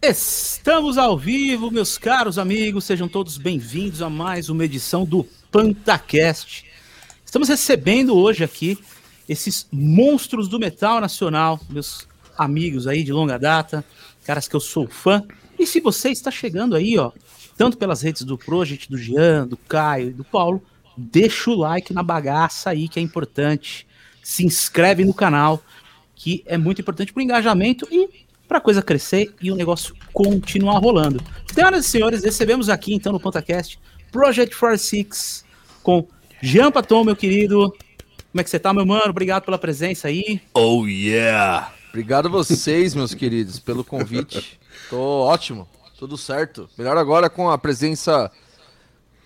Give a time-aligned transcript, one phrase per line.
[0.00, 6.64] Estamos ao vivo, meus caros amigos, sejam todos bem-vindos a mais uma edição do Pantacast.
[7.26, 8.78] Estamos recebendo hoje aqui
[9.28, 12.06] esses monstros do metal nacional, meus
[12.38, 13.84] amigos aí de longa data,
[14.24, 15.24] caras que eu sou fã.
[15.58, 17.10] E se você está chegando aí, ó,
[17.56, 20.62] tanto pelas redes do Project, do Jean, do Caio e do Paulo,
[20.96, 23.84] deixa o like na bagaça aí que é importante.
[24.22, 25.60] Se inscreve no canal,
[26.14, 28.17] que é muito importante para o engajamento e
[28.48, 31.22] para a coisa crescer e o negócio continuar rolando.
[31.52, 33.78] Senhoras e senhores, recebemos aqui então no PontaCast
[34.10, 35.44] Project 46
[35.82, 36.08] com
[36.40, 37.70] Jean Paton, meu querido.
[38.32, 39.10] Como é que você tá, meu mano?
[39.10, 40.40] Obrigado pela presença aí.
[40.54, 41.72] Oh yeah!
[41.90, 44.58] Obrigado a vocês, meus queridos, pelo convite.
[44.88, 46.68] Tô ótimo, tudo certo.
[46.78, 48.30] Melhor agora com a presença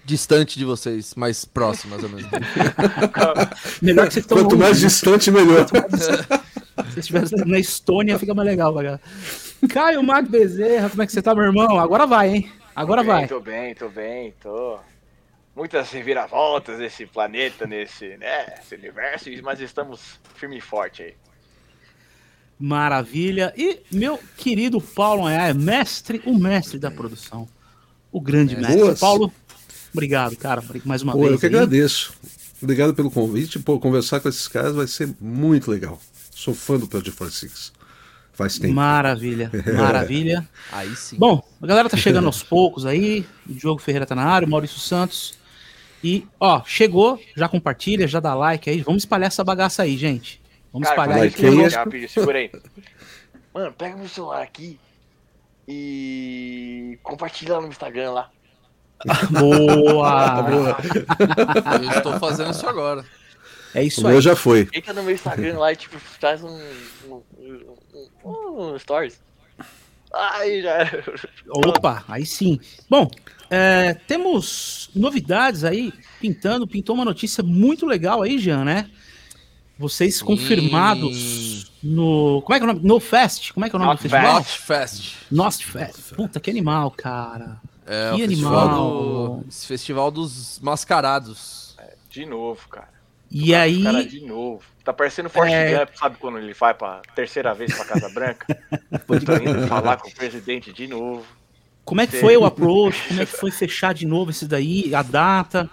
[0.04, 2.44] distante de vocês, mais próximas ao mesmo tempo.
[3.80, 5.66] melhor que vocês estão Quanto mais distante, melhor.
[6.92, 9.00] Se estivesse na Estônia, fica mais legal, cara.
[9.68, 11.78] Caio Mag Bezerra, como é que você tá, meu irmão?
[11.78, 12.52] Agora vai, hein?
[12.74, 13.20] Agora tô vai.
[13.20, 14.78] Bem, tô bem, tô bem, tô.
[15.54, 21.14] Muitas reviravoltas nesse planeta, nesse, né, esse universo, mas estamos firme e forte aí.
[22.58, 23.52] Maravilha.
[23.56, 27.48] E meu querido Paulo é mestre, o mestre da produção.
[28.10, 28.78] O grande mestre.
[28.78, 29.00] Boas.
[29.00, 29.32] Paulo,
[29.92, 31.32] obrigado, cara, mais uma Pô, vez.
[31.32, 31.54] Eu que aí.
[31.54, 32.14] agradeço.
[32.62, 33.58] Obrigado pelo convite.
[33.58, 36.00] Pô, conversar com esses caras vai ser muito legal.
[36.42, 37.72] Sou fã do Project 46.
[38.32, 38.74] Faz tempo.
[38.74, 39.48] Maravilha,
[39.78, 40.48] maravilha.
[40.72, 41.16] aí sim.
[41.16, 43.24] Bom, a galera tá chegando aos poucos aí.
[43.48, 45.38] O Diogo Ferreira tá na área, o Maurício Santos.
[46.02, 48.80] E, ó, chegou, já compartilha, já dá like aí.
[48.82, 50.42] Vamos espalhar essa bagaça aí, gente.
[50.72, 51.68] Vamos Cara, espalhar like aí.
[51.68, 52.50] Rápido, segura aí.
[53.54, 54.80] Mano, pega meu celular aqui
[55.68, 58.30] e compartilha lá no Instagram lá.
[59.30, 60.42] Boa!
[60.42, 60.76] Boa.
[61.80, 63.04] Eu estou fazendo isso agora.
[63.74, 64.12] É isso o aí.
[64.12, 64.68] meu já foi.
[64.72, 66.60] Entra no meu Instagram lá e tipo, faz um,
[67.08, 67.22] um,
[68.24, 69.20] um, um stories.
[70.12, 70.78] Aí já.
[71.48, 72.60] Opa, aí sim.
[72.88, 73.10] Bom,
[73.48, 76.66] é, temos novidades aí pintando.
[76.66, 78.90] Pintou uma notícia muito legal aí, Jean, né?
[79.78, 80.24] Vocês sim.
[80.24, 82.42] confirmados no.
[82.42, 82.86] Como é que é o nome?
[82.86, 83.52] No Fest?
[83.52, 84.34] Como é que é o nome Not do festival?
[84.34, 85.14] Not Fest.
[85.30, 86.14] Not Fest.
[86.14, 87.60] Puta, que animal, cara.
[87.86, 89.40] É, que animal.
[89.40, 89.48] Do...
[89.48, 91.74] Esse festival dos mascarados.
[91.78, 92.91] É, de novo, cara.
[93.32, 93.82] E aí.
[93.82, 94.62] Cara, de novo.
[94.84, 95.78] Tá parecendo Forrest é...
[95.78, 98.46] Gump, sabe quando ele vai pra terceira vez pra Casa Branca?
[99.06, 101.24] Pode tá indo falar com o presidente de novo.
[101.84, 103.08] Como é que foi o approach?
[103.08, 104.94] Como é que foi fechar de novo esse daí?
[104.94, 105.70] A data?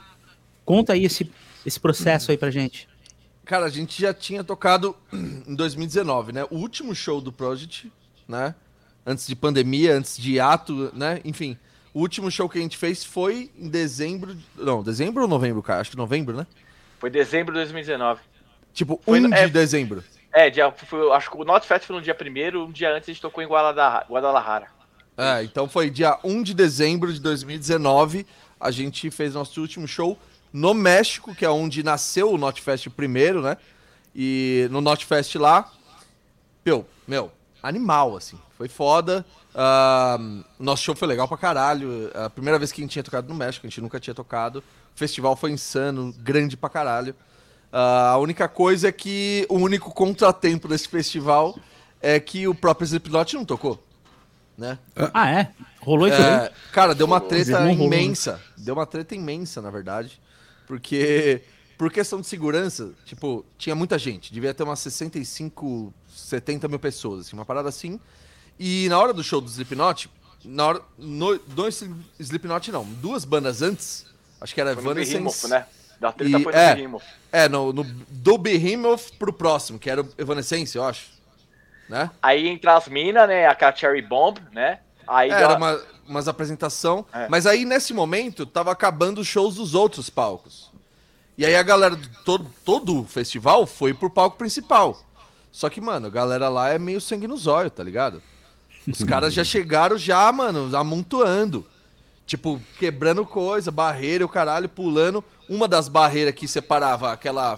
[0.64, 1.30] Conta aí esse,
[1.66, 2.88] esse processo aí pra gente.
[3.46, 6.46] Cara, a gente já tinha tocado em 2019, né?
[6.50, 7.92] O último show do Project,
[8.28, 8.56] né?
[9.06, 11.20] Antes de pandemia, antes de ato, né?
[11.26, 11.58] Enfim,
[11.94, 14.38] o último show que a gente fez foi em dezembro.
[14.56, 15.82] Não, dezembro ou novembro, cara?
[15.82, 16.48] Acho que novembro, né?
[17.00, 18.22] Foi dezembro de 2019.
[18.74, 20.04] Tipo, foi, 1 de é, dezembro.
[20.32, 23.10] É, dia, foi, acho que o Not Fest foi no dia primeiro, um dia antes
[23.10, 24.68] a gente tocou em Guadalajara.
[25.18, 28.26] É, então foi dia 1 de dezembro de 2019,
[28.60, 30.18] a gente fez nosso último show
[30.52, 33.58] no México, que é onde nasceu o Not Fest primeiro, né?
[34.16, 35.72] E no Not Fest lá,
[36.66, 39.26] meu, meu, animal, assim, foi foda.
[39.50, 42.12] Uh, nosso show foi legal pra caralho.
[42.14, 44.64] A primeira vez que a gente tinha tocado no México, a gente nunca tinha tocado.
[44.96, 47.16] O festival foi insano, grande pra caralho.
[47.72, 51.58] Uh, a única coisa é que o único contratempo desse festival
[52.02, 53.84] é que o próprio Slipknot não tocou.
[54.58, 54.78] Né?
[55.14, 55.52] Ah, é?
[55.80, 56.50] Rolou isso é, aí?
[56.74, 58.32] Cara, deu uma treta rolou, imensa.
[58.32, 58.46] Rolou.
[58.58, 60.20] Deu uma treta imensa, na verdade.
[60.68, 61.42] Porque,
[61.78, 64.34] por questão de segurança, tipo, tinha muita gente.
[64.34, 68.00] Devia ter umas 65, 70 mil pessoas, assim, uma parada assim.
[68.60, 70.10] E na hora do show do Slipknot,
[70.44, 71.68] na hora, no, do
[72.20, 74.06] Slipknot não, duas bandas antes,
[74.40, 75.48] acho que era foi Evanescence...
[75.48, 75.66] né?
[76.00, 77.04] Da treta e, foi no é, Behemoth.
[77.32, 81.08] É, no, no, do Behemoth pro próximo, que era o Evanescence, eu acho.
[81.90, 82.10] Né?
[82.22, 83.48] Aí entra as minas, né?
[83.48, 84.80] A Cherry Bomb, né?
[85.08, 87.06] Aí é, Era uma, umas apresentação.
[87.12, 87.28] É.
[87.28, 90.72] Mas aí, nesse momento, tava acabando os shows dos outros palcos.
[91.38, 95.02] E aí a galera, todo, todo o festival foi pro palco principal.
[95.52, 98.22] Só que, mano, a galera lá é meio sangue nos olhos, tá ligado?
[98.88, 101.66] Os caras já chegaram já, mano, amontoando.
[102.30, 105.24] Tipo, quebrando coisa, barreira, o caralho, pulando.
[105.50, 107.58] Uma das barreiras que separava aquela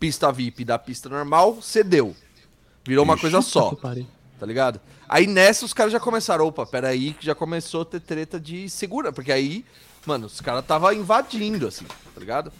[0.00, 2.12] pista VIP da pista normal cedeu.
[2.84, 3.70] Virou uma coisa só.
[4.40, 4.80] Tá ligado?
[5.08, 8.68] Aí nessa os caras já começaram, opa, peraí, que já começou a ter treta de
[8.68, 9.64] segura, porque aí,
[10.04, 12.52] mano, os caras tava invadindo, assim, tá ligado?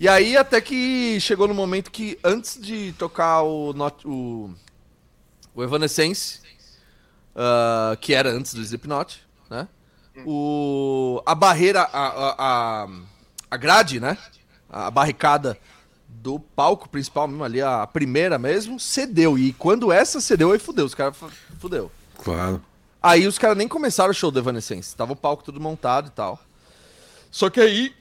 [0.00, 4.50] E aí até que chegou no momento que antes de tocar o, not, o,
[5.54, 6.40] o Evanescence,
[7.36, 9.20] uh, que era antes do Slipknot,
[9.50, 9.68] né?
[10.24, 12.34] O, a barreira, a,
[12.84, 12.88] a,
[13.50, 14.16] a grade, né?
[14.70, 15.56] A barricada
[16.08, 19.38] do palco principal mesmo ali, a primeira mesmo, cedeu.
[19.38, 20.84] E quando essa cedeu, aí fudeu.
[20.86, 21.16] Os caras
[21.58, 21.90] fudeu.
[22.22, 22.62] Claro.
[23.02, 24.96] Aí os caras nem começaram o show do Evanescence.
[24.96, 26.38] Tava o palco tudo montado e tal.
[27.30, 27.92] Só que aí.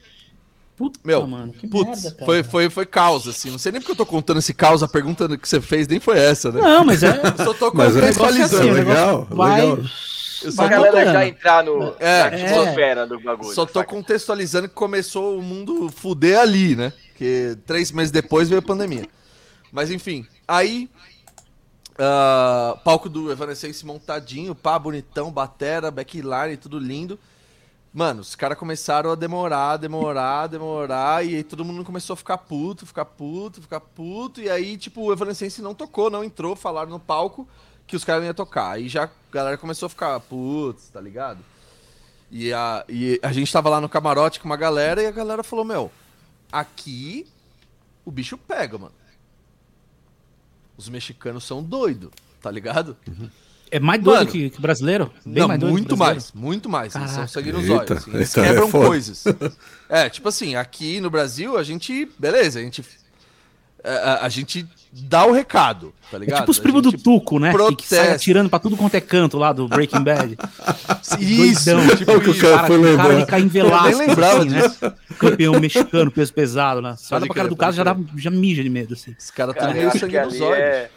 [0.75, 2.25] Puta, Meu, mano, que putz, merda, cara.
[2.25, 3.51] foi, foi, foi caos, assim.
[3.51, 5.99] Não sei nem porque eu tô contando esse caos, a pergunta que você fez nem
[5.99, 6.61] foi essa, né?
[6.61, 7.09] Não, mas é.
[7.37, 8.55] Eu só tô Mas é contextualizando.
[8.61, 9.77] assim, o legal, vai- legal.
[9.77, 10.22] Eu só
[10.55, 13.53] Pra galera já entrar no, É, na atmosfera do bagulho.
[13.53, 13.89] só tô saca?
[13.89, 16.91] contextualizando que começou o mundo fuder ali, né?
[17.15, 19.07] Que três meses depois veio a pandemia.
[19.71, 20.89] Mas enfim, aí.
[21.97, 27.19] ah, palco do Evanescence montadinho, pá, bonitão, batera, backline, tudo lindo.
[27.93, 32.39] Mano, os caras começaram a demorar, demorar, demorar, e aí todo mundo começou a ficar
[32.39, 36.89] puto, ficar puto, ficar puto, e aí, tipo, o Evanescence não tocou, não entrou, falaram
[36.89, 37.47] no palco
[37.93, 38.71] que os caras não iam tocar.
[38.71, 41.37] Aí já a galera começou a ficar, putz, tá ligado?
[42.31, 45.43] E a, e a gente tava lá no camarote com uma galera, e a galera
[45.43, 45.91] falou, meu,
[46.51, 47.27] aqui
[48.03, 48.93] o bicho pega, mano.
[50.75, 52.09] Os mexicanos são doidos,
[52.41, 52.97] tá ligado?
[53.69, 55.11] É mais doido Mano, que, que brasileiro?
[55.23, 56.15] Bem Não, mais doido muito brasileiro.
[56.15, 56.95] mais, muito mais.
[56.95, 57.31] Eles são Caraca.
[57.31, 57.91] sangue nos Eita, olhos.
[57.91, 58.85] assim, eles é quebram foda.
[58.87, 59.23] coisas.
[59.87, 62.09] É, tipo assim, aqui no Brasil, a gente.
[62.17, 62.83] Beleza, a gente.
[63.83, 66.39] É, A, a gente dá o recado, tá É ligado?
[66.41, 67.51] tipo os primos do Tuco, né?
[67.51, 68.15] Que, que sai protesta.
[68.15, 70.37] atirando pra tudo quanto é canto lá do Breaking Bad.
[71.19, 71.95] Isso, Doidão.
[71.97, 72.41] tipo Olha o isso.
[72.41, 73.19] cara foi o cara lembrar.
[73.19, 74.93] de cair em Velasco, Eu nem lembrava assim, né?
[75.17, 76.95] Campeão mexicano, peso pesado, né?
[76.97, 79.15] Você olha pra cara do cara, já, dá, já mija de medo, assim.
[79.19, 80.57] Os caras Cara, tão meio sangue que nos ali olhos.
[80.59, 80.89] é.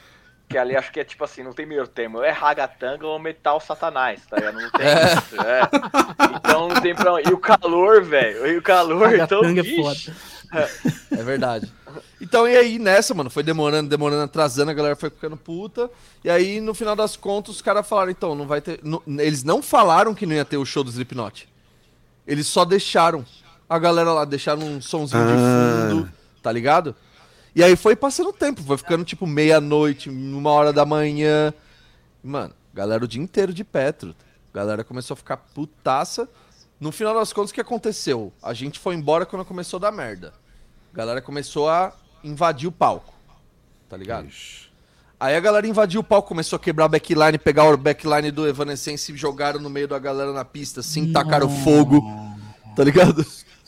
[0.49, 2.23] Que ali acho que é tipo assim, não tem meio termo.
[2.23, 4.61] É ragatanga ou metal satanás, tá ligado?
[4.61, 5.15] Não tem É.
[5.15, 5.41] isso.
[5.41, 5.61] É.
[6.37, 7.29] Então não tem pra onde.
[7.29, 8.47] E o calor, velho.
[8.47, 9.41] E o calor, então.
[9.44, 10.69] É.
[11.19, 11.69] É verdade.
[12.20, 15.90] Então, e aí, nessa, mano, foi demorando, demorando, atrasando, a galera foi ficando puta.
[16.25, 18.81] E aí, no final das contas, os caras falaram, então, não vai ter.
[18.82, 21.48] não- eles não falaram que não ia ter o show do Slipknot.
[22.26, 23.25] Eles só deixaram
[23.69, 25.26] a galera lá, deixaram um sonzinho Ah.
[25.26, 26.12] de fundo,
[26.43, 26.94] tá ligado?
[27.54, 31.54] E aí foi passando o tempo, foi ficando tipo meia-noite, uma hora da manhã.
[32.22, 34.14] Mano, galera o dia inteiro de Petro.
[34.52, 36.28] Galera começou a ficar putaça.
[36.78, 38.32] No final das contas, o que aconteceu?
[38.43, 40.34] A gente foi embora quando começou a dar merda.
[40.96, 41.93] A galera começou a
[42.25, 43.12] invadir o palco.
[43.87, 44.31] Tá ligado?
[45.20, 48.48] Aí a galera invadiu o palco, começou a quebrar a backline, pegar o backline do
[48.48, 52.02] Evanescence e jogaram no meio da galera na pista, assim, tacaram fogo.
[52.75, 53.26] Tá ligado?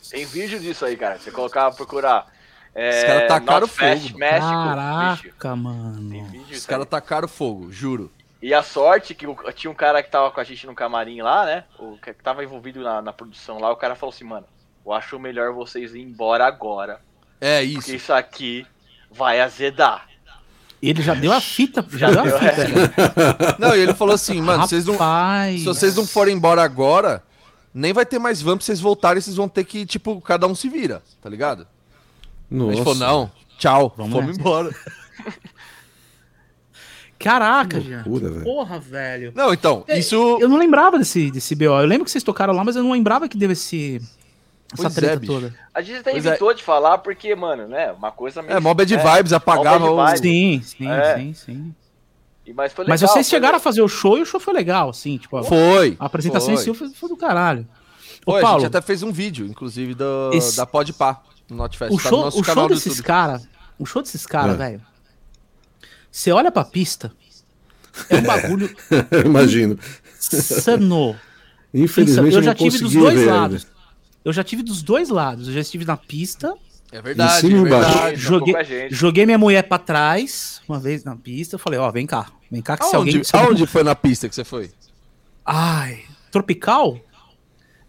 [0.09, 1.19] Tem vídeo disso aí, cara.
[1.19, 2.33] Você colocar, procurar.
[2.73, 3.85] É, Os caras tacaram fogo.
[3.85, 4.17] México.
[4.17, 4.19] bicho.
[4.19, 6.09] Caraca, mano.
[6.09, 8.11] Tem vídeo Os caras tacaram fogo, juro.
[8.41, 11.45] E a sorte que tinha um cara que tava com a gente no camarim lá,
[11.45, 11.63] né?
[11.77, 14.47] O que que tava envolvido na, na produção lá, o cara falou assim, mano,
[14.83, 17.07] eu acho melhor vocês ir embora agora.
[17.41, 17.95] É Porque isso.
[17.95, 18.65] isso aqui
[19.11, 20.07] vai azedar.
[20.81, 22.61] Ele já deu a fita, já deu a fita.
[22.61, 23.55] é.
[23.59, 25.59] Não, e ele falou assim, mano, vocês não, Rapaz.
[25.59, 27.21] se vocês não forem embora agora,
[27.73, 30.55] nem vai ter mais van pra vocês voltarem, vocês vão ter que, tipo, cada um
[30.55, 31.63] se vira, tá ligado?
[31.63, 32.71] A Nossa.
[32.75, 34.69] gente falou, não, tchau, Vamos embora.
[37.19, 38.03] Caraca, já.
[38.43, 39.33] Porra, velho.
[39.35, 40.37] Não, então, É, isso...
[40.39, 41.65] Eu não lembrava desse, desse BO.
[41.65, 44.01] Eu lembro que vocês tocaram lá, mas eu não lembrava que deu esse.
[44.71, 45.33] Essa Pois é, treta bicho.
[45.33, 45.55] toda.
[45.73, 46.29] A gente até Pois é.
[46.29, 47.91] evitou de falar porque, mano, né?
[47.91, 48.55] Uma coisa meio.
[48.55, 49.95] É, mó bad né, vibes, apagava o...
[49.95, 50.21] bad vibes.
[50.21, 51.15] Sim, sim, É.
[51.17, 51.75] sim, sim.
[52.45, 52.93] E- Mas foi legal.
[52.93, 53.63] Mas vocês foi chegaram a legal.
[53.63, 55.97] fazer o show e o show foi legal, assim, tipo, a- Foi.
[55.99, 56.53] a apresentação foi.
[56.55, 57.67] em si foi, foi do caralho.
[58.25, 61.55] Ô, Foi, a Paulo, gente até fez um vídeo, inclusive, do, Esse- da Podpah, no
[61.57, 61.91] Notfest.
[61.93, 63.47] o tá no show, nosso o canal show desses caras,
[63.79, 64.57] o show desses caras, É.
[64.57, 64.81] velho.
[66.11, 67.11] Você olha pra pista,
[68.09, 68.69] é um bagulho
[69.25, 69.79] Imagino.
[70.19, 71.15] sano.
[71.73, 73.67] Infelizmente eu eu já não tive dos dois ver lados.
[74.23, 75.47] Eu já tive dos dois lados.
[75.47, 76.53] Eu já estive na pista,
[76.91, 77.91] É verdade, Em cima é embaixo.
[77.93, 78.15] verdade.
[78.17, 78.95] joguei, pouca gente.
[78.95, 81.55] joguei minha mulher pra trás, uma vez na pista.
[81.55, 83.23] Eu falei, ó, vem cá, vem cá que se Aonde, alguém.
[83.23, 84.71] se alguém- aonde foi na pista que você foi?
[85.45, 86.99] Ai, Tropical?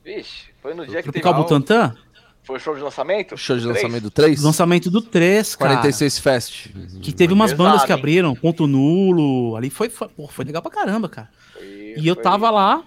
[0.04, 1.20] Vixe, foi no dia que teve.
[1.22, 1.94] Tropical Butantan?
[2.42, 3.36] Foi o show de lançamento?
[3.36, 3.76] Show de Três?
[3.76, 4.42] lançamento do 3?
[4.42, 5.70] Lançamento do 3, cara.
[5.76, 6.66] 46 Fest.
[7.02, 7.98] Que teve umas Pesado, bandas que hein?
[7.98, 9.56] abriram, Ponto Nulo.
[9.56, 11.28] Ali foi, foi, pô, foi legal pra caramba, cara.
[11.52, 12.82] Foi- E eu foi- tava lá,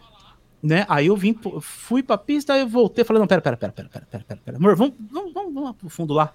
[0.63, 0.86] né?
[0.88, 3.89] Aí eu vim, fui pra pista, aí eu voltei, falei, não, pera, pera, pera, pera,
[3.89, 4.58] pera, pera, pera, pera.
[4.58, 6.32] Amor, vamos, vamos, vamos, vamos lá pro fundo lá.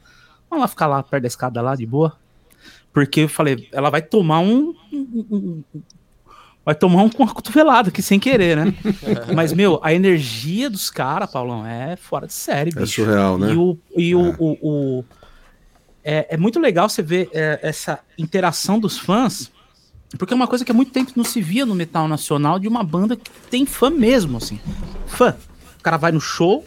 [0.50, 2.16] Vamos lá ficar lá perto da escada lá, de boa.
[2.92, 4.75] Porque eu falei, ela vai tomar um.
[4.92, 5.26] um-
[5.75, 5.82] um-
[6.64, 8.75] vai tomar um com uma cotovelada aqui sem querer, né?
[9.35, 13.02] Mas, meu, a energia dos caras, Paulão, é fora de série, É bicho.
[13.04, 13.52] surreal, né?
[13.52, 14.58] E, o, e o, o-
[14.99, 15.04] o-
[16.04, 19.50] é, é muito legal você ver é, essa interação dos fãs,
[20.16, 22.66] porque é uma coisa que há muito tempo não se via no metal nacional de
[22.66, 24.58] uma banda que tem fã mesmo, assim.
[25.06, 25.36] Fã.
[25.78, 26.64] O cara vai no show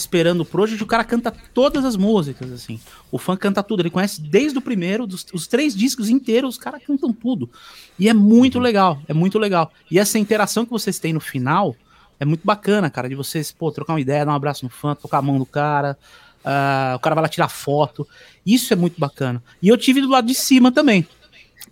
[0.00, 2.80] esperando o Project, o cara canta todas as músicas, assim.
[3.10, 6.58] O fã canta tudo, ele conhece desde o primeiro, dos, os três discos inteiros, os
[6.58, 7.50] caras cantam tudo.
[7.98, 9.72] E é muito legal, é muito legal.
[9.90, 11.76] E essa interação que vocês têm no final
[12.18, 14.94] é muito bacana, cara, de vocês, pô, trocar uma ideia, dar um abraço no fã,
[14.94, 15.98] tocar a mão do cara,
[16.44, 18.06] ah, o cara vai lá tirar foto.
[18.44, 19.42] Isso é muito bacana.
[19.62, 21.06] E eu tive do lado de cima também,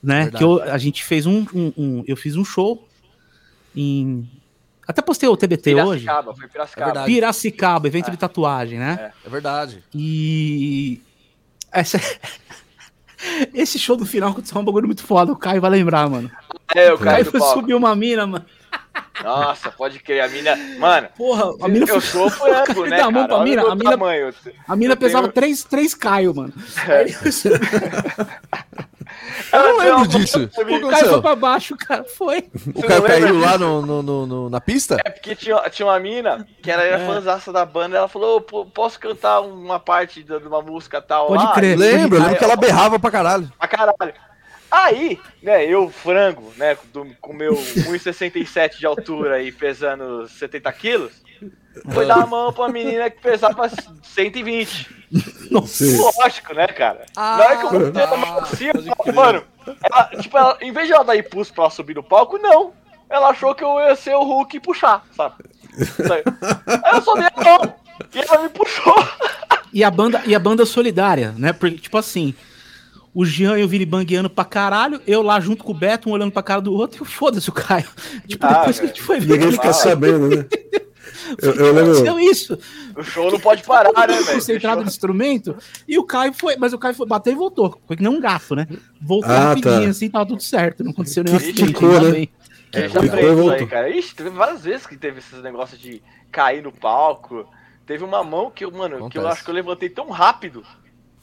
[0.02, 0.22] né?
[0.24, 0.36] Verdade.
[0.38, 2.86] Que eu- a gente fez um, um- um- eu fiz um show
[3.74, 4.28] em.
[4.86, 6.00] Até postei o TBT hoje.
[6.04, 6.86] Piracicaba, foi É Piracicaba.
[6.86, 7.06] verdade.
[7.12, 9.12] Piracicaba, evento de tatuagem, né?
[9.24, 9.84] É verdade.
[9.94, 11.00] E.
[11.70, 12.00] Essa...
[13.52, 15.32] Esse show do final aconteceu um bagulho muito foda.
[15.32, 16.30] O Caio vai lembrar, mano.
[16.74, 18.44] É, o Caio Caio foi subir uma mina, mano.
[19.22, 20.20] Nossa, pode crer.
[20.22, 20.56] A mina.
[20.78, 22.00] Mano, Porra, a mina eu foi.
[22.00, 23.02] sou frango, né?
[23.02, 23.26] Mão cara?
[23.26, 24.34] pra Olha mina, a mina- tamanho.
[24.68, 26.52] A mina Eu pesava tenho- 3, 3 Caio, mano.
[26.88, 27.04] É.
[29.52, 30.44] Eu não lembro disso.
[30.44, 32.04] O Caio foi pra baixo, cara.
[32.04, 32.48] Foi.
[32.74, 34.96] O cara caiu lá no, no- no- no- na pista?
[35.04, 37.06] É porque tinha, tinha uma mina que ela era É.
[37.06, 41.28] fãzaça da banda, ela falou, "Ô, pô, posso cantar uma parte de uma música tal
[41.28, 41.52] Pode lá?
[41.52, 41.78] crer.
[41.78, 43.50] Lembro, lembro que ela berrava pra caralho.
[43.58, 44.14] Pra caralho.
[44.70, 51.12] Aí, né, eu, frango, né, do, com meu 1,67 de altura e pesando 70 quilos,
[51.92, 53.70] foi dar a mão pra menina que pesava
[54.02, 54.96] 120.
[55.50, 55.84] Nossa.
[56.20, 57.06] Lógico, né, cara?
[57.16, 59.42] Na hora que eu botei a mão assim, eu falei, mano,
[59.82, 62.72] ela, tipo, ela, em vez de ela dar impulso pra ela subir no palco, não.
[63.08, 65.36] Ela achou que eu ia ser o Hulk e puxar, sabe?
[66.84, 67.74] Aí eu só dei a mão.
[68.14, 68.94] E ela me puxou.
[69.72, 71.52] E a banda, e a banda solidária, né?
[71.52, 72.34] Porque, tipo assim,
[73.14, 76.12] o Jean e o Vini bangueando pra caralho, eu lá junto com o Beto, um
[76.12, 77.88] olhando pra cara do outro, e foda-se o Caio.
[78.26, 80.46] Tipo, Ah, depois que a gente foi ver, Ninguém fica sabendo, né?
[81.42, 82.20] Eu, eu aconteceu lembro.
[82.30, 82.58] isso.
[82.96, 84.34] O show não pode parar, né, velho?
[84.34, 85.56] Concentrado no instrumento,
[85.86, 87.80] e o Caio foi, mas o Caio foi bater e voltou.
[87.86, 88.66] Foi que nem um gato, né?
[89.00, 89.88] Voltou Ah, rapidinho, tá.
[89.90, 90.82] assim, tava tudo certo.
[90.84, 92.10] Não aconteceu nenhum Que acidente, ficou, né?
[92.10, 92.28] bem.
[92.72, 93.66] É, já isso aí, voltou.
[93.66, 93.88] cara.
[93.90, 97.46] Ixi, teve várias vezes que teve esses negócios de cair no palco.
[97.86, 99.26] Teve uma mão que eu, mano, que eu Acontece.
[99.28, 100.62] acho que eu levantei tão rápido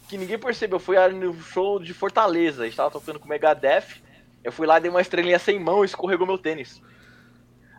[0.09, 0.79] que ninguém percebeu.
[0.79, 2.63] Foi no show de Fortaleza.
[2.63, 4.01] A gente tava tocando com o Megadeth.
[4.43, 6.81] Eu fui lá, dei uma estrelinha sem mão e escorregou meu tênis.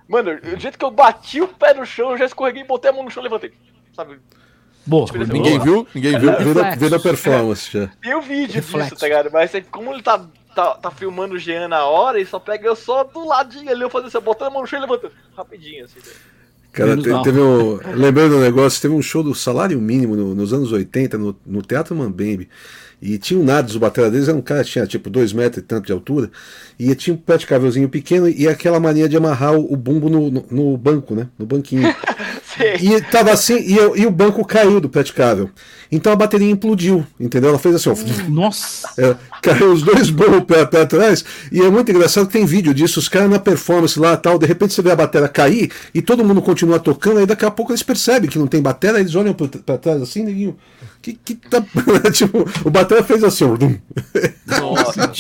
[0.09, 2.95] Mano, do jeito que eu bati o pé no chão, eu já escorreguei, botei a
[2.95, 3.53] mão no chão e levantei.
[3.95, 4.19] Sabe?
[4.87, 5.07] Boa.
[5.07, 5.87] Tipo, Ninguém viu?
[5.95, 6.33] Ninguém viu?
[6.39, 7.89] Vê da, vê da performance já.
[8.01, 8.91] Tem o vídeo Reflexo.
[8.91, 9.31] disso, tá ligado?
[9.33, 12.69] Mas é como ele tá, tá, tá filmando o Jean na hora, ele só pega
[12.69, 15.13] eu só do ladinho ali, eu fazendo assim, botando a mão no chão e levantando.
[15.37, 15.99] Rapidinho, assim.
[16.73, 17.23] Cara, te- mal.
[17.23, 17.81] teve um.
[17.97, 21.63] Lembrando um negócio, teve um show do salário mínimo no- nos anos 80 no, no
[21.63, 22.49] Teatro Mambembe.
[23.00, 25.62] E tinha o Nados, o batera deles, era um cara que tinha tipo 2 metros
[25.62, 26.31] e tanto de altura.
[26.79, 30.09] E tinha um pé de cavelzinho pequeno e aquela mania de amarrar o, o bumbo
[30.09, 31.29] no, no, no banco, né?
[31.38, 31.83] No banquinho.
[32.57, 32.75] Sei.
[32.81, 35.51] E tava assim, e, eu- e o banco caiu do praticável.
[35.93, 37.51] Então a bateria implodiu, entendeu?
[37.51, 37.95] Ela fez assim, ó.
[38.29, 38.89] Nossa.
[38.99, 42.75] É, caiu os dois burros pé, pé atrás, e é muito engraçado que tem vídeo
[42.75, 46.03] disso, os caras na performance lá tal, de repente você vê a bateria cair e
[46.03, 49.15] todo mundo continua tocando, aí daqui a pouco eles percebem que não tem bateria, eles
[49.15, 50.57] olham pra, pra trás assim, neguinho,
[51.01, 51.63] que, que tá.
[52.13, 53.57] tipo, o batera fez assim, ó.
[54.61, 55.13] Nossa.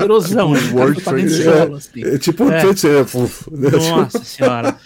[0.00, 0.60] Erosão, né?
[1.04, 2.04] Tá É, assim.
[2.04, 2.60] é, tipo, É.
[3.50, 3.70] Né?
[3.70, 4.76] Nossa senhora.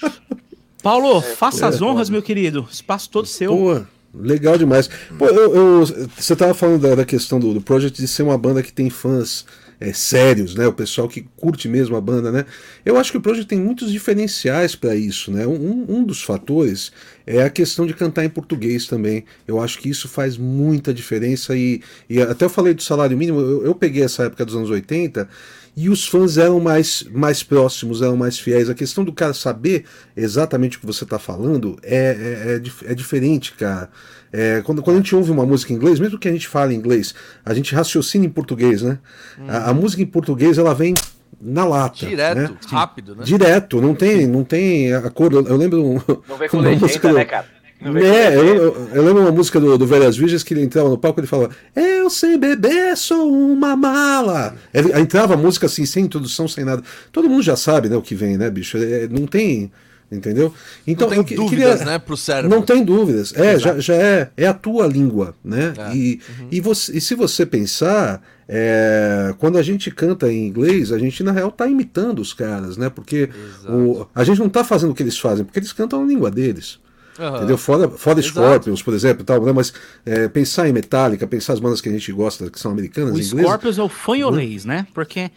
[0.83, 2.67] Paulo, faça as honras, meu querido.
[2.71, 3.57] Espaço todo seu.
[3.57, 3.81] Pô,
[4.15, 4.89] legal demais.
[5.19, 8.39] Pô, eu, eu- você tava falando da, da questão do, do Project de ser uma
[8.39, 9.45] banda que tem fãs
[9.81, 10.67] é, sérios, né?
[10.67, 12.45] O pessoal que curte mesmo a banda, né?
[12.85, 15.47] Eu acho que o Project tem muitos diferenciais para isso, né?
[15.47, 16.91] Um, um dos fatores
[17.29, 19.23] é a questão de cantar em português também.
[19.47, 23.39] Eu acho que isso faz muita diferença e, e até eu falei do salário mínimo,
[23.39, 25.29] eu, eu peguei essa época dos anos 80
[25.77, 28.71] e os fãs eram mais, mais próximos, eram mais fiéis.
[28.71, 29.85] A questão do cara saber
[30.17, 33.91] exatamente o que você está falando é, é, é, é diferente, cara.
[34.33, 36.75] É, quando, quando a gente ouve uma música em inglês, mesmo que a gente fale
[36.75, 38.99] inglês, a gente raciocina em português, né?
[39.47, 40.95] A, a música em português ela vem
[41.41, 42.07] na lata.
[42.07, 42.57] Direto, né?
[42.69, 43.23] rápido, né?
[43.25, 45.47] Direto, não tem, não tem acordo.
[45.47, 47.47] Eu lembro um- Não vem com uma legenda, música do- né, cara?
[47.81, 48.63] Não é, eu, legenda.
[48.63, 51.23] eu- eu lembro uma música do, do Velhas Virgens que ele entrava no palco e
[51.23, 54.57] ele falava: Eu sem beber sou uma mala.
[54.75, 56.83] Ele, aí entrava a música assim, sem introdução, sem nada.
[57.13, 58.77] Todo mundo já sabe né, o que vem, né, bicho?
[58.79, 59.71] É, não tem.
[60.11, 60.55] Entendeu?
[60.87, 62.49] Então, Não tem eu que- dúvidas, queria- né, pro cérebro.
[62.49, 63.35] Não tem dúvidas.
[63.37, 65.75] É, já, já é, é a tua língua, né?
[65.77, 65.95] É.
[65.95, 70.99] E, e, você, e se você pensar, é, quando a gente canta em inglês, a
[70.99, 72.89] gente na real tá imitando os caras, né?
[72.89, 73.29] Porque
[73.69, 76.31] o, a gente não tá fazendo o que eles fazem, porque eles cantam a língua
[76.31, 76.79] deles.
[77.19, 77.37] Aham.
[77.39, 77.59] Entendeu?
[77.59, 78.33] Fora, fora Exato.
[78.35, 79.53] Scorpions, por exemplo, tal, né?
[79.53, 79.75] mas
[80.07, 83.19] é, pensar em Metallica, pensar as bandas que a gente gosta, que são americanas, O
[83.21, 83.41] inglesas.
[83.41, 84.87] Scorpions é o fanholês, né?
[84.95, 85.31] Porque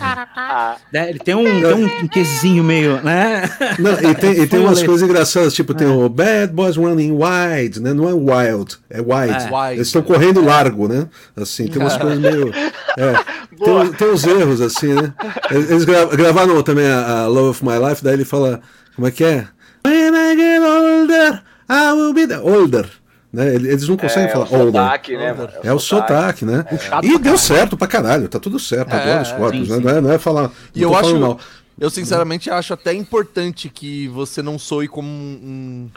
[0.00, 3.42] Ah, né, ele tem um, tem um quesinho meio, né?
[3.78, 7.80] Não, e tem, e tem umas coisas engraçadas, tipo, tem o Bad Boys Running Wide,
[7.80, 7.92] né?
[7.92, 9.54] Não é wild, é wide.
[9.54, 9.74] É.
[9.74, 11.06] Eles estão correndo largo, né?
[11.36, 12.52] Assim, tem umas coisas meio.
[12.98, 13.12] É,
[13.64, 15.12] tem, tem uns erros, assim, né?
[15.50, 18.60] Eles eles gra- gravaram também a, a Love of My Life, daí ele fala.
[18.94, 19.46] Como é que é?
[19.86, 22.86] When I get older, I will be the older.
[23.32, 23.54] Né?
[23.54, 24.72] Eles não conseguem é, falar o older.
[24.82, 25.36] sotaque, né?
[25.62, 26.62] É o sotaque, né?
[26.64, 28.92] Puxado E deu certo pra caralho, tá tudo certo.
[28.92, 29.76] É, Adoro os é, corpos, sim, né?
[29.78, 29.82] sim.
[29.84, 30.50] Não, é, não é falar.
[30.74, 31.18] E eu acho.
[31.18, 31.38] mal.
[31.80, 35.90] Eu sinceramente acho até importante que você não soe como um, um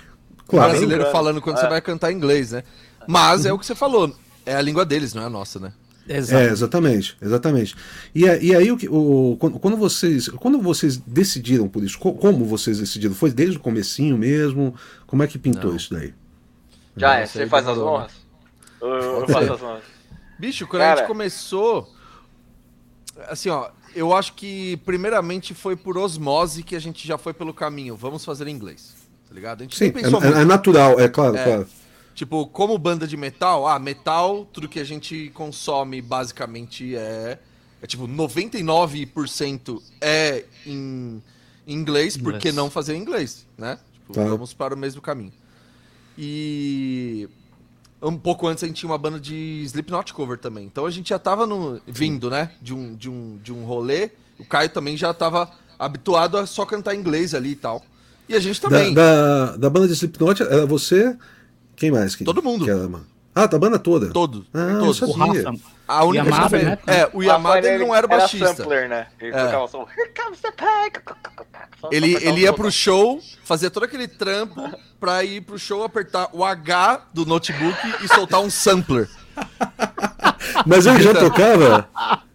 [0.47, 0.69] Claro.
[0.71, 1.61] brasileiro falando quando É.
[1.61, 2.63] você vai cantar inglês, né?
[3.07, 4.15] Mas é o que você falou,
[4.45, 5.73] é a língua deles, não é a nossa, né?
[6.07, 6.41] Exato.
[6.41, 7.75] É, exatamente, exatamente.
[8.13, 13.13] E, e aí o, o, quando vocês quando vocês decidiram por isso, como vocês decidiram?
[13.15, 14.73] Foi desde o comecinho mesmo?
[15.07, 15.77] Como é que pintou Não.
[15.77, 16.13] isso daí?
[16.95, 18.11] Já é, você faz as honras?
[18.81, 19.83] Eu, eu faço as honras.
[20.37, 20.93] Bicho, quando Cara...
[20.93, 21.93] a gente começou,
[23.27, 27.53] assim, ó, eu acho que primeiramente foi por osmose que a gente já foi pelo
[27.53, 27.95] caminho.
[27.95, 28.95] Vamos fazer em inglês,
[29.27, 29.61] tá ligado?
[29.61, 31.67] A gente Sim, é, é, natural, é claro, é, claro.
[32.13, 37.39] Tipo, como banda de metal, ah, metal, tudo que a gente consome basicamente é.
[37.81, 41.21] É tipo, 99% é em,
[41.67, 43.77] inglês, por que não fazer em inglês, né?
[43.93, 44.23] Tipo, tá.
[44.23, 45.33] vamos para o mesmo caminho.
[46.17, 47.27] E
[48.01, 50.65] um pouco antes a gente tinha uma banda de Slipknot cover também.
[50.65, 52.51] Então a gente já tava no, vindo, né?
[52.61, 54.11] De um, de, um, de um rolê.
[54.39, 57.83] O Caio também já tava habituado a só cantar inglês ali e tal.
[58.27, 58.93] E a gente também.
[58.93, 61.17] Da, da, da banda de Slipknot, era você
[61.75, 62.15] quem mais?
[62.15, 62.65] Todo mundo.
[62.65, 63.05] Que era, mano?
[63.37, 64.07] Ah, da banda toda?
[64.13, 64.45] Todo.
[64.53, 65.01] Ah, todos.
[65.01, 65.53] O Rafa.
[65.85, 66.77] A única Yamada, né?
[66.87, 68.45] É, o Yamada ele, não era baixista.
[68.45, 69.07] Era sampler, né?
[69.19, 69.45] Ele é.
[69.45, 69.87] tocava som.
[71.91, 74.61] Ele, ele ia pro show, fazia todo aquele trampo
[74.99, 79.09] pra ir pro show, apertar o H do notebook e soltar um sampler.
[80.65, 81.89] Mas ele já tocava?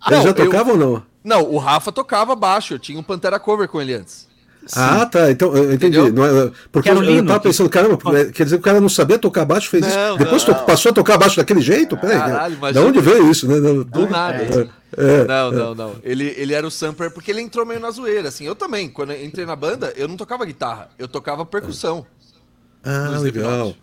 [0.06, 0.74] Ele não, já tocava eu...
[0.74, 1.02] ou não?
[1.24, 2.74] Não, o Rafa tocava baixo.
[2.74, 4.28] Eu tinha um Pantera Cover com ele antes.
[4.74, 5.30] Ah, tá.
[5.30, 5.98] Então, eu entendi.
[6.10, 7.98] Não é, porque eu, eu tava pensando, caramba,
[8.32, 10.18] quer dizer que o cara não sabia tocar baixo, fez não, isso.
[10.18, 10.54] Depois não.
[10.64, 11.96] passou a tocar baixo daquele jeito?
[11.96, 12.18] Peraí.
[12.18, 13.58] Caralho, da onde veio isso, né?
[13.60, 14.42] Do nada.
[14.42, 15.96] É, é, não, não, não.
[16.02, 18.44] Ele, ele era o sampler porque ele entrou meio na zoeira, assim.
[18.44, 22.06] Eu também, quando eu entrei na banda, eu não tocava guitarra, eu tocava percussão.
[22.84, 23.74] Ah, legal.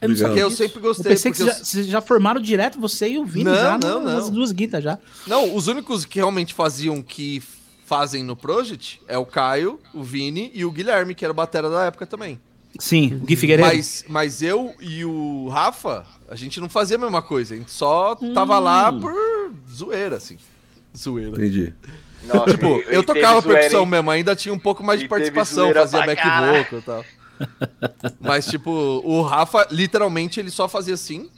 [0.00, 1.06] Eu que eu sempre gostei.
[1.06, 4.00] Eu pensei que vocês já, já, formaram direto você e o Vini não, já não,
[4.00, 4.30] não.
[4.30, 4.96] duas guitas já.
[5.26, 7.42] Não, os únicos que realmente faziam que
[7.88, 11.70] fazem no Project é o Caio, o Vini e o Guilherme, que era o batera
[11.70, 12.38] da época também.
[12.78, 13.66] Sim, o Gui Figueiredo.
[13.66, 17.54] Mas, mas eu e o Rafa, a gente não fazia a mesma coisa.
[17.54, 18.62] A gente só tava hum.
[18.62, 19.14] lá por
[19.70, 20.36] zoeira, assim.
[20.96, 21.30] Zoeira.
[21.30, 21.74] Entendi.
[22.22, 26.04] Nossa, tipo, eu, eu tocava percussão mesmo, ainda tinha um pouco mais de participação, fazia
[26.04, 27.04] back vocal e tal.
[28.20, 31.30] Mas, tipo, o Rafa, literalmente, ele só fazia assim,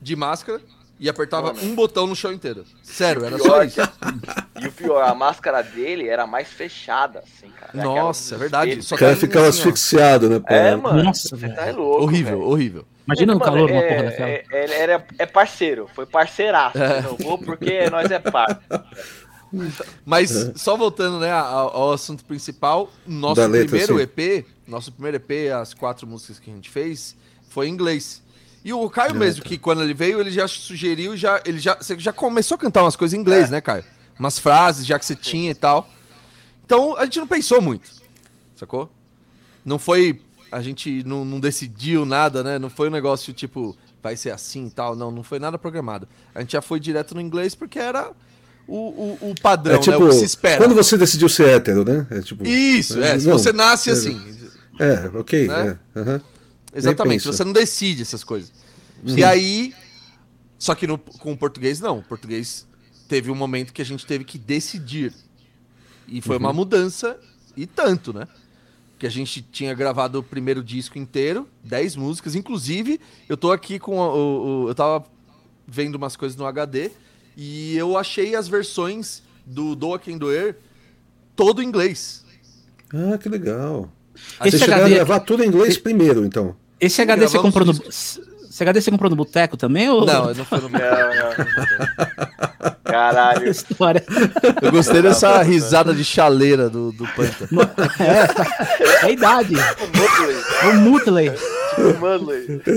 [0.00, 0.60] de máscara,
[1.00, 1.62] e apertava Mano.
[1.62, 2.62] um botão no show inteiro.
[2.82, 3.80] Sério, era só isso.
[4.60, 7.72] E o pior, a máscara dele era mais fechada, assim, cara.
[7.72, 8.82] Nossa, é verdade.
[8.82, 10.42] Só o cara ficava assim, asfixiado, né?
[10.46, 11.02] É, mano.
[11.02, 12.02] Nossa, você tá louco.
[12.02, 12.50] Horrível, véio.
[12.50, 12.86] horrível.
[13.06, 14.28] Imagina o calor, é, uma porra daquela.
[14.28, 16.76] É, é, é parceiro, foi parceiraço.
[16.76, 17.00] É.
[17.00, 18.60] Não vou porque nós é par.
[20.04, 24.02] Mas só voltando né, ao, ao assunto principal, nosso letra, primeiro sim.
[24.02, 27.16] EP, nosso primeiro EP, as quatro músicas que a gente fez,
[27.48, 28.22] foi em inglês.
[28.64, 31.98] E o Caio mesmo, que quando ele veio, ele já sugeriu, já, ele já, você
[31.98, 33.52] já começou a cantar umas coisas em inglês, é.
[33.52, 33.84] né, Caio?
[34.18, 35.88] Umas frases já que você tinha e tal.
[36.64, 37.90] Então a gente não pensou muito,
[38.54, 38.90] sacou?
[39.64, 40.20] Não foi.
[40.52, 42.58] A gente não, não decidiu nada, né?
[42.58, 44.94] Não foi um negócio tipo, vai ser assim e tal.
[44.94, 46.06] Não, não foi nada programado.
[46.34, 48.10] A gente já foi direto no inglês porque era
[48.68, 50.04] o, o, o padrão, é, tipo, né?
[50.04, 50.58] O que se espera.
[50.58, 52.06] Quando você decidiu ser hétero, né?
[52.10, 53.16] É, tipo, Isso, é.
[53.16, 54.20] é se você nasce é, assim.
[54.78, 55.48] É, ok.
[55.48, 55.78] Né?
[55.94, 56.20] É, uhum.
[56.74, 58.52] Exatamente, você não decide essas coisas.
[59.06, 59.18] Sim.
[59.18, 59.74] E aí.
[60.58, 61.98] Só que no, com o português, não.
[61.98, 62.66] O português
[63.08, 65.12] teve um momento que a gente teve que decidir.
[66.06, 66.42] E foi uhum.
[66.42, 67.18] uma mudança,
[67.56, 68.28] e tanto, né?
[68.98, 72.34] Que a gente tinha gravado o primeiro disco inteiro, 10 músicas.
[72.34, 75.04] Inclusive, eu tô aqui com o, o, Eu tava
[75.66, 76.90] vendo umas coisas no HD
[77.36, 80.56] e eu achei as versões do Doa Quem Doer
[81.34, 82.24] todo em inglês.
[82.92, 83.90] Ah, que legal.
[84.44, 86.56] Esse Você chegaram a gravar tudo em inglês primeiro, então.
[86.80, 87.72] Esse HD você comprou no.
[87.72, 89.88] Esse HD você comprou no boteco também?
[89.88, 90.04] Ou...
[90.04, 90.90] Não, não foi no boteco.
[92.84, 93.48] Caralho.
[93.50, 94.04] História.
[94.60, 97.48] Eu gostei dessa risada de chaleira do, do Panta.
[98.00, 99.54] É, é a idade.
[100.68, 101.28] O Mutley.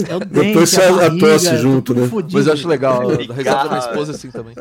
[0.08, 0.72] É o dente, Depois
[1.20, 2.08] tosse junto, né?
[2.08, 2.38] Fudido.
[2.38, 3.10] Mas eu acho legal.
[3.10, 4.56] A risada da minha esposa assim também.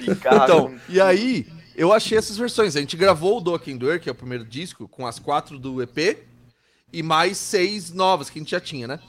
[0.00, 2.76] Então, e aí, eu achei essas versões.
[2.76, 5.80] A gente gravou o Do Doer, que é o primeiro disco, com as quatro do
[5.82, 6.25] EP
[6.92, 9.00] e mais seis novas que a gente já tinha, né?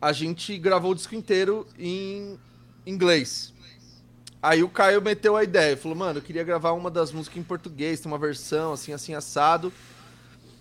[0.00, 2.38] A gente gravou o disco inteiro em
[2.86, 3.52] inglês.
[4.42, 7.42] Aí o Caio meteu a ideia, falou, mano, eu queria gravar uma das músicas em
[7.42, 9.72] português, tem uma versão assim, assim, assado.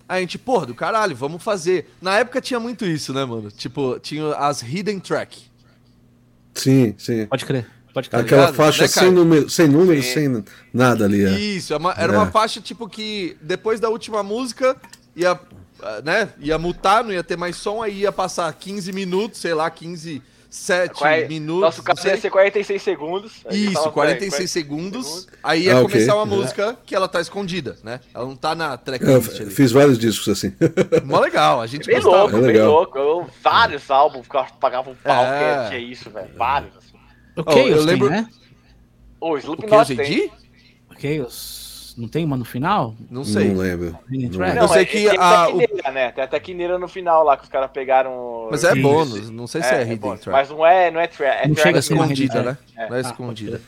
[0.09, 1.89] Aí a gente, porra, do caralho, vamos fazer.
[2.01, 3.51] Na época tinha muito isso, né, mano?
[3.51, 5.43] Tipo, tinha as hidden track.
[6.55, 7.27] Sim, sim.
[7.27, 7.69] Pode crer.
[7.93, 8.21] Pode crer.
[8.21, 11.23] Aquela faixa né, sem, número, sem número, sem nada ali.
[11.23, 11.39] É.
[11.39, 12.17] Isso, é era é.
[12.17, 14.75] uma faixa tipo que depois da última música
[15.15, 15.39] ia
[16.03, 19.69] né, ia mutar, não ia ter mais som, aí ia passar 15 minutos, sei lá,
[19.69, 21.27] 15, 7 Quai...
[21.27, 21.61] minutos.
[21.61, 23.33] Nosso caso ia ser 46 segundos.
[23.51, 25.27] Isso, 46 segundos, segundos.
[25.43, 26.23] Aí ia ah, começar okay.
[26.23, 27.99] uma música que ela tá escondida, né?
[28.13, 29.51] Ela não tá na tracklist ali.
[29.51, 30.53] Fiz vários discos assim.
[31.03, 32.17] Mó legal, a gente bem gostava.
[32.23, 32.97] louco, é bem louco.
[32.97, 35.63] Eu, vários álbuns que eu pagava um pau, é.
[35.63, 36.29] que tinha isso, velho.
[36.35, 36.97] Vários, assim.
[37.35, 38.27] O Oh, Chaos eu tem, lembro- né?
[39.19, 40.31] Ô, O Slipknot Chaos tem.
[40.89, 41.66] O Chaos
[41.97, 42.95] não tem uma no final?
[43.09, 43.49] Não sei.
[43.51, 43.97] Não lembro.
[44.09, 44.59] Não lembro.
[44.63, 46.11] Eu sei que tem a- Tequineira, né?
[46.11, 48.47] Tem a Tequineira no final lá, que os caras pegaram...
[48.51, 48.81] Mas é Sim.
[48.81, 50.37] bônus, não sei se é, hidden bônus, track.
[50.39, 51.45] Mas não é, não é track.
[51.45, 52.57] É Não chega a ser escondida, né?
[52.77, 52.89] É.
[52.89, 53.61] Não é Ah, escondida.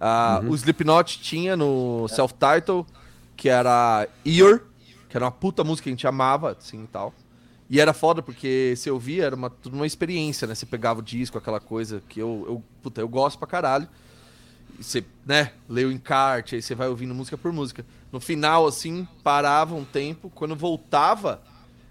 [0.00, 2.86] Ah, O Slipknot tinha no self-title,
[3.36, 4.60] que era Ear,
[5.08, 7.12] que era uma puta música que a gente amava, assim e tal.
[7.68, 10.54] E era foda porque você ouvia, era uma, tudo uma experiência, né?
[10.54, 13.88] Você pegava o disco, aquela coisa que eu, eu, puta, eu gosto pra caralho.
[14.82, 17.84] Você, né, lê o encarte, aí você vai ouvindo música por música.
[18.10, 21.40] No final, assim, parava um tempo, quando voltava,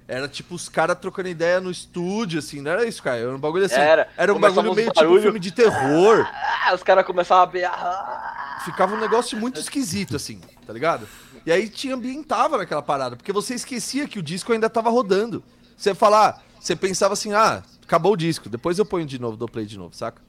[0.08, 3.18] era tipo os caras trocando ideia no estúdio, assim, não era isso, cara?
[3.18, 3.76] Era um bagulho assim.
[3.76, 4.10] Era.
[4.18, 5.22] Era um bagulho meio tipo barulho.
[5.22, 6.28] filme de terror.
[6.64, 8.62] Ah, os caras começavam a berrar.
[8.64, 11.08] Ficava um negócio muito esquisito, assim, tá ligado?
[11.44, 15.44] E aí te ambientava naquela parada, porque você esquecia que o disco ainda tava rodando.
[15.76, 19.50] Você falar, você pensava assim, ah, acabou o disco, depois eu ponho de novo, dou
[19.50, 20.22] play de novo, saca?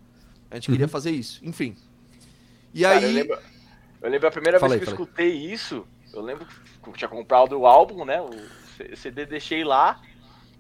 [0.51, 1.77] A gente queria fazer isso, enfim.
[2.75, 3.05] E Cara, aí.
[3.05, 3.39] eu, lembro,
[4.03, 7.09] eu lembro a primeira Fala vez que eu escutei isso, eu lembro que eu tinha
[7.09, 8.21] comprado o álbum, né?
[8.21, 8.31] O
[8.97, 10.01] CD deixei lá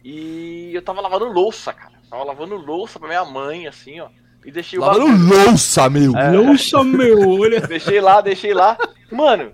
[0.04, 1.92] e eu tava lavando louça, cara.
[2.10, 4.08] Tava lavando louça pra minha mãe, assim, ó.
[4.44, 6.16] E deixei o Lavando bagulho- louça, meu!
[6.16, 6.30] É.
[6.32, 7.60] Nossa, meu, olha.
[7.66, 8.76] Deixei lá, deixei lá.
[9.10, 9.52] Mano,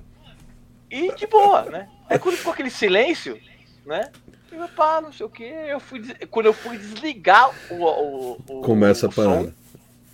[0.91, 1.89] e de boa, né?
[2.09, 3.39] Aí quando ficou aquele silêncio,
[3.85, 4.11] né?
[4.51, 5.45] Eu, pá, não sei o que.
[5.45, 7.85] Eu fui, des- quando eu fui desligar o.
[7.85, 9.55] o, o Começa a o som, parada.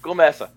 [0.02, 0.52] Começa.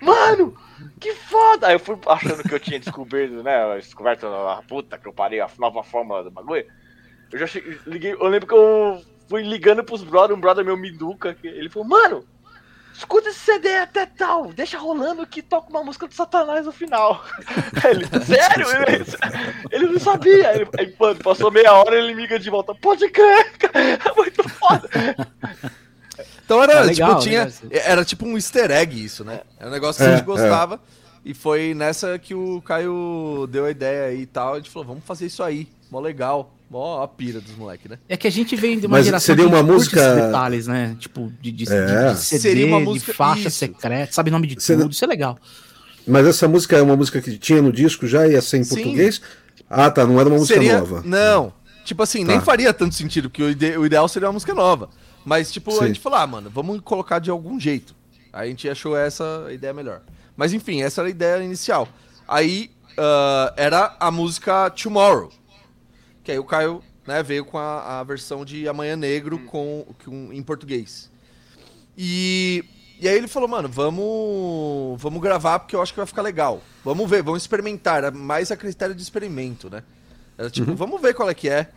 [0.00, 0.56] Mano,
[1.00, 1.68] que foda!
[1.68, 3.76] Aí eu fui achando que eu tinha descoberto, né?
[3.76, 6.64] Descoberto a puta que eu parei a nova fórmula do bagulho.
[7.32, 10.76] Eu já cheguei, liguei, eu lembro que eu fui ligando pros brother, um brother meu
[10.76, 12.24] Miduca, que ele falou, mano,
[12.92, 17.24] escuta esse CD até tal, deixa rolando que toca uma música do Satanás no final.
[17.88, 18.66] Ele, sério?
[18.86, 19.04] Ele,
[19.72, 20.54] ele não sabia.
[20.54, 24.46] Ele, aí, mano, passou meia hora ele liga de volta, pode crer, cara, é muito
[24.50, 24.88] foda.
[26.44, 29.40] Então era, Ah, legal, tipo, tinha, era tipo um easter egg isso, né?
[29.58, 30.80] Era um negócio que É, a gente gostava.
[31.24, 34.54] E foi nessa que o Caio deu a ideia aí e tal.
[34.54, 35.68] A gente falou, vamos fazer isso aí.
[35.90, 36.52] Mó legal.
[36.68, 37.98] Mó a pira dos moleques, né?
[38.08, 40.66] É que a gente vem de uma Mas geração seria que uma música- esses detalhes,
[40.66, 40.96] né?
[40.98, 42.12] Tipo, de, de, de- É.
[42.14, 43.58] de CD, Seria uma música- de faixa isso.
[43.58, 45.38] secreta, sabe o nome de Seria- tudo, isso é legal.
[46.06, 48.74] Mas essa música é uma música que tinha no disco já ia ser em Sim.
[48.74, 49.20] português?
[49.70, 50.78] Ah, tá, não era uma música seria...
[50.80, 51.02] nova.
[51.04, 51.52] Não.
[51.84, 52.44] Tipo assim, nem Tá.
[52.44, 54.88] faria tanto sentido, porque o, ide- o ideal seria uma música nova.
[55.24, 55.84] Mas, tipo, Sim.
[55.84, 57.94] a gente falou, ah, mano, vamos colocar de algum jeito.
[58.32, 60.02] Aí a gente achou essa ideia melhor.
[60.36, 61.88] Mas enfim, essa era a ideia inicial.
[62.26, 65.30] Aí ah, era a música Tomorrow.
[66.24, 70.32] Que aí o Caio né, veio com a, a versão de Amanhã Negro com, com,
[70.32, 71.10] em português.
[71.96, 72.64] E,
[73.00, 76.62] e aí ele falou, mano, vamos, vamos gravar porque eu acho que vai ficar legal.
[76.84, 77.98] Vamos ver, vamos experimentar.
[77.98, 79.82] Era mais a critério de experimento, né?
[80.38, 81.68] Era tipo, vamos ver qual é que é.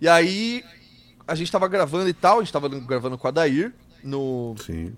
[0.00, 0.62] E aí
[1.26, 4.92] a gente tava gravando e tal, a gente tava gravando com a Dair no, Sim.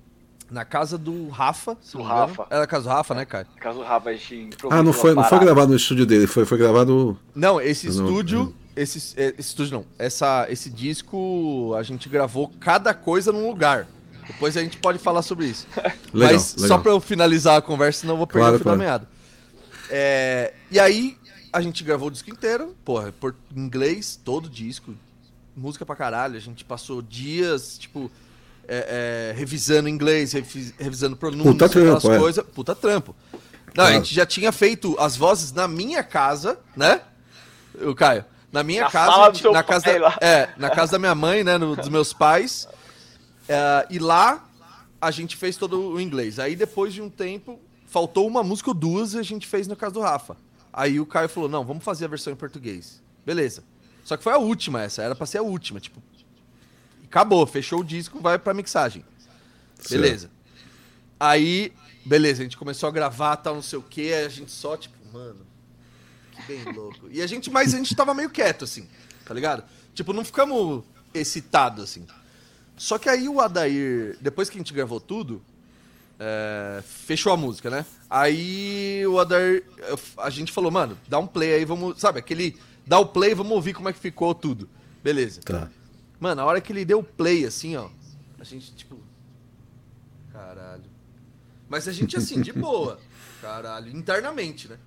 [0.50, 1.76] na casa do Rafa.
[1.80, 2.02] se Do.
[2.02, 2.46] Rafa.
[2.50, 3.46] Era a casa do Rafa, né, cara?
[3.60, 6.26] Caso o Rafa, a gente improvisou Ah, não foi, não foi gravado no estúdio dele,
[6.26, 7.18] foi, foi gravado.
[7.34, 8.54] Não, esse Eu não- estúdio.
[8.74, 9.86] Esse, é, esse estúdio não.
[9.98, 13.86] Essa, esse disco a gente gravou cada coisa num lugar.
[14.26, 15.66] Depois a gente pode falar sobre isso.
[16.12, 16.80] Legal, Mas só legal.
[16.82, 18.78] pra eu finalizar a conversa, senão eu vou perder Claro, o fio da claro.
[18.80, 19.08] meada.
[19.88, 21.16] É, e aí,
[21.52, 24.92] a gente gravou o disco inteiro, porra, por inglês, todo disco,
[25.56, 26.36] música pra caralho.
[26.36, 28.10] A gente passou dias, tipo,
[28.68, 32.18] é, é, revisando inglês, revi- revisando pronúncia, Puta aquelas trampo, é.
[32.18, 32.44] coisas.
[32.54, 33.16] Puta trampo.
[33.74, 37.00] Não, a gente já tinha feito as vozes na minha casa, né?
[37.82, 38.24] O Caio.
[38.50, 40.18] Na minha Na casa, gente- na casa da, lá.
[40.20, 42.66] é, na casa da minha mãe, né, no- dos meus pais.
[43.48, 44.48] É, e lá
[45.00, 46.38] a gente fez todo o inglês.
[46.38, 49.76] Aí depois de um tempo, faltou uma música ou duas e a gente fez na
[49.76, 50.36] casa do Rafa.
[50.72, 53.02] Aí o Caio falou: "Não, vamos fazer a versão em português".
[53.26, 53.62] Beleza.
[54.06, 56.00] Só que foi a última essa, era pra ser a última, tipo.
[57.06, 59.04] Acabou, fechou o disco, vai pra mixagem.
[59.90, 60.30] Beleza.
[61.18, 61.72] Aí,
[62.04, 64.94] beleza, a gente começou a gravar, tal, não sei o aí a gente só, tipo,
[65.12, 65.44] mano,
[66.30, 67.08] que bem louco.
[67.10, 68.88] E a gente, mas a gente tava meio quieto, assim,
[69.24, 69.64] tá ligado?
[69.92, 72.06] Tipo, não ficamos excitados, assim.
[72.76, 75.42] Só que aí o Adair, depois que a gente gravou tudo,
[76.16, 77.84] é, fechou a música, né?
[78.08, 79.64] Aí o Adair,
[80.18, 83.52] a gente falou, mano, dá um play aí, vamos, sabe, aquele, dá o play, vamos
[83.52, 84.68] ouvir como é que ficou tudo.
[85.02, 85.40] Beleza.
[85.42, 85.70] Tá.
[86.18, 87.88] Mano, a hora que ele deu play, assim, ó,
[88.38, 88.98] a gente, tipo.
[90.32, 90.84] Caralho.
[91.68, 92.98] Mas a gente, assim, de boa.
[93.42, 94.78] Caralho, internamente, né?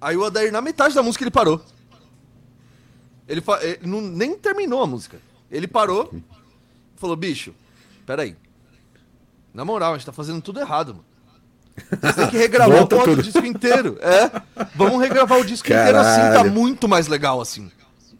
[0.00, 1.64] Aí o Adair, na metade da música, ele parou.
[3.26, 5.20] Ele, fa- ele não, nem terminou a música.
[5.50, 6.12] Ele parou
[6.96, 7.54] falou, bicho,
[8.04, 8.36] peraí.
[9.54, 11.04] Na moral, a gente tá fazendo tudo errado, mano.
[12.00, 13.98] Vocês têm que regravar o disco inteiro.
[14.00, 14.30] É.
[14.74, 16.50] Vamos regravar o disco inteiro assim, tá Caralho.
[16.52, 17.70] muito mais legal assim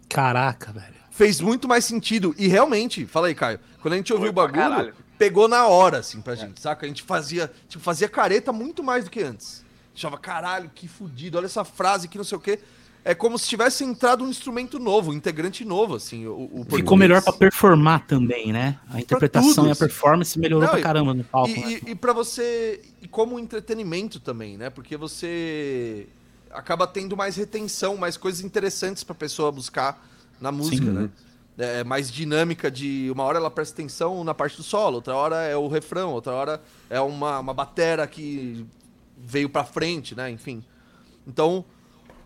[0.09, 0.94] Caraca, velho.
[1.11, 2.35] fez muito mais sentido.
[2.38, 4.94] E realmente, fala aí, Caio, quando a gente ouviu Foi o bagulho, caralho.
[5.18, 6.87] pegou na hora, assim, pra gente, saca?
[6.87, 9.64] A gente fazia, tipo, fazia careta muito mais do que antes.
[9.94, 12.59] Achava, caralho, que fudido, olha essa frase que não sei o quê.
[13.09, 16.27] É como se tivesse entrado um instrumento novo, um integrante novo, assim.
[16.27, 18.79] O, o Ficou melhor pra performar também, né?
[18.90, 21.49] A interpretação tudo, e a performance melhorou Não, pra e- caramba no palco.
[21.49, 21.81] E, né?
[21.87, 22.83] e, e para você.
[23.01, 24.68] E como entretenimento também, né?
[24.68, 26.07] Porque você
[26.51, 30.07] acaba tendo mais retenção, mais coisas interessantes pra pessoa buscar
[30.38, 30.92] na música, Sim.
[30.92, 31.11] né?
[31.57, 35.37] É mais dinâmica de uma hora ela presta atenção na parte do solo, outra hora
[35.44, 38.66] é o refrão, outra hora é uma, uma batera que
[39.16, 40.31] veio pra frente, né?
[40.31, 40.62] Enfim.
[41.27, 41.64] Então,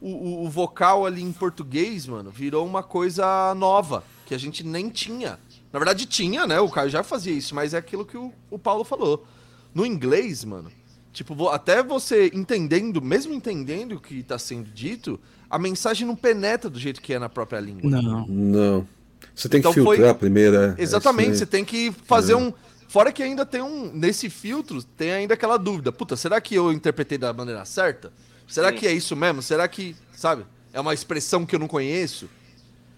[0.02, 4.88] o, o- vocal ali em português, mano, virou uma coisa nova, que a gente nem
[4.88, 5.38] tinha.
[5.72, 6.60] Na verdade, tinha, né?
[6.60, 9.26] O Caio já fazia isso, mas é aquilo que o, o Paulo falou.
[9.74, 10.70] No inglês, mano,
[11.12, 16.68] tipo, até você entendendo, mesmo entendendo o que tá sendo dito, a mensagem não penetra
[16.68, 17.90] do jeito que é na própria língua.
[17.90, 18.26] Não.
[18.26, 18.88] Não.
[19.34, 20.56] Você tem que Então foi- filtrar primeiro.
[20.56, 22.52] é, é Exatamente, isso você tem que fazer um.
[22.88, 23.90] Fora que ainda tem um.
[23.94, 25.90] Nesse filtro, tem ainda aquela dúvida.
[25.90, 28.12] Puta, será que eu interpretei da maneira certa?
[28.52, 28.76] Será Sim.
[28.76, 29.40] que é isso mesmo?
[29.40, 30.44] Será que, sabe?
[30.74, 32.28] É uma expressão que eu não conheço?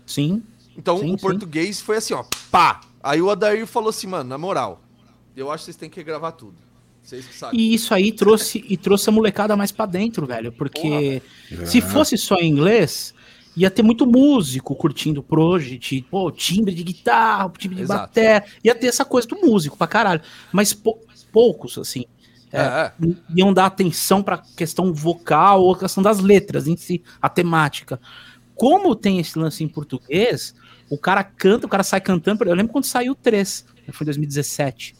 [0.04, 0.42] Sim.
[0.76, 1.16] Então Sim, o sim.
[1.18, 2.80] português foi assim, ó, pá!
[3.00, 4.82] Aí o Adair falou assim, mano, na moral,
[5.36, 6.56] eu acho que vocês têm que gravar tudo.
[7.04, 7.60] Vocês que sabem.
[7.60, 10.50] E isso aí trouxe e trouxe a molecada mais pra dentro, velho.
[10.50, 11.22] Porque
[11.66, 13.14] se fosse só em inglês,
[13.56, 18.00] ia ter muito músico curtindo Project, pô, timbre de guitarra, timbre de Exato.
[18.00, 18.44] bateria.
[18.64, 20.22] Ia ter essa coisa do músico pra caralho.
[20.50, 20.98] Mas pou-
[21.30, 22.06] poucos, assim,
[22.54, 22.92] É, é.
[23.34, 28.00] iam dar atenção pra questão vocal ou a questão das letras em si, a temática.
[28.54, 30.54] Como tem esse lance em português,
[30.88, 32.44] o cara canta, o cara sai cantando.
[32.44, 34.94] Eu lembro quando saiu o 3, né, foi em 2017.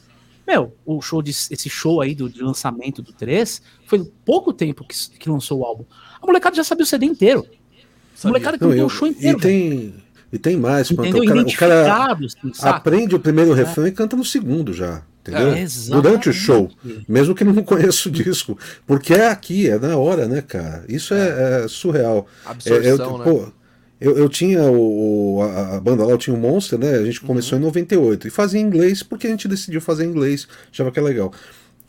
[0.47, 4.85] Meu, o show de, esse show aí do, de lançamento do 3 foi pouco tempo
[4.85, 5.85] que, que lançou o álbum.
[6.21, 7.47] A molecada já sabia o CD inteiro.
[7.47, 8.31] A Sabia.
[8.33, 9.39] molecada Não, cantou eu- o show e, inteiro.
[9.39, 9.59] velho.
[9.71, 9.95] tem,
[10.33, 14.17] e tem mais, o cara, o cara Identificado, assim, aprende o primeiro refrão e canta
[14.17, 15.03] no segundo já.
[15.27, 15.53] Entendeu?
[15.53, 16.71] É, Durante o show.
[17.09, 18.59] Mesmo que não conheça o disco.
[18.87, 20.85] Porque é aqui, é na hora, né, cara?
[20.89, 22.27] Isso é, é surreal.
[22.45, 23.25] Absorção, É, eu, né?
[23.25, 23.53] pô,
[24.01, 26.91] eu, eu tinha o, o- a, a banda lá, eu tinha o Monster, né?
[26.97, 30.09] A gente começou em 98 e fazia em inglês porque a gente decidiu fazer em
[30.11, 31.33] inglês, achava que é legal.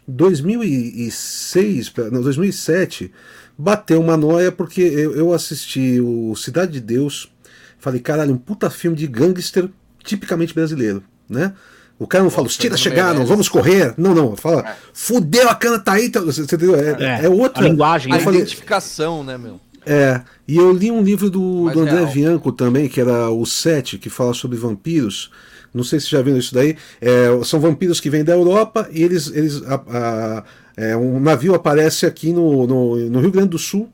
[0.08, 3.12] 2006, pra- não, 2007,
[3.58, 7.32] bateu uma noia porque eu, eu assisti o Cidade de Deus,
[7.80, 9.69] falei, caralho, um puta filme de gangster
[10.04, 11.54] tipicamente brasileiro, né?
[11.97, 13.93] O cara não fala, os tiras chegaram, vamos correr.
[13.97, 16.10] Não, não, fala, fudeu, a cana tá aí.
[16.10, 16.75] tá- Você entendeu?
[16.75, 17.63] É, é, outra.
[17.65, 19.60] A linguagem, A eu falei- identificação, né, meu?
[19.86, 22.08] É, e eu li um livro do, do André real.
[22.12, 25.29] Bianco também, que era o Sete, que fala sobre vampiros.
[25.73, 26.75] Não sei se já viram isso daí.
[26.99, 29.31] É, são vampiros que vêm da Europa e eles.
[29.34, 30.43] eles a- a-
[30.77, 33.89] é, um navio aparece aqui no, no, no Rio Grande do Sul.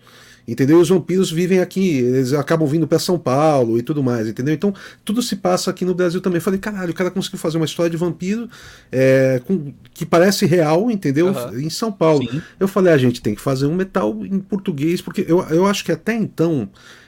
[0.48, 0.80] Entendeu?
[0.80, 4.54] E os vampiros vivem aqui, eles acabam vindo para São Paulo e tudo mais, entendeu?
[4.54, 4.74] Então,
[5.06, 6.42] tudo se passa aqui no Brasil também.
[6.42, 8.50] Falei, caralho, o cara conseguiu fazer uma história de vampiro
[8.92, 11.28] é, com- que parece real, entendeu?
[11.30, 11.60] Aham.
[11.60, 12.30] Em São Paulo.
[12.30, 12.42] Sim.
[12.60, 15.86] Eu falei, a gente tem que fazer um metal em português, porque eu, eu acho
[15.86, 16.68] que até então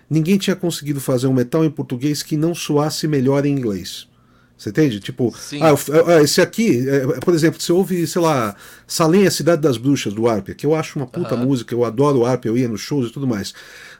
[0.09, 4.07] ninguém tinha conseguido fazer um metal em português que não soasse melhor em inglês.
[4.63, 5.01] Você entende?
[5.01, 5.59] Tipo, Sim.
[5.61, 5.73] ah,
[6.07, 8.55] ah, esse aqui, é, por exemplo, você ouve, sei lá,
[8.87, 11.43] Salem, a Cidade das Bruxas, do Arpia, que eu acho uma puta Aham.
[11.43, 13.53] música, eu adoro o Arpia, eu ia nos shows e tudo mais.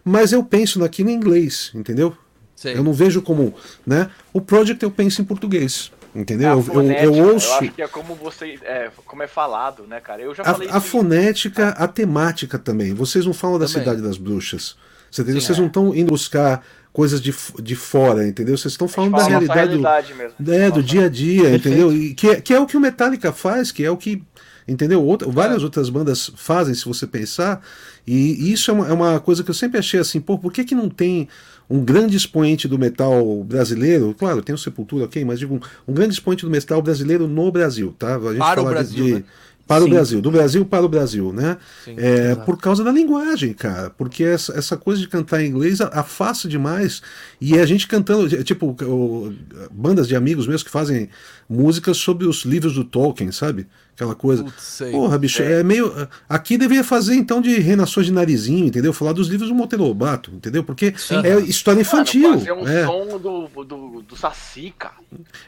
[0.05, 2.15] Mas eu penso naquilo em inglês, entendeu?
[2.55, 2.77] Sei.
[2.77, 3.53] Eu não vejo como,
[3.85, 4.09] né?
[4.31, 6.47] O Project eu penso em português, entendeu?
[6.47, 8.57] É a eu, eu, fonética, eu ouço Eu acho que é como você.
[8.63, 10.21] É, como é falado, né, cara?
[10.21, 12.93] Eu já falei a, a isso em- fonética, a temática também.
[12.93, 13.81] Vocês não falam da Também.
[13.83, 14.77] Cidade das Bruxas.
[15.11, 15.41] Você entendeu?
[15.41, 15.61] Sim, Vocês é.
[15.61, 18.55] não estão indo buscar coisas de, de fora, entendeu?
[18.57, 20.53] Vocês estão falando da fala nossa realidade, do- realidade mesmo.
[20.53, 21.91] é, do dia a dia, entendeu?
[21.91, 24.21] E que, é- que é o que o Metallica faz, que é o que.
[24.65, 25.03] Entendeu?
[25.03, 27.61] Outra, várias outras bandas fazem, se você pensar.
[28.07, 30.63] E isso é uma, é uma coisa que eu sempre achei assim, pô, por que,
[30.63, 31.27] que não tem
[31.69, 34.15] um grande expoente do metal brasileiro?
[34.17, 35.59] Claro, tem o Sepultura, ok, mas digo, um,
[35.91, 38.15] um grande expoente do metal brasileiro no Brasil, tá?
[38.15, 39.23] A gente Para o fala de- Brasil, de- né?
[39.65, 39.93] Para o Sim.
[39.93, 41.57] Brasil, do Brasil para o Brasil, né?
[41.85, 43.89] Sim, É, por causa da linguagem, cara.
[43.89, 47.01] Porque essa, essa coisa de cantar em inglês afasta demais.
[47.39, 49.33] E a gente cantando, tipo, o-
[49.71, 51.09] bandas de amigos meus que fazem
[51.53, 53.67] músicas sobre os livros do Tolkien, sabe?
[53.95, 54.43] Aquela coisa.
[54.43, 54.91] Putz, sei.
[54.91, 55.93] Porra, bicho, é meio.
[56.27, 58.91] Aqui deveria fazer então de reinações de narizinho, entendeu?
[58.91, 60.63] Falar dos livros do Monteiro Lobato, entendeu?
[60.63, 62.29] Porque é história infantil.
[62.29, 62.85] Mano, fazer um é.
[62.87, 64.95] som do, do, do Saci, cara.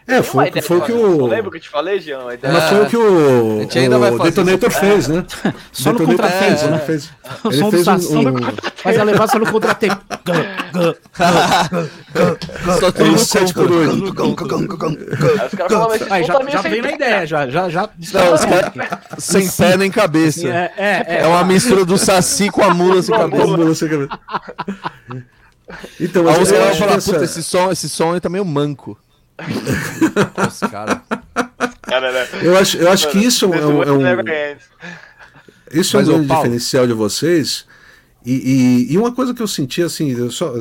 [0.05, 1.17] É, Tem foi, ideia foi o que o.
[1.17, 2.31] Não lembra que eu te falei, Jean?
[2.31, 2.53] Ideia.
[2.53, 2.67] Mas É.
[2.69, 4.79] foi o que o, A gente ainda o Detonator isso.
[4.79, 5.25] fez, né?
[5.71, 6.69] Só no Detonator contratempo, fez, né?
[6.69, 7.09] ele fez,
[7.43, 8.13] O ele som do fez Saci.
[8.15, 8.33] um, um,
[8.85, 10.01] Mas a levar só no contratempo.
[12.79, 13.79] Só no sete por compro.
[13.79, 14.21] oito.
[14.21, 17.69] Aí os caras falavam, esse Aí já, tá já sem veio na ideia, já, já,
[17.69, 17.89] já.
[18.13, 18.38] Não,
[19.17, 20.47] sem pé nem cabeça.
[20.47, 21.21] É, é, é.
[21.21, 23.58] É uma mistura do saci com a mula sem cabeça.
[23.58, 24.10] Você quer ver?
[25.99, 28.45] Então, Aí mas os eu caras vão puta, esse som, esse som aí tá meio
[28.45, 28.97] manco.
[30.38, 31.01] Nossa, cara.
[31.91, 32.27] É né?
[32.41, 34.63] Eu acho, eu acho que isso é um, é um- ends.
[35.71, 37.65] isso é um Mas, grande diferencial de vocês.
[38.25, 38.33] E,
[38.89, 40.53] e- e uma coisa que eu senti, assim, só,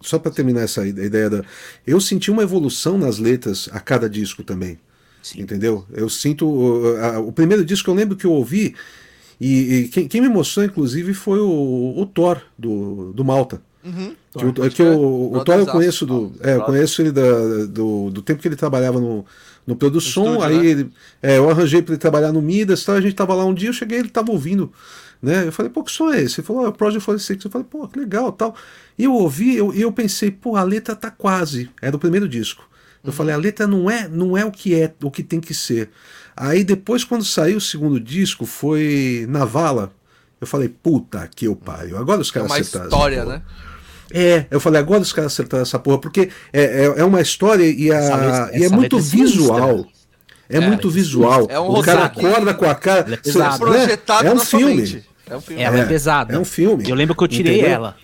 [0.00, 1.42] só para terminar essa ideia da.
[1.86, 4.78] Eu senti uma evolução nas letras a cada disco também.
[5.22, 5.40] Sim.
[5.40, 5.84] Entendeu?
[5.92, 6.82] Eu sinto.
[7.02, 8.74] a- o primeiro disco eu lembro que eu ouvi,
[9.40, 13.60] e, e quem, quem me mostrou, inclusive, foi o, o Thor, do, do Malta.
[14.36, 16.32] Que, o, pode que o, o Thor eu conheço do.
[16.40, 19.24] É, eu conheço ele da- do, do tempo que ele trabalhava no,
[19.66, 20.24] no Produção.
[20.34, 20.66] estúdio, aí né?
[20.66, 20.90] ele,
[21.22, 23.70] é, eu arranjei para ele trabalhar no Midas, tal, a gente tava lá um dia,
[23.70, 24.70] eu cheguei, ele tava ouvindo.
[25.20, 25.46] Né?
[25.48, 26.40] Eu falei, pô, que som é esse?
[26.40, 27.44] Ele falou, é o Project 46.
[27.44, 28.54] Eu falei, pô, que legal tal.
[28.96, 31.68] E eu ouvi, eu- e eu, pensei, pô, a letra tá quase.
[31.82, 32.62] Era o primeiro disco.
[33.02, 35.54] Eu falei, a letra não é, não é o que é, o que tem que
[35.54, 35.90] ser.
[36.36, 39.92] Aí depois, quando saiu o segundo disco, foi na vala.
[40.40, 41.96] Eu falei, puta que eu pariu.
[41.98, 43.36] Agora os É caras uma acertaram essa história, porra.
[43.38, 43.42] né?
[44.10, 47.64] É, eu falei, agora os caras acertaram essa porra, porque é, é, é uma história
[47.64, 49.42] e, Essa a, letra- e é essa muito é sinistra.
[50.48, 51.46] É, É, muito é visual.
[51.50, 53.14] É um o cara acorda com a cara.
[53.14, 53.50] É pesada.
[53.52, 53.58] né?
[53.58, 55.04] Projetado É um filme.
[55.28, 55.62] É um filme.
[55.62, 56.34] Ela é, É, pesada.
[56.34, 57.74] é um filme, Eu lembro que eu tirei entendeu?
[57.74, 57.96] ela.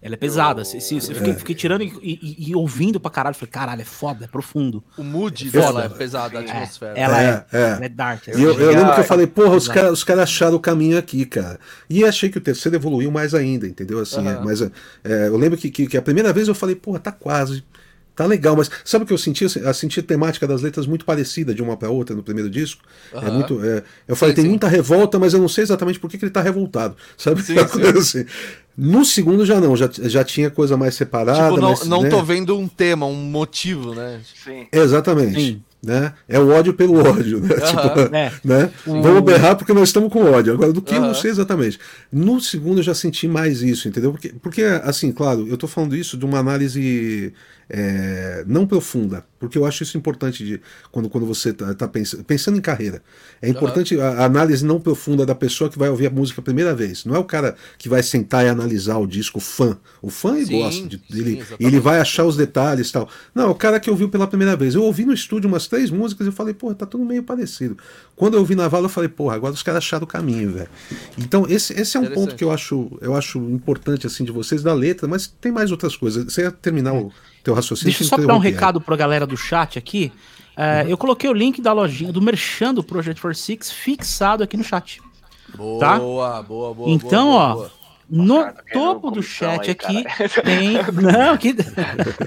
[0.00, 0.64] Ela é pesada.
[0.64, 3.34] Se- se- se- Eu fiquei, fiquei tirando e, e- e ouvindo pra caralho.
[3.34, 4.80] Falei, caralho, é foda, é profundo.
[4.96, 5.60] O mood Foda.
[5.66, 6.92] dela é pesado, a atmosfera.
[6.96, 7.70] Ela é, É, é.
[7.72, 8.28] ela é dark.
[8.28, 10.96] E eu, eu lembro que eu falei, porra, os caras os cara acharam o caminho
[10.96, 11.58] aqui, cara.
[11.90, 13.98] E achei que o terceiro evoluiu mais ainda, entendeu?
[13.98, 14.70] Assim, é, mas é,
[15.02, 17.64] é, eu lembro que, que, que a primeira vez eu falei, porra, tá quase.
[18.18, 19.44] Tá legal, mas sabe o que eu senti?
[19.44, 22.82] Eu senti a temática das letras muito parecida de uma pra outra no primeiro disco.
[23.12, 23.30] É Aham.
[23.30, 24.48] muito, é, eu falei, Sim, tem sim.
[24.48, 26.96] muita revolta, mas eu não sei exatamente por que, que ele tá revoltado.
[27.16, 27.40] Sabe?
[27.44, 27.54] Sim,
[27.96, 28.24] assim.
[28.76, 31.48] No segundo já não, já, já tinha coisa mais separada.
[31.48, 32.08] Tipo, não, mais, não né?
[32.08, 34.18] tô vendo um tema, um motivo, né?
[34.44, 34.66] Sim.
[34.72, 35.40] Exatamente.
[35.40, 35.62] Sim.
[35.80, 36.12] Né?
[36.28, 37.38] É o ódio pelo ódio.
[37.38, 37.54] Né?
[37.54, 38.32] Tipo, É.
[38.44, 38.70] né?
[38.84, 40.54] Vamos berrar porque nós estamos com ódio.
[40.54, 41.78] Agora, do que eu não sei exatamente.
[42.10, 44.10] No segundo eu já senti mais isso, entendeu?
[44.10, 47.32] Porque, porque assim, claro, eu tô falando isso de uma análise
[47.70, 52.24] é, não profunda, porque eu acho isso importante de, quando, quando você tá, tá pensando,
[52.24, 53.02] pensando em carreira.
[53.42, 56.44] É importante a, a análise não profunda da pessoa que vai ouvir a música a
[56.44, 57.04] primeira vez.
[57.04, 59.76] Não é o cara que vai sentar e analisar o disco, o fã.
[60.00, 61.64] O fã ele Sim, gosta, de, sim, ele, exatamente.
[61.64, 63.08] ele vai achar os detalhes e tal.
[63.34, 64.74] Não, é o cara que ouviu pela primeira vez.
[64.74, 67.76] Eu ouvi no estúdio umas três músicas e eu falei, porra, tá tudo meio parecido.
[68.16, 70.68] Quando eu ouvi na vala, eu falei, porra, agora os caras acharam o caminho, velho.
[71.18, 74.62] Então, esse, esse é um ponto que eu acho, eu acho importante, assim, de vocês,
[74.62, 76.24] da letra, mas tem mais outras coisas.
[76.24, 77.12] Você ia terminar o
[77.48, 77.90] teu raciocínio?
[77.90, 80.12] Deixa eu só dar um interrompi, recado pra galera do chat aqui.
[80.56, 80.90] É, Uhum.
[80.90, 85.00] Eu coloquei o link da lojinha do Merchan do Project 46 fixado aqui no chat.
[85.56, 85.98] Boa, Tá?
[85.98, 86.90] boa, boa, boa.
[86.90, 87.70] então, boa, ó, boa.
[88.10, 90.28] No cara, tá topo do chat aí, aqui cara.
[90.42, 90.72] tem.
[91.02, 91.54] Não, que.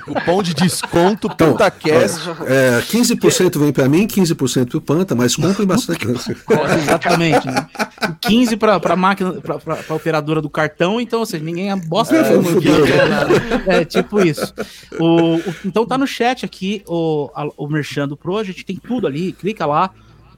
[0.06, 2.30] Cupom de desconto Então, PantaCast.
[2.46, 6.06] É, 15% vem pra mim, 15% pro Panta, mas comprem bastante.
[6.78, 7.68] Exatamente, né?
[8.22, 12.16] 15 pra, pra máquina, pra, pra, pra operadora do cartão, então, ou seja, ninguém bosta
[12.16, 12.42] É, fudeu.
[12.52, 13.64] não adianta nada.
[13.68, 14.54] É tipo isso.
[15.00, 19.08] O, o- então tá no chat aqui o, a, o Merchan do Project, tem tudo
[19.08, 19.90] ali, clica lá,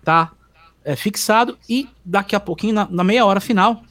[0.04, 0.32] tá
[0.86, 3.84] é, fixado e daqui a pouquinho, na, na meia hora final,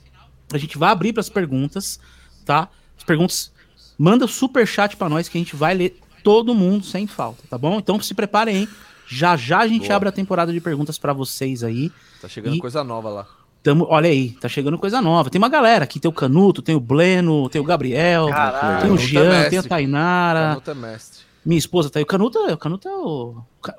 [0.56, 1.98] a gente vai abrir para as perguntas,
[2.44, 2.68] tá?
[2.96, 3.52] As perguntas,
[3.98, 7.58] manda super chat para nós que a gente vai ler todo mundo sem falta, tá
[7.58, 7.78] bom?
[7.78, 8.68] Então se preparem aí.
[9.06, 9.96] Já já a gente Boa.
[9.96, 11.90] abre a temporada de perguntas para vocês aí.
[12.20, 13.26] Tá chegando E- coisa nova lá.
[13.62, 15.30] Tamo, olha aí, tá chegando coisa nova.
[15.30, 18.82] Tem uma galera aqui, tem o Canuto, tem o Bleno, tem o Gabriel, Caralho.
[18.82, 19.50] tem o é Jean, mestre.
[19.50, 20.40] tem a Tainara.
[20.48, 21.20] Canuto é mestre.
[21.44, 22.02] Minha esposa tá aí.
[22.02, 23.36] O Canuto, o Canuto é o,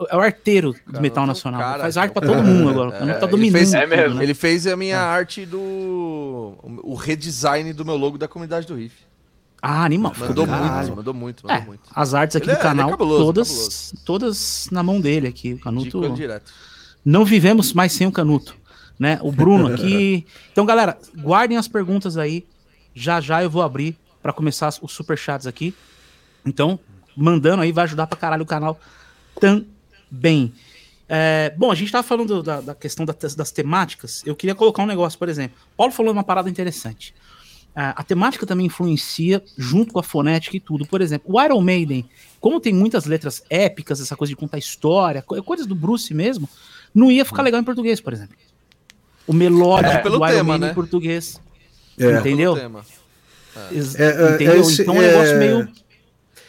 [0.09, 1.59] é o arteiro do Metal é o Nacional.
[1.61, 2.33] cara, Faz é arte o pra cara.
[2.37, 2.89] todo mundo agora.
[2.89, 3.53] O Canuto É, tá ele dominando.
[3.57, 4.15] fez- tudo, É mesmo.
[4.17, 4.23] né?
[4.23, 6.53] Ele fez a minha arte do.
[6.83, 8.95] O redesign do meu logo da comunidade do Riff.
[9.61, 10.13] Ah, animal.
[10.17, 10.73] Mandou Caralho.
[10.87, 11.81] muito, mandou muito, mandou É, muito.
[11.95, 13.93] as artes aqui Ele do é- ele é canal, cabuloso, todas, cabuloso.
[14.05, 15.53] todas na mão dele aqui.
[15.53, 16.03] O Canuto.
[16.03, 16.41] Ele.
[17.05, 18.55] Não vivemos mais sem o Canuto,
[18.99, 19.19] né?
[19.21, 20.25] O Bruno aqui.
[20.51, 22.45] Então, galera, guardem as perguntas aí.
[22.93, 25.73] Já já eu vou abrir para começar os superchats aqui.
[26.45, 26.77] Então,
[27.15, 28.77] mandando aí vai ajudar pra caralho o canal
[29.39, 30.53] também.
[31.07, 34.23] É, bom, a gente tava falando da, da questão da- das temáticas.
[34.25, 35.57] Eu queria colocar um negócio, por exemplo.
[35.77, 37.13] Paulo falou uma parada interessante.
[37.75, 40.85] Ah, a temática também influencia junto com a fonética e tudo.
[40.85, 42.07] Por exemplo, o Iron Maiden,
[42.39, 46.47] como tem muitas letras épicas, essa coisa de contar história, co- coisas do Bruce mesmo,
[46.93, 48.35] não ia ficar legal em português, por exemplo.
[49.25, 50.71] O melódico É, pelo do Iron tema, Maiden né?
[50.71, 51.41] em português.
[51.97, 52.11] É.
[52.19, 52.53] Entendeu?
[52.53, 52.85] Pelo tema.
[53.71, 54.61] Ex- É, é, entendeu?
[54.61, 55.69] esse- então é um negócio é- meio.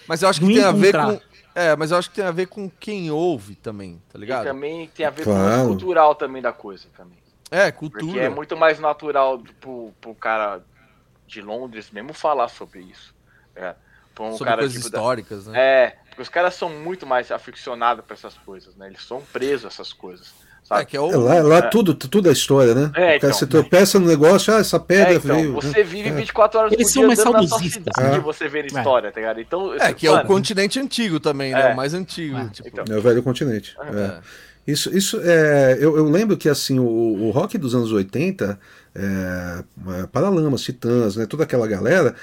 [0.06, 1.20] Mas eu acho que tem a ver com.
[1.54, 4.44] É, mas eu acho que tem a ver com quem ouve também, tá E ligado?
[4.44, 5.56] também tem a ver Claro.
[5.58, 7.18] com o cultural também da coisa também.
[7.50, 8.22] É, Porque cultura.
[8.22, 10.64] é muito mais natural pro, pro cara
[11.26, 13.14] de Londres mesmo falar sobre isso.
[13.54, 13.74] É.
[14.18, 15.58] Um sobre cara coisas tipo, da- históricas, né?
[15.60, 18.86] É, porque os caras são muito mais aficionados pra essas coisas, né?
[18.86, 20.32] Eles são presos a essas coisas.
[20.64, 20.86] É, Sabe?
[20.86, 21.10] que é o.
[21.10, 21.62] É, lá lá É.
[21.62, 22.90] tudo, tudo é história, né?
[22.94, 23.32] É, então.
[23.32, 25.52] você tropeça no negócio, ah, essa pedra É, então, veio.
[25.54, 26.12] você vive É.
[26.12, 28.18] 24 horas Eles por são dia mais andando na sua cidade né?
[28.20, 28.78] você vendo É.
[28.78, 29.40] história, tá ligado?
[29.40, 31.70] Então, É, que é o mano, continente antigo também, né?
[31.70, 31.72] É.
[31.72, 32.36] O mais antigo.
[32.38, 32.48] É.
[32.48, 32.84] Tipo, Então.
[32.88, 33.76] É o velho continente.
[33.80, 33.98] é.
[34.00, 34.20] é.
[34.66, 38.58] Isso, isso é, eu, eu lembro que assim o, o rock dos anos 80,
[38.94, 39.64] é,
[40.00, 42.14] é, Paralamas, Titãs, né, toda aquela galera,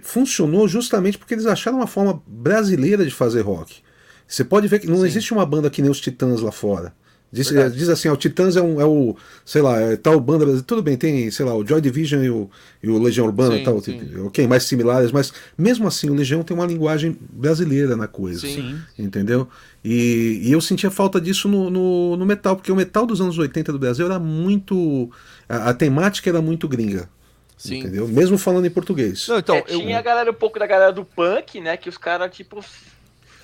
[0.00, 3.78] funcionou justamente porque eles acharam uma forma brasileira de fazer rock.
[4.24, 5.06] Você pode ver que não Sim.
[5.06, 6.92] existe uma banda que nem os Titãs lá fora.
[7.32, 10.38] Diz, diz assim, ó, o Titãs é, um, é o, sei lá, é tal banda
[10.38, 10.66] brasileira.
[10.66, 12.50] Tudo bem, tem, sei lá, o Joy Division e o,
[12.82, 14.00] e o Legião Urbana sim, tal, sim.
[14.26, 18.40] ok, mais similares, mas mesmo assim o Legião tem uma linguagem brasileira na coisa.
[18.40, 18.80] Sim.
[18.98, 19.46] Entendeu?
[19.84, 23.38] E, e eu sentia falta disso no, no, no, metal, porque o metal dos anos
[23.38, 25.08] 80 do Brasil era muito.
[25.48, 27.08] A, a temática era muito gringa.
[27.56, 27.78] Sim.
[27.78, 28.08] Entendeu?
[28.08, 29.28] Mesmo falando em português.
[29.28, 29.80] Não, então, é, eu...
[29.80, 31.76] Tinha a galera um pouco da galera do punk, né?
[31.76, 32.64] Que os caras, tipo.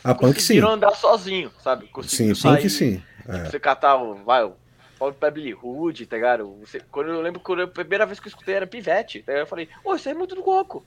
[0.03, 0.59] A punk sim.
[0.59, 1.89] andar sozinho, sabe?
[2.05, 3.01] Sim, punk sim.
[3.27, 3.45] Tipo, é.
[3.45, 4.14] Você catar o.
[4.16, 4.55] Vai, o
[4.99, 6.57] Pobre Billy Hood, tá ligado?
[6.61, 9.22] Você, quando eu lembro que a primeira vez que eu escutei era Pivete.
[9.22, 10.85] Tá eu falei, ô, isso aí é muito do Goku.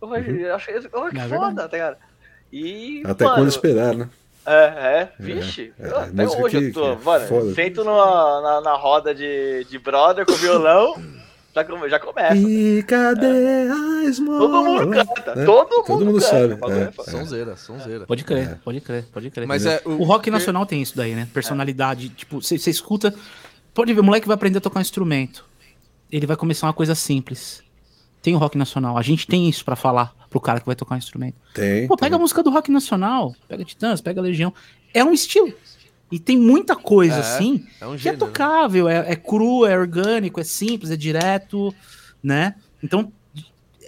[0.00, 0.54] Eu falei, uhum.
[0.54, 1.96] achei, oh, que é foda, tá ligado?
[2.52, 3.02] E.
[3.06, 4.08] Até mano, quando esperar, né?
[4.46, 5.72] É, é, é vixe.
[5.78, 10.24] É, é, até hoje eu tô, mano, feito numa, na, na roda de, de brother
[10.24, 10.94] com violão.
[11.54, 12.36] já, já começa.
[12.36, 13.70] E cadê é.
[13.70, 14.38] a esmola?
[14.38, 15.44] Todo mundo canta, é.
[15.44, 16.58] todo mundo, todo mundo canta.
[16.58, 16.58] sabe.
[16.72, 17.10] É.
[17.10, 18.06] Sonzeira, sonzeira.
[18.06, 18.54] Pode crer, é.
[18.56, 19.46] pode crer, pode crer.
[19.46, 21.28] Mas é, o, o rock nacional tem isso daí, né?
[21.32, 23.14] Personalidade, tipo, você escuta,
[23.74, 25.44] pode ver, o moleque vai aprender a tocar um instrumento.
[26.10, 27.62] Ele vai começar uma coisa simples.
[28.22, 30.94] Tem o rock nacional, a gente tem isso para falar pro cara que vai tocar
[30.94, 31.36] um instrumento.
[31.54, 31.86] Tem.
[31.86, 32.16] Pô, pega tem.
[32.16, 34.52] a música do rock nacional, pega Titãs, pega Legião.
[34.92, 35.52] É um estilo.
[36.10, 39.76] E tem muita coisa é, assim é um que é tocável, é, é cru, é
[39.76, 41.74] orgânico, é simples, é direto
[42.22, 42.54] né?
[42.82, 43.12] Então,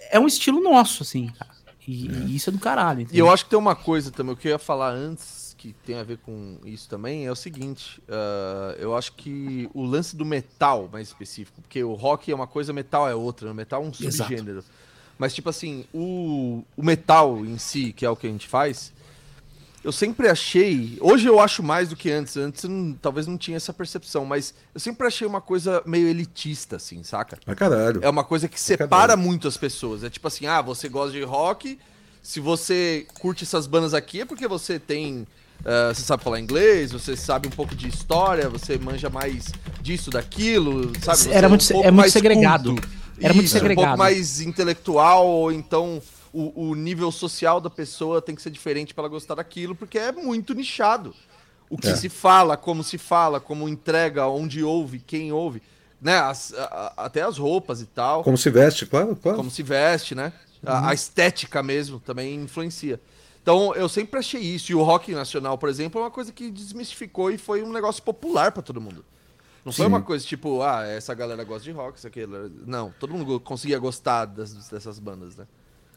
[0.09, 1.51] é um estilo nosso, assim, cara.
[1.87, 2.11] E, é.
[2.27, 3.01] e isso é do caralho.
[3.01, 3.25] Entendeu?
[3.25, 5.73] E eu acho que tem uma coisa também, o que eu ia falar antes, que
[5.85, 10.15] tem a ver com isso também, é o seguinte: uh, eu acho que o lance
[10.15, 13.53] do metal, mais específico, porque o rock é uma coisa, metal é outra, né?
[13.53, 14.59] metal é um subgênero.
[14.59, 14.81] Exato.
[15.17, 18.91] Mas, tipo assim, o, o metal em si, que é o que a gente faz,
[19.83, 20.97] eu sempre achei.
[21.01, 22.37] Hoje eu acho mais do que antes.
[22.37, 26.75] Antes não, talvez não tinha essa percepção, mas eu sempre achei uma coisa meio elitista,
[26.75, 27.37] assim, saca?
[27.45, 27.99] Ah, caralho.
[28.03, 30.03] É uma coisa que separa muito as pessoas.
[30.03, 31.79] É tipo assim, ah, você gosta de rock.
[32.21, 35.27] Se você curte essas bandas aqui é porque você tem.
[35.61, 39.45] Uh, você sabe falar inglês, você sabe um pouco de história, você manja mais
[39.79, 41.31] disso, daquilo, sabe?
[41.31, 42.71] Era muito, é um é muito segregado.
[42.71, 42.89] Culto.
[43.19, 43.81] Era Isso, muito segregado.
[43.81, 46.01] Um pouco mais intelectual, ou então
[46.33, 49.97] o, o nível social da pessoa tem que ser diferente para ela gostar daquilo, porque
[49.97, 51.13] é muito nichado.
[51.69, 51.95] O que é.
[51.95, 55.61] se fala, como se fala, como entrega, onde ouve, quem ouve,
[56.01, 56.17] né?
[56.17, 58.23] As, a, até as roupas e tal.
[58.23, 59.37] Como se veste, claro, claro.
[59.37, 60.33] Como se veste, né?
[60.63, 60.69] Uhum.
[60.69, 62.99] A, a, estética mesmo também influencia.
[63.41, 64.71] Então, eu sempre achei isso.
[64.71, 68.03] E o rock nacional, por exemplo, é uma coisa que desmistificou e foi um negócio
[68.03, 69.03] popular para todo mundo.
[69.63, 69.77] Não Sim.
[69.77, 72.25] foi uma coisa tipo, ah, essa galera gosta de rock, isso aqui.
[72.65, 75.47] Não, todo mundo conseguia gostar das, dessas bandas, né?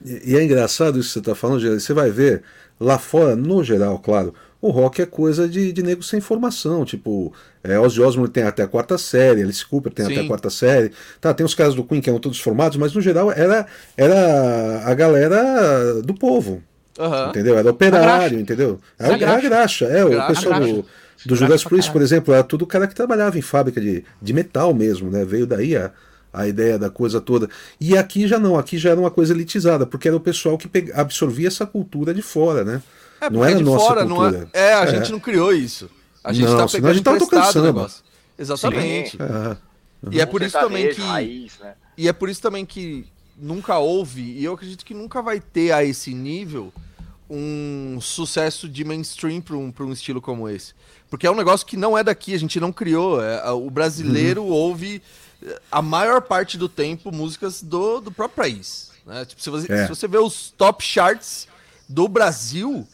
[0.05, 1.61] E, é engraçado isso que você está falando.
[1.61, 2.43] Você vai ver,
[2.81, 6.85] lá fora, no geral, claro, o rock é coisa de, de nego sem formação.
[6.85, 7.33] Tipo,
[7.63, 10.13] é, Ozzy Osbourne tem até a quarta série, Alice Cooper tem Sim.
[10.13, 10.91] até a quarta série.
[11.21, 13.67] Tá, tem os casos do Queen que eram todos formados, mas no geral era,
[13.97, 16.63] era a galera do povo.
[16.99, 17.29] Uhum.
[17.29, 17.59] Entendeu?
[17.59, 18.81] Era operário, entendeu?
[18.99, 19.87] Era, era a graxa.
[19.87, 20.85] É, o pessoal do,
[21.27, 24.73] do Judas Priest, por exemplo, era tudo cara que trabalhava em fábrica de, de metal
[24.73, 25.25] mesmo, né?
[25.25, 25.91] Veio daí a
[26.35, 27.49] a ideia da coisa toda.
[27.81, 30.69] E aqui já não, aqui já era uma coisa elitizada, porque era o pessoal que
[30.93, 32.83] absorvia essa cultura de fora, né?
[33.21, 34.31] É, não era de nossa fora, cultura.
[34.31, 34.97] Não é, é, a é.
[34.97, 35.89] gente não criou isso.
[36.23, 37.91] A gente não, tá pegando a gente tá tocando samba.
[38.37, 39.17] Exatamente.
[39.21, 39.23] É.
[39.23, 39.57] Uhum.
[40.11, 41.75] E é por isso também que raiz, né?
[41.97, 43.07] E é por isso também que
[43.39, 46.73] nunca houve, e eu acredito que nunca vai ter a esse nível
[47.31, 50.75] um sucesso de mainstream para um, um estilo como esse.
[51.09, 53.23] Porque é um negócio que não é daqui, a gente não criou.
[53.23, 54.51] É, o brasileiro uhum.
[54.51, 55.01] ouve
[55.71, 58.91] a maior parte do tempo músicas do, do próprio país.
[59.07, 59.25] Né?
[59.25, 59.83] Tipo, se, você, é.
[59.85, 61.47] se você vê os top charts
[61.89, 62.87] do Brasil,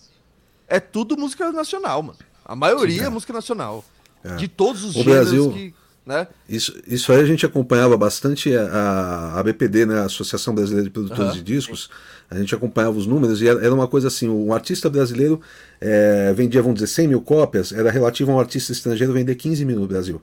[0.69, 2.19] é tudo música nacional, mano.
[2.45, 3.07] A maioria Sim, é.
[3.07, 3.85] é música nacional.
[4.25, 4.37] É.
[4.37, 5.75] De todos os o Brasil, que.
[6.05, 6.27] Né?
[6.49, 10.91] Isso, isso aí a gente acompanhava bastante a, a BPD, né, a Associação Brasileira de
[10.91, 11.37] Produtores uhum.
[11.37, 11.91] de Discos.
[12.29, 15.41] A gente acompanhava os números e era, era uma coisa assim: um artista brasileiro
[15.81, 19.65] é, vendia, vamos dizer, 100 mil cópias, era relativo a um artista estrangeiro vender 15
[19.65, 20.21] mil no Brasil.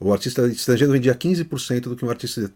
[0.00, 2.50] O artista estrangeiro vendia 15% do que um artista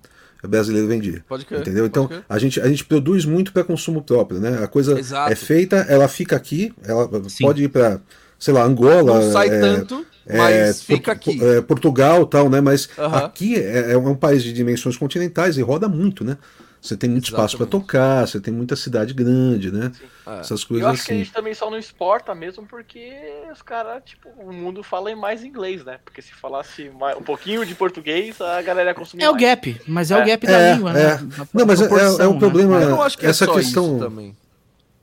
[0.46, 1.24] brasileiro vendia.
[1.28, 1.60] Pode crer.
[1.60, 1.86] Entendeu?
[1.86, 2.24] Então, crer.
[2.28, 4.62] a gente, a gente produz muito para consumo próprio, né?
[4.62, 5.32] A coisa Exato.
[5.32, 7.44] é feita, ela fica aqui, ela Sim.
[7.44, 8.00] pode ir para,
[8.38, 9.20] sei lá, Angola.
[9.20, 11.42] Não sai é, tanto, é, mas fica aqui.
[11.42, 12.60] É, Portugal tal, né?
[12.60, 16.36] Mas aqui é, é um país de dimensões continentais e roda muito, né?
[16.80, 17.50] Você tem muito Exatamente.
[17.50, 19.90] espaço para tocar, você tem muita cidade grande, né?
[20.26, 20.40] É.
[20.40, 21.06] Essas coisas Eu acho assim.
[21.06, 23.12] que a gente também só não exporta mesmo porque
[23.52, 25.98] os caras, tipo, o mundo fala mais inglês, né?
[26.04, 29.36] Porque se falasse mais, um pouquinho de português, a galera ia consumir É mais.
[29.36, 30.22] o gap, mas é, é.
[30.22, 31.02] o gap da é, língua, né?
[31.02, 31.18] É.
[31.52, 32.38] Não, mas é, é, um né?
[32.38, 32.80] problema.
[32.80, 33.98] Eu não acho que essa é questão.
[33.98, 34.36] também.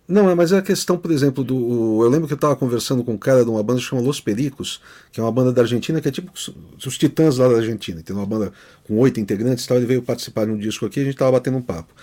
[0.07, 2.03] Não, é, mas é a questão, por exemplo, do.
[2.03, 4.21] Eu lembro que eu estava conversando com um cara de uma banda que chama Los
[4.21, 4.79] Pericos,
[5.11, 8.03] que é uma banda da Argentina, que é tipo os Titãs lá da Argentina.
[8.03, 8.53] Tem uma banda
[8.87, 9.77] com oito integrantes e tal.
[9.77, 11.93] Ele veio participar de um disco aqui e a gente estava batendo um papo.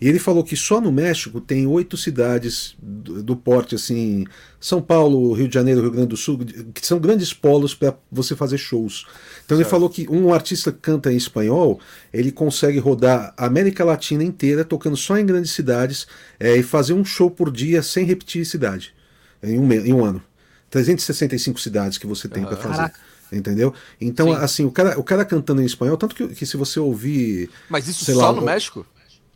[0.00, 4.24] E ele falou que só no México tem oito cidades do, do, porte, assim,
[4.60, 6.40] São Paulo, Rio de Janeiro, Rio Grande do Sul,
[6.74, 9.06] que são grandes polos para você fazer shows.
[9.44, 9.60] Então certo.
[9.60, 11.78] ele falou que um artista que canta em espanhol,
[12.12, 16.08] ele consegue rodar a América Latina inteira, tocando só em grandes cidades,
[16.40, 18.94] é, e fazer um show por dia sem repetir cidade,
[19.42, 20.22] em um, em um ano.
[20.70, 22.76] 365 cidades que você tem para fazer.
[22.76, 23.12] Caraca.
[23.30, 23.72] Entendeu?
[24.00, 24.34] Então, Sim.
[24.34, 27.48] assim, o cara, o cara cantando em espanhol, tanto que, que se você ouvir.
[27.68, 28.84] Mas isso só lá, no México?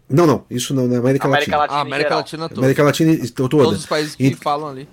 [0.08, 1.56] Não, não, isso não, na América, América Latina.
[1.56, 1.78] Latina.
[1.78, 2.60] Ah, América Latina toda.
[2.60, 3.48] América Latina toda.
[3.48, 4.88] Todos os países que e, falam ali.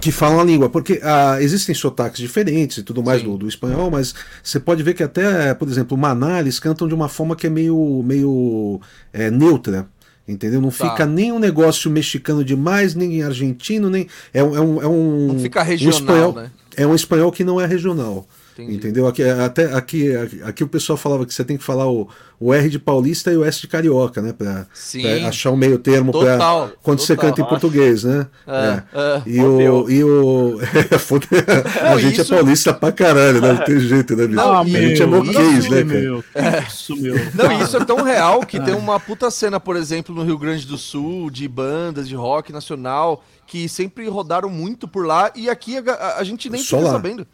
[0.00, 3.90] Que falam a língua, porque ah, existem sotaques diferentes e tudo mais do, do, espanhol,
[3.90, 7.46] mas você pode ver que até, por exemplo, Maná, eles cantam de uma forma que
[7.46, 8.80] é meio, meio
[9.12, 9.88] é, neutra.
[10.32, 10.60] Entendeu?
[10.60, 10.90] Não tá.
[10.90, 14.08] fica nem um negócio mexicano demais, nem argentino, nem.
[14.32, 14.56] É um.
[14.56, 16.50] É um, é um não fica regional, um espanhol, né?
[16.76, 18.26] É um espanhol que não é regional.
[18.52, 18.74] Entendi.
[18.74, 19.06] Entendeu?
[19.06, 20.12] Aqui, até aqui,
[20.44, 23.36] aqui o pessoal falava que você tem que falar o, o R de paulista e
[23.36, 24.32] o S de carioca, né?
[24.32, 24.66] Pra,
[25.00, 26.36] pra achar um meio termo para
[26.82, 26.98] quando total.
[26.98, 28.26] você canta em português, né?
[28.46, 29.02] É, é.
[29.16, 29.22] É.
[29.26, 30.58] E, o, e o.
[31.82, 32.34] a gente é isso...
[32.34, 33.52] é paulista pra caralho, né?
[33.52, 35.84] Não tem jeito, né, Não, a gente é moquês, né, cara?
[35.84, 36.24] Meu,
[36.66, 37.14] isso, meu.
[37.34, 40.66] Não, isso é tão real que tem uma puta cena, por exemplo, no Rio Grande
[40.66, 45.76] do Sul, de bandas de rock nacional, que sempre rodaram muito por lá e aqui
[45.78, 46.94] a, a gente nem Só fica lá.
[46.94, 47.26] sabendo.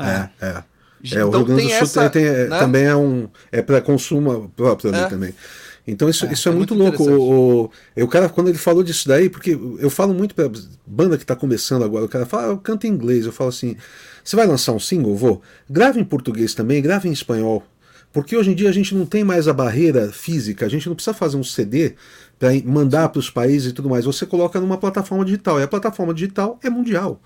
[0.00, 0.48] É, é.
[0.48, 0.64] é.
[1.02, 2.58] Então, o Rio Grande do Sul essa, tem, né?
[2.58, 5.06] também é um é para consumo próprio é.
[5.06, 5.34] também.
[5.86, 7.10] Então isso é, isso é, é muito, muito louco.
[7.10, 10.50] O, o, o cara, quando ele falou disso daí, porque eu falo muito pra
[10.86, 13.48] banda que está começando agora, o cara fala, ah, eu canto em inglês, eu falo
[13.48, 13.76] assim,
[14.22, 15.16] você vai lançar um single?
[15.16, 15.42] Vou.
[15.68, 17.64] Grave em português também, grave em espanhol.
[18.12, 20.94] Porque hoje em dia a gente não tem mais a barreira física, a gente não
[20.94, 21.94] precisa fazer um CD
[22.38, 24.04] para mandar para os países e tudo mais.
[24.04, 27.20] Você coloca numa plataforma digital, e a plataforma digital é mundial.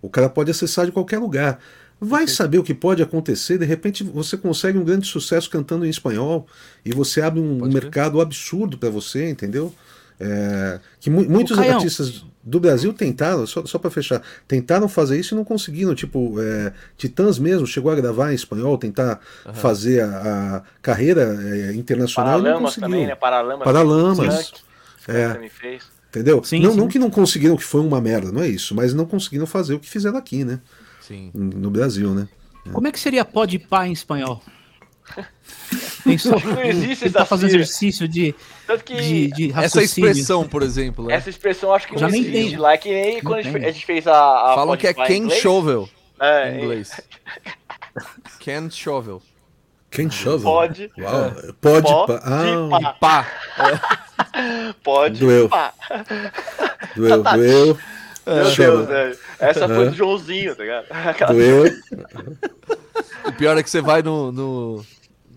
[0.00, 1.58] O cara pode acessar de qualquer lugar.
[2.00, 5.90] Vai saber o que pode acontecer, de repente você consegue um grande sucesso cantando em
[5.90, 6.46] espanhol
[6.84, 9.74] e você abre um, um mercado absurdo para você, entendeu?
[10.20, 15.34] É, que mu muitos artistas do Brasil tentaram, só, só para fechar, tentaram fazer isso
[15.34, 15.94] e não conseguiram.
[15.94, 19.54] Tipo, é, Titãs mesmo chegou a gravar em espanhol, tentar uhum.
[19.54, 22.40] fazer a, a carreira é, internacional.
[22.40, 22.88] Paralamas e não conseguiu.
[22.88, 23.14] também, né?
[23.14, 23.64] Paralamas.
[23.64, 24.52] Paralamas.
[25.06, 25.78] É.
[26.10, 26.42] Entendeu?
[26.42, 26.76] Sim, não, sim.
[26.78, 29.74] não que não conseguiram, que foi uma merda, não é isso, mas não conseguiram fazer
[29.74, 30.58] o que fizeram aqui, né?
[31.08, 31.30] Sim.
[31.34, 32.28] no Brasil, né?
[32.70, 34.42] Como é que seria pode pá em espanhol?
[36.04, 38.34] Pensou, não existe essa tá fazendo exercício de,
[38.86, 41.06] de, de Essa expressão, por exemplo.
[41.06, 41.14] Né?
[41.14, 42.58] Essa expressão acho que Já não nem existe tem.
[42.58, 42.74] lá.
[42.74, 44.52] É que nem quando a gente, fez a.
[44.52, 45.88] a Falam que é Ken Shovel
[46.20, 47.00] é, em inglês.
[48.38, 49.22] Ken Shovel.
[49.90, 50.44] Ken Shovel?
[50.44, 50.90] Pode.
[50.98, 51.30] Uau.
[51.60, 52.22] Pode, pode pá.
[52.82, 52.94] Ah.
[53.00, 53.26] pá.
[54.84, 55.20] Pode.
[55.20, 55.48] Doeu.
[56.94, 57.78] Doeu, doeu.
[58.34, 59.18] Meu Deus, velho.
[59.38, 60.86] Essa foi do Joãozinho, tá ligado?
[60.90, 61.32] Aquela...
[61.32, 61.64] Doeu.
[63.26, 64.30] o pior é que você vai no.
[64.30, 64.84] no...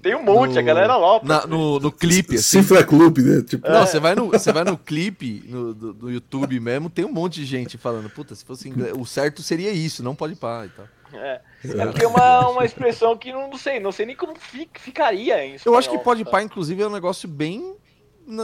[0.02, 1.22] Tem um monte, no, a galera lá.
[1.24, 2.36] Na, no, no clipe.
[2.36, 2.62] Assim.
[2.62, 3.44] Cifra Clube, né?
[3.44, 3.70] Tipo...
[3.70, 3.86] Não, é.
[3.86, 7.36] você vai no, você vai no clipe no, do, do, YouTube mesmo, tem um monte
[7.36, 10.70] de gente falando, puta, se fosse inglês, o certo seria isso, não pode pá e
[10.70, 10.86] tal.
[11.14, 11.42] É.
[11.64, 14.34] É porque é uma, uma expressão que não, sei, não sei nem como
[14.80, 17.76] ficaria em Eu acho que pode pá, inclusive, é um negócio bem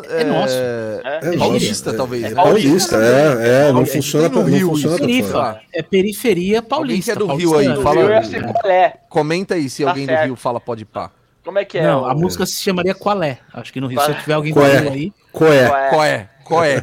[0.09, 0.55] é, é nosso.
[0.55, 2.23] É, é paulista, talvez.
[2.25, 4.69] É paulista, é, é, não funciona no Rio.
[4.69, 7.13] Funciona é periferia paulista.
[7.13, 8.91] Alguém que é do Rio aí, fala.
[9.09, 10.21] Comenta aí se tá alguém certo.
[10.21, 11.11] do Rio fala pode pá.
[11.43, 11.83] Como é que é?
[11.83, 13.37] Não, a música se chamaria Qual é?
[13.53, 15.13] Acho que no Rio, se tiver alguém do Rio aí.
[15.31, 15.89] Qual é?
[15.89, 16.29] Qual é?
[16.47, 16.81] Qual é?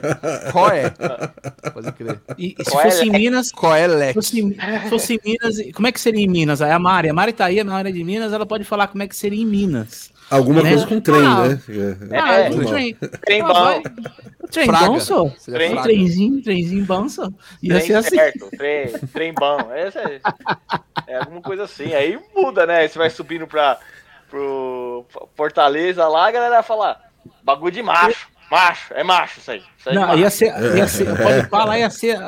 [0.53, 0.90] Qual é?
[1.70, 2.20] Pode crer.
[2.36, 3.51] E, e se fosse em Minas.
[3.51, 4.14] Qual é, Lex?
[4.14, 4.57] Fosse,
[4.90, 5.57] fosse em Minas.
[5.74, 6.61] Como é que seria em Minas?
[6.61, 9.03] Aí a Mari, a Mari tá aí na área de Minas, ela pode falar como
[9.03, 10.11] é que seria em Minas.
[10.31, 10.70] Alguma né?
[10.70, 11.61] coisa com trem, ah, né?
[12.11, 12.95] É, ah, é, trem.
[12.95, 13.83] Trem bom.
[14.51, 15.29] Trem bom, só.
[15.45, 17.29] Trem, trenzinho, trenzinho bom, só.
[17.62, 18.16] Ia trem ser assim.
[18.16, 19.70] certo, trem, trem bom.
[19.72, 20.20] É, é,
[21.09, 21.93] é alguma coisa assim.
[21.95, 22.89] Aí muda, né?
[22.89, 23.79] Você vai subindo pra,
[24.31, 25.05] pro
[25.37, 27.01] Fortaleza lá, a galera vai falar,
[27.43, 28.29] bagulho de macho.
[28.51, 29.62] Macho, é macho isso aí.
[29.79, 32.18] Isso aí é Não, ia ser, ia ser, pode falar, ia ser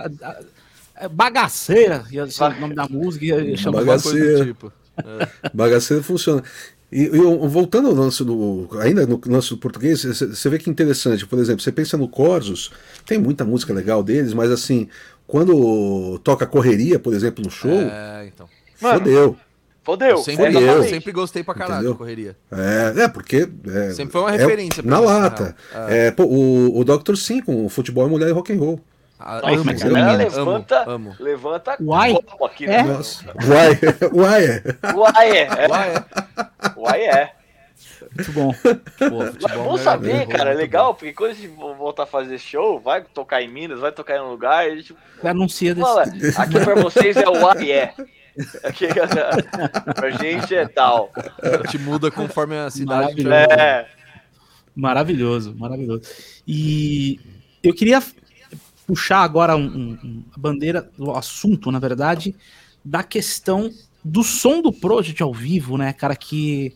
[1.11, 4.44] bagaceira, ia ser o nome da música, ia chamar bagaceira.
[4.47, 4.72] Tipo.
[4.99, 5.49] É.
[5.53, 6.42] Bagaceira funciona.
[6.91, 8.68] E, e, voltando ao lance do.
[8.80, 11.26] Ainda no lance do português, você vê que interessante.
[11.26, 12.70] Por exemplo, você pensa no Corsos,
[13.05, 14.89] tem muita música legal deles, mas assim,
[15.26, 17.70] quando toca correria, por exemplo, no show.
[17.70, 18.49] É, então.
[18.76, 19.37] Fodeu.
[19.82, 20.11] Fodeu.
[20.11, 20.68] Eu sempre, Fodeu.
[20.68, 21.97] Eu sempre gostei pra caralho Entendeu?
[21.97, 22.37] correria.
[22.51, 23.49] É, é porque.
[23.66, 24.80] É, sempre foi uma referência.
[24.80, 25.57] É, na lata.
[25.89, 26.07] É.
[26.07, 26.11] é.
[26.11, 27.16] pô, o, o Dr.
[27.16, 28.80] Sim com futebol, mulher e rock and roll.
[29.18, 32.14] Ah, amo, mas amo, levanta, amo, levanta Uai.
[32.44, 32.82] aqui, né?
[32.82, 33.24] Nossa.
[33.46, 33.78] Uai,
[34.12, 34.62] uai é.
[34.94, 35.48] Uai é.
[35.68, 36.04] Uai é.
[36.76, 37.32] Uai é.
[38.14, 38.52] Muito bom.
[38.52, 40.98] Pô, futebol Bom é- saber, é cara, é legal, bom.
[40.98, 44.20] porque quando a gente voltar a fazer show, vai tocar em Minas, vai tocar em
[44.20, 44.94] um lugar, a gente
[45.24, 45.86] Anuncia desse.
[45.86, 47.94] fala, aqui pra vocês é o A e é.
[48.64, 48.86] Aqui,
[49.96, 51.10] pra gente é tal.
[51.42, 53.22] A gente muda conforme a cidade.
[53.24, 53.52] Maravilhoso.
[53.60, 53.86] É,
[54.74, 56.02] Maravilhoso, maravilhoso.
[56.46, 57.18] E
[57.62, 58.02] eu queria
[58.87, 62.34] puxar agora um- um- um- a bandeira, o assunto, na verdade,
[62.84, 63.70] da questão
[64.05, 66.74] do som do Project ao vivo, né, cara, que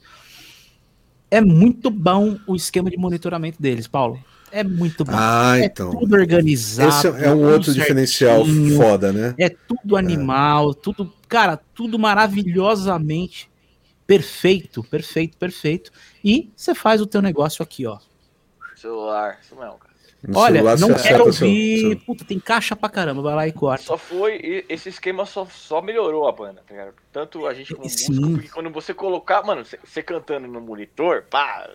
[1.31, 4.23] é muito bom o esquema de monitoramento deles, Paulo.
[4.51, 5.13] É muito bom.
[5.15, 5.91] Ah, é então.
[5.91, 6.89] tudo organizado.
[6.89, 8.45] Esse é um tudo outro diferencial
[8.77, 9.35] foda, né?
[9.39, 13.49] É tudo animal, tudo, cara, tudo maravilhosamente
[14.11, 15.93] perfeito, perfeito, perfeito.
[16.25, 17.99] E você faz o teu negócio aqui, ó.
[18.75, 19.90] celular, isso mesmo, cara.
[20.23, 21.81] No Olha, não quero ouvir.
[21.81, 23.85] seu- Puta, tem caixa pra caramba, vai lá e corta.
[23.85, 26.93] Só foi, esse esquema só, só melhorou a banda, tá ligado?
[27.11, 28.09] Tanto a gente como Sim.
[28.09, 31.69] músico, porque quando você colocar, mano, você- cantando no monitor, pá,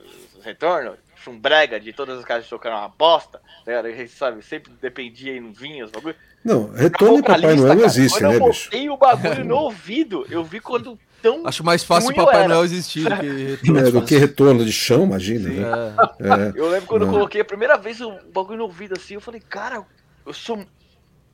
[0.43, 0.93] retorno,
[1.27, 3.87] um brega de todas as caixas tocando uma bosta, tá ligado?
[3.87, 6.15] A gente sabe, sempre dependia aí no vinho, os bagulho.
[6.43, 8.65] Não, retorno e Papai Noel não existe, quando né, eu bicho?
[8.65, 12.47] botei o bagulho no ouvido, eu vi quando tão Acho mais fácil o Papai.
[12.47, 13.25] Noel existir do que
[13.57, 13.79] retorno.
[13.79, 15.95] É, do que retorno de chão, imagina, né?
[16.19, 16.27] É.
[16.27, 16.53] É.
[16.55, 19.41] Eu lembro quando eu coloquei a primeira vez o bagulho no ouvido assim, eu falei,
[19.41, 19.83] cara,
[20.25, 20.63] eu sou.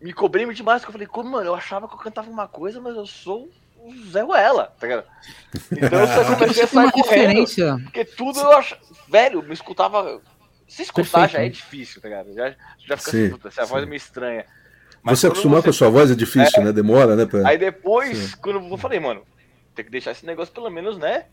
[0.02, 2.80] Me cobrei demais, porque eu falei, como, mano, eu achava que eu cantava uma coisa,
[2.80, 5.04] mas eu sou o Zé Ruela, tá ligado?
[5.72, 8.82] Então eu só comecei a sair correndo, porque tudo eu achava.
[9.10, 10.22] Velho, me escutava.
[10.68, 12.34] Se escutar Perfeito, já é difícil, tá ligado?
[12.34, 12.56] Já,
[12.88, 14.46] já fica Sim, assim, puta, essa voz é meio estranha.
[15.04, 16.72] Você quando acostumar com a sua voz é difícil, né?
[16.72, 17.26] Demora, né?
[17.26, 19.22] pra- Aí depois, quando eu falei, mano,
[19.76, 21.26] tem que deixar esse negócio pelo menos, né?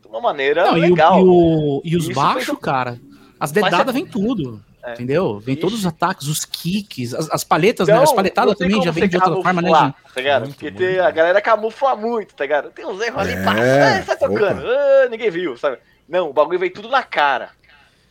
[0.00, 1.18] De uma maneira Não, e, o- legal.
[1.20, 2.98] e o- e os baixos, fez- cara.
[3.40, 4.62] As dedadas é- vem tudo.
[4.86, 4.92] É.
[4.92, 5.40] Entendeu?
[5.40, 5.62] Vem Ixi.
[5.62, 7.94] todos os ataques, os kicks, as, as paletas, né?
[7.94, 9.70] Então, As paletadas também já vem de outra forma, né?
[9.70, 10.42] Tá ligado?
[10.42, 12.70] Muito, Porque muito, tem- a galera camufla muito, tá ligado?
[12.70, 15.78] Tem uns erros ali, pá, É, ah, sai tocando, ah, ninguém viu, sabe?
[16.06, 17.48] Não, o bagulho veio tudo na cara.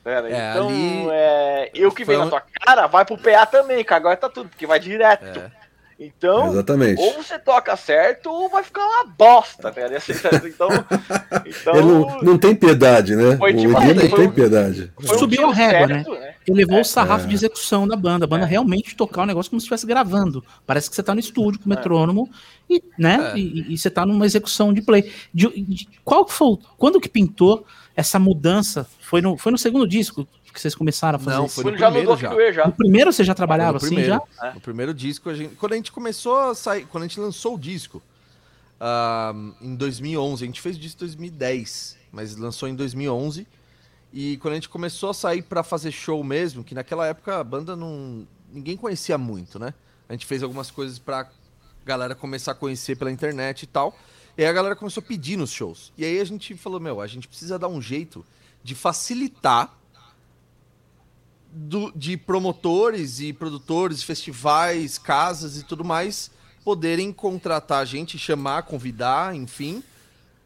[0.04, 0.10] tá?
[0.12, 3.84] É, então, ali- é, eu que veio um- na tua cara, vai pro PA também,
[3.86, 5.40] que agora tá tudo, porque vai direto.
[5.40, 5.52] É.
[6.00, 7.00] Então, Exatamente.
[7.02, 9.74] ou você toca certo, ou vai ficar uma bosta?
[9.78, 10.14] E assim,
[10.48, 10.68] Então,
[11.46, 13.38] então Ele não, não tem piedade, né?
[13.38, 14.92] Foi o tipo Edir assim, não foi tem um- piedade.
[15.00, 16.36] foi um Subiu a régua, certo, né?
[16.48, 16.82] Elevou É.
[16.82, 17.28] o sarrafo É.
[17.30, 18.26] de execução da banda.
[18.26, 18.48] A banda É.
[18.48, 20.44] realmente tocar o negócio como se estivesse gravando.
[20.66, 22.30] Parece que você tá no estúdio com o metrônomo
[22.70, 23.38] e, né, É.
[23.38, 25.12] e, e você tá numa execução de play.
[25.34, 27.66] De, de- qual que foi, o- quando que pintou
[27.96, 28.88] essa mudança?
[29.00, 31.62] Foi no, foi no segundo disco que vocês começaram a fazer Não, isso?
[31.62, 32.34] foi no já primeiro já.
[32.34, 32.66] Way já.
[32.68, 34.48] No primeiro você já trabalhava assim primeiro, já?
[34.48, 34.54] É.
[34.54, 37.56] No primeiro disco, a gente, quando a gente começou a sair, quando a gente lançou
[37.56, 38.02] o disco,
[38.80, 43.48] ah, em 2011, a gente fez o disco em 2010, mas lançou em 2011.
[44.12, 47.44] E quando a gente começou a sair pra fazer show mesmo, que naquela época a
[47.44, 48.28] banda não.
[48.52, 49.74] ninguém conhecia muito, né?
[50.08, 51.28] A gente fez algumas coisas pra
[51.84, 53.98] galera começar a conhecer pela internet e tal.
[54.38, 55.92] E aí a galera começou a pedir nos shows.
[55.98, 58.26] E aí a gente falou: meu, a gente precisa dar um jeito
[58.64, 59.76] de facilitar
[61.56, 66.32] do- de promotores e produtores, festivais, casas e tudo mais
[66.64, 69.84] poderem contratar a gente, chamar, convidar, enfim,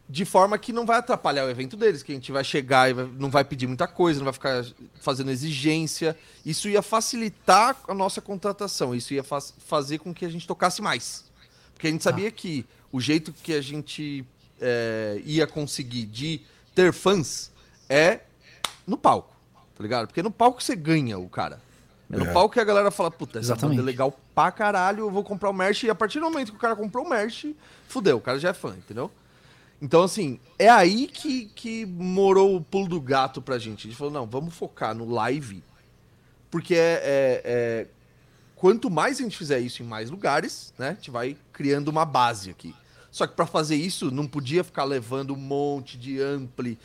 [0.10, 2.94] de forma que não vai atrapalhar o evento deles, que a gente vai chegar e
[2.94, 4.66] vai- não vai pedir muita coisa, não vai ficar
[5.00, 6.18] fazendo exigência.
[6.46, 10.82] Isso ia facilitar a nossa contratação, isso ia fa- fazer com que a gente tocasse
[10.82, 11.26] mais.
[11.74, 14.26] Porque a gente sabia que o jeito que a gente
[14.60, 16.42] é, ia conseguir de
[16.74, 17.52] ter fãs
[17.88, 18.22] é
[18.88, 19.36] no palco,
[19.78, 20.08] tá ligado?
[20.08, 21.62] Porque no palco você ganha o cara.
[22.12, 22.34] É no É.
[22.34, 23.78] palco que a galera fala, puta, essa Exatamente.
[23.78, 25.84] banda é legal pra caralho, eu vou comprar o merch.
[25.84, 27.54] E a partir do momento que o cara comprou o merch,
[27.88, 29.12] fudeu, o cara já é fã, entendeu?
[29.82, 33.88] Então, assim, é aí que, que morou o pulo do gato pra gente.
[33.88, 35.64] A gente falou, não, vamos focar no live,
[36.50, 37.88] porque é, é- é-
[38.56, 42.06] quanto mais a gente fizer isso em mais lugares, né, a gente vai criando uma
[42.06, 42.74] base aqui.
[43.12, 46.80] Só que pra fazer isso, não podia ficar levando um monte de ampli,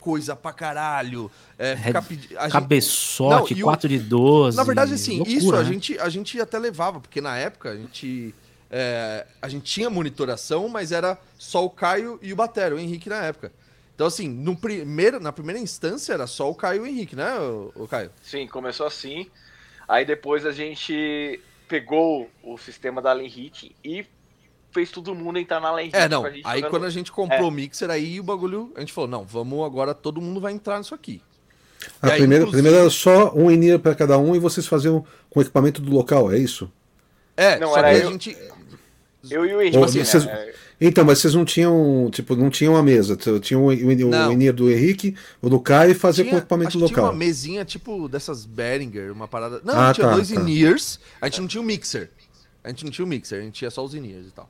[0.00, 4.56] coisa pra caralho, é, ficar pedi- a gente- Cabeçote, Não, e o- 4 de 12.
[4.56, 5.64] na verdade, assim, loucura, isso a, né?
[5.64, 8.34] gente, a gente até levava, porque na época a gente,
[8.70, 13.08] é, a gente tinha monitoração, mas era só o Caio e o Batero, o Henrique
[13.08, 13.52] na época.
[13.94, 17.38] Então, assim, no primeiro, na primeira instância era só o Caio e o Henrique, né,
[17.38, 18.10] o, o Caio?
[18.22, 19.26] Sim, começou assim.
[19.86, 21.38] Aí depois a gente
[21.68, 24.06] pegou o sistema da Allen Hit e
[24.72, 25.94] fez todo mundo entrar na Hit.
[25.94, 26.22] É, não.
[26.22, 27.42] pra gente Aí jogando- quando a gente comprou É.
[27.44, 30.78] o mixer, aí o bagulho, a gente falou, não, vamos agora, todo mundo vai entrar
[30.78, 31.20] nisso aqui.
[32.02, 34.66] A E aí, primeira, inclusive- primeira era só um in para cada um e vocês
[34.66, 36.70] faziam com o equipamento do local, é isso?
[37.36, 38.36] É, Não, só que era a eu- gente...
[39.30, 39.78] Eu e o Ou Henrique.
[39.84, 40.52] assim, vocês- né?
[40.80, 44.30] Então, mas vocês não tinham, tipo, não tinham a mesa, tinham o, o, Não.
[44.30, 46.84] o in do Henrique, o do Caio e fazia com o Tinha, equipamento acho que
[46.86, 47.12] tinha local.
[47.12, 49.60] uma mesinha tipo dessas Behringer, uma parada.
[49.62, 50.40] Não, Ah, tinha tá, dois tá.
[50.40, 52.10] in-ears, a gente não tinha o mixer.
[52.64, 54.48] A gente não tinha o mixer, a gente tinha só os in-ears e tal.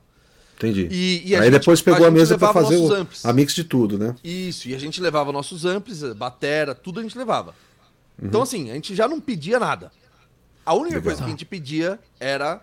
[0.61, 0.87] Entendi.
[0.91, 3.33] E, e a Aí gente- depois pegou a, gente mesa pra levava fazer o, a
[3.33, 4.15] mix de tudo, né?
[4.23, 7.55] Isso, e a gente levava nossos amplis, batera, tudo a gente levava.
[8.21, 8.27] Uhum.
[8.27, 9.91] Então, assim, a gente já não pedia nada.
[10.65, 11.03] A única Legal.
[11.03, 12.61] coisa que a gente pedia era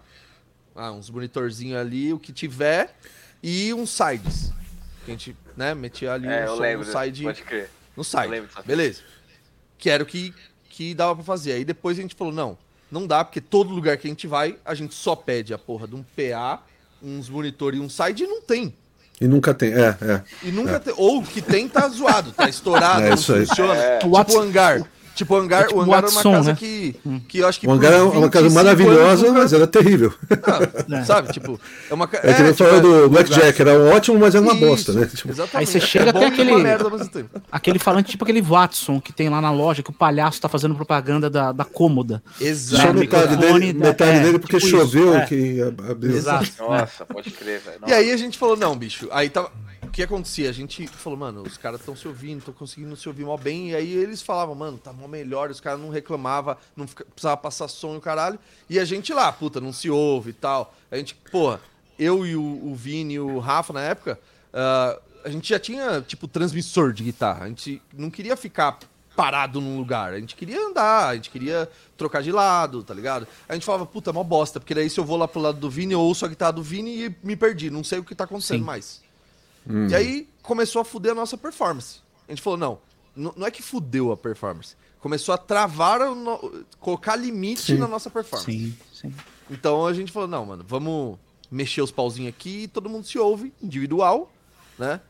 [0.76, 2.96] ah, uns monitorzinhos ali, o que tiver,
[3.42, 4.52] e uns sides.
[5.04, 6.86] Que a gente, né, metia ali É, um som lembro.
[6.86, 7.22] no side.
[7.24, 7.70] Pode crer.
[7.96, 8.26] No site.
[8.26, 9.00] Eu lembro Beleza.
[9.76, 10.32] Que era o que,
[10.70, 11.52] que dava pra fazer.
[11.54, 12.56] Aí depois a gente falou, não,
[12.90, 15.88] não dá, porque todo lugar que a gente vai, a gente só pede a porra
[15.88, 16.62] de um PA,
[17.02, 18.74] uns monitor e um side e não tem.
[19.20, 19.72] E nunca tem.
[19.72, 20.22] É, é.
[20.44, 20.94] E nunca tem.
[20.96, 23.74] Ou o que tem tá zoado, tá estourado, É não funciona.
[23.74, 23.98] É.
[23.98, 24.82] Tipo o hangar.
[25.18, 26.56] Tipo, o hangar, É tipo o hangar era uma Watson, casa né?
[26.56, 26.96] que,
[27.26, 27.66] que eu acho que.
[27.66, 30.14] O hangar é uma casa 25 maravilhosa, anos mas era terrível.
[30.30, 31.04] nunca- É.
[31.04, 31.32] Sabe?
[31.32, 31.60] Tipo,
[31.90, 34.44] é uma ca- É que nem tipo, falou do é- Blackjack, era ótimo, mas era
[34.44, 35.06] uma Isso, bosta, né?
[35.12, 35.56] Tipo, Exatamente.
[35.56, 36.52] Aí você É chega bom até aquele-.
[37.50, 40.74] Aquele falante tipo aquele Watson que tem lá na loja, que o palhaço tá fazendo
[40.76, 42.22] propaganda da, da cômoda.
[42.40, 42.82] Exato.
[42.86, 45.26] só metade dele, metade É, dele porque tipo choveu é.
[45.26, 45.60] que
[45.90, 46.16] abriu.
[46.16, 46.48] Exato.
[46.60, 47.78] Nossa, pode crer, velho.
[47.86, 49.08] E aí a gente falou, não, bicho.
[49.10, 49.50] Aí tava.
[49.88, 50.50] O que acontecia?
[50.50, 53.70] A gente falou, mano, os caras estão se ouvindo, estão conseguindo se ouvir mal bem.
[53.70, 57.68] E aí eles falavam, mano, tá mó melhor, os caras não reclamavam, não precisava passar
[57.68, 58.38] som e o caralho.
[58.68, 60.74] E a gente lá, puta, não se ouve e tal.
[60.90, 61.58] A gente, porra,
[61.98, 64.20] eu e o, o Vini e o Rafa na época,
[64.52, 67.46] ah, a gente já tinha, tipo, transmissor de guitarra.
[67.46, 68.78] A gente não queria ficar
[69.16, 70.12] parado num lugar.
[70.12, 71.66] A gente queria andar, a gente queria
[71.96, 73.26] trocar de lado, tá ligado?
[73.48, 75.58] A gente falava, puta, é mó bosta, porque daí se eu vou lá pro lado
[75.58, 78.14] do Vini, eu ouço a guitarra do Vini e me perdi, não sei o que
[78.14, 78.64] tá acontecendo Sim.
[78.66, 79.07] mais.
[79.90, 82.00] E aí começou a fuder a nossa performance.
[82.26, 84.74] A gente falou, não, não é que fudeu a performance.
[85.00, 88.50] Começou a travar, o no- colocar limite na nossa performance.
[88.50, 89.14] Sim, sim.
[89.50, 91.18] Então a gente falou, não, mano, vamos
[91.50, 94.30] mexer os pauzinhos aqui e todo mundo se ouve, individual,
[94.78, 95.00] né?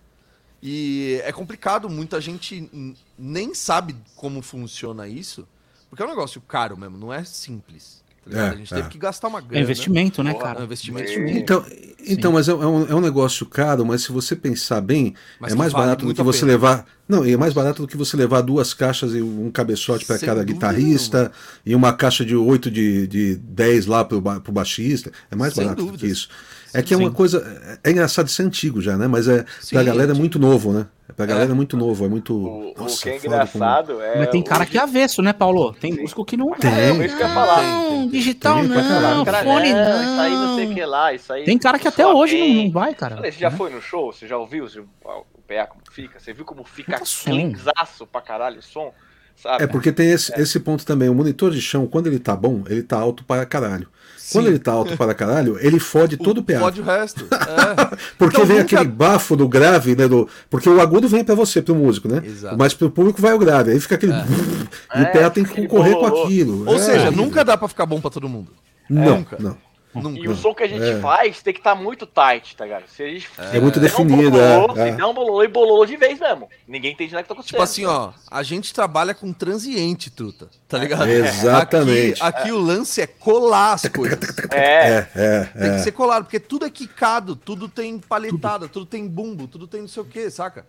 [0.62, 2.68] E é complicado, muita gente
[3.16, 5.46] nem sabe como funciona isso,
[5.88, 8.02] porque é um negócio caro mesmo, não é simples.
[8.30, 8.52] Tá ligado?
[8.52, 8.76] É, a gente é.
[8.76, 9.58] teve que gastar uma grana.
[9.58, 10.64] É investimento, né, Porra, É um cara?
[10.64, 11.10] investimento.
[11.12, 11.64] Então,
[12.06, 15.52] então mas é, é um, é um negócio caro, mas se você pensar bem, Mas
[15.52, 16.52] é mais vale barato do que você pena.
[16.52, 16.86] levar.
[17.08, 20.18] Não, e é mais barato do que você levar duas caixas e um cabeçote para
[20.18, 21.32] cada guitarrista
[21.64, 25.10] e uma caixa de 8 de, de 10 lá pro, ba- pro baixista.
[25.30, 26.28] É mais Sem barato do que isso.
[26.74, 27.14] É que é uma Sim.
[27.14, 27.78] coisa.
[27.82, 29.06] É engraçado ser antigo já, né?
[29.06, 30.86] Mas é Sim, pra galera é muito novo, né?
[31.16, 31.52] Pra galera É.
[31.52, 32.34] é muito novo, é muito.
[32.34, 34.18] O, o Nossa, que é foda como- engraçado é.
[34.18, 35.72] Mas tem cara hoje- que é avesso, né, Paulo?
[35.72, 36.70] Tem músico que não Tem.
[36.70, 37.62] É, isso que eu ia falar.
[37.62, 40.02] Não, digital Tem não, fone não.
[40.02, 41.44] Isso aí não sei o que lá, isso aí.
[41.44, 43.16] Tem cara que até hoje não, não vai, cara.
[43.18, 44.12] Olha, Você já foi no show?
[44.12, 46.20] Você já ouviu se o o PA como fica?
[46.20, 48.92] Você viu como fica cleanzaço pra caralho o som?
[49.34, 49.62] Sabe?
[49.64, 51.08] É porque tem esse, esse ponto também.
[51.08, 53.88] O monitor de chão, quando ele tá bom, ele tá alto para caralho.
[54.32, 54.50] Quando Sim.
[54.50, 56.58] ele tá alto para caralho, ele fode todo o PA.
[56.58, 57.26] Pode o resto.
[57.32, 57.96] É.
[58.18, 60.06] Porque Então, vem nunca- aquele bafo do grave, né?
[60.06, 62.22] Do, porque o agudo vem pra você, pro músico, né?
[62.24, 62.56] Exato.
[62.58, 63.70] Mas pro público vai o grave.
[63.72, 64.12] Aí fica aquele.
[64.94, 66.66] E o É, PA tem que concorrer com aquilo.
[66.68, 68.50] Ou É seja, nunca dá pra ficar bom pra todo mundo.
[68.88, 69.36] Não, nunca.
[69.40, 69.56] não.
[69.94, 70.20] Nunca.
[70.20, 71.00] E o som que a gente É.
[71.00, 72.84] faz tem que estar muito tight, tá ligado?
[72.88, 74.38] Se a gente É muito der um definido.
[74.40, 75.06] é, se é.
[75.06, 76.48] um bololô e bololô de vez mesmo.
[76.68, 77.52] Ninguém entende nada que tá acontecendo.
[77.52, 80.48] Tipo assim, ó, a gente trabalha com transiente, truta.
[80.68, 81.08] Tá ligado?
[81.08, 82.22] Exatamente.
[82.22, 84.18] Aqui, aqui o lance é colar as coisas.
[84.52, 85.78] É, É, é, Tem que é.
[85.78, 89.88] ser colado, porque tudo é quicado, tudo tem paletada, tudo, tem bumbo, tudo tem não
[89.88, 90.64] sei o que, saca?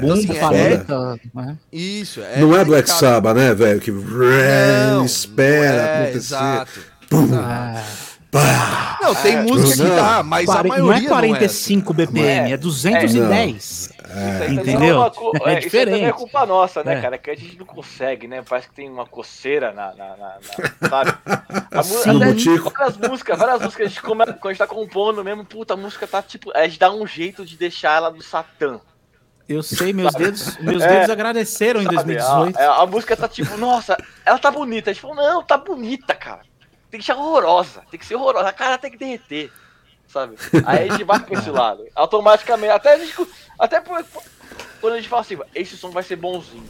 [0.00, 1.20] Bumbo, assim, é- paleta.
[1.34, 1.58] né?
[1.72, 2.38] Isso, é.
[2.38, 2.88] Não é Black.
[2.88, 3.80] Sabbath, né, velho?
[3.80, 6.16] Que Não, espera não é, acontecer.
[6.16, 6.80] Exato.
[7.34, 7.82] Ah,
[9.00, 9.96] Não, tem É, música que não.
[9.96, 12.56] dá, mas a quare- maioria não é 45 BPM, é, É.
[12.56, 13.54] 210.
[13.56, 14.94] Isso aí também Entendeu?
[14.96, 16.12] é uma É é, também é diferente.
[16.14, 17.00] culpa nossa, né, É.
[17.00, 17.18] cara?
[17.18, 18.42] Que a gente não consegue, né?
[18.48, 19.94] Parece que tem uma coceira na.
[19.94, 20.16] na, na-
[20.80, 21.14] na- sabe?
[21.72, 22.12] A Sim.
[22.12, 22.70] No até botico.
[22.70, 25.76] Várias músicas, várias músicas, a gente come, quando a gente tá compondo mesmo, puta, a
[25.76, 26.50] música tá tipo.
[26.56, 28.80] A gente dá um jeito de deixar ela do Satã.
[29.46, 30.88] Eu sei, meus dedos, meus É.
[30.88, 31.96] dedos agradeceram em Sabe?
[31.96, 32.58] 2018.
[32.58, 34.90] A, a- a música tá tipo, nossa, ela tá bonita.
[34.90, 36.40] A gente falou, não, tá bonita, cara.
[36.94, 38.48] Tem que ser horrorosa, tem que ser horrorosa.
[38.48, 39.50] A cara tem que derreter,
[40.06, 40.36] sabe?
[40.64, 41.84] Aí a gente vai pra esse lado.
[41.92, 43.16] Automaticamente, até a gente.
[43.58, 44.04] Até por-
[44.80, 46.62] quando a gente fala assim, esse som vai ser bonzinho.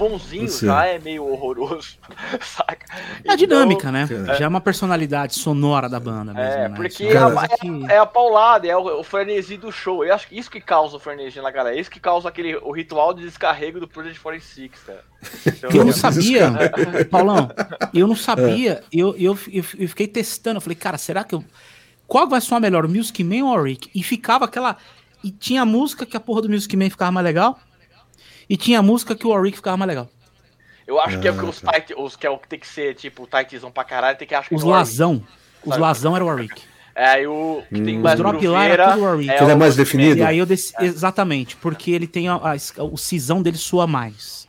[0.00, 0.66] Bonzinho Sim.
[0.66, 1.98] já é meio horroroso,
[2.40, 2.86] saca?
[3.24, 4.08] É a dinâmica, né?
[4.28, 4.34] É.
[4.36, 6.74] Já é uma personalidade sonora da banda mesmo, É, né?
[6.74, 7.44] porque Isso é, uma a,
[7.92, 10.04] é, é a paulada, é o, o frenesi do show.
[10.04, 11.78] Eu acho que isso que causa o frenesi na galera.
[11.78, 15.04] Isso que causa aquele, o ritual de descarrego do Project 46, cara.
[15.46, 16.50] Então, Que eu não sabia,
[17.10, 17.50] Paulão,
[17.92, 18.18] eu não É.
[18.18, 21.44] sabia, eu, eu, eu, eu fiquei testando, eu falei, cara, será que eu.
[22.06, 23.90] Qual vai soar melhor, o Music Man ou o Rick?
[23.94, 24.76] E ficava aquela.
[25.22, 27.58] E tinha música que a porra do Music Man ficava mais legal,
[28.50, 30.08] e tinha música que o Warwick ficava mais legal.
[30.86, 32.66] Eu acho que é porque Ah, os tight, os que é o que tem que
[32.66, 34.78] ser, tipo, tightzão pra caralho, tem que achar que Os Warwick.
[34.90, 35.22] Lazão,
[35.64, 35.76] os?
[35.78, 36.62] Lazão era o Warwick.
[36.96, 38.02] É, aí o que tem Hum.
[38.02, 39.30] mais Os drop lá era tudo Warwick.
[39.32, 40.18] Ele é o mais definido?
[40.20, 40.60] E aí eu dec...
[40.80, 44.48] Exatamente, porque ele tem a, a- o cisão dele sua mais.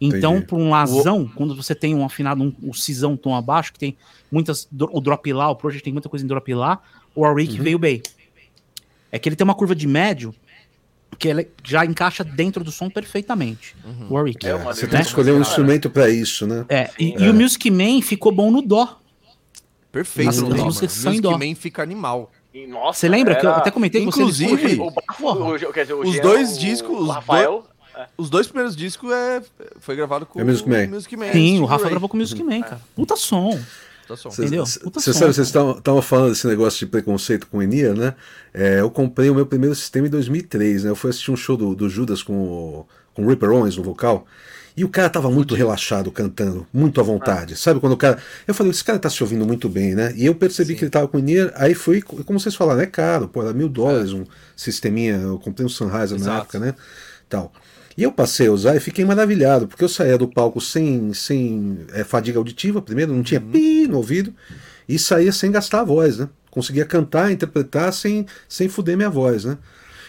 [0.00, 3.78] Então, para um lazão, quando você tem um afinado, um, um cisão tom abaixo, que
[3.80, 3.96] tem
[4.30, 4.68] muitas.
[4.92, 6.80] O drop lá, o Project tem muita coisa em drop lá,
[7.16, 8.00] o Warwick veio bem.
[9.10, 10.32] é que ele tem uma curva de médio
[11.18, 13.74] que ela já encaixa dentro do som perfeitamente.
[14.08, 14.46] O Warwick.
[14.46, 16.64] É, É, você tem que escolher um instrumento pra isso, né?
[16.68, 19.00] É, e, e o Music Man ficou bom no dó.
[19.90, 21.38] Perfeito, As- no as dó, músicas são em Music dó.
[21.38, 22.30] Man fica animal.
[22.68, 24.52] Nossa, Você lembra que eu era- até comentei com você Inclusive?
[24.80, 27.64] O o, dizer, o os dois o- discos, O os Rafael.
[28.16, 29.42] Os dois primeiros discos é,
[29.80, 30.86] foi gravado com É Music Man.
[30.86, 31.90] Music Man Sim, o Rafa Ray.
[31.90, 32.80] gravou com o Music Man, cara.
[32.94, 33.58] Puta som.
[34.16, 34.30] Som.
[34.30, 34.64] Cê- Entendeu?
[34.66, 38.14] cê- Puta Você sabe, vocês estavam falando desse negócio de preconceito com o Enia, né?
[38.54, 40.90] É, eu comprei o meu primeiro sistema em 2003, né?
[40.90, 43.82] Eu fui assistir um show do, do Judas com o, com o Ripper Owens no
[43.82, 44.26] vocal.
[44.76, 47.56] E o cara tava muito relaxado cantando, muito à vontade.
[47.56, 48.16] Sabe quando o cara.
[48.46, 50.12] Eu falei, esse cara tá se ouvindo muito bem, né?
[50.14, 52.86] E eu percebi que ele tava com o Enia, aí foi, como vocês falaram, é
[52.86, 55.16] caro, pô, era mil dólares um sisteminha.
[55.16, 56.74] Eu comprei um Sunrise na época, né?
[57.28, 57.52] Tal.
[57.98, 61.80] E eu passei a usar e fiquei maravilhado, porque eu saía do palco sem, sem
[61.92, 64.32] é, fadiga auditiva, primeiro, não tinha pi no ouvido,
[64.88, 66.28] e saía sem gastar a voz, né?
[66.48, 69.58] Conseguia cantar, interpretar sem, sem fuder minha voz, né?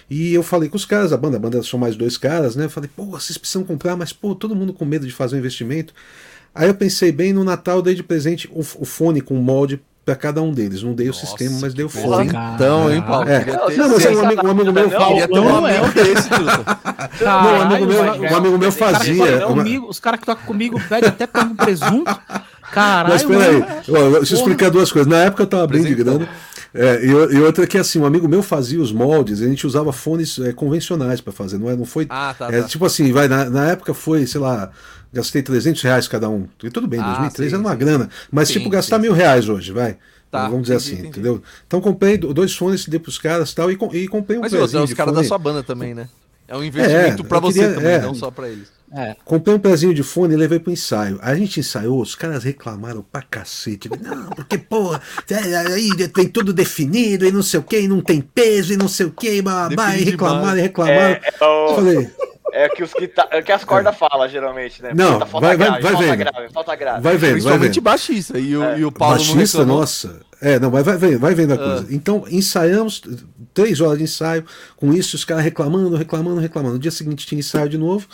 [0.08, 2.66] E eu falei com os caras da banda, a banda são mais dois caras, né?
[2.66, 5.40] Eu falei, pô, vocês precisam comprar, mas pô, todo mundo com medo de fazer um
[5.40, 5.92] investimento.
[6.54, 9.82] Aí eu pensei bem, no Natal eu dei de presente o, o fone com molde
[10.06, 10.82] para cada um deles.
[10.82, 12.30] Não dei o Nossa, sistema, mas dei o fone.
[12.56, 13.30] Então, hein, Paulo?
[13.30, 13.46] É.
[13.78, 15.08] Não, mas é um amigo, um amigo meu Não.
[15.08, 15.78] Queria ter um Não, é.
[15.78, 16.30] amigo desse.
[17.24, 19.48] Não, um amigo meu, um amigo meu Os caras fazia.
[19.88, 22.20] os caras que tocam comigo pedem até pão com presunto.
[22.72, 23.64] Caralho, Mas peraí,
[24.20, 25.10] deixa eu explicar duas coisas.
[25.10, 26.28] Na época eu tava bem de grana.
[26.72, 29.66] É, e, o- e outra que assim, um amigo meu fazia os moldes, a gente
[29.66, 32.06] usava fones é, convencionais para fazer, não, é, não foi.
[32.12, 32.68] Ah, tá, é, tá.
[32.68, 34.70] Tipo assim, vai, na, na época foi, sei lá,
[35.14, 36.48] gastei 300 reais cada um.
[36.64, 37.78] E tudo bem, Ah, 2003 sim, era uma sim.
[37.78, 38.10] grana.
[38.32, 39.98] Mas Sim, tipo, gastar sim, mil reais hoje, vai.
[40.32, 41.08] Tá, Vamos dizer entendi, assim, entendi.
[41.10, 41.44] entendeu?
[41.66, 44.42] Então comprei do- dois fones, dei pros caras e tal, e, com- e comprei um
[44.42, 46.08] Mas pezinho é os caras da sua banda também, né?
[46.48, 48.00] É um investimento É, pra eu você queria- também, é.
[48.02, 48.68] não só pra eles.
[48.92, 49.16] É.
[49.24, 51.20] Comprei um pezinho de fone e levei pro ensaio.
[51.22, 53.88] A gente ensaiou, os caras reclamaram pra cacete.
[54.02, 55.00] Não, porque, porra,
[55.30, 58.78] é, aí tem tudo definido e não sei o que, e não tem peso e
[58.78, 60.98] não sei o que, e babá, e reclamaram, e reclamaram.
[60.98, 62.10] É, é Eu falei,
[62.54, 63.28] É que os guita...
[63.32, 64.92] é que as cordas falam, geralmente, né?
[64.96, 66.18] Não, Puta, falta vai- vai- grave, vai falta vendo.
[66.20, 67.02] grave, falta grave.
[67.02, 67.84] vai vendo, vai Principalmente vendo.
[67.84, 68.40] baixista.
[68.40, 68.80] E o, É.
[68.80, 70.22] e o Paulo Baixista, nossa.
[70.42, 71.58] É, não, mas vai vendo, vai vendo a Ah.
[71.58, 71.88] coisa.
[71.94, 73.02] Então, ensaiamos
[73.54, 74.46] três horas de ensaio,
[74.78, 76.74] com isso, os caras reclamando, reclamando, reclamando.
[76.76, 78.08] No dia seguinte tinha ensaio de novo.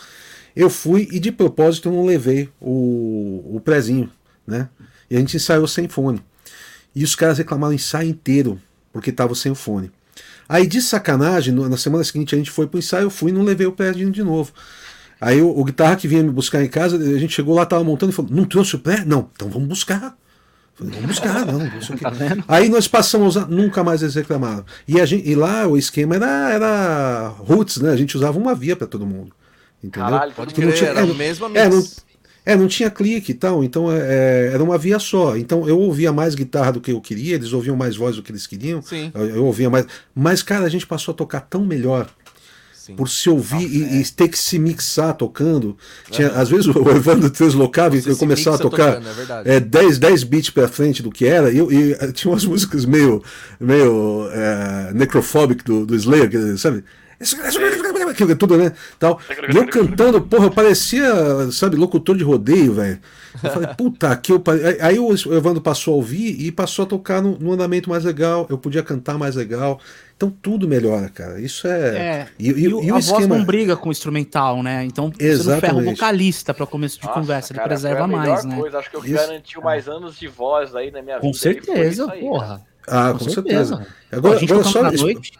[0.54, 4.10] Eu fui e de propósito eu não levei o, o prezinho,
[4.46, 4.68] né?
[5.10, 6.20] E a gente ensaiou sem fone.
[6.94, 8.58] E os caras reclamaram o ensaio inteiro,
[8.92, 9.92] porque tava sem o fone.
[10.48, 13.42] Aí, de sacanagem, na semana seguinte a gente foi pro ensaio, eu fui e não
[13.42, 14.52] levei o prezinho de novo.
[15.20, 17.82] Aí o, o guitarra que vinha me buscar em casa, a gente chegou lá, tava
[17.82, 19.02] montando e falou: Não trouxe o pré?
[19.04, 20.16] Não, então vamos buscar.
[20.74, 21.58] Falei, vamos buscar, não.
[21.60, 22.04] não sei o quê.
[22.04, 22.44] Tá?
[22.46, 24.62] Aí nós passamos a usar, nunca mais eles reclamaram.
[24.86, 27.90] E, a gente, e lá o esquema era, era roots, né?
[27.90, 29.32] A gente usava uma via para todo mundo.
[29.82, 30.10] Entendeu?
[30.10, 31.82] Caralho, Pode Que crer, tinha- era é, a mesma é, não.
[32.46, 35.36] É, não tinha clique e tal, então é, é, era uma via só.
[35.36, 38.30] Então eu ouvia mais guitarra do que eu queria, eles ouviam mais voz do que
[38.32, 38.80] eles queriam.
[38.80, 39.10] Sim.
[39.14, 39.84] Eu, eu ouvia mais.
[40.14, 42.08] Mas, cara, a gente passou a tocar tão melhor
[42.72, 42.94] Sim.
[42.94, 45.76] por se ouvir e, e ter que se mixar tocando.
[46.08, 49.12] Tinha, Às vezes o Evandro deslocava e Você eu se começava a tocar tocando, é
[49.12, 49.50] verdade.
[49.50, 52.44] é, 10, 10 beats pra frente do que era, e, eu- e, eh, tinha umas
[52.44, 53.20] músicas meio,
[53.58, 56.84] meio é, necrophobic do, do Slayer, sabe?
[58.10, 58.72] Aquilo, tudo, né?
[58.98, 59.20] Tal.
[59.52, 62.98] E eu cantando, porra, eu parecia, sabe, locutor de rodeio, velho.
[63.42, 66.86] Eu falei, puta que eu pare- Aí- o Evandro passou a ouvir e passou a
[66.88, 69.80] tocar no, no andamento mais legal, eu podia cantar mais legal.
[70.16, 71.38] Então tudo melhora, cara.
[71.40, 71.96] Isso é.
[71.98, 72.26] É.
[72.38, 73.36] E, e- E, o- e a o voz esquema.
[73.36, 74.82] não briga com o instrumental, né?
[74.84, 75.96] Então você não ferra o Exatamente.
[75.96, 78.56] vocalista para começo de Nossa, conversa, ele cara, preserva foi a melhor mais, né?
[78.56, 78.78] Coisa.
[78.78, 79.14] Acho que que Isso.
[79.26, 81.38] garantiu mais anos de voz aí na minha Com vida.
[81.38, 82.62] foi certeza, aí, porra.
[82.86, 83.76] Ah, Com com, certeza.
[83.76, 83.86] certeza.
[84.12, 84.80] Agora, agora só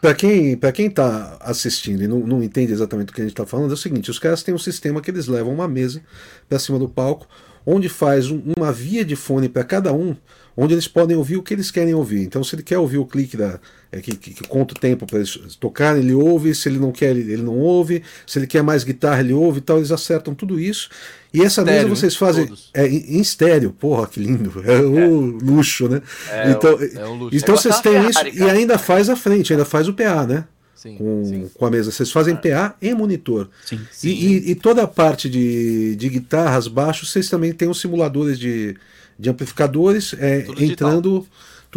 [0.01, 3.31] para quem para quem tá assistindo e não, não entende exatamente o que a gente
[3.33, 6.01] está falando, é o seguinte: os caras têm um sistema que eles levam uma mesa
[6.49, 7.25] para cima do palco,
[7.65, 10.15] onde faz um- uma via de fone para cada um,
[10.55, 12.21] onde eles podem ouvir o que eles querem ouvir.
[12.23, 13.59] Então, se ele quer ouvir o clique da
[13.91, 16.53] é, que, que- que conta o tempo para eles tocarem, ele ouve.
[16.53, 18.03] Se ele não quer, ele, ele não ouve.
[18.25, 19.59] Se ele quer mais guitarra, ele ouve.
[19.59, 19.77] e tal.
[19.77, 20.89] Eles acertam tudo isso.
[21.33, 22.19] E essa Estéreo, mesa vocês hein?
[22.19, 22.69] fazem Todos.
[22.73, 23.71] é, em, em estéreo.
[23.71, 24.53] Porra, que lindo!
[24.65, 26.01] É o luxo, né?
[26.31, 27.35] É, então, é um luxo.
[27.37, 28.51] então É vocês têm isso Ferrari, e cara.
[28.53, 30.45] ainda faz a frente, ainda faz o PA, né?
[30.75, 31.49] Sim, Com, sim.
[31.53, 31.91] com a mesa.
[31.91, 33.49] Vocês fazem PA e monitor.
[33.65, 33.79] Sim.
[34.03, 38.37] E, e- e toda a parte de, de guitarras, baixos, vocês também têm os simuladores
[38.39, 38.75] de,
[39.17, 40.91] de amplificadores é, Tudo digital.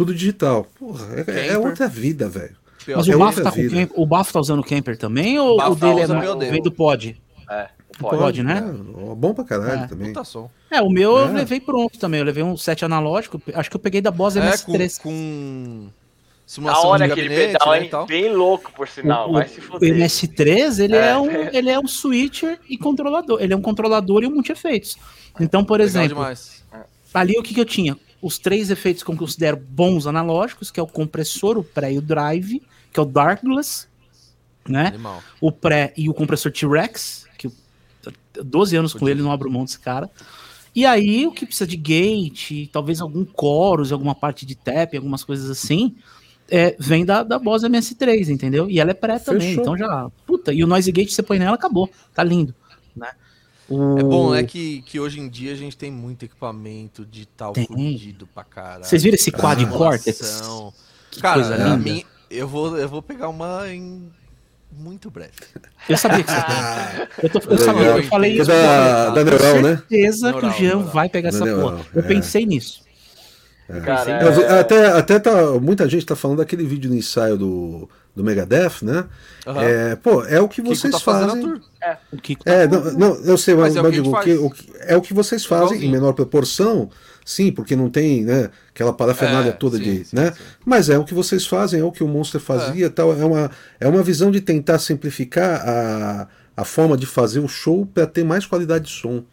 [0.01, 0.65] Tudo digital.
[0.79, 2.55] Porra, é, é outra vida, velho.
[2.87, 3.87] Mas É o Bafo, tá com vida.
[3.87, 6.39] cam- o Bafo tá usando o camper também ou Bafo o dele é dedo.
[6.39, 7.21] vem do pod?
[7.49, 7.67] É,
[7.99, 8.43] Pode, pode.
[8.43, 8.57] né?
[8.57, 9.87] É, bom pra caralho É.
[9.87, 10.11] também.
[10.71, 11.31] É, o meu eu É.
[11.31, 12.19] levei pronto também.
[12.19, 13.39] Eu levei um set analógico.
[13.53, 14.97] Acho que eu peguei da Boss É, com, MS3.
[14.99, 15.91] com Da
[16.47, 18.05] simulação hora de aquele gabinete, pedal, né, tal.
[18.07, 19.29] Bem louco, por sinal.
[19.29, 19.93] O- Vai se O fuder.
[19.93, 21.09] MS3, ele é.
[21.09, 21.17] É.
[21.17, 23.39] um, ele é um switcher e controlador.
[23.39, 24.97] Ele é um controlador e um multi-efeitos.
[25.39, 26.63] Então, por Legal exemplo, demais.
[27.13, 27.95] ali o que, que eu tinha?
[28.21, 31.97] Os três efeitos que eu considero bons analógicos, que é o compressor, o pré e
[31.97, 32.61] o drive,
[32.93, 33.87] que é o Darkglass,
[34.67, 34.87] né?
[34.87, 35.23] Animal.
[35.39, 37.53] O pré e o compressor T-Rex, que eu-
[38.43, 39.13] 12 anos com Podia.
[39.15, 40.09] ele, não abro mão desse cara.
[40.73, 45.23] E aí, o que precisa de gate, talvez algum chorus, alguma parte de tap, algumas
[45.23, 45.95] coisas assim,
[46.49, 48.69] é, vem da, da Boss MS3, entendeu?
[48.69, 49.63] E ela é pré também, Fechou.
[49.63, 50.09] então já.
[50.25, 51.89] Puta, e o noise gate você põe nela, acabou.
[52.13, 52.53] Tá lindo,
[52.95, 53.09] né?
[53.73, 57.53] O- É bom, né, que, que hoje em dia a gente tem muito equipamento digital
[57.53, 57.65] Tem.
[57.65, 58.85] fudido pra caralho.
[58.85, 59.67] Vocês viram esse quad Ah.
[59.67, 60.41] cortex?
[61.21, 61.77] Cara, coisa a linda.
[61.77, 64.11] mim, eu vou, eu vou pegar uma em
[64.71, 65.31] muito breve.
[65.89, 67.09] Eu sabia que você queria.
[67.23, 68.45] Eu, tô, eu, eu falei isso.
[68.45, 69.75] da, da Neural, né?
[69.89, 70.87] certeza que o Neural, Jean Neural.
[70.93, 71.85] vai pegar Da essa Neural, porra.
[71.93, 72.07] Eu é.
[72.07, 72.81] pensei nisso.
[73.85, 77.37] Cara, Eu vi- é- até, até tá, muita gente tá falando daquele vídeo no ensaio
[77.37, 79.05] do, do Megadeth, né?
[79.47, 79.61] Aham.
[79.63, 81.41] É, pô, é o que Kiko vocês tá fazem.
[81.41, 81.61] tour.
[82.11, 84.15] O Kiko tá É, não, não, eu sei, mas, Mas é o mas que digo,
[84.15, 84.39] o que, faz.
[84.39, 85.91] o que- é o que vocês fazem em Igualzinho.
[85.91, 86.89] menor proporção,
[87.25, 90.31] sim, porque não tem, né, aquela parafernália É, toda sim, de, sim, né?
[90.33, 90.43] sim.
[90.65, 93.23] Mas é o que vocês fazem, é o que o Monster fazia, e tal, é
[93.25, 93.49] uma
[93.79, 98.23] é uma visão de tentar simplificar a, a forma de fazer o show para ter
[98.25, 99.23] mais qualidade de som.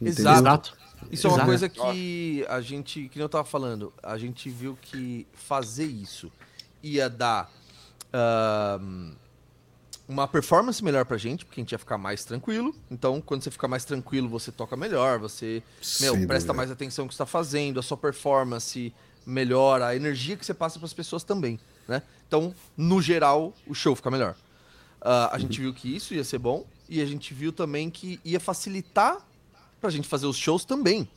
[0.00, 0.32] Entendeu?
[0.32, 0.74] Exato.
[1.12, 1.46] Isso é uma Exato.
[1.48, 6.32] coisa que a gente, que nem eu tava falando, a gente viu que fazer isso
[6.82, 7.50] ia dar
[8.12, 9.14] ahn,
[10.08, 12.74] uma performance melhor pra gente, porque a gente ia ficar mais tranquilo.
[12.90, 15.62] Então, quando você fica mais tranquilo, você toca melhor, você
[16.00, 18.94] meu, presta mais atenção no que está fazendo, a sua performance
[19.26, 22.02] melhora, a energia que você passa para as pessoas também, né?
[22.28, 24.36] Então, no geral, o show fica melhor.
[25.00, 28.20] Ah, a gente viu que isso ia ser bom e a gente viu também que
[28.24, 29.18] ia facilitar
[29.80, 31.08] pra gente fazer os shows também.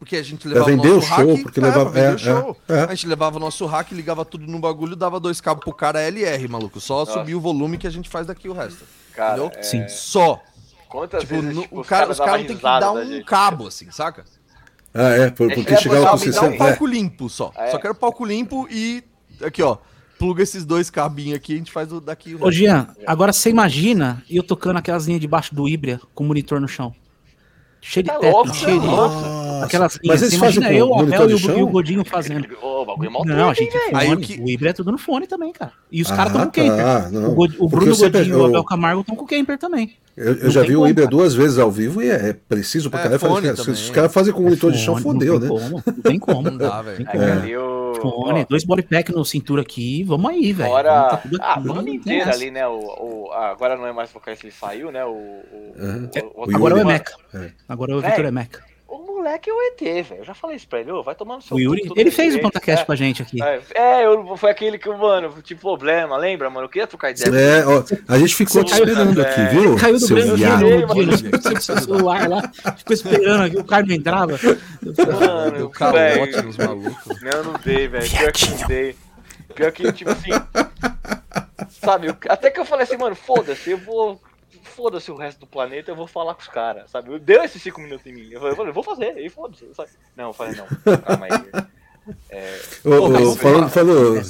[0.00, 2.56] Porque a gente levava vender o show, hack, porque é, levava- é, o show.
[2.68, 2.80] é, é.
[2.84, 6.00] A gente levava o nosso hack, ligava tudo no bagulho, dava dois cabos pro cara
[6.00, 6.80] LR, maluco.
[6.80, 7.12] Só Nossa.
[7.12, 8.82] subir o volume que a gente faz daqui o resto.
[9.14, 9.52] Cara, entendeu?
[9.58, 9.86] é- Sim.
[9.88, 10.40] Só.
[10.88, 13.24] Quantas Tipo, vezes no- tipo, o cara, os caras têm que dar da um gente?
[13.26, 14.24] cabo, assim, saca?
[14.94, 17.52] Ah, é, por- porque É, chegava é, com me o dá um palco limpo só.
[17.54, 17.70] É.
[17.70, 19.04] Só quero palco limpo e.
[19.44, 19.76] Aqui, ó.
[20.18, 22.50] Pluga esses dois cabinhos aqui, a gente faz o daqui o Ô.
[22.50, 26.68] Jean, agora você imagina eu tocando aquelas linhas debaixo do Ibria com o monitor no
[26.68, 26.94] chão.
[27.80, 28.86] Cheio de Tá teto, louco, cheio de.
[29.60, 29.66] Nossa.
[29.66, 30.20] Aquelas linhas.
[30.20, 32.46] Mas eles fazem imagina com eu, o Abel e o, e o Godinho fazendo.
[32.90, 33.76] O é mal Não, a gente?
[33.94, 34.24] Aí fone.
[34.24, 35.72] o que- O Ibra é tudo no fone também, cara.
[35.92, 37.12] E os Ah, caras estão com o tá, Camper.
[37.12, 37.28] não.
[37.30, 39.58] O, o Porque Bruno Godinho e pega- o Abel o- Camargo estão com o Camper
[39.58, 39.92] também.
[40.16, 41.16] Eu, eu já vi o como, Ibra cara.
[41.16, 43.46] duas vezes ao vivo e é, é preciso pra É, caralho.
[43.46, 45.48] Eu os caras fazem com monitor de chão, fodeu, né?
[45.48, 46.42] tem Como, não tem como.
[46.50, 47.60] Não dá, velho.
[47.60, 47.94] O.
[48.00, 50.70] Fone, dois body pack no cintura aqui, vamos aí, velho.
[50.70, 52.66] Fora Tá a banda inteira ali, né?
[52.66, 55.04] O, o- ah, agora não é mais vocalista, ele saiu, né?
[55.04, 55.72] O, o,
[56.34, 56.80] o- O Agora é o.
[56.80, 57.12] Emeca.
[57.34, 57.50] É.
[57.68, 58.69] Agora é o Vitor Emeca.
[58.90, 60.20] O moleque é o ET, velho.
[60.20, 62.10] Eu já falei isso pra ele, ô, vai tomar no seu O Yuri, tudo ele
[62.10, 62.84] fez o PantaCast é.
[62.84, 63.40] com a gente aqui.
[63.40, 66.66] É, é, eu, foi aquele que, mano, tive problema, lembra, mano?
[66.66, 67.30] Eu queria trocar ideia.
[67.32, 69.76] É, ó, a gente ficou te esperando é, aqui, viu?
[69.76, 70.64] Caiu do seu viado.
[71.60, 72.42] Seu celular lá,
[72.76, 74.38] ficou esperando aqui, o cara não entrava.
[74.82, 77.22] Mano, Deu calote nos malucos.
[77.22, 78.10] Não, não dei, velho.
[78.10, 78.96] Pior que não dei.
[79.54, 80.30] Pior que, tipo assim.
[81.68, 84.20] sabe, eu- até que eu falei assim, mano, foda-se, eu vou.
[84.62, 87.18] Foda-se o resto do planeta, eu vou falar com os caras, sabe?
[87.18, 88.28] Deu esses cinco minutos em mim.
[88.30, 89.66] Eu falei, eu vou fazer, e foda-se.
[90.16, 90.66] Não, eu falei, não,
[90.98, 91.64] calma aí.
[92.84, 94.22] Ô, ô, mas- falando, falando,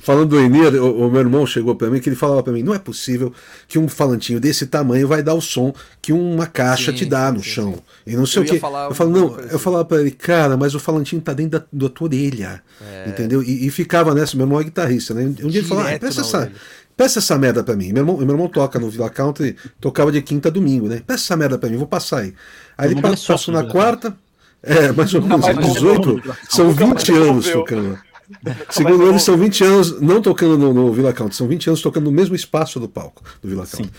[0.00, 2.62] falando do Enir, o, o meu irmão chegou pra mim que ele falava pra mim:
[2.62, 3.32] não é possível
[3.66, 7.28] que um falantinho desse tamanho vai dar o som que uma caixa Sim, te dá
[7.28, 7.82] sim, no sim, chão.
[8.06, 8.56] E não sei Eu o que.
[8.56, 9.58] Eu falo, não, eu parecida.
[9.58, 12.62] falava pra ele, cara, mas o falantinho tá dentro da, da tua orelha.
[13.06, 13.42] Entendeu?
[13.42, 15.22] E, e ficava nessa, meu irmão é guitarrista, né?
[15.24, 16.38] Um dia ele falou: ah, Direto presta essa.
[16.38, 16.54] orelha.
[16.96, 17.92] Peça essa merda pra mim.
[17.92, 21.02] Meu irmão, meu irmão toca no Villa Country, tocava de quinta a domingo, né?
[21.06, 22.34] Peça essa merda pra mim, vou passar aí.
[22.78, 24.16] Aí ele é passou sócio na quarta,
[24.62, 27.98] é, mais ou menos, mais 18, são Nunca mais 20 anos tocando.
[28.70, 32.04] Segundo ele, são 20 anos não tocando no, no Villa Country, são 20 anos tocando
[32.04, 33.90] no mesmo espaço do palco do Villa Country.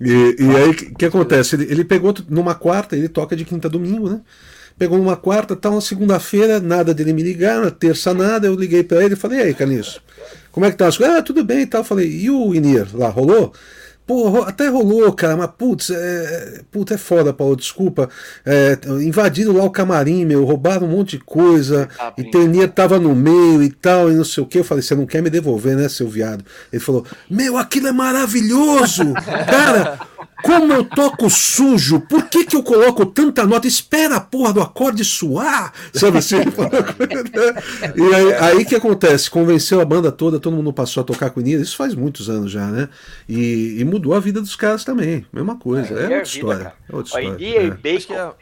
[0.00, 1.56] E, e aí, o que, acontece?
[1.56, 4.20] Ele, ele pegou numa quarta, ele toca de quinta a domingo, né?
[4.76, 8.82] Pegou numa quarta, tal, na segunda-feira, nada dele me ligar, na terça nada, eu liguei
[8.82, 10.02] pra ele e falei, e aí, Caniço,
[10.50, 11.16] como é que tá as coisas?
[11.16, 11.80] Ah, tudo bem e tal.
[11.82, 13.52] Eu falei, e o Inir lá, rolou?
[14.06, 18.10] Pô, até rolou, cara, mas putz, é, putz, é foda, Paulo, desculpa.
[18.44, 22.24] É, invadiram lá o camarim, meu, roubaram um monte de coisa, Ah, e.
[22.30, 24.58] Tenia tava no meio e tal, e não sei o que.
[24.58, 26.44] Eu falei, você não quer me devolver, né, seu viado?
[26.70, 29.14] Ele falou, meu, aquilo é maravilhoso!
[29.48, 29.98] Cara,
[30.44, 33.66] como eu toco sujo, por que, que eu coloco tanta nota?
[33.66, 35.72] Espera a porra do acorde suar!
[35.92, 36.36] Sabe assim?
[37.96, 39.30] e aí, aí que acontece?
[39.30, 42.28] Convenceu a banda toda, todo mundo passou a tocar com o Nira, isso faz muitos
[42.28, 42.88] anos já, né?
[43.28, 45.24] E, e mudou a vida dos caras também.
[45.32, 45.88] Mesma coisa.
[45.94, 46.58] É, É, outra vida, história.
[46.64, 46.74] cara.
[46.92, 47.36] É outra história.
[47.44, 47.70] E é.
[47.70, 48.32] Que Bacon é-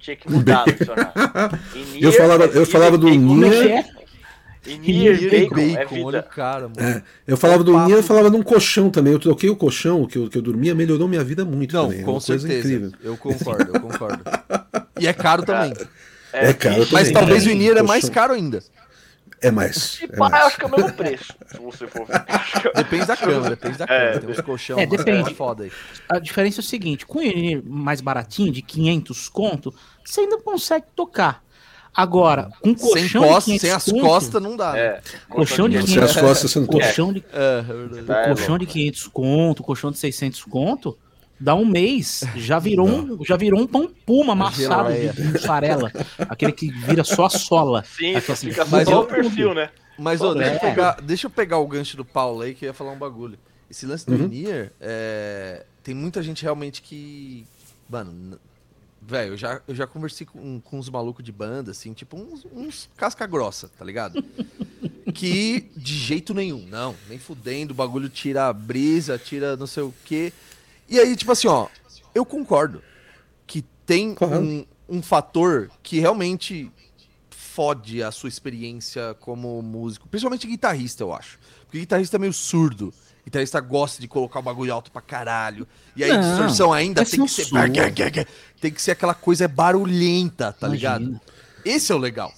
[0.00, 0.64] tinha que mudar.
[2.00, 3.40] Eu falava- eu falava do Como
[4.68, 4.74] é é?
[4.74, 6.74] E Dinheiro e Bacon, é bacon, olha o cara, mano.
[6.80, 9.12] É, eu falava do papo- Ninha, eu falava de um colchão também.
[9.12, 12.00] Eu troquei o colchão que eu, que eu dormia, melhorou minha vida muito Não, também.
[12.00, 12.68] é com uma coisa certeza.
[12.74, 12.92] incrível.
[13.02, 14.22] Eu concordo, eu concordo.
[15.00, 15.72] E é caro também.
[16.32, 17.50] É caro Mas também, talvez né?
[17.50, 18.62] o Inir é mais caro ainda.
[19.40, 20.00] É mais.
[20.10, 20.32] É mais.
[20.32, 21.32] eu acho que é o mesmo preço.
[21.46, 22.24] Se você for ver.
[22.60, 24.00] Que- Depende da cama, depende da cama.
[24.00, 25.32] É, Tem uns colchão É, depende.
[25.34, 25.72] foda aí.
[26.08, 29.72] A diferença é o seguinte, com o in mais baratinho, de 500 conto,
[30.04, 31.44] você ainda consegue tocar.
[32.00, 34.72] Agora, com Sem, colchão de costas, 500 sem as conto, costas não dá.
[34.72, 34.78] né?
[34.80, 35.00] É.
[35.28, 38.02] Colchão de Sem 500 as costas você não colchão de, É, é.
[38.02, 40.96] Tá, é colchão de 500 conto, colchão de 600 conto,
[41.40, 45.90] dá um mês, já virou um, já virou um pão puma amassado de mussarela.
[46.20, 47.84] aquele que vira só a sola.
[47.96, 49.70] Sim, Aqui, só assim, fica mas só o perfil, né?
[49.98, 50.58] Mas, ô, deixa, eu É.
[50.60, 53.36] pegar, deixa eu pegar o gancho do Paulo aí, que eu ia falar um bagulho.
[53.68, 54.28] Esse lance do Uhum.
[54.28, 57.44] Nier, é, tem muita gente realmente que.
[57.90, 58.38] Mano,
[59.08, 62.46] velho, eu já, eu já conversei com, com uns malucos de banda, assim, tipo uns,
[62.52, 64.22] uns casca grossa, tá ligado?
[65.14, 69.82] que de jeito nenhum, não, nem fudendo, o bagulho tira a brisa, tira não sei
[69.82, 70.32] o quê.
[70.88, 71.68] E aí, tipo assim, ó,
[72.14, 72.82] eu concordo
[73.46, 76.70] que tem um, um fator que realmente
[77.30, 81.38] fode a sua experiência como músico, principalmente guitarrista, eu acho.
[81.64, 82.92] Porque guitarrista é meio surdo.
[83.28, 85.68] Guitarrista gosta de colocar o bagulho alto pra caralho.
[85.94, 87.46] E aí a Não, distorção ainda tem que ser.
[88.60, 91.02] Tem que ser aquela coisa barulhenta, tá ligado?
[91.02, 91.20] Imagina.
[91.64, 92.32] Esse é o legal.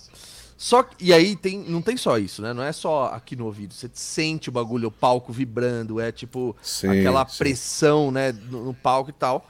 [0.59, 2.53] Só que- e aí tem, não tem só isso, né?
[2.53, 3.72] Não é só aqui no ouvido.
[3.72, 7.38] Você sente o bagulho, o palco vibrando, é tipo Sim, aquela sim.
[7.38, 9.49] pressão, né, no, no palco e tal.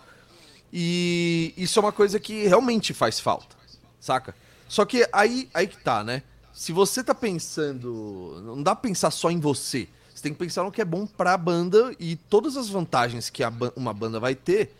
[0.73, 3.57] E isso é uma coisa que realmente faz falta,
[3.99, 4.35] saca?
[4.69, 6.23] Só que aí, aí que tá, né?
[6.53, 9.89] Se você tá pensando, não dá pra pensar só em você.
[10.21, 13.43] Você tem que pensar no que é bom pra banda e todas as vantagens que
[13.43, 14.71] a ba- uma banda vai ter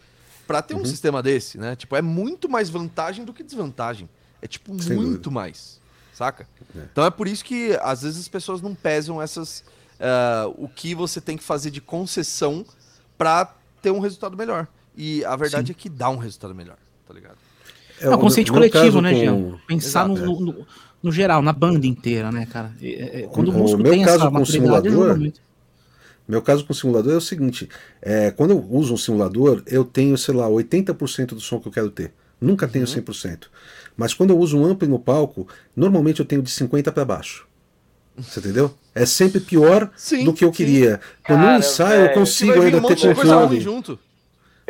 [0.47, 1.75] pra ter um sistema desse, né?
[1.75, 4.07] Tipo, é muito mais vantagem do que desvantagem.
[4.43, 5.31] É tipo Sem muito dúvida.
[5.31, 5.81] mais,
[6.13, 6.47] saca?
[6.93, 9.65] Então é por isso que às vezes as pessoas não pesam essas
[9.99, 12.63] ah, o que você tem que fazer de concessão
[13.17, 14.69] pra ter um resultado melhor.
[14.95, 16.77] E a verdade é que dá um resultado melhor,
[17.09, 17.39] tá ligado?
[17.99, 19.59] É, É um o conceito meu coletivo, né, com- Jean?
[19.67, 20.67] Pensar Exato, no- no-
[21.03, 22.73] no geral, na banda inteira, né, cara?
[22.83, 25.33] É, é, é, Quando o O músico meu tem caso essa com o maturidade, simulador-.
[26.29, 27.69] Meu caso com o simulador é o seguinte:
[28.01, 31.73] é, quando eu uso um simulador, eu tenho, sei lá, 80% do som que eu
[31.73, 32.13] quero ter.
[32.41, 32.91] Nunca tenho Uhum.
[32.91, 33.49] 100%.
[33.97, 35.47] Mas quando eu uso um ampli no palco,
[35.77, 37.47] normalmente eu tenho de 50 para baixo.
[38.17, 38.75] Você entendeu?
[38.95, 40.57] É sempre pior Sim, do que eu sim.
[40.57, 41.01] queria.
[41.27, 43.61] Quando Cara, no ensaio eu consigo ainda um ter coisa controle.
[43.61, 43.99] junto.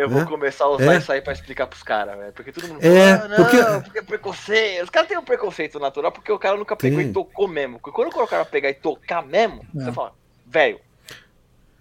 [0.01, 0.25] Eu vou É?
[0.25, 0.99] começar a usar É?
[0.99, 2.33] isso aí pra explicar pros caras, velho.
[2.33, 3.99] Porque todo mundo É, fala, ah, não, porque- porque...
[3.99, 4.85] é preconceito.
[4.85, 7.09] Os caras têm um preconceito natural porque o cara nunca pegou Tem.
[7.09, 7.79] e tocou mesmo.
[7.79, 9.85] Porque quando o cara pegar e tocar mesmo, É.
[9.85, 10.13] você fala,
[10.47, 10.81] velho.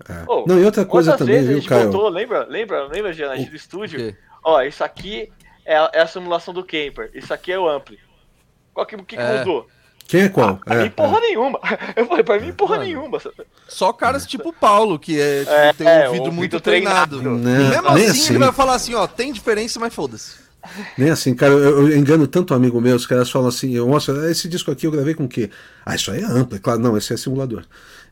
[0.07, 0.23] É.
[0.31, 1.85] Ô, Não, e outra coisa quantas também, vezes a viu, gente Caio?
[1.91, 3.99] botou, lembra, lembra, lembra, Jean, a gente do O estúdio?
[3.99, 4.15] quê?
[4.43, 5.31] Ó, isso aqui
[5.65, 7.11] é a, é a simulação do Camper.
[7.13, 7.99] Isso aqui é o Ampli.
[8.73, 9.39] Qual que, o que, que É.
[9.39, 9.67] mudou?
[10.09, 10.57] Quem é qual?
[10.57, 11.59] Pra É, mim, porra nenhuma.
[11.95, 12.83] Eu falei, pra mim, porra Mano.
[12.83, 13.21] nenhuma.
[13.67, 16.59] Só caras tipo o Paulo, que é, tipo, É, tem um é, ouvido ouvido muito
[16.59, 17.19] treinado.
[17.19, 17.39] treinado.
[17.39, 18.29] Não, Mesmo nem assim, assim.
[18.33, 20.31] ele vai falar assim, ó, tem diferença, mas foda-se.
[20.97, 24.19] Nem assim, cara, eu, eu engano tanto amigo meu, os caras falam assim, eu mostro,
[24.19, 25.49] "Ah, esse disco aqui eu gravei com o quê?
[25.85, 27.63] Ah, isso aí é amplo, é claro, não, esse é simulador.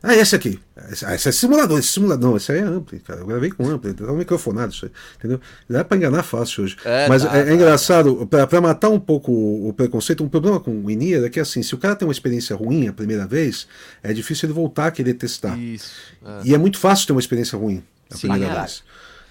[0.02, 0.60] Ah, esse aqui,
[0.92, 3.50] esse, ah, esse é simulador, esse simulador, não, esse aí é amplo, cara, eu gravei
[3.50, 5.40] com amplo, tá um microfonado isso aí, entendeu?
[5.68, 6.76] Dá pra enganar fácil hoje.
[6.84, 7.52] É, Mas dá, é, é dá.
[7.54, 11.28] engraçado, pra, pra matar um pouco o, o preconceito, um problema com o Inier é
[11.28, 13.66] que assim, se o cara tem uma experiência ruim a primeira vez,
[14.02, 15.58] é difícil ele voltar a querer testar.
[15.58, 15.90] Isso.
[16.24, 16.40] é.
[16.48, 18.58] E é muito fácil ter uma experiência ruim a Sim, primeira é.
[18.60, 18.82] vez.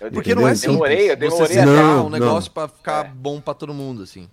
[0.02, 0.74] Eu Porque não é simples.
[0.74, 2.54] Demorei, eu você demorei Não, um negócio não.
[2.54, 3.10] pra ficar É.
[3.10, 4.28] bom pra todo mundo, assim.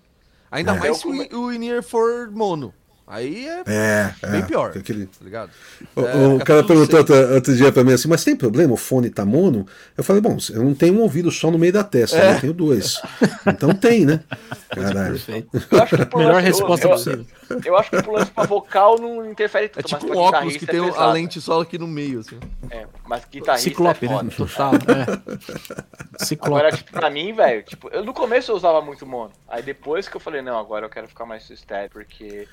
[0.51, 0.79] Ainda É.
[0.79, 2.73] mais se o, o In-Ear for mono.
[3.07, 4.27] Aí é É, é.
[4.31, 5.51] bem pior, Aquele, tá ligado?
[5.95, 8.77] O, É, o cara perguntou outro, outro dia pra mim assim, mas tem problema, o
[8.77, 9.67] fone tá mono?
[9.95, 12.33] Eu falei, bom, eu não tenho um ouvido só no meio da testa, É.
[12.35, 12.99] eu tenho dois.
[13.45, 14.21] Então tem, né?
[14.73, 15.11] Caralho.
[15.11, 15.49] Perfeito.
[15.71, 17.25] Eu acho que Melhor lance- resposta eu, possível.
[17.49, 20.19] Eu, eu acho que pro lance pra vocal não interfere É tanto, tipo mas um
[20.21, 21.13] óculos que tem é a pesado.
[21.13, 22.39] lente só aqui no meio, assim.
[22.71, 24.15] É, mas guitarrista Ciclope, é né?
[24.15, 24.31] foda.
[24.31, 24.71] Total.
[26.19, 26.25] É.
[26.25, 26.47] Ciclope.
[26.55, 29.31] Agora, tipo, pra mim, velho, tipo, eu no começo eu usava muito mono.
[29.47, 32.47] Aí depois que eu falei, não, agora eu quero ficar mais estéreo, porque.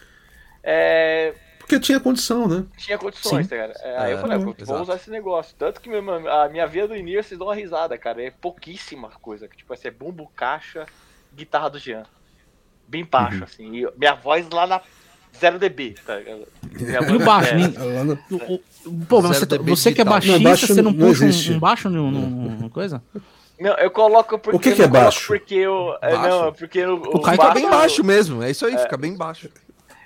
[0.63, 1.35] É.
[1.59, 2.65] Porque tinha condição, né?
[2.77, 3.51] Tinha condições, Sim.
[3.51, 3.79] tá ligado?
[3.83, 4.83] É, aí eu É, falei, ah, vou exato.
[4.83, 5.55] usar esse negócio.
[5.59, 8.23] Tanto que a minha via do Inir, vocês dão uma risada, cara.
[8.23, 9.47] É pouquíssima coisa.
[9.49, 10.87] Que, tipo assim, é bumbo, caixa,
[11.35, 12.03] guitarra do Jean.
[12.87, 13.45] Bem baixo, Uhum.
[13.45, 13.77] assim.
[13.77, 14.81] E minha voz lá na
[15.39, 16.47] 0 dB, tá ligado?
[16.79, 17.55] Minha E o voz- baixo, é.
[17.55, 17.75] nem-
[18.31, 20.91] o- o- Pô, mas você, Zero dB você que é baixista, Não, baixo você não
[20.91, 21.53] não puxa existe.
[21.53, 23.01] um, um baixo num, num- numa coisa?
[23.59, 24.57] Não, eu coloco porque.
[24.57, 25.27] O que eu que não é baixo?
[25.29, 25.97] Porque eu.
[26.03, 26.29] é, Baixo?
[26.29, 29.49] Não, porque o, O Caio tá bem baixo mesmo, é isso aí, fica bem baixo.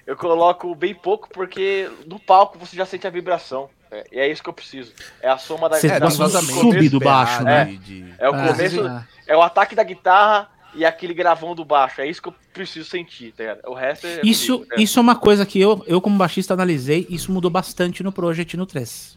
[0.07, 3.69] Eu coloco bem pouco porque no palco você já sente a vibração.
[3.91, 4.93] É, e é isso que eu preciso.
[5.21, 7.65] É a soma da Você É, da- gosta sub do baixo, né?
[7.65, 7.79] né?
[7.83, 8.81] de- É o Ah, começo.
[9.27, 12.01] É o ataque da guitarra e aquele gravão do baixo.
[12.01, 13.61] É isso que eu preciso sentir, tá ligado?
[13.67, 14.21] O resto é.
[14.25, 14.81] Isso, comigo, ligado?
[14.83, 17.07] isso é uma coisa que eu, eu como baixista, analisei.
[17.11, 19.17] Isso mudou bastante no Project e no 3.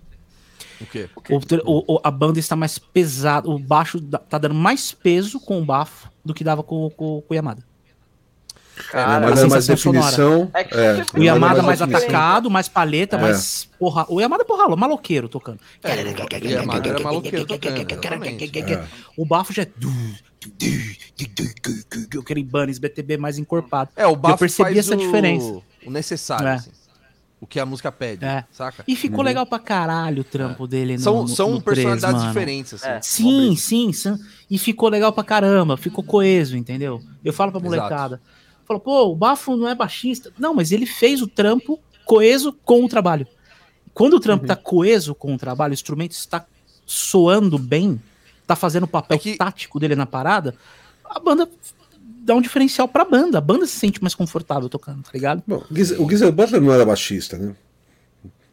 [0.81, 1.09] O quê?
[1.29, 1.37] O,
[1.71, 3.49] o- o- a banda está mais pesada.
[3.49, 7.33] O baixo tá dando mais peso com o bafo do que dava com, com, com
[7.33, 7.63] o Yamada.
[8.91, 10.49] Cara, Yamada é mais definição.
[10.53, 12.07] É é, sempre O Yamada mais definição.
[12.07, 13.21] atacado, mais palheta, É.
[13.21, 14.05] mais porra.
[14.09, 15.59] O Yamada é porra, maloqueiro tocando.
[15.83, 17.81] É, o Yamada era maloqueiro tocando.
[18.71, 18.83] É.
[19.17, 19.67] O bafo já é.
[22.19, 23.91] Aquele Bunnies BTB mais encorpado.
[23.95, 25.61] É, o bafo percebi faz essa o- diferença.
[25.85, 26.53] O necessário, É.
[26.53, 26.71] assim.
[27.41, 28.43] O que a música pede, É.
[28.51, 28.83] saca?
[28.85, 30.97] E ficou legal pra caralho o trampo dele.
[30.97, 32.27] no- São, no- são no personalidades mano.
[32.27, 32.87] diferentes, assim.
[32.89, 33.01] É.
[33.01, 34.17] Sim, sim, sim.
[34.51, 37.01] E ficou legal pra caramba, ficou coeso, entendeu?
[37.23, 38.19] Eu falo pra Exato.
[38.69, 38.73] Molecada.
[38.73, 40.31] Falo, pô, o Bafo não é baixista.
[40.37, 43.27] Não, mas ele fez o trampo coeso com o trabalho.
[43.93, 46.45] Quando o trampo tá coeso com o trabalho, o instrumento está
[46.85, 48.01] soando bem,
[48.47, 50.55] tá fazendo o papel É que- tático dele na parada,
[51.03, 51.49] a banda
[52.23, 53.37] dá um diferencial pra banda.
[53.37, 55.43] A banda se sente mais confortável tocando, tá ligado?
[55.45, 57.55] Bom, o Geezer Butler não era baixista, né?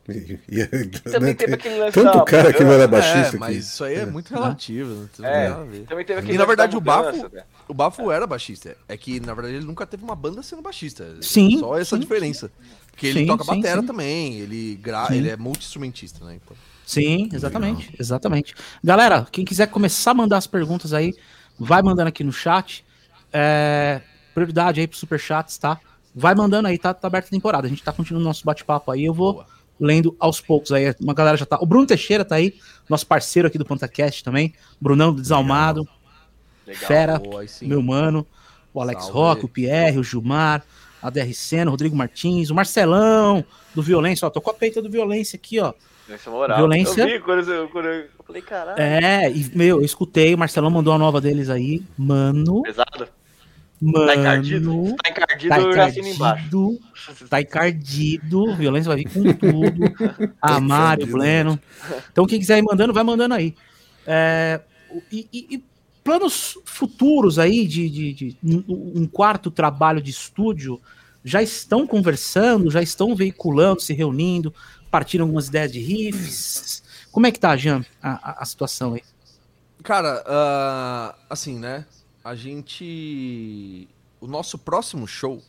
[0.48, 3.40] E- e- Também né, teve aquele lance Tanto da cara que não era baixista É,
[3.40, 4.88] mas que- isso aí é, muito relativo.
[4.94, 5.86] Não tem É, nada a ver.
[5.86, 7.44] Também teve aquele E na verdade da o Bafo, né?
[7.68, 8.76] o Bafo era baixista.
[8.88, 11.16] É que na verdade ele nunca teve uma banda sendo baixista.
[11.20, 12.50] Sim, Só essa sim, diferença.
[12.90, 13.86] Porque ele Sim, toca sim, batera sim.
[13.86, 15.08] também, ele gra...
[15.14, 16.38] Ele é multi-instrumentista, né?
[16.42, 16.56] Então.
[16.86, 18.54] Sim, exatamente, exatamente.
[18.82, 21.14] Galera, quem quiser começar a mandar as perguntas aí,
[21.58, 22.84] vai mandando aqui no chat.
[23.32, 24.00] É,
[24.32, 25.78] prioridade aí pro superchats, tá?
[26.14, 27.66] Vai mandando aí, tá, tá aberta a temporada.
[27.66, 29.04] A gente tá continuando nosso bate-papo aí.
[29.04, 29.46] Eu vou Boa.
[29.78, 30.94] Lendo aos poucos aí.
[31.00, 31.58] Uma galera já tá.
[31.60, 32.54] O Bruno Teixeira tá aí,
[32.88, 34.54] nosso parceiro aqui do PantaCast também.
[34.80, 35.88] Brunão do Desalmado,
[36.66, 36.86] Legal.
[36.86, 38.26] Fera, Boa, meu mano.
[38.74, 39.18] O Alex Salve.
[39.18, 40.62] Rock, o Pierre, o Gilmar,
[41.00, 43.44] a DR Senna, o Rodrigo Martins, o Marcelão
[43.74, 44.26] do Violência.
[44.26, 45.72] Ó, tô com a peita do Violência aqui, ó.
[46.08, 46.58] Essa moral.
[46.58, 47.02] Violência.
[47.02, 48.80] Eu vi quando eu, quando eu eu falei, caralho.
[48.80, 51.82] É, e, meu, eu escutei, o Marcelão mandou a nova deles aí.
[51.96, 53.08] Mano, Pesado?
[53.80, 54.06] Mano.
[54.06, 54.96] Tá encardido?
[55.02, 56.46] Tá encardido, Tá assino embaixo.
[56.46, 57.28] encardido.
[57.28, 58.56] Tá encardido.
[58.56, 59.80] Violência vai vir com tudo.
[60.40, 61.60] A Mário, encardido, Pleno.
[62.10, 63.54] Então, quem quiser ir mandando, vai mandando aí.
[64.06, 64.60] É,
[65.12, 65.64] e, e- e
[66.04, 68.36] planos futuros aí de, de- de
[68.68, 70.80] um quarto trabalho de estúdio
[71.24, 74.54] já estão conversando, já estão veiculando, se reunindo,
[74.92, 76.84] partindo algumas ideias de riffs.
[77.10, 79.02] Como é que tá, Jean, a, a- a situação aí?
[79.82, 81.84] Cara, ah, assim, né?
[82.26, 83.88] A gente.
[84.20, 85.40] O nosso próximo show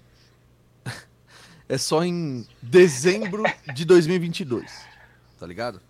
[1.67, 3.41] é só em dezembro
[3.73, 4.85] de 2022.
[5.39, 5.81] Tá ligado?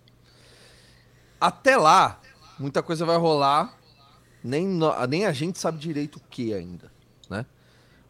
[1.38, 2.18] Até lá,
[2.58, 3.78] muita coisa vai rolar.
[4.42, 4.66] Nem,
[5.10, 6.90] nem a gente sabe direito o que ainda,
[7.28, 7.44] né?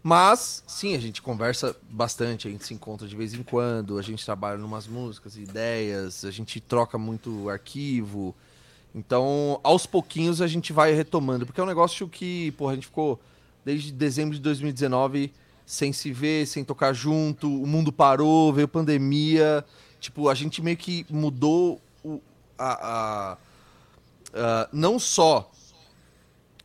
[0.00, 4.02] Mas, sim, a gente conversa bastante, a gente se encontra de vez em quando, a
[4.02, 8.36] gente trabalha em umas músicas, ideias, a gente troca muito arquivo.
[8.94, 12.86] Então, aos pouquinhos a gente vai retomando, porque é um negócio que, porra, a gente
[12.86, 13.20] ficou
[13.64, 15.32] desde dezembro de 2019
[15.66, 19.62] sem se ver, sem tocar junto, o mundo parou, veio pandemia,
[20.00, 22.20] tipo, a gente meio que mudou o,
[22.58, 23.36] a, a-
[24.32, 25.50] a- não só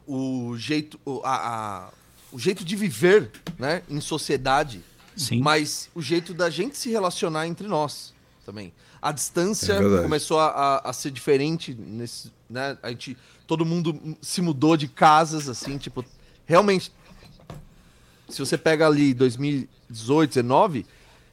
[0.07, 1.89] o jeito, a, a-
[2.31, 3.29] o jeito de viver,
[3.59, 4.81] né, em sociedade,
[5.15, 5.39] Sim.
[5.41, 8.13] mas o jeito da gente se relacionar entre nós
[8.45, 8.73] também.
[9.03, 12.77] A distância É começou a, a- a ser diferente nesse, né?
[12.81, 16.05] A gente, todo mundo se mudou de casas, assim, tipo,
[16.45, 16.89] realmente.
[18.30, 20.85] Se você pega ali 2018, 19,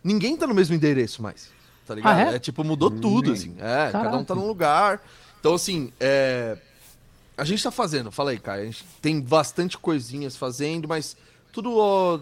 [0.03, 1.49] ninguém tá no mesmo endereço mais.
[1.87, 2.19] Tá ligado?
[2.19, 2.35] Ah, é?
[2.35, 2.39] é?
[2.41, 3.55] tipo, mudou tudo, assim.
[3.59, 5.01] É, cada um tá num lugar.
[5.39, 6.59] Então, assim, é.
[7.37, 8.63] A gente tá fazendo, fala aí, cara.
[8.63, 11.17] A gente tem bastante coisinhas fazendo, mas
[11.53, 12.19] tudo ó,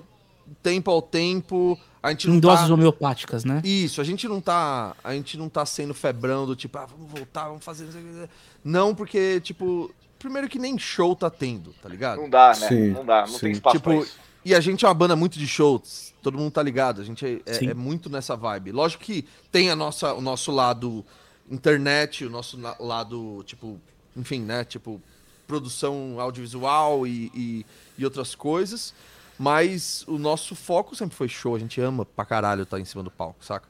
[0.63, 1.79] tempo ao tempo.
[2.03, 2.75] A gente Em não doses tá...
[2.75, 3.61] homeopáticas, né?
[3.65, 4.95] Isso, a gente não tá.
[5.03, 7.85] A gente não tá sendo febrão do tipo, ah, vamos voltar, vamos fazer.
[7.85, 8.31] não sei o que.
[8.65, 12.21] Não, porque, tipo, primeiro que nem show tá tendo, tá ligado?
[12.21, 12.69] Não dá, né?
[12.69, 13.39] Sim, não dá, não sim.
[13.41, 14.17] tem espaço pra Tipo, isso.
[14.45, 17.25] e a gente é uma banda muito de shows, todo mundo tá ligado, a gente
[17.27, 18.73] é, é- é muito nessa vibe.
[18.73, 21.05] Lógico que tem a nossa, o nosso lado
[21.51, 23.81] internet, o nosso lado, tipo,
[24.17, 24.65] enfim, né?
[24.65, 25.01] Tipo,
[25.47, 27.67] produção audiovisual e, e,
[27.97, 28.95] e outras coisas.
[29.39, 33.03] Mas o nosso foco sempre foi show, a gente ama pra caralho estar em cima
[33.03, 33.69] do palco, saca?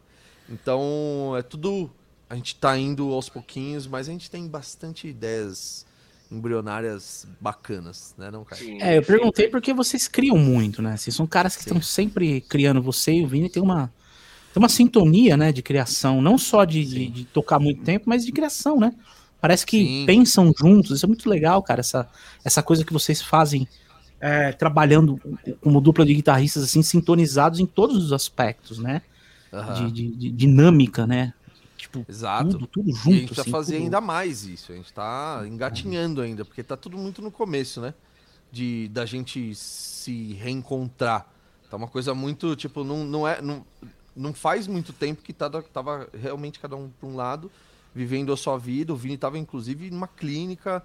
[0.49, 1.91] Então é tudo.
[2.31, 5.87] A gente tá indo aos pouquinhos, mas a gente tem bastante ideias
[6.31, 8.61] embrionárias bacanas, né, não, cara?
[8.61, 9.07] Sim, É, eu sim.
[9.07, 10.97] perguntei porque vocês criam muito, né?
[10.97, 11.71] Vocês são caras que Sim.
[11.71, 12.83] estão sempre criando.
[12.83, 13.93] Você e o Vini tem uma,
[14.53, 16.21] tem uma sintonia, né, de criação.
[16.21, 17.11] Não só de, de, Sim.
[17.11, 18.93] de tocar muito tempo, mas de criação, né?
[19.41, 20.05] Parece que Sim.
[20.07, 20.97] pensam juntos.
[20.97, 21.81] Isso é muito legal, cara.
[21.81, 22.09] Essa,
[22.45, 23.67] essa coisa que vocês fazem
[24.21, 25.21] é, trabalhando
[25.61, 29.03] como dupla de guitarristas, assim, sintonizados em todos os aspectos, né?
[29.53, 29.87] Aham.
[29.87, 31.33] De, de- de dinâmica, né?
[31.77, 32.51] Tipo, Exato.
[32.51, 33.09] tudo, tudo E junto.
[33.09, 34.73] a gente precisa assim, fazer tudo- ainda mais isso.
[34.73, 37.95] A gente tá engatinhando ainda, porque tá tudo muito no começo, né?
[38.51, 41.27] De da gente se reencontrar.
[41.71, 43.41] Tá uma coisa muito, tipo, não, não é.
[43.41, 43.65] Não,
[44.17, 47.51] não faz muito tempo que tava, tava realmente cada um pra um lado,
[47.95, 48.93] vivendo a sua vida.
[48.93, 50.83] O Vini tava, inclusive, numa clínica,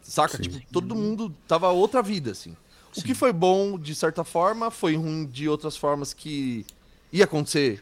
[0.00, 0.36] saca?
[0.36, 0.42] Sim.
[0.44, 2.56] Tipo, todo mundo tava outra vida, assim.
[2.96, 6.64] O que foi bom de certa forma, foi ruim de outras formas que
[7.12, 7.80] ia acontecer.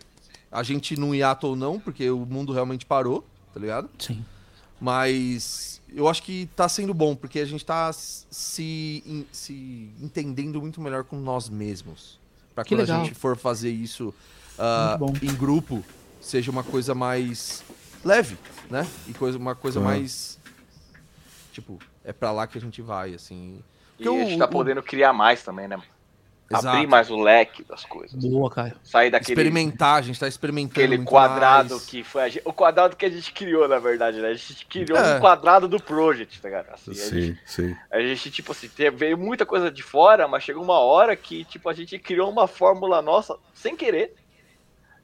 [0.51, 3.89] A gente num hiato ou não, porque o mundo realmente parou, tá ligado?
[3.99, 4.25] Sim.
[4.81, 10.81] Mas eu acho que tá sendo bom, porque a gente tá se, se entendendo muito
[10.81, 12.19] melhor com nós mesmos.
[12.55, 13.01] Pra Que quando legal.
[13.01, 14.15] a gente for fazer isso
[14.99, 15.13] bom.
[15.23, 15.83] em grupo,
[16.21, 17.65] seja uma coisa mais
[18.05, 18.37] leve,
[18.71, 18.87] né?
[19.09, 19.83] E coisa, uma coisa Ah.
[19.83, 20.39] mais.
[21.53, 23.59] Tipo, é pra lá que a gente vai, assim.
[23.99, 25.81] E a gente tá o- podendo criar mais também, né?
[26.51, 26.69] Exato.
[26.69, 28.23] Abrir mais o leque das coisas.
[28.23, 28.75] Boa, Caio.
[28.85, 30.73] Sair daquele Experimentar, a gente tá experimentando.
[30.81, 31.87] aquele muito quadrado mais.
[31.87, 34.29] que foi a gente, o quadrado que a gente criou, na verdade, né?
[34.29, 35.17] A gente criou É.
[35.17, 36.69] um quadrado do project, tá ligado?
[36.71, 37.77] Assim, a, Sim, gente, sim.
[37.91, 41.67] a gente, tipo assim, veio muita coisa de fora, mas chegou uma hora que, tipo,
[41.69, 44.15] a gente criou uma fórmula nossa sem querer.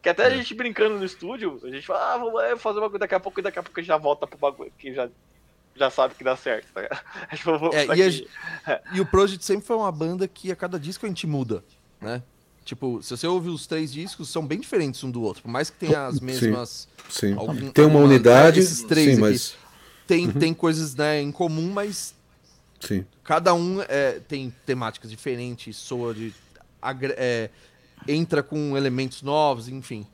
[0.03, 2.89] Que até a gente brincando no estúdio, a gente fala, ah, vamos é, fazer uma
[2.89, 4.93] coisa daqui a pouco e daqui a pouco a gente já volta pro bagulho que
[4.95, 5.09] já,
[5.81, 6.83] já sabe que dá certo, tá
[7.39, 8.29] falou, É, "Vamos e a aqui." gente-
[8.93, 11.65] E o Project sempre foi uma banda que a cada disco a gente muda,
[12.01, 12.23] né?
[12.65, 15.43] Tipo, se você ouvir os três discos, são bem diferentes um do outro.
[15.43, 16.25] Por mais que tenha as Sim.
[16.25, 16.87] mesmas.
[17.09, 17.33] Sim.
[17.33, 19.21] algum- Tem uma alguma- unidade, Esses três sim, aqui.
[19.23, 19.57] mas.
[20.07, 22.15] Tem, tem coisas né, em comum, mas
[22.81, 23.05] Sim.
[23.25, 26.33] cada um é, tem temáticas diferentes, soa de.
[26.83, 27.49] agre- é,
[28.07, 30.07] entra com elementos novos, enfim.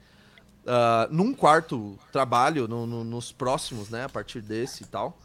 [0.66, 4.04] Ah, num quarto trabalho, no- no- nos próximos, né?
[4.04, 5.16] A partir desse e tal.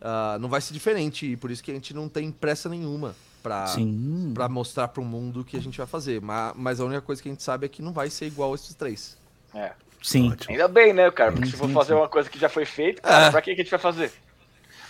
[0.00, 1.26] Ah, não vai ser diferente.
[1.26, 5.44] E por isso que a gente não tem pressa nenhuma pra mostrar pro mundo o
[5.44, 6.20] que a gente vai fazer.
[6.20, 8.54] Mas, mas a única coisa que a gente sabe é que não vai ser igual
[8.54, 9.16] esses três.
[9.54, 9.72] É.
[10.02, 10.30] Sim.
[10.32, 10.52] Ótimo.
[10.52, 11.32] Ainda bem, né, cara?
[11.32, 11.98] Porque Sim, se for fazer sim.
[11.98, 13.30] uma coisa que já foi feita, cara, É.
[13.30, 14.12] pra que, a gente vai fazer?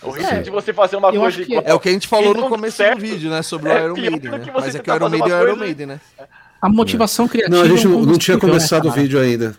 [0.03, 1.63] O risco É, de você fazer uma eu coisa igual.
[1.65, 2.99] É o que a gente falou no começo certo.
[2.99, 3.41] do vídeo, né?
[3.43, 4.53] Sobre É o Iron Maiden, né?
[4.55, 6.01] Mas é que o Iron Maiden é o Iron Maiden, né?
[6.61, 7.57] A motivação criativa.
[7.57, 9.57] Não, a gente é um não, não tinha combustível, começado né, o vídeo ainda.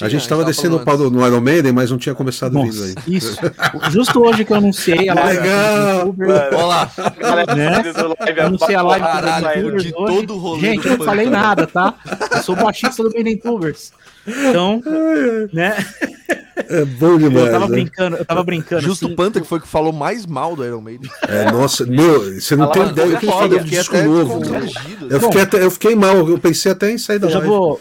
[0.00, 2.14] A gente tava tava descendo o falando pau do- no Iron Maiden, mas não tinha
[2.14, 3.14] começado o vídeo Nossa, aí.
[3.14, 3.36] isso.
[3.90, 5.92] Justo hoje que eu anunciei a live Legal.
[5.92, 6.54] do YouTuber, antes.
[6.54, 7.82] Olha lá, Galera, Né?
[8.36, 9.92] Eu anunciei a live do Caralho, Maiden de hoje.
[9.92, 11.94] todo o rolê Gente, eu não falei nada, tá?
[12.32, 13.92] Eu sou baixista do Maiden Tubers.
[14.26, 14.82] Então,
[15.52, 15.76] né?
[16.68, 17.46] É bom demais.
[17.46, 17.72] Eu tava né?
[17.76, 18.82] brincando, eu tava brincando.
[18.82, 21.08] Justo assim, o Panther que foi que falou mais mal do Iron Maiden.
[21.28, 24.40] É, nossa, meu, você não tem ideia do que eu disco até novo.
[25.08, 27.52] Eu fiquei, até, eu fiquei mal, eu pensei até em sair da Eu já live.
[27.54, 27.80] vou, eu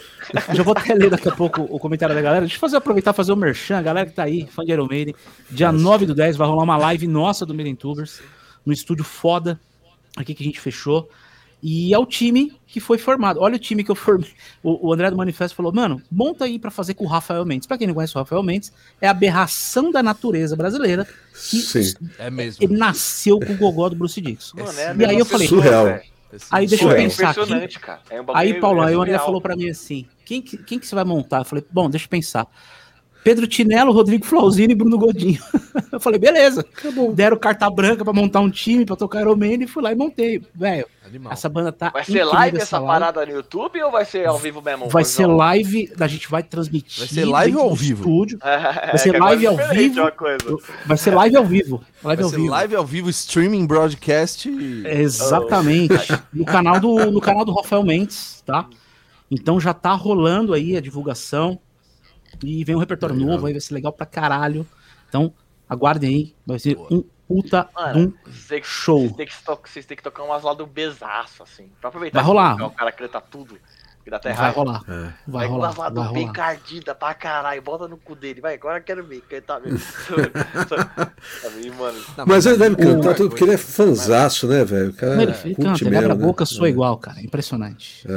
[0.54, 2.42] já vou até ler daqui a pouco o comentário da galera.
[2.42, 3.78] Deixa eu fazer, aproveitar e fazer o merchan.
[3.78, 5.16] A galera que tá aí, fã de Iron Maiden.
[5.50, 8.22] Dia 9 do 10 vai rolar uma live nossa do Maiden Tubers,
[8.66, 9.60] no estúdio foda,
[10.16, 11.10] aqui que a gente fechou.
[11.68, 13.40] E é o time que foi formado.
[13.40, 14.30] Olha o time que eu formei.
[14.62, 17.68] O, o André do Manifesto falou: mano, monta aí pra fazer com o Rafael Mendes.
[17.68, 18.72] Pra quem não conhece o Rafael Mendes,
[19.02, 21.08] é a aberração da natureza brasileira.
[21.50, 21.94] Que Sim.
[22.20, 22.64] É mesmo.
[22.64, 24.58] ele nasceu com o gogó do Bruce Dixon.
[24.58, 26.00] Mano, é E aí eu falei, surreal.
[26.52, 27.00] Aí deixa eu Surreal.
[27.00, 27.40] É pensar aqui.
[27.42, 28.02] impressionante, cara.
[28.10, 30.80] É um Aí, Paulo, é aí o André falou pra mim assim: quem que, quem
[30.80, 31.40] que você vai montar?
[31.40, 32.48] Eu falei, bom, deixa eu pensar.
[33.26, 35.42] Pedro Tinello, Rodrigo Flauzino e Bruno Godinho.
[35.92, 36.64] eu falei, beleza.
[37.16, 39.96] Deram carta branca pra montar um time, pra tocar Iron Maiden, e fui lá e
[39.96, 40.44] montei.
[40.54, 40.86] Velho,
[41.32, 41.90] essa banda tá.
[41.90, 42.88] Vai ser live essa live.
[42.88, 44.90] parada no YouTube ou vai ser ao vivo mesmo?
[44.90, 45.38] Vai ser Vozão?
[45.38, 47.00] live, a gente vai transmitir.
[47.00, 48.00] Vai ser live ao vivo?
[48.02, 48.38] Estúdio.
[48.44, 50.00] vai ser live ao vivo.
[50.00, 50.58] é Uma coisa.
[50.86, 51.84] Vai ser live ao vivo.
[52.04, 52.50] Live Vai ao ser vivo.
[52.52, 54.48] live ao vivo, streaming, broadcast.
[54.86, 56.14] Exatamente.
[56.32, 58.70] No canal do no canal do Rafael Mendes, tá?
[59.32, 61.60] Então já tá rolando aí a divulgação
[62.44, 63.34] e vem um repertório Legal.
[63.34, 64.68] novo, aí vai ser legal pra caralho.
[65.08, 65.34] Então,
[65.68, 69.08] aguardem aí, vai ser um puta Mano, um vocês show.
[69.08, 71.70] Vocês têm que, que tocar umas lá do besaço, assim.
[71.80, 72.66] Pra aproveitar Vai que rolar.
[72.66, 73.58] O cara canta tudo.
[74.06, 74.56] Que dá até Vai raiva.
[74.60, 74.82] rolar.
[74.88, 74.92] É.
[74.94, 75.72] Vai Vai rolar.
[75.72, 76.32] Vai do bem rolar.
[76.34, 77.60] cardida pra caralho.
[77.64, 78.40] Bota no cu dele.
[78.40, 79.22] Vai, agora eu quero ver.
[79.28, 79.80] Cantar mesmo.
[81.42, 81.98] Sabe, mano.
[82.18, 84.92] Não, Mas ele deve cantar vai, tudo, porque ele é fanzaço, né, velho?
[84.92, 86.26] O cara Ele, ele curte canta, ele abre a mesmo, né?
[86.28, 87.20] boca, sou É, igual, cara.
[87.22, 88.06] Impressionante.
[88.08, 88.12] é.
[88.14, 88.16] Ah,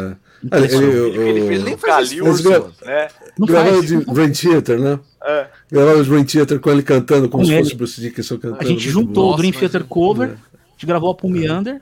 [0.58, 0.94] ele- Impressionante.
[0.94, 3.08] ele- Ele, ele fez nem Calil, esforço, né?
[3.38, 3.86] Não Gravaram faz.
[3.88, 5.00] de Rain Theater, né?
[5.24, 5.46] É.
[5.72, 7.64] Gravaram de Rain Theater com ele cantando como Com se ele.
[7.64, 8.60] fosse Bruce Dickinson cantando.
[8.62, 9.32] A gente juntou bom.
[9.34, 9.84] o Dream Nossa, Theater.
[9.88, 11.80] Cover, a gente gravou a Pull Me Under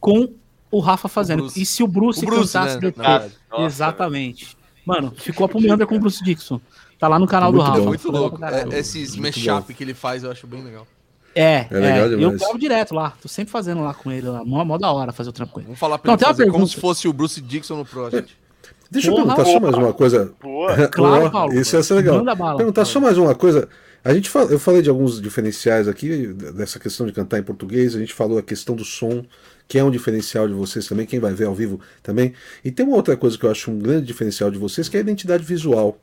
[0.00, 0.28] com
[0.70, 1.40] o Rafa fazendo.
[1.44, 1.60] Bruce.
[1.60, 3.06] e se o Bruce, O Bruce, cantasse né, depois?
[3.50, 4.56] Nossa, Exatamente.
[4.84, 6.60] Mano, ficou a Pull Me Under com o Bruce Dixon.
[6.98, 7.80] Tá lá no canal Muito do Rafa.
[7.80, 7.86] bom.
[7.88, 8.44] Muito louco.
[8.44, 10.86] É, esses mashup que ele faz, eu acho bem legal.
[11.34, 13.14] É, É legal é, eu gravo direto lá.
[13.22, 14.28] Tô sempre fazendo lá com ele.
[14.28, 14.44] Lá.
[14.44, 15.66] Mó, mó da hora fazer o trampo com ele.
[15.66, 16.72] Vamos falar pra Não, ele tem uma fazer como pergunta.
[16.74, 18.36] se fosse o Bruce Dixon no Project.
[18.90, 20.34] Deixa eu Porra, perguntar só mais uma coisa.
[20.42, 20.88] Boa.
[20.88, 21.54] Claro, Paulo.
[21.54, 22.24] Isso ia ser legal.
[22.36, 22.56] Bala.
[22.56, 23.68] Perguntar só mais uma coisa.
[24.04, 27.94] A gente fala, eu falei de alguns diferenciais aqui, dessa questão de cantar em português,
[27.94, 29.24] a gente falou a questão do som,
[29.70, 32.32] que é um diferencial de vocês também, quem vai ver ao vivo também.
[32.64, 34.98] E tem uma outra coisa que eu acho um grande diferencial de vocês, que é
[34.98, 35.96] a identidade visual.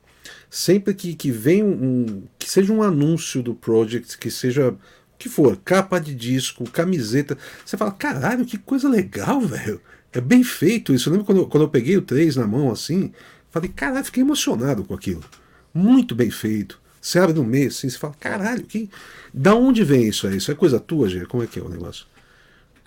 [0.49, 4.77] Sempre que, que vem um, que seja um anúncio do Project, que seja o
[5.19, 9.81] que for, capa de disco, camiseta, você fala, caralho, que coisa legal, velho.
[10.13, 11.09] É bem feito isso.
[11.09, 13.11] Eu lembro quando, eu- quando eu peguei o 3 na mão assim,
[13.51, 15.25] falei, caralho, fiquei emocionado com aquilo.
[15.73, 16.79] Muito bem feito.
[17.01, 18.89] Você abre no meio assim, você fala, caralho, que...
[19.33, 20.37] da onde vem isso aí?
[20.37, 21.25] Isso é coisa tua, Gê?
[21.25, 22.05] Como é que é o negócio?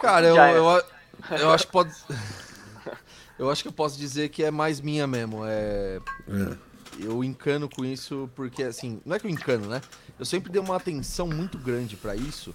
[0.01, 0.57] Cara, eu, é.
[0.59, 0.85] eu-
[1.39, 1.93] Eu acho que pode.
[3.39, 5.47] Eu acho que eu posso dizer que é mais minha mesmo.
[5.47, 5.99] É.
[6.29, 6.57] É.
[6.99, 9.81] Eu encano com isso porque, assim, não é que eu encano, né?
[10.19, 12.55] Eu sempre dei uma atenção muito grande pra isso.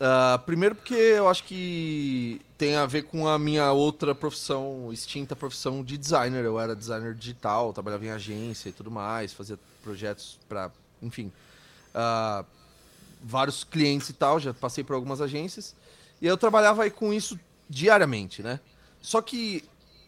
[0.00, 5.36] Ah, primeiro porque eu acho que tem a ver com a minha outra profissão, extinta
[5.36, 6.42] profissão de designer.
[6.42, 10.70] Eu era designer digital, trabalhava em agência e tudo mais, fazia projetos pra,
[11.02, 11.30] enfim,
[11.94, 12.46] ah,
[13.22, 15.74] vários clientes e tal, já passei por algumas agências.
[16.22, 17.38] E eu trabalhava aí com isso
[17.68, 18.60] diariamente, né?
[19.00, 19.64] Só que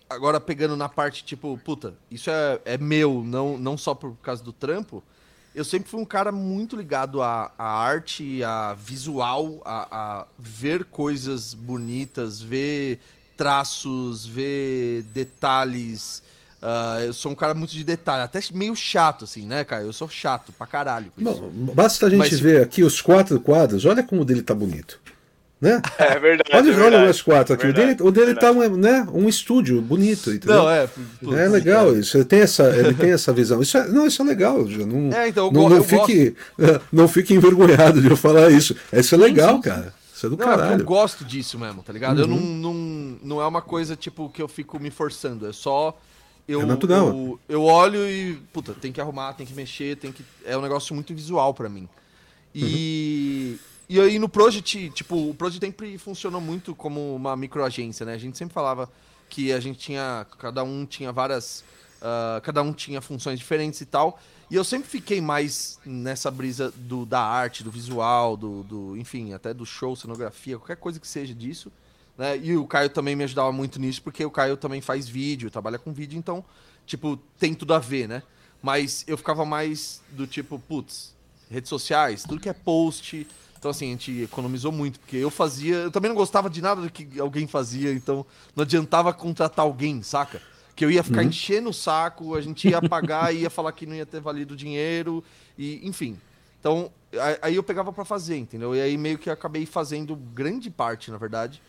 [0.08, 4.42] agora pegando na parte tipo, puta, isso é, é meu, não, não só por causa
[4.42, 5.02] do trampo.
[5.52, 9.88] Eu sempre fui um cara muito ligado à, à arte, a visual, a,
[10.20, 13.00] a ver coisas bonitas, ver
[13.36, 16.22] traços, ver detalhes.
[16.62, 19.82] Ah, eu sou um cara muito de detalhe, até meio chato, assim, né, cara?
[19.82, 21.12] Eu sou chato pra caralho.
[21.14, 21.40] com isso.
[21.40, 24.54] Bom, basta a gente Mas- ver aqui os quatro quadros, olha como o dele tá
[24.54, 25.00] bonito.
[25.64, 25.80] Né?
[25.98, 26.50] É verdade.
[26.50, 27.10] Pode é ver, olha verdade.
[27.10, 27.66] os quatro aqui.
[27.66, 28.74] O dele, Verdade, o dele tá verdade.
[28.74, 30.56] um, né, um estúdio bonito, entendeu?
[30.64, 30.86] Não, é.
[30.86, 33.62] putz, É legal isso, ele tem essa, ele tem essa visão.
[33.62, 34.58] Isso é, não, isso é legal.
[34.64, 36.36] Não, É, então, eu não, não fique,
[36.92, 38.76] não fique envergonhado de eu falar isso.
[38.92, 39.68] Isso é legal, sim, sim.
[39.70, 39.94] cara.
[40.14, 40.80] Isso é do Não, é caralho.
[40.82, 42.20] eu gosto disso mesmo, tá ligado?
[42.20, 42.56] Eu não, Uhum.
[42.56, 45.48] não, não é uma coisa, tipo, que eu fico me forçando.
[45.48, 45.98] É só.
[46.46, 47.08] Eu, É natural.
[47.08, 48.34] Eu, eu olho e.
[48.52, 50.22] Puta, tem que arrumar, tem que mexer, tem que.
[50.44, 51.88] É um negócio muito visual pra mim.
[52.54, 53.56] E.
[53.88, 58.14] E aí no Project, tipo, o Project sempre funcionou muito como uma microagência, né?
[58.14, 58.90] A gente sempre falava
[59.28, 60.26] que a gente tinha.
[60.38, 61.64] Cada um tinha várias.
[62.00, 64.18] ah, cada um tinha funções diferentes e tal.
[64.50, 69.32] E eu sempre fiquei mais nessa brisa do, da arte, do visual, do, do, enfim,
[69.32, 71.72] até do show, cenografia, qualquer coisa que seja disso.
[72.16, 72.38] Né?
[72.38, 75.78] E o Caio também me ajudava muito nisso, porque o Caio também faz vídeo, trabalha
[75.78, 76.44] com vídeo, então,
[76.86, 78.22] tipo, tem tudo a ver, né?
[78.62, 81.14] Mas eu ficava mais do tipo, putz,
[81.50, 83.26] redes sociais, tudo que é post.
[83.64, 85.76] Então, assim, a gente economizou muito, porque eu fazia.
[85.76, 90.02] Eu também não gostava de nada do que alguém fazia, então não adiantava contratar alguém,
[90.02, 90.42] saca?
[90.76, 93.86] Que eu ia ficar enchendo o saco, a gente ia pagar e ia falar que
[93.86, 95.24] não ia ter valido o dinheiro,
[95.56, 96.18] e enfim.
[96.60, 96.90] Então,
[97.40, 98.74] aí eu pegava pra fazer, entendeu?
[98.74, 101.62] E aí meio que acabei fazendo grande parte, na verdade,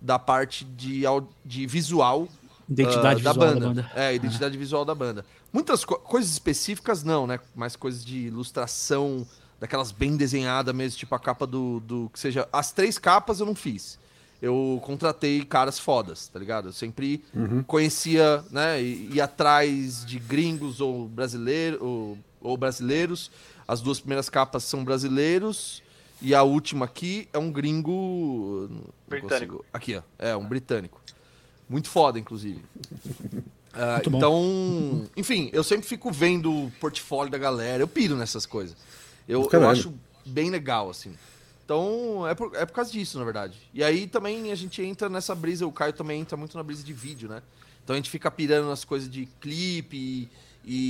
[0.00, 1.02] da parte de,
[1.44, 2.28] de visual
[2.68, 3.90] Identidade ah, visual da banda.
[3.96, 5.26] É, identidade visual da banda.
[5.52, 7.40] Muitas co- coisas específicas não, né?
[7.56, 9.26] Mais coisas de ilustração,
[9.60, 12.10] daquelas bem desenhadas mesmo, tipo a capa do, do.
[12.12, 12.48] Que seja.
[12.52, 13.98] As três capas eu não fiz.
[14.42, 16.68] Eu contratei caras fodas, tá ligado?
[16.70, 17.22] Eu sempre
[17.66, 18.82] conhecia, né?
[18.82, 23.30] E ia atrás de gringos ou brasileiros, ou, ou brasileiros.
[23.68, 25.82] As duas primeiras capas são brasileiros.
[26.22, 28.68] E a última aqui é um gringo.
[29.08, 29.28] Britânico.
[29.58, 30.02] consigo- Aqui, ó.
[30.18, 31.00] É, um britânico.
[31.68, 32.62] Muito foda, inclusive.
[34.10, 34.16] Bom.
[34.18, 37.82] então, enfim, eu sempre fico vendo o portfólio da galera.
[37.82, 38.76] Eu piro nessas coisas.
[39.30, 39.94] Eu, eu acho
[40.26, 41.14] bem legal, assim.
[41.64, 43.56] Então, é por, é por causa disso, na verdade.
[43.72, 46.82] E aí também a gente entra nessa brisa, o Caio também entra muito na brisa
[46.82, 47.42] de vídeo, né?
[47.84, 50.28] Então a gente fica pirando nas coisas de clipe e,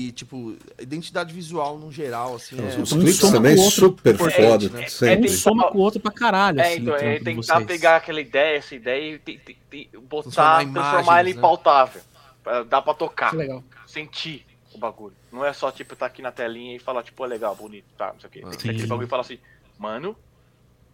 [0.08, 2.56] e, tipo, identidade visual no geral, assim.
[2.58, 3.80] é Os um clipes também com o outro.
[3.80, 6.94] super É, foda, é, é, tem- soma com o outro pra caralho, É, assim, então,
[6.96, 7.66] é tentar vocês.
[7.66, 11.30] pegar aquela ideia, essa ideia e te- te- te- botar, Transformar em transformar imagens, ela
[11.30, 11.40] em né?
[11.40, 12.02] pautável.
[12.68, 13.34] Dá pra tocar,
[13.86, 14.46] sentir
[14.80, 15.14] bagulho.
[15.32, 18.12] Não é só, tipo, tá aqui na telinha e falar, tipo, é legal, bonito, tá,
[18.12, 18.40] não sei o quê.
[18.40, 19.38] Tem que ser aquele bagulho e falar assim,
[19.78, 20.16] mano,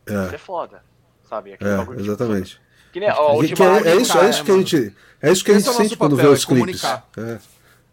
[0.06, 0.82] isso É, é foda.
[1.28, 1.54] Sabe?
[1.54, 2.60] Aquele é, bagulho, tipo, exatamente.
[2.92, 4.56] Que nem, ó, a Que- última que é, é arte- isso, é isso que a
[4.56, 6.80] gente, é isso que a gente é sente quando vê é os clipes.
[6.82, 7.08] comunicar.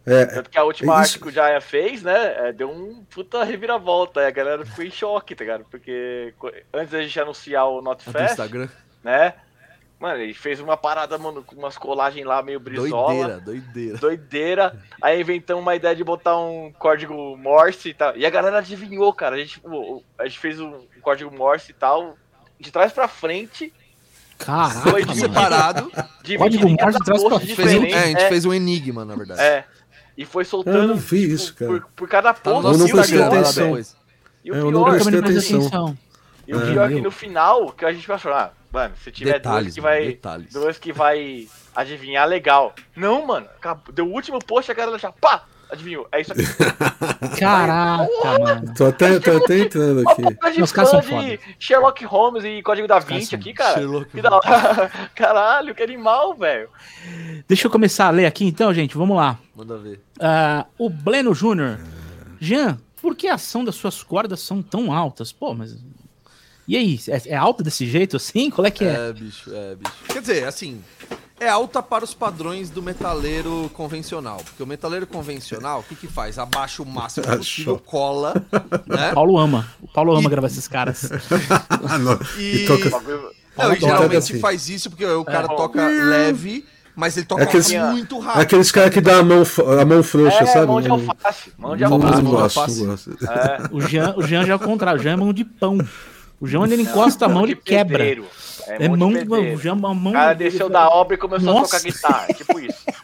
[0.06, 2.70] É, é, Tanto que a última É arte que o Jaya fez, né, é, deu
[2.70, 4.26] um puta reviravolta.
[4.26, 5.64] A galera ficou em choque, tá ligado?
[5.70, 6.32] Porque
[6.72, 8.68] antes da gente anunciar o NotFest, Instagram.
[9.02, 9.34] né,
[10.04, 12.90] mano, ele fez uma parada, mano, com umas colagens lá meio brisola.
[13.14, 13.98] Doideira, doideira.
[13.98, 14.82] doideira.
[15.00, 18.14] Aí inventamos uma ideia de botar um código Morse e tal.
[18.16, 19.36] E a galera adivinhou, cara.
[19.36, 19.62] A gente,
[20.18, 22.16] a gente fez um código Morse e tal,
[22.60, 23.72] de trás pra frente,
[24.36, 25.04] Caraca, Foi.
[25.14, 25.90] Separado.
[26.36, 27.94] Código Morse de trás pra fez um, diferente.
[27.94, 29.40] é, a gente é, fez um enigma, na verdade.
[29.40, 29.64] é.
[30.16, 31.70] E foi Eu soltando não vi tipo, isso, cara.
[31.72, 32.78] Por, por cada Tá no post.
[32.78, 33.78] nosso não e o prestei atenção.
[34.44, 35.98] E o É, eu não pior, Eu não prestei atenção.
[36.46, 39.34] E o pior é que no final, que a gente pensou, ah, mano, se tiver
[39.34, 40.06] Detalhes, dois que vai.
[40.06, 40.52] detalhes.
[40.52, 42.74] Dois que vai adivinhar legal.
[42.96, 43.46] Não, mano.
[43.56, 45.44] acabou- Deu o último post, a galera já, pá!
[45.70, 46.06] Adivinhou.
[46.12, 46.42] É isso aqui.
[47.40, 48.74] Caraca, mano.
[48.76, 50.60] Tô até, tô até entrando aqui.
[50.62, 53.74] Os caras são de Sherlock Holmes e Código da Vinci aqui, cara.
[53.78, 54.38] Sherlock Que da.
[55.16, 56.68] Caralho, que animal, velho.
[57.48, 58.96] Deixa eu começar a ler aqui então, gente.
[58.96, 59.38] Vamos lá.
[59.56, 60.00] Manda ver.
[60.20, 61.80] Ah, o Bleno Júnior.
[62.38, 65.32] Jean, por que a ação das suas cordas são tão altas?
[65.32, 65.76] Pô, mas.
[66.66, 66.98] E aí?
[67.08, 68.50] É, é alta desse jeito assim?
[68.50, 69.08] Qual é que é?
[69.08, 69.94] É, bicho, é, bicho.
[70.08, 70.80] Quer dizer, assim,
[71.38, 74.38] é alta para os padrões do metaleiro convencional.
[74.42, 76.38] Porque o metaleiro convencional, o que que faz?
[76.38, 78.34] Abaixa o máximo possível, cola,
[78.86, 79.12] né?
[79.12, 79.68] Paulo ama.
[79.82, 81.02] O Paulo ama E- gravar esses caras.
[82.00, 82.18] Não.
[82.40, 82.96] E- E toca.
[83.56, 84.40] O Não, e geralmente assim.
[84.40, 85.56] faz isso porque o cara É.
[85.56, 86.64] toca leve,
[86.96, 88.40] mas ele toca Aqueles- muito rápido.
[88.40, 89.42] Aqueles caras que dá a mão,
[89.80, 90.66] a mão frouxa, É, sabe?
[90.66, 91.52] mão de alface.
[91.58, 92.80] Mão de alface, mão de alface.
[92.80, 93.10] não gosto.
[93.22, 93.58] É.
[93.70, 95.78] O Jean, o Jean já é o contrário, o Jean é mão de pão.
[96.44, 97.98] O onde ele encosta a mão, ele quebra.
[97.98, 98.26] pedreiro.
[98.66, 100.10] É mão, o Jean, a mão.
[100.10, 101.76] O cara desceu da obra e começou Nossa.
[101.76, 102.26] a tocar guitarra.
[102.34, 102.84] Tipo isso.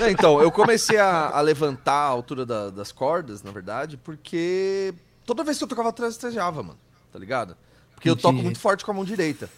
[0.00, 4.94] É, então, eu comecei a, a levantar a altura da- das cordas, na verdade, porque
[5.26, 6.78] toda vez que eu tocava atrás, trastejava, mano.
[7.12, 7.56] Tá ligado?
[7.94, 8.44] Porque eu toco Entendi.
[8.44, 9.48] muito forte com a mão direita.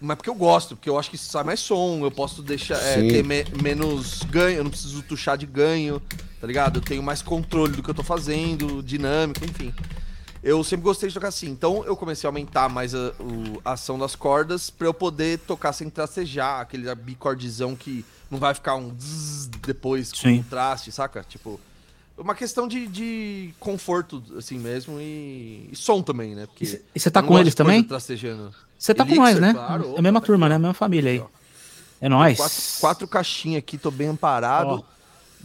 [0.00, 2.96] Mas porque eu gosto, porque eu acho que sai mais som, eu posso deixar é,
[3.08, 6.00] ter me- menos ganho, eu não preciso tuchar de ganho,
[6.40, 6.78] tá ligado?
[6.78, 9.72] Eu tenho mais controle do que eu tô fazendo, dinâmico, enfim.
[10.48, 13.72] Eu sempre gostei de tocar assim, então eu comecei a aumentar mais a, o- a
[13.72, 18.76] ação das cordas pra eu poder tocar sem trastejar, aquele bicordizão que não vai ficar
[18.76, 20.38] um zzz depois com Sim.
[20.38, 21.24] um traste, saca?
[21.28, 21.60] Tipo,
[22.16, 26.46] uma questão de, de conforto, assim mesmo, e, e som também, né?
[26.46, 27.82] Porque E cê- e cê tá não com eles também?
[27.82, 28.54] Trastejando.
[28.78, 29.52] Você tá com Elixir, nós, né?
[29.52, 30.54] claro, é a mesma turma, tá né?
[30.54, 31.18] A mesma família aí.
[31.18, 31.26] Ó.
[32.00, 32.36] É nóis.
[32.36, 34.84] Quatro, quatro caixinhas aqui, tô bem amparado.
[34.88, 34.95] Ó.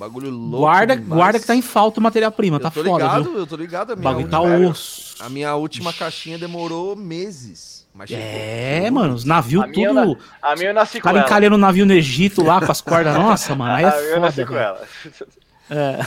[0.01, 0.57] Bagulho louco.
[0.57, 1.13] guarda, demais.
[1.19, 3.37] guarda que tá em falta o matéria-prima, Eu tá tô foda, ligado, viu?
[3.37, 3.91] eu tô ligado.
[3.91, 5.15] A O minha, bagulho tá última, osso.
[5.19, 7.85] a minha última caixinha demorou meses.
[7.93, 8.23] Mas chegou.
[8.25, 8.91] É, Chegou.
[8.91, 10.17] mano, os navios A minha, eu tudo.
[10.41, 11.25] na- a minha eu nasci com cara ela.
[11.27, 13.13] encalhando o navio no Egito lá com as cordas.
[13.19, 14.47] Nossa, mano, aí é a minha eu nasci foda.
[14.47, 14.87] com ela.
[15.73, 15.99] É.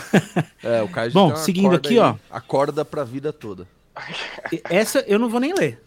[0.62, 2.16] É, o Kaiji Bom, seguindo aqui, aí, ó.
[2.30, 3.66] Acorda pra vida toda.
[4.68, 5.82] Essa eu não vou nem ler.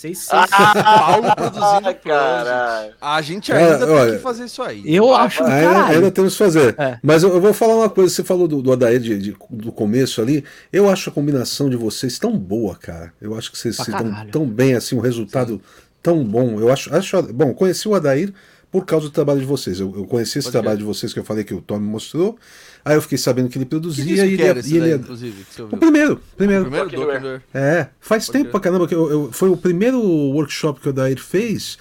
[0.00, 2.92] Vocês, vocês- Paulo produzindo Ah, caralho.
[3.00, 4.82] A gente É, ainda tem olha, que fazer isso aí.
[4.86, 6.74] Eu acho do Ainda, ainda temos que fazer.
[6.78, 6.98] É.
[7.02, 8.14] Mas eu, eu vou falar uma coisa.
[8.14, 10.42] Você falou do, do Adair de- de- do começo ali.
[10.72, 13.12] Eu acho a combinação de vocês tão boa, cara.
[13.20, 15.60] Eu acho que vocês Pra se dão tão bem, assim, um resultado
[16.02, 16.58] tão bom.
[16.58, 17.22] Eu acho, acho.
[17.24, 18.32] Bom, conheci o Adair
[18.70, 19.80] por causa do trabalho de vocês.
[19.80, 21.88] Eu, eu conheci esse Pode trabalho de vocês que eu falei que o Tom me
[21.88, 22.38] mostrou.
[22.84, 24.76] Aí eu fiquei sabendo que ele Que produzia disco e que ele, era esse e
[24.76, 25.78] ele daí, é- inclusive, que você O ouviu?
[25.78, 26.62] primeiro, primeiro.
[26.64, 27.42] Primeiro Fucking Docker.
[27.52, 28.50] É, faz Pode tempo crer.
[28.52, 31.76] pra caramba que eu, eu- foi o primeiro workshop que o Dair fez.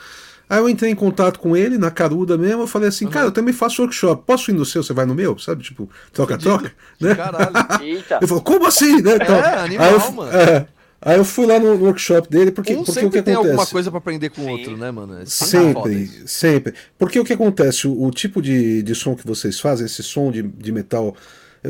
[0.49, 3.31] Aí eu entrei em contato com ele, na caruda mesmo, eu falei assim, cara, eu
[3.31, 5.37] também faço workshop, posso ir no seu, você vai no meu?
[5.37, 7.13] Sabe, tipo, troca-troca, né?
[7.13, 7.51] Caralho.
[7.83, 8.17] Eita.
[8.17, 9.15] Ele falou, como assim, né?
[9.15, 10.31] Então, animal, aí eu, mano.
[10.31, 10.67] é,
[11.01, 13.51] aí eu fui lá no workshop dele, porque, um porque o sempre que tem acontece?
[13.51, 15.19] alguma coisa pra aprender com o outro, né, mano?
[15.21, 16.73] É sempre sempre.
[16.97, 20.31] Porque o que acontece, o, o tipo de, de som que vocês fazem, esse som
[20.31, 21.15] de, de metal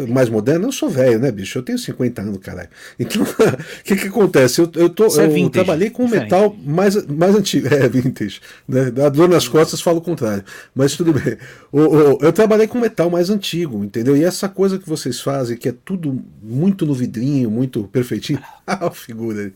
[0.09, 1.57] mais moderno, eu sou velho, né, bicho?
[1.57, 2.69] Eu tenho 50 anos, caralho.
[2.99, 3.21] Então,
[3.79, 4.61] o que que acontece?
[4.61, 6.23] Eu, eu, tô, é eu vintage, trabalhei com diferente.
[6.25, 7.67] metal mais, mais antigo.
[7.73, 8.39] É, vintage.
[8.67, 8.91] Né?
[8.91, 10.43] Da dor nas costas falo o contrário.
[10.75, 11.37] Mas tudo bem.
[11.71, 14.15] O, o- eu trabalhei com metal mais antigo, entendeu?
[14.15, 18.39] E essa coisa que vocês fazem, que é tudo muito no vidrinho, muito perfeitinho.
[18.71, 19.51] Ah, figura.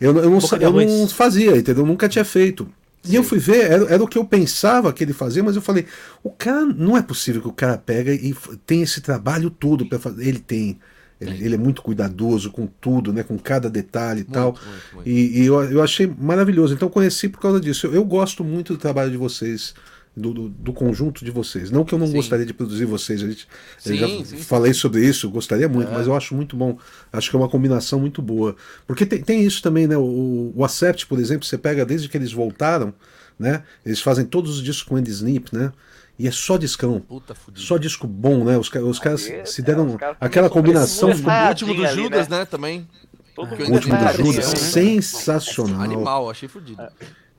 [0.00, 1.82] Eu, não- eu, não, eu não fazia, entendeu?
[1.82, 2.66] Eu nunca tinha feito.
[3.12, 5.62] E eu fui ver, era, era o que eu pensava que ele fazia, mas eu
[5.62, 5.86] falei,
[6.22, 8.34] o cara, não é possível que o cara pega e
[8.66, 10.26] tem esse trabalho todo para fazer.
[10.26, 10.78] Ele tem.
[11.18, 13.22] Ele, ele é muito cuidadoso com tudo, né?
[13.22, 14.52] Com cada detalhe e tal.
[14.52, 15.08] muito, muito.
[15.08, 16.74] E, e eu, eu achei maravilhoso.
[16.74, 17.86] Então conheci por causa disso.
[17.86, 19.74] Eu, eu gosto muito do trabalho de vocês.
[20.16, 21.70] Do, do, do conjunto de vocês.
[21.70, 22.14] Não que eu não Sim.
[22.14, 23.46] gostaria de produzir vocês, a gente,
[23.84, 24.36] eu Sim, já sim, sim.
[24.38, 26.78] falei sobre isso, gostaria muito, mas eu acho muito bom.
[27.12, 28.56] Acho que é uma combinação muito boa.
[28.86, 29.94] Porque tem, tem isso também, né?
[29.98, 32.94] O, o Acept, por exemplo, você pega desde que eles voltaram,
[33.38, 33.62] né?
[33.84, 35.70] Eles fazem todos os discos com Andy Snip, né?
[36.18, 36.98] E é só discão.
[36.98, 37.60] Puta fudido.
[37.60, 38.56] Só disco bom, né?
[38.56, 41.10] Os, os caras se é, deram caras aquela combinação.
[41.10, 42.38] O último do ali, Judas, né?
[42.38, 42.88] né, também.
[43.34, 44.24] Todo Que O último do.
[44.24, 44.58] Judas, Né?
[44.58, 45.82] sensacional.
[45.82, 46.82] Animal, achei fudido.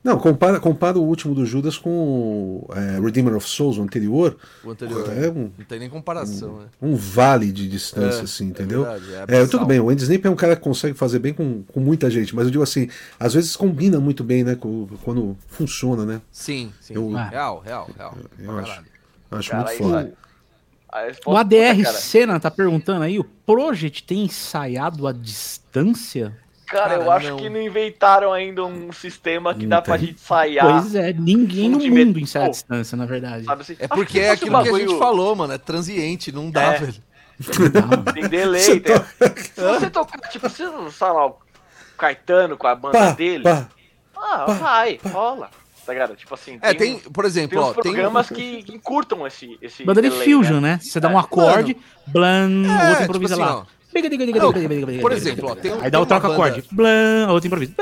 [0.02, 4.36] Não, compara, compara o último do Judas com o é, Redeemer of Souls, o anterior.
[4.64, 5.04] O anterior.
[5.12, 6.66] É um, Não tem nem comparação, né?
[6.80, 8.84] um vale de distância, É, assim, é entendeu?
[8.84, 11.34] verdade, é É, tudo bem, o Andy Snape é um cara que consegue fazer bem
[11.34, 12.88] com, com muita gente, mas eu digo assim,
[13.18, 14.54] às vezes combina muito bem, né?
[14.54, 16.20] com- quando funciona, né?
[16.32, 16.94] Sim, sim.
[16.94, 18.16] Eu- Real, real, real.
[18.38, 18.82] Eu acho.
[19.30, 20.12] Acho Cara, muito foda.
[21.26, 26.34] O ADR cara, Senna tá perguntando aí, o Project tem ensaiado a distância?
[26.68, 27.36] Cara, eu Cara, acho não.
[27.38, 30.66] que não inventaram ainda um sistema que Não dá pra gente ensaiar.
[30.82, 33.44] Pois é, ninguém no de mundo ensaia a distância, na verdade.
[33.44, 33.76] Sabe assim?
[33.78, 35.52] É porque que é aquilo que a gente falou, mano.
[35.52, 36.78] É transiente, não dá, É.
[36.78, 36.94] velho.
[38.14, 38.96] Tem delay, Você tem...
[39.54, 41.38] Se você tocar, tipo, se sei lá, o
[41.96, 43.68] Caetano com a banda Pá, dele, pá.
[44.16, 45.48] ah, pá, vai, rola.
[45.86, 46.14] Tá ligado?
[46.16, 47.82] Tipo assim, É, tem, por exemplo, tem ó, tem.
[47.82, 50.78] programas que, que encurtam esse, esse Banda de delay, fusion, né?
[50.82, 51.20] Você dá um É.
[51.20, 51.76] acorde,
[52.06, 53.60] blan, É, outro improvisa tipo assim, lá.
[53.60, 53.77] ó.
[55.00, 57.46] Por exemplo, ó, tem um- Aí dá o uma troca banda- acorde, blan, o outro
[57.46, 57.72] improvisa.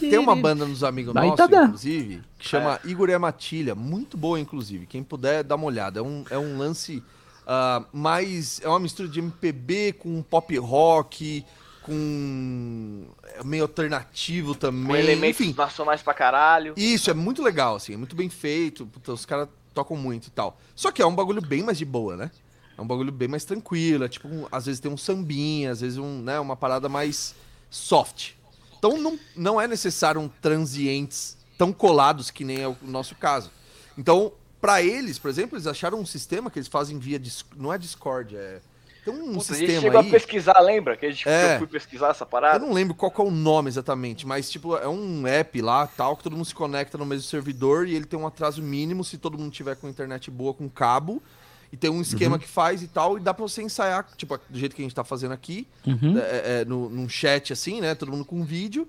[0.00, 1.64] Tem uma banda nos amigos nossos, tá dando.
[1.66, 3.74] inclusive, que chama Igor e a Matilha.
[3.74, 4.86] Muito boa, inclusive.
[4.86, 6.00] Quem puder, dá uma olhada.
[6.00, 7.02] É um, é um lance
[7.46, 8.60] ah, mais...
[8.62, 11.44] É uma mistura de MPB com pop rock,
[11.82, 13.04] com...
[13.38, 14.86] é meio alternativo também.
[14.86, 16.74] Com elementos Enfim, nacionais pra caralho.
[16.76, 17.94] isso, é muito legal, assim.
[17.94, 18.84] É muito bem feito.
[18.86, 20.58] Puta, os caras tocam muito e tal.
[20.74, 22.30] Só que é um bagulho bem mais de boa, né?
[22.76, 24.04] É um bagulho bem mais tranquilo.
[24.04, 27.34] É tipo, um- às vezes tem um sambinha, às vezes um, né, uma parada mais
[27.70, 28.32] soft.
[28.78, 33.50] Então não, não é necessário um transientes tão colados que nem é o nosso caso.
[33.96, 37.20] Então, para eles, por exemplo, eles acharam um sistema que eles fazem via.
[37.56, 38.60] Não é Discord, é.
[39.04, 40.08] Tem um Puta, a sistema gente chegou aí.
[40.08, 40.96] a pesquisar, lembra?
[40.96, 41.54] Que a gente É.
[41.54, 42.58] eu fui pesquisar essa Eu parada.
[42.58, 46.24] não lembro qual é o nome exatamente, mas tipo, é um app lá, tal, que
[46.24, 49.38] todo mundo se conecta no mesmo servidor e ele tem um atraso mínimo se todo
[49.38, 51.22] mundo tiver com internet boa com cabo.
[51.72, 54.58] E tem um esquema que faz e tal, e dá pra você ensaiar, tipo, do
[54.58, 56.16] jeito que a gente tá fazendo aqui, Uhum.
[56.18, 57.94] é, é, no, num chat assim, né?
[57.94, 58.88] Todo mundo com vídeo,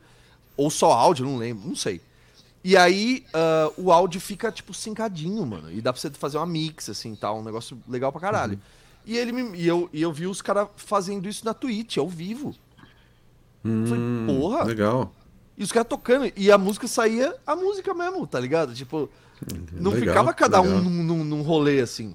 [0.55, 1.99] ou só áudio, não lembro, não sei.
[2.63, 5.71] E aí ah, o áudio fica, tipo, sincadinho, mano.
[5.71, 8.59] E dá pra você fazer uma mix, assim, tal, um negócio legal pra caralho.
[9.05, 12.07] E, ele me- e, eu, e eu vi os caras fazendo isso na Twitch, ao
[12.09, 12.53] vivo.
[13.63, 14.63] Falei, porra.
[14.63, 15.13] Hum, Legal.
[15.57, 16.31] E os caras tocando.
[16.35, 18.73] E a música saía a música mesmo, tá ligado?
[18.73, 19.09] Tipo,
[19.73, 20.77] não Legal, ficava cada legal.
[20.77, 22.13] um num, num, num rolê assim.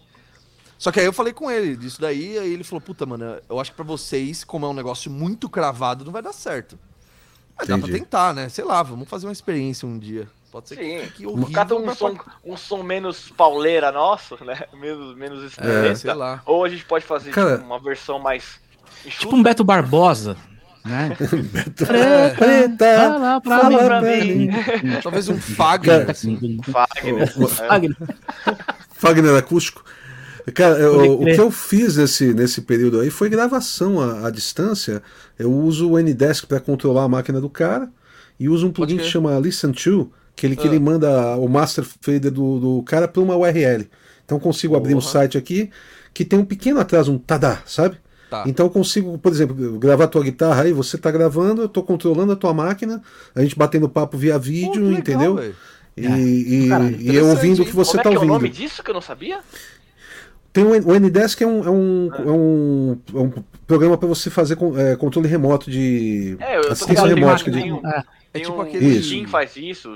[0.83, 3.61] Só que aí eu falei com ele disso daí, aí ele falou, puta, mano, eu
[3.61, 6.77] acho que pra vocês, como é um negócio muito cravado, não vai dar certo.
[7.57, 8.01] Mas dá pra Entendi.
[8.01, 8.49] tentar, né?
[8.49, 10.27] Sei lá, vamos fazer uma experiência um dia.
[10.51, 11.07] Pode ser que Sim.
[11.07, 11.53] fique horrível.
[11.53, 14.65] Cata um som, pode- um som menos pauleira nosso, né?
[14.75, 15.99] Menos, menos É, estridente.
[16.01, 16.43] sei lá.
[16.45, 18.59] Ou a gente pode fazer Cara- tipo, uma versão mais
[19.07, 19.21] enxuta.
[19.27, 20.37] Tipo um Beto Barbosa,
[20.85, 21.17] né?
[21.95, 23.87] É, Preta, fala pra fala mim.
[23.87, 25.01] pra mim.
[25.01, 26.59] Talvez um Fagner, assim.
[26.65, 27.23] Fagner.
[27.23, 27.27] É.
[27.47, 27.97] Fagner.
[28.95, 29.85] Fagner acústico.
[30.55, 31.35] Cara, o crer.
[31.37, 35.03] que eu fiz nesse, nesse período aí foi gravação à, à distância.
[35.39, 37.89] Eu uso o Ndesk para controlar a máquina do cara
[38.41, 40.71] e uso um plugin que chama Listen To, que ele, que Ah.
[40.71, 43.89] ele manda o master fader do, do cara para uma URL.
[44.25, 45.11] Então eu consigo abrir um Porra.
[45.13, 45.71] site aqui
[46.15, 47.97] que tem um pequeno atraso, um tadá, sabe?
[48.29, 48.45] Tá.
[48.47, 52.33] Então eu consigo, por exemplo, gravar tua guitarra aí, você tá gravando, eu tô controlando
[52.33, 53.03] a tua máquina,
[53.35, 55.35] a gente batendo papo via Pô, vídeo, que legal, entendeu?
[55.37, 55.55] velho.
[55.95, 58.23] E, e, Caralho, e eu ouvindo o que você Como é tá que é o
[58.23, 58.33] ouvindo.
[58.33, 59.41] nome disso que eu não sabia?
[60.53, 63.33] Tem um, o Ndesk é um, é um, é um, é um
[63.67, 67.45] programa para você fazer con- é, controle remoto de É, eu assistência remota.
[67.45, 68.05] tem, de- tem, um- É.
[68.35, 69.11] É tem tipo um, aquele- Isso.
[69.11, 69.95] Team faz isso,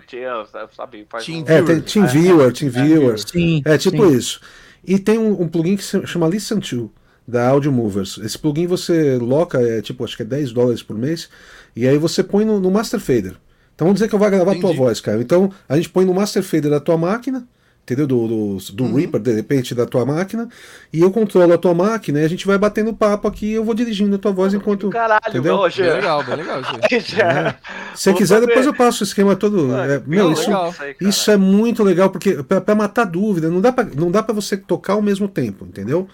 [0.74, 3.19] sabe, faz Team um- É, tem TeamViewer, TeamViewer.
[3.19, 3.62] Sim.
[3.65, 4.16] É tipo sim.
[4.16, 4.41] isso.
[4.87, 6.91] E tem um, um plugin que se chama Listen To,
[7.27, 8.19] da Audio Movers.
[8.19, 11.28] Esse plugin você loca, é tipo, acho que é 10 dólares por mês,
[11.74, 13.35] e aí você põe no, no Master Fader.
[13.74, 15.20] Então vamos dizer que eu vou gravar a tua voz, cara.
[15.20, 17.47] Então a gente põe no Master Fader da tua máquina,
[17.87, 18.05] entendeu?
[18.07, 18.95] Do, do, do Uhum.
[18.97, 20.49] Reaper, de repente, da tua máquina,
[20.93, 23.65] e eu controlo a tua máquina e a gente vai batendo papo aqui e eu
[23.65, 24.91] vou dirigindo a tua voz enquanto.
[24.91, 25.57] Caralho, entendeu?
[25.57, 25.87] Roger.
[25.87, 26.63] Bem legal, bem legal.
[27.07, 27.55] Já.
[27.95, 28.47] Se você Vou quiser, fazer.
[28.49, 29.73] depois eu passo o esquema todo.
[29.77, 30.51] É, meu, isso,
[30.81, 34.21] aí, isso é muito legal, porque pra pra matar dúvida, não dá pra, não dá
[34.23, 36.09] pra você tocar ao mesmo tempo, entendeu?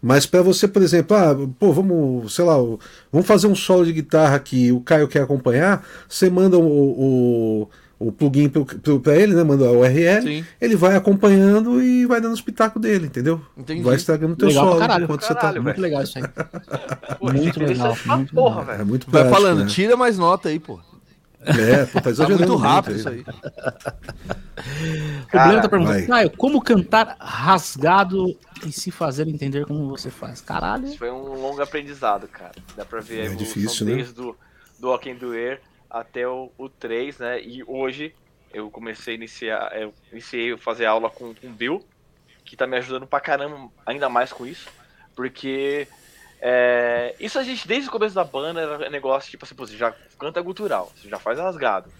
[0.00, 2.54] Mas pra você, por exemplo, ah, pô, vamos, sei lá,
[3.12, 7.68] vamos fazer um solo de guitarra aqui, o Caio quer acompanhar, você manda o, o,
[7.98, 8.48] o plugin
[9.02, 9.42] pra ele, né?
[9.42, 10.44] Manda a URL, Sim.
[10.60, 13.40] ele vai acompanhando e vai dando os pitacos dele, entendeu?
[13.56, 13.82] Entendi.
[13.82, 15.04] Vai estragando o teu Legal solo caralho.
[15.04, 15.40] enquanto você tá.
[15.40, 16.24] Caralho, Muito legal isso aí.
[17.18, 18.16] Pô, Muito muito legal, legal.
[18.18, 18.86] muito porra, É velho.
[18.86, 19.66] muito Vai prático, falando, né?
[19.66, 20.78] tira mais nota aí, pô.
[21.44, 22.98] É, pô, tá Tá exagerando muito rápido aí.
[22.98, 23.24] isso aí.
[25.28, 25.68] O Breno tá vai.
[25.68, 30.40] perguntando, Caio, como cantar rasgado e se fazer entender como você faz?
[30.40, 30.86] Caralho.
[30.86, 32.52] Isso foi um longo aprendizado, cara.
[32.76, 33.94] Dá pra ver a É evolução difícil, né?
[33.96, 34.36] desde do,
[34.80, 37.40] do Walking do Air até o, o 3, né?
[37.40, 38.14] E hoje
[38.52, 41.86] eu comecei a iniciar, eu iniciei a fazer aula com, o Bill,
[42.44, 44.68] que tá me ajudando pra caramba ainda mais com isso.
[45.14, 45.88] Porque
[46.40, 49.94] é, isso a gente, desde o começo da banda, era negócio tipo assim, você já
[50.18, 51.92] canta gutural, você já faz rasgado.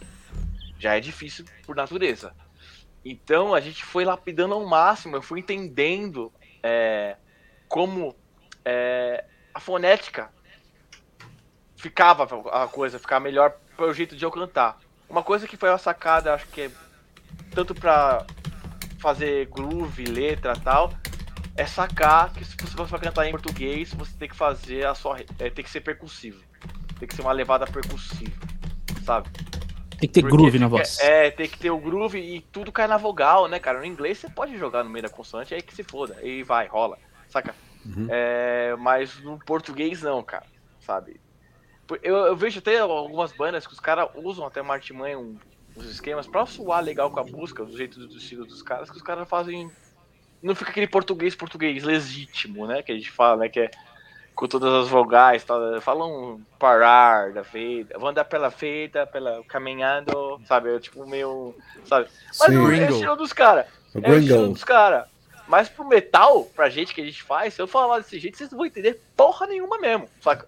[0.78, 2.34] Já é difícil por natureza.
[3.04, 6.32] Então a gente foi lapidando ao máximo, eu fui entendendo
[6.62, 7.16] é,
[7.68, 8.14] como
[8.64, 9.24] é,
[9.54, 10.30] a fonética
[11.76, 14.76] ficava a coisa, ficava melhor pelo jeito de eu cantar.
[15.08, 16.70] Uma coisa que foi uma sacada, acho que é
[17.52, 18.26] tanto pra
[18.98, 20.92] fazer groove, letra e tal,
[21.56, 25.20] é sacar que se você vai cantar em português, você tem que fazer a sua.
[25.38, 26.42] É, tem que ser percussivo.
[26.98, 28.36] Tem que ser uma levada percussiva,
[29.04, 29.30] sabe?
[29.98, 30.98] Tem que ter Porque groove na voz.
[30.98, 33.78] É, tem que ter o groove e tudo cai na vogal, né, cara?
[33.78, 36.18] No inglês você pode jogar no meio da consoante, aí que se foda.
[36.22, 36.98] E vai, rola,
[37.28, 37.54] saca?
[38.10, 40.44] É, mas no português não, cara,
[40.80, 41.20] sabe?
[42.02, 45.36] Eu, eu vejo até algumas bandas que os caras usam até uma artimanha, um,
[45.76, 48.96] uns esquemas pra soar legal com a música, do jeito do estilo dos caras, que
[48.96, 49.70] os caras fazem.
[50.42, 52.82] Não fica aquele português português legítimo, né?
[52.82, 53.48] Que a gente fala, né?
[53.48, 53.70] Que é
[54.38, 60.40] com todas as vogais, tal, falam parar da feita, vão andar pela feita, pela caminhando,
[60.46, 60.76] sabe?
[60.76, 62.08] É tipo meio, sabe?
[62.38, 62.54] Mas Sim.
[62.54, 62.92] não é o Gringo.
[62.92, 63.66] estilo dos caras.
[63.92, 65.08] O É o estilo dos caras.
[65.48, 68.50] Mas pro metal, pra gente que a gente faz, se eu falar desse jeito, vocês
[68.50, 70.46] não vão entender porra nenhuma mesmo, saca?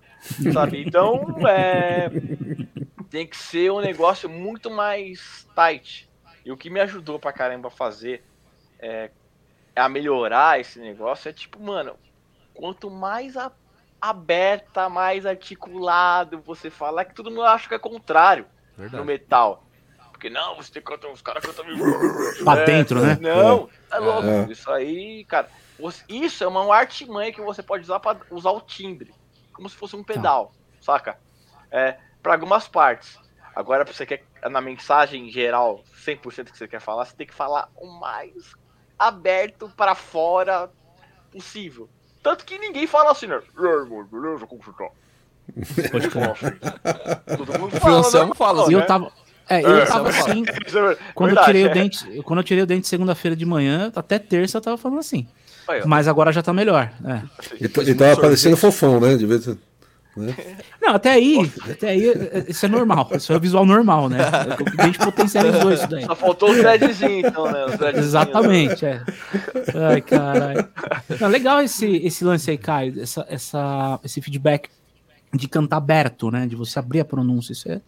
[0.52, 0.82] Sabe?
[0.86, 2.10] Então, é.
[3.10, 6.09] Tem que ser um negócio muito mais tight.
[6.44, 8.22] E o que me ajudou pra caramba a fazer
[8.78, 9.10] é,
[9.74, 11.94] a melhorar esse negócio é tipo, mano,
[12.55, 13.52] quanto mais a-
[14.01, 19.05] aberta, mais articulado você falar, que todo mundo acha que é contrário no Verdade.
[19.05, 19.64] metal.
[20.12, 21.64] porque não, você tem que cantar, os caras cantam.
[22.44, 23.18] Pra dentro, né?
[23.20, 24.26] Não, é louco.
[24.28, 24.52] É.
[24.52, 25.48] Isso aí, cara.
[26.09, 29.12] Isso é uma artimanha que você pode usar pra usar o timbre.
[29.52, 31.18] Como se fosse um pedal, saca?
[31.70, 33.18] É, pra algumas partes.
[33.55, 37.35] Agora, pra você quer, na mensagem geral, 100% que você quer falar, você tem que
[37.35, 38.55] falar o mais
[38.98, 40.70] aberto pra fora
[41.31, 41.89] possível.
[42.22, 43.40] Tanto que ninguém fala assim, né?
[43.59, 44.47] E aí, mano, beleza?
[44.47, 44.89] Como você tá?
[45.90, 46.59] Pode Ninguém fala crer.
[46.62, 47.36] assim.
[47.36, 48.82] Todo mundo fala, E né?
[48.82, 49.12] eu tava.
[49.48, 50.44] É, eu É, tava assim.
[50.47, 51.74] É Quando eu tirei o é.
[51.74, 55.27] dente, quando eu tirei o dente segunda-feira de manhã, até terça eu tava falando assim.
[55.84, 55.86] Ó.
[55.86, 56.90] Mas agora já tá melhor.
[57.05, 57.12] é.
[57.52, 59.16] Ele, Depois de tava parecendo fofão, né?
[59.16, 59.56] Devia ter-
[60.82, 62.12] Não, até aí, até aí,
[62.48, 63.09] isso é normal.
[63.14, 64.18] Isso é o visual normal, né?
[64.78, 66.05] A gente potencializou isso daí.
[66.05, 67.64] Só faltou os dreadzinhos, então, né?
[67.66, 69.02] Os dreadzinhos, Exatamente, é.
[69.88, 70.68] Ai, caralho.
[71.20, 74.68] Não, legal esse, esse lance aí, Caio, essa, essa, esse feedback
[75.32, 76.44] de cantar aberto, né?
[76.47, 77.52] De você abrir a pronúncia.
[77.52, 77.80] Isso é.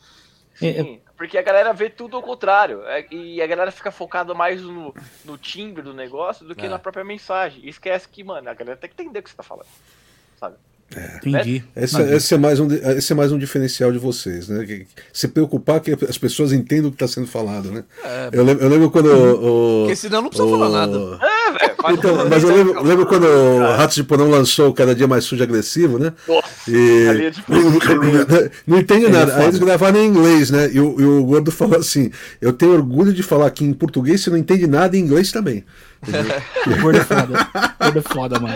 [0.62, 2.82] é- é- porque a galera vê tudo ao contrário.
[2.86, 4.92] é- e a galera fica focada mais no,
[5.24, 6.68] no timbre do negócio do que É.
[6.68, 7.60] na própria mensagem.
[7.64, 9.66] E esquece que, mano, a galera tem que entender o que você tá falando.
[10.40, 10.56] Sabe?
[11.24, 11.64] entendi.
[11.74, 14.62] Esse, Não, esse é mais um, esse é mais um diferencial de vocês, né?
[14.66, 17.84] Que- Se preocupar que as pessoas entendam o que está sendo falado, né?
[18.32, 19.82] eu, lembro, eu lembro quando o.
[19.84, 20.98] Porque senão não precisa o- falar nada.
[21.22, 21.71] É, velho.
[21.90, 25.24] Então, mas eu lembro, lembro quando o Ratos de Porão lançou o Cada Dia Mais
[25.24, 26.12] Sujo e Agressivo, né?
[26.28, 27.26] Nossa, E...
[27.26, 27.52] é tipo-
[28.66, 29.36] Não entende É, nada.
[29.36, 30.70] Aí eles gravaram em inglês, né?
[30.72, 32.10] E o, e o Gordo falou assim:
[32.40, 35.64] Eu tenho orgulho de falar aqui em português, você não entende nada em inglês também.
[36.66, 37.48] O gordo é foda.
[37.80, 38.54] Gordo é foda, mano.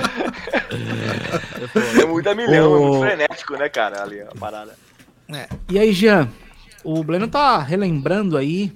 [2.00, 4.02] É muito a milhão, é O- muito frenético, né, cara?
[4.02, 4.74] Ali, a parada.
[5.70, 6.28] E aí, Jean,
[6.84, 8.72] o Bleno tá relembrando aí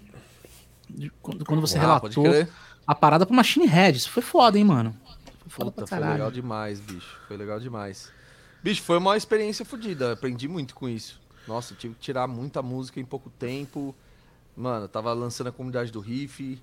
[0.88, 2.48] de quando, você Ah, pode relatou crer.
[2.90, 3.98] A parada pro Machine Head.
[3.98, 4.94] Isso foi foda, hein, mano?
[5.40, 6.32] Foi foda Puta, pra foi legal caralho.
[6.34, 7.16] demais, bicho.
[7.28, 8.10] Foi legal demais.
[8.62, 10.12] Bicho, foi uma experiência fodida.
[10.12, 11.20] Aprendi muito com isso.
[11.46, 13.94] Nossa, tive que tirar muita música em pouco tempo.
[14.56, 16.60] Mano, tava lançando a comunidade do Riff.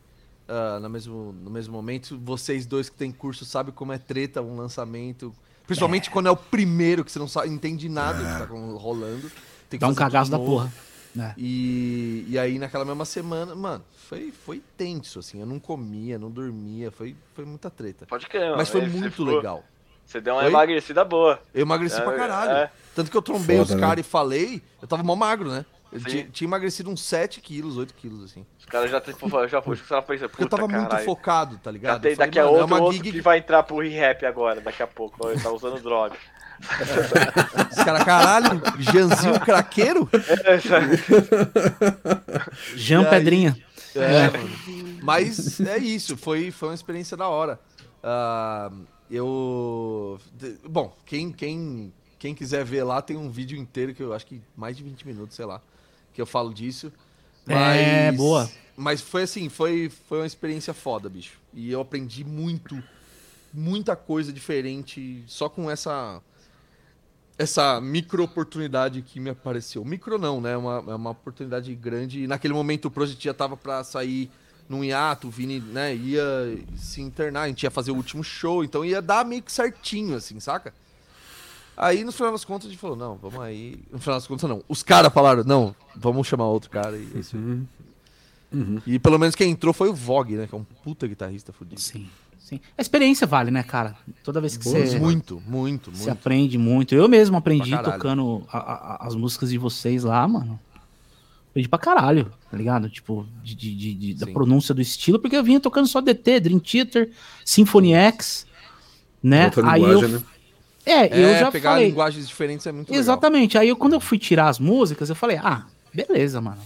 [0.48, 4.42] ah, no, mesmo, no mesmo momento, vocês dois que tem curso sabem como é treta
[4.42, 5.34] um lançamento.
[5.66, 8.46] Principalmente quando é o primeiro, que você não sabe, entende nada do que tá
[8.78, 9.30] rolando.
[9.70, 10.72] Tem que Dá um cagaço da porra.
[11.14, 11.34] né?
[11.38, 15.40] E, e aí, naquela mesma semana, mano, foi, foi tenso, assim.
[15.40, 16.92] Eu não comia, não dormia.
[16.92, 18.06] Foi, foi muita treta.
[18.06, 19.64] Pode crer, Mas foi é, você muito ficou- legal.
[20.06, 20.48] Você deu uma Oi?
[20.48, 21.38] emagrecida boa.
[21.54, 22.52] Eu emagreci É, pra caralho.
[22.52, 22.72] é.
[22.96, 23.82] Tanto que eu trombei Foda, os né?
[23.88, 25.66] caras e falei, eu tava mó magro, né?
[25.92, 28.46] Eu tinha, tinha emagrecido uns 7 quilos, 8 quilos, assim.
[28.60, 31.58] Os caras já, tipo, já foi, os caras pensam, Porque eu puta, tava muito focado,
[31.58, 32.02] tá ligado?
[32.02, 34.26] tem, falei, daqui a mano, outro, é uma outro gig que vai entrar pro rap
[34.26, 35.18] agora, daqui a pouco.
[35.26, 36.16] ó, Ele tá usando droga.
[37.72, 40.10] Os caras, caralho, Janzinho craqueiro?
[42.76, 43.64] Jean E aí?
[44.00, 44.20] Pedrinha.
[44.20, 45.00] É, mano.
[45.04, 47.60] Mas é isso, foi, foi uma experiência da hora.
[48.04, 48.72] Ah,
[49.10, 50.20] eu.
[50.70, 54.42] Bom, quem, quem, quem quiser ver lá, tem um vídeo inteiro que eu acho que
[54.56, 55.62] mais de 20 minutos, sei lá,
[56.14, 56.92] que eu falo disso.
[57.48, 58.50] É, boa.
[58.76, 61.40] Mas foi assim, foi, foi uma experiência foda, bicho.
[61.54, 62.82] E eu aprendi muito,
[63.54, 66.22] muita coisa diferente só com essa
[67.38, 69.86] essa micro oportunidade que me apareceu.
[69.86, 70.58] Micro não, né?
[70.58, 72.24] Uma, é uma oportunidade grande.
[72.24, 74.30] E naquele momento o Project já tava pra sair
[74.70, 76.22] num hiato, o Vini, né, ia
[76.76, 80.16] se internar, a gente ia fazer o último show, então ia dar meio que certinho,
[80.16, 80.74] assim, saca?
[81.78, 83.80] Aí, no final das contas, a gente falou, não, vamos aí...
[83.90, 84.62] No final das contas, não.
[84.68, 87.62] Os caras falaram, não, vamos chamar outro cara, e é isso aí.
[88.86, 91.80] E pelo menos quem entrou foi o Vogue, né, que é um puta guitarrista fudido.
[91.80, 92.10] Sim,
[92.48, 92.60] sim.
[92.78, 93.96] A experiência vale, né, cara?
[94.24, 96.12] Toda vez que você, Muito, muito, você muito.
[96.12, 96.96] aprende muito.
[96.96, 100.60] Eu mesmo aprendi tocando a- a- as músicas de vocês lá, mano.
[101.50, 102.90] Aprendi pra caralho, tá ligado?
[102.90, 106.60] Tipo, de, de- de- da pronúncia do estilo, porque eu vinha tocando só DT, Dream
[106.60, 107.12] Theater,
[107.44, 108.46] Symphony X,
[109.24, 109.46] né?
[109.46, 110.22] Outra Aí eu, né?
[110.86, 111.88] É, eu É, já pegar falei.
[111.90, 113.02] linguagens diferentes é muito legal.
[113.02, 113.58] Exatamente.
[113.58, 116.62] Aí eu, quando eu fui tirar as músicas, eu falei, ah, beleza, mano.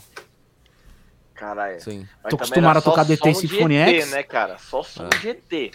[1.42, 1.82] Caralho.
[1.82, 2.08] Sim.
[2.24, 4.12] Mas Tô acostumado a tocar DT e Symphony X.
[4.12, 4.58] né, cara?
[4.60, 5.18] Só som É.
[5.18, 5.72] de ET.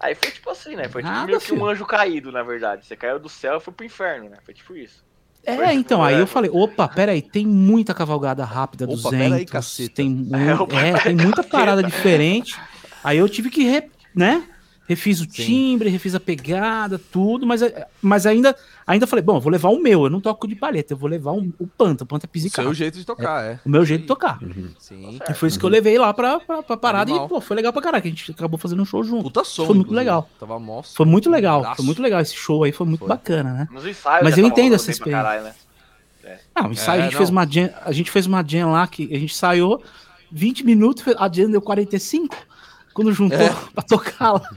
[0.00, 0.88] Aí foi tipo assim, né?
[0.88, 2.86] Foi tipo Nada, meio que um anjo caído, na verdade.
[2.86, 4.38] Você caiu do céu e foi pro inferno, né?
[4.42, 5.04] Foi tipo isso.
[5.44, 6.20] É, Foi, então, tipo, aí é.
[6.20, 9.94] eu falei, opa, peraí, tem muita cavalgada rápida Opa, 200, peraí, caceta.
[9.96, 12.58] tem, mu- É, opa, é, tem muita parada diferente.
[13.04, 14.42] Aí eu tive que, re- né,
[14.90, 17.60] refiz o timbre, refiz a pegada, tudo, mas,
[18.02, 20.92] mas ainda, ainda falei, bom, eu vou levar o meu, eu não toco de palheta,
[20.94, 23.44] eu vou levar um- o panta, o panta é O pisicato, seu jeito de tocar,
[23.44, 23.60] é.
[23.64, 24.40] o meu jeito de tocar.
[24.80, 25.20] Sim.
[25.30, 27.26] E foi isso que eu levei lá pra, pra, pra parada Animal.
[27.26, 29.22] e, pô, foi legal pra caralho, que a gente acabou fazendo um show junto.
[29.22, 30.00] Puta som, Foi muito inclusive.
[30.00, 30.28] legal.
[30.40, 33.08] Tava mó Foi muito legal, foi muito legal esse show aí, foi muito Foi.
[33.08, 33.68] bacana, né?
[33.70, 35.22] Nos ensaios Mas eu entendo essa experiência.
[35.22, 35.54] caralho, né?
[36.54, 37.18] Ah, o ensaio É, a gente não.
[37.18, 39.80] fez uma jam, a gente fez uma jam lá que a gente ensaiou
[40.32, 42.36] 20 minutos, a jam deu 45.
[42.92, 43.48] Quando juntou É.
[43.74, 44.50] pra tocar lá.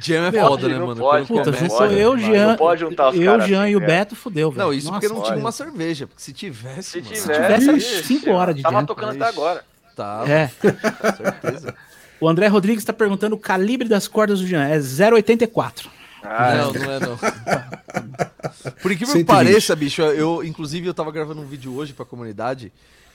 [0.00, 1.00] Jam é Meu, foda, né, não mano?
[1.00, 2.56] pode, Puta, juntou pode, eu, não Jean.
[2.56, 3.86] pode juntar os eu, Jean assim, e o velho.
[3.92, 4.64] Beto, fudeu, velho.
[4.66, 6.06] Não, isso porque Nossa, não tinha uma cerveja.
[6.06, 9.28] Porque se tivesse, Se mano, tivesse, tivesse, era ixi, cinco horas de Tava tocando até
[9.30, 9.38] Ixi.
[9.38, 9.64] agora.
[9.96, 10.48] Tá, É.
[11.16, 11.74] certeza.
[12.20, 14.64] O André Rodrigues está perguntando o calibre das cordas do Jean.
[14.66, 15.86] É 0,84.
[16.22, 17.16] Ah, não, não é não.
[18.82, 19.18] Por incrível 120.
[19.20, 22.70] que pareça, bicho, eu, inclusive, eu tava gravando um vídeo hoje pra comunidade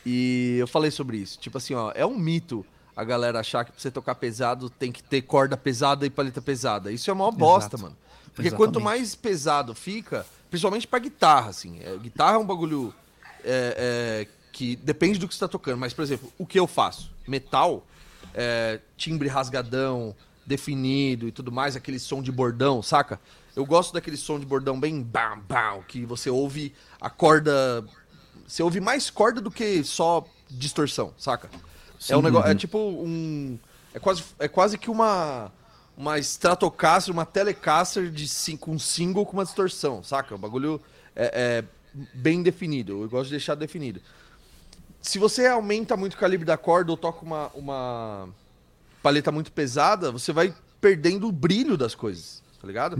[0.05, 1.37] e eu falei sobre isso.
[1.39, 2.65] Tipo assim, ó, é um mito
[2.95, 6.41] a galera achar que pra você tocar pesado tem que ter corda pesada e paleta
[6.41, 6.91] pesada.
[6.91, 7.83] Isso é uma bosta, Exato.
[7.83, 7.97] mano.
[8.33, 8.55] Porque Exatamente.
[8.55, 11.79] quanto mais pesado fica, principalmente pra guitarra, assim.
[11.81, 12.93] é, guitarra é um bagulho
[13.43, 15.77] é, é, que depende do que você tá tocando.
[15.77, 17.11] Mas, por exemplo, o que eu faço?
[17.27, 17.85] Metal,
[18.33, 20.15] é, timbre rasgadão,
[20.45, 23.19] definido e tudo mais, aquele som de bordão, saca?
[23.55, 27.85] Eu gosto daquele som de bordão bem bam, bam, que você ouve a corda.
[28.45, 31.49] Você ouve mais corda do que só distorção, saca?
[32.09, 32.49] É um negócio.
[32.51, 33.57] É tipo um.
[33.93, 35.51] É quase, é quase que uma.
[35.97, 40.35] Uma Stratocaster, uma Telecaster de cin- com single com uma distorção, saca?
[40.35, 40.81] O bagulho
[41.15, 41.63] é,
[41.93, 43.01] é bem definido.
[43.03, 44.01] Eu gosto de deixar definido.
[45.01, 48.27] Se você aumenta muito o calibre da corda ou toca uma, uma
[49.01, 52.97] paleta muito pesada, você vai perdendo o brilho das coisas, tá ligado?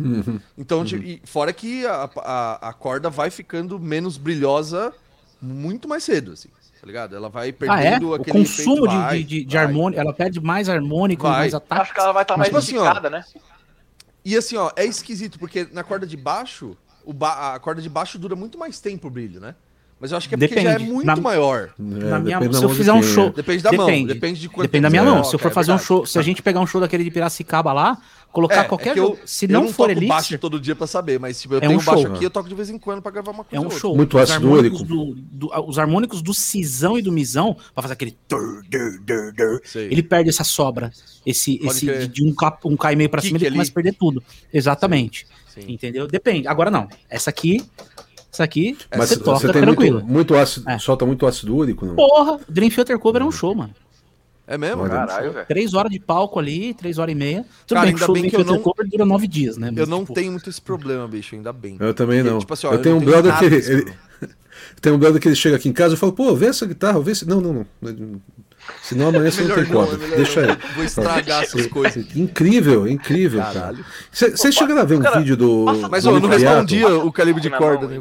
[0.57, 4.93] Então, tipo, e fora que a, a, a corda vai ficando menos brilhosa
[5.41, 6.47] muito mais cedo, assim,
[6.85, 7.15] tá ligado?
[7.15, 7.51] Ela vai Ah, é?
[7.91, 11.39] perdendo O aquele consumo efeito, de, vai, de, de, harmônico, ela perde mais harmônico, Vai.
[11.39, 11.81] mais ataque.
[11.81, 13.23] acho que ela vai estar mais Tipo assim, né?
[14.23, 17.89] E assim, ó, é esquisito, porque na corda de baixo, o ba- a corda de
[17.89, 19.55] baixo dura muito mais tempo o brilho, né?
[19.99, 20.91] Mas eu acho que é porque já é Depende.
[20.91, 21.69] muito Na- maior.
[21.79, 23.27] Na minha- depende se eu fizer um show.
[23.29, 23.31] é.
[23.31, 25.23] Depende da mão, depende de quanto Depende da minha tempo mão.
[25.23, 25.87] você Se eu for é fazer um verdade.
[25.87, 27.97] show, se a gente pegar um show daquele de Piracicaba lá,
[28.35, 30.75] colocar É, qualquer é que eu, jogo, se eu não, for toco baixo todo dia
[30.75, 32.13] pra saber, mas tipo, eu É tenho um um baixo show.
[32.13, 33.79] aqui, eu toco de vez em quando pra gravar uma é coisa um ou outra.
[33.79, 33.95] show.
[33.95, 37.93] Muito os ácido harmônicos do, do- os harmônicos do cisão e do misão, pra fazer
[37.93, 39.85] aquele tur, dur, dur, dur, Sei.
[39.85, 40.91] ele perde essa sobra.
[41.25, 42.35] Esse, Pode esse de, de um,
[42.65, 43.55] um cai meio pra Kick cima, ele ali.
[43.55, 44.21] começa a perder tudo.
[44.53, 45.25] Exatamente.
[45.47, 45.65] Sim.
[45.69, 46.05] Entendeu?
[46.07, 46.47] Depende.
[46.47, 46.87] Agora não.
[47.09, 47.63] Essa aqui.
[48.31, 49.99] Essa aqui, Mas você você, toca tem tranquilo.
[49.99, 50.77] muito, muito ácido, É.
[50.77, 51.95] solta muito ácido úrico, não?
[51.95, 53.73] Porra, Dream Theater Cover é um show, mano.
[54.47, 54.87] É mesmo?
[54.87, 55.45] Caralho, velho.
[55.47, 57.45] Três horas de palco ali, três horas e meia.
[57.65, 59.69] Tudo Cara, bem ainda bem que eu não- Cover dura nove dias, né?
[59.69, 61.77] Eu Mas, não tipo, tenho muito esse problema, bicho, ainda bem.
[61.79, 62.39] Eu também Porque, não.
[62.39, 63.93] tipo assim, ó, eu eu tenho um brother que ele,
[64.81, 66.99] tem um brother que ele chega aqui em casa e fala, pô, vê essa guitarra,
[66.99, 67.27] vê se.
[67.27, 68.21] Não, não, não.
[68.81, 70.57] Senão amanhã você não tem é melhor Deixa aí.
[70.75, 72.05] Vou estragar essas coisas.
[72.15, 73.53] Incrível, incrível, cara.
[73.53, 73.85] Caralho.
[74.11, 75.65] Vocês chegaram a ver um cara, vídeo do.
[75.89, 77.99] Mas do eu não respondia o calibre de corda, né?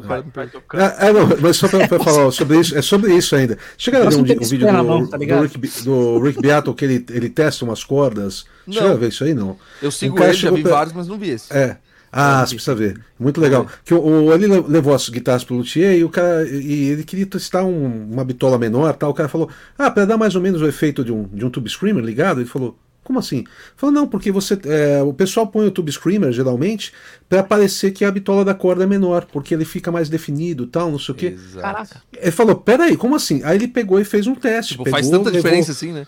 [0.69, 0.87] Cara.
[0.87, 3.57] Ah, ah, não, mas só pra, pra falar sobre isso, é sobre isso ainda.
[3.79, 6.85] Chegaram a ver um, um vídeo do, mão, tá do, Rick, do Rick Beato que
[6.85, 8.45] ele, ele testa umas cordas?
[8.69, 9.33] Chegaram a ver isso aí?
[9.33, 9.57] Não.
[9.81, 11.51] Eu Um sigo cara ele, já vi pra- vários, mas não vi esse.
[11.51, 11.79] É.
[12.17, 13.01] Ah, você precisa ver.
[13.19, 13.67] Muito legal.
[13.85, 17.03] Que o, o- ele le- levou as guitarras pro luthier e o cara e ele
[17.03, 19.11] queria testar um- uma bitola menor, tal.
[19.11, 21.51] O cara falou: "Ah, para dar mais ou menos o efeito de um de um
[21.51, 22.41] tube screamer ligado".
[22.41, 23.39] Ele falou: "Como assim?".
[23.39, 26.93] Ele falou: "Não, porque você é, o pessoal põe o tube screamer geralmente
[27.29, 30.93] para parecer que a bitola da corda é menor, porque ele fica mais definido, tal,
[30.93, 31.27] não sei o quê".
[31.35, 31.61] Exato.
[31.63, 32.03] Caraca.
[32.17, 33.41] Ele falou: "Peraí, como assim?".
[33.43, 34.73] Aí ele pegou e fez um teste.
[34.75, 36.07] Tipo, pegou, faz tanta levou- diferença assim, né?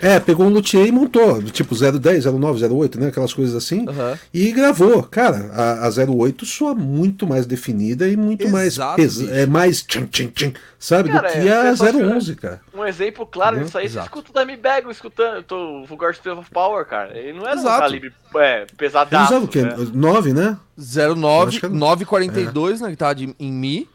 [0.00, 3.08] É, pegou um luthier e montou, tipo 010, 09, 08, né?
[3.08, 3.86] Aquelas coisas assim.
[3.88, 4.18] Aham.
[4.32, 5.02] E gravou.
[5.02, 9.34] Cara, a, a 08 soa muito mais definida e muito mais Exato, pesa, bicho.
[9.34, 11.10] é mais tchim, tchim, tchim, sabe?
[11.10, 12.60] Cara, do que é, a é só 011, cara.
[12.74, 16.10] Um exemplo claro disso aí, você escuta o Dime Bag escutando eu tô, o Vulgar
[16.10, 17.16] of Power, cara.
[17.18, 17.76] Ele não era Exato.
[17.76, 19.32] um calibre é, Ele pesadaço.
[19.32, 19.62] usava o quê?
[19.62, 19.74] né?
[19.92, 20.56] 9, né?
[20.76, 23.88] 09, acho que é- 942 na guitarra de, em Mi.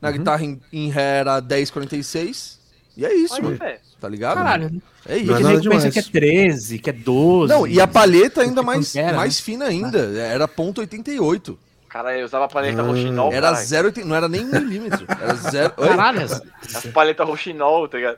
[0.00, 0.18] Na Uhum.
[0.18, 2.58] guitarra em, em Ré era 1046.
[2.96, 3.56] E é isso, Aí, mano.
[3.56, 3.78] velho.
[4.02, 4.34] Tá ligado?
[4.38, 4.82] Caralho.
[5.06, 5.26] É isso.
[5.26, 7.52] Não é Tem nada gente que pensa que é 13, que é 12.
[7.54, 9.42] Não, e a palheta ainda mais, Pantera, mais né?
[9.44, 9.98] fina ainda.
[10.18, 11.56] Era ponto .88.
[11.88, 12.84] Cara, eu usava paleta Ah.
[12.84, 13.64] roxinol, Era caralho.
[13.66, 14.04] 0,80.
[14.04, 15.06] Não era nem um milímetro.
[15.08, 15.70] Era zero.
[15.74, 16.42] Caralho, as-
[16.74, 18.16] As paletas roxinol, tá ligado?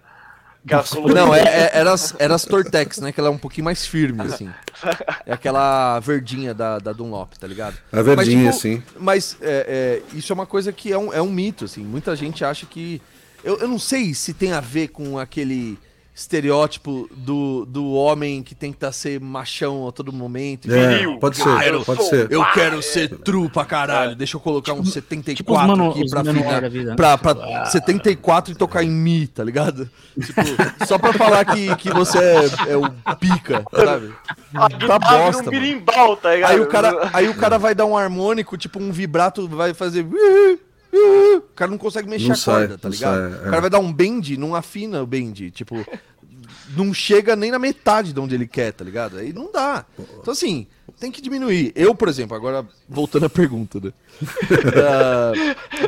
[1.14, 3.12] Não, é, é, era, as, era as Tortex, né?
[3.12, 4.48] Que ela é um pouquinho mais firme, assim.
[5.26, 7.76] É aquela verdinha da, da Dunlop, tá ligado?
[7.92, 8.82] A verdinha, mas, assim.
[8.98, 11.84] Mas é, é, isso é uma coisa que é um, é um mito, assim.
[11.84, 13.02] Muita gente acha que.
[13.44, 15.78] Eu, eu não sei se tem a ver com aquele
[16.16, 20.72] estereótipo do, do homem que tenta ser machão a todo momento.
[20.72, 21.18] É, Viril.
[21.18, 22.30] pode ser, Ah, eu pode sou- ser.
[22.30, 24.14] Eu quero ser true pra caralho.
[24.14, 26.94] Deixa eu colocar um 74 tipo mano- aqui pra vida, né?
[26.94, 29.90] Pra, pra 74 e tocar em mi, tá ligado?
[30.14, 34.14] Tipo, só pra falar que, que você é, é o pica, sabe?
[34.86, 36.28] Tá bosta, um birimbau, tá?
[36.28, 40.06] Aí o, cara, aí o cara vai dar um harmônico, tipo um vibrato, vai fazer.
[41.36, 43.14] O cara não consegue mexer Não a sai, corda, tá ligado?
[43.14, 43.50] sai, O é.
[43.50, 45.50] cara vai dar um bend, não afina o bend.
[45.50, 45.84] Tipo,
[46.76, 49.18] não chega nem na metade de onde ele quer, tá ligado?
[49.18, 49.84] Aí não dá.
[49.98, 50.66] Então, assim,
[50.98, 51.72] tem que diminuir.
[51.74, 53.92] Eu, por exemplo, agora voltando à pergunta, né?
[54.76, 55.32] Ah,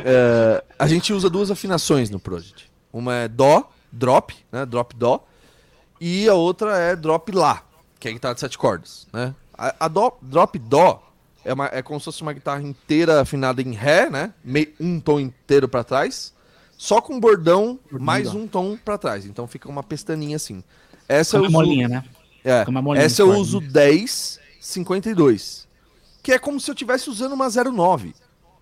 [0.03, 2.69] é, a gente usa duas afinações no Project.
[2.91, 4.65] Uma é Dó, drop, né?
[4.65, 5.25] Drop Dó.
[5.99, 7.63] E a outra é drop Lá,
[7.99, 9.33] que é a guitarra de sete cordas, né?
[9.57, 11.06] A, a dó, drop Dó
[11.49, 14.33] é, uma- é como se fosse uma guitarra inteira afinada em Ré, né?
[14.43, 16.33] Mei- um tom inteiro pra trás.
[16.77, 18.05] só com bordão Bordão.
[18.05, 19.25] mais um tom pra trás.
[19.25, 20.63] Então fica uma pestaninha assim.
[21.09, 22.03] Essa eu uma uso, molinha, né?
[22.43, 25.67] é, molinha essa eu uso 10 52.
[26.21, 28.13] Que é como se eu estivesse usando uma 09.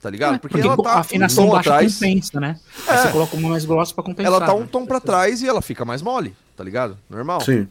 [0.01, 0.35] Tá ligado?
[0.35, 1.93] É, Porque, ela tá a afinação um tom baixa atrás.
[1.95, 2.59] compensa, né?
[2.87, 2.97] É.
[2.97, 4.31] Você coloca uma mais grossa pra compensar.
[4.33, 4.67] Ela tá um né?
[4.71, 6.97] tom pra trás e ela fica mais mole, tá ligado?
[7.09, 7.41] Normal.
[7.41, 7.67] Sim.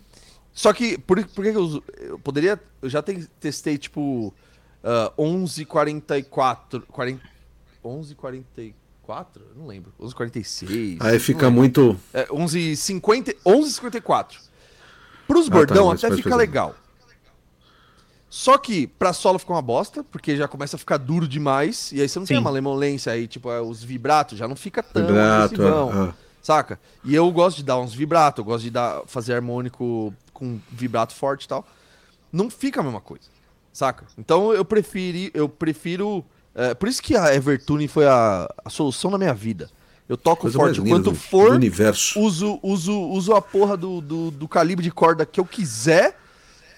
[0.52, 1.82] Só que, por, por que que eu uso?
[2.00, 2.60] Eu poderia.
[2.82, 4.34] Eu já te- testei, tipo.
[4.84, 6.82] Uh, 11,44.
[6.88, 7.20] 40,
[7.84, 8.74] 11,44?
[9.36, 9.92] Eu Não lembro.
[10.00, 10.98] 11,46.
[11.00, 11.98] Aí não fica muito.
[12.12, 13.34] É, 11,50.
[13.44, 14.36] 11,54.
[15.26, 16.40] Pros Ah, tá, bordão mas até fica fazer.
[16.42, 16.74] legal.
[18.28, 21.92] Só que pra solo fica uma bosta, porque já começa a ficar duro demais.
[21.92, 22.40] E aí você não tem Sim.
[22.40, 25.44] uma lemolência aí, tipo, é, os vibratos já não fica tão Vibrato.
[25.54, 25.90] agressivão.
[25.92, 26.14] ah, ah.
[26.42, 26.78] Saca?
[27.04, 31.14] E eu gosto de dar uns vibrato, eu gosto de dar, fazer harmônico com vibrato
[31.14, 31.64] forte e tal.
[32.30, 33.24] Não fica a mesma coisa.
[33.74, 34.06] Saca?
[34.16, 36.24] Então eu preferi, eu prefiro.
[36.54, 39.68] é, por isso que a Evertune foi a, a solução da minha vida.
[40.08, 42.20] Eu toco Coisa forte quanto do- for, do universo.
[42.20, 46.16] uso, uso, uso a porra do, do, do calibre de corda que eu quiser.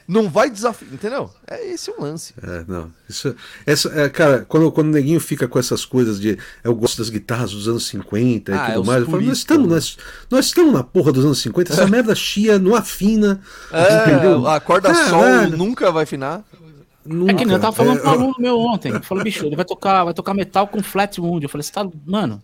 [0.09, 0.95] Não vai desafiar.
[0.95, 1.29] Entendeu?
[1.51, 2.33] É esse o lance.
[2.41, 2.93] É, não.
[3.09, 3.35] Isso,
[3.67, 7.11] essa, é, cara, quando, quando o neguinho fica com essas coisas de eu gosto das
[7.11, 9.75] guitarras dos anos 50 e Ah, é tudo os mais, eu falo, nós estamos, né?
[9.75, 9.99] nós,
[10.31, 13.41] nós estamos na porra dos anos 50, essa merda chia, não afina.
[14.05, 14.47] entendeu?
[14.47, 16.45] É, a corda sol nunca vai afinar.
[17.29, 19.01] É que nem eu tava falando É, com um aluno meu ontem.
[19.03, 21.43] Falou, bicho, ele vai tocar, vai tocar metal com flat wound.
[21.45, 21.89] Eu falei, você tá.
[22.05, 22.43] Mano,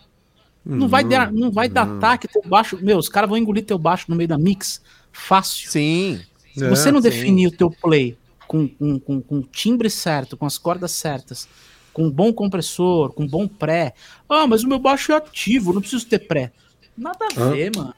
[0.64, 2.78] não vai, dar, não vai dar ataque teu baixo.
[2.82, 4.80] Meu, os caras vão engolir teu baixo no meio da mix.
[5.12, 5.70] Fácil.
[5.70, 6.20] Sim.
[6.56, 7.08] Se É, você não sim.
[7.08, 8.16] definir o teu play
[8.46, 11.48] com, com, com, com o timbre certo, com as cordas certas,
[11.92, 13.94] com um bom compressor, com um bom pré.
[14.28, 16.52] Ah, mas o meu baixo é ativo, não preciso ter pré.
[16.96, 17.94] Nada a ver, mano.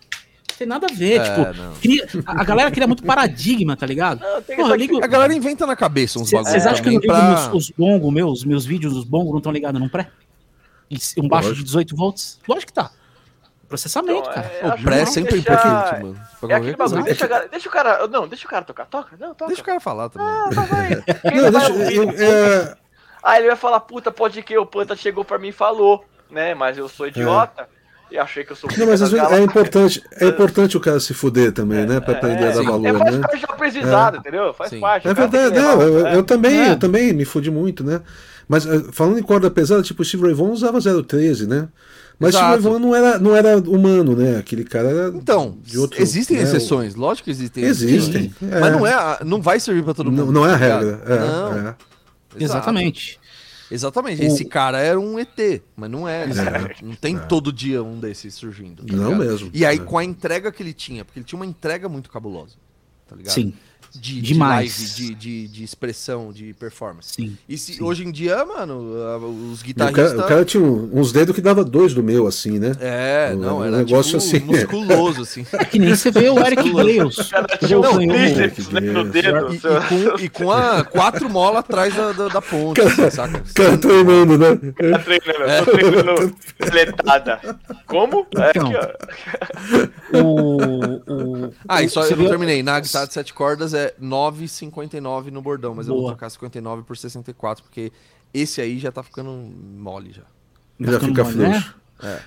[0.54, 1.20] Não tem nada a ver.
[1.20, 4.20] É, tipo, cria- a galera cria muito paradigma, tá ligado?
[4.20, 6.50] Não, Porra, ligo- A galera inventa na cabeça uns bagulhos.
[6.52, 9.30] Vocês acham que eu não ligo também meus, os bongos meus, meus vídeos dos bongos
[9.32, 10.08] não estão ligados num pré?
[11.18, 11.54] Um baixo Lógico.
[11.56, 12.38] de 18 volts?
[12.46, 12.90] Lógico que tá.
[13.68, 14.46] Processamento, Então, cara.
[14.60, 16.20] é, O acho pré é sempre deixar- importante, mano.
[16.40, 18.06] Pra É aquele bagulho, deixa, o cara- deixa o cara.
[18.08, 18.86] Não, deixa o cara tocar.
[18.86, 19.16] Toca?
[19.18, 19.46] Não, toca.
[19.48, 20.28] Deixa o cara falar também.
[20.28, 20.90] Ah, tá, vai.
[21.34, 22.76] Não, vai deixa, eu- é,
[23.22, 26.54] Aí ele vai falar, puta, pode que o Panta chegou pra mim e falou, né?
[26.54, 27.66] Mas eu sou idiota
[28.10, 31.00] e achei que eu sou não, mas às vezes é importante, é importante o cara
[31.00, 32.00] se fuder também, né?
[32.00, 32.64] Pra aprender a dar sim.
[32.64, 33.20] valor, É, faz né?
[33.20, 34.54] parte do aprendizado, entendeu?
[34.54, 34.80] Faz Sim.
[34.80, 35.08] parte.
[35.08, 36.16] É verdade, não, levar, eu, é.
[36.16, 36.70] eu também, É.
[36.72, 38.00] eu também me fudi muito, né?
[38.46, 41.68] Mas eh, falando em corda pesada, tipo, o Steve Ray Vaughan usava 013, né?
[42.20, 42.62] Mas o Steve Ray Exato.
[42.62, 44.36] Vaughan não era, não era humano, né?
[44.38, 46.00] Aquele cara era Então, de outro.
[46.00, 46.42] existem né?
[46.44, 48.52] exceções, lógico que existem Existem, exceções.
[48.52, 48.60] é.
[48.60, 50.32] Mas não, é, não vai servir pra todo Não, mundo.
[50.32, 51.00] não é a tá regra.
[51.06, 51.58] É, não, é.
[51.58, 51.76] exato.
[52.38, 53.18] Exatamente.
[53.74, 54.22] Exatamente.
[54.22, 56.22] O- Esse cara era um ET, mas não é.
[56.24, 56.76] É.
[56.82, 58.84] Não tem todo dia um desses surgindo.
[58.84, 59.18] tá Não ligado?
[59.30, 59.50] mesmo.
[59.52, 59.80] E aí, É.
[59.80, 62.54] com a entrega que ele tinha, porque ele tinha uma entrega muito cabulosa.
[63.06, 63.34] Tá ligado?
[63.34, 63.52] Sim,
[63.94, 64.94] De, Demais.
[64.96, 67.12] de live, de, de, de expressão, de performance.
[67.14, 67.36] sim.
[67.48, 67.82] E se, Sim.
[67.84, 68.78] hoje em dia, mano,
[69.52, 70.12] os E O guitarristas.
[70.12, 72.72] cara, o cara tinha um- uns dedos que dava dois do meu, assim, né?
[72.80, 74.44] É, Um não, era negócio tipo, assim.
[74.44, 75.46] musculoso, assim.
[75.54, 77.16] É que nem você vê o Eric Gales.
[77.30, 78.46] Cara, Não, um não, né,
[78.92, 79.10] no Deus.
[79.10, 79.48] dedo.
[79.52, 82.80] E, e com, e com a quatro molas atrás da, da, da ponte,
[83.10, 83.38] saca?
[83.48, 84.56] O cara treinando, né?
[84.90, 87.40] Tá treinando, tô treinando fletada.
[87.86, 88.26] Como?
[88.36, 88.66] É Então.
[88.66, 88.76] aqui,
[90.12, 90.18] ó.
[90.22, 92.62] O, o, Ah, e só eu não terminei.
[92.62, 96.12] Na guitarra de sete cordas é 9,59 no bordão, mas eu vou Boa.
[96.12, 97.92] trocar 59 por 64, porque
[98.32, 100.22] esse aí já tá ficando mole já.
[100.80, 101.32] Já ficando fica né?
[101.60, 101.74] frouxo.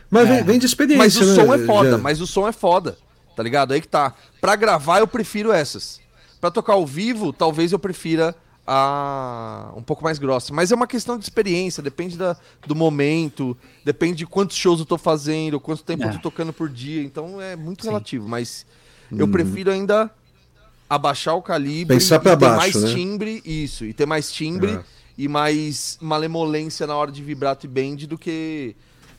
[0.09, 1.35] Mas vem, vem de experiência, Mas o né?
[1.35, 2.97] som é foda, Já- mas o som é foda,
[3.35, 3.73] tá ligado?
[3.73, 4.13] Aí que tá.
[4.39, 5.99] Pra gravar eu prefiro essas.
[6.39, 8.35] Pra tocar ao vivo, talvez eu prefira
[8.65, 10.53] a um pouco mais grossa.
[10.53, 12.35] Mas é uma questão de experiência, depende da,
[12.65, 16.13] do momento, depende de quantos shows eu tô fazendo, quanto tempo eu É.
[16.13, 17.89] tô tocando por dia, então é muito Sim.
[17.89, 18.65] relativo, mas
[19.11, 20.11] eu prefiro ainda
[20.89, 22.93] abaixar o calibre Pensar e pra ter baixo, mais né?
[22.93, 24.79] timbre, isso, e ter mais timbre É.
[25.17, 28.75] e mais malemolência na hora de vibrato e bend do que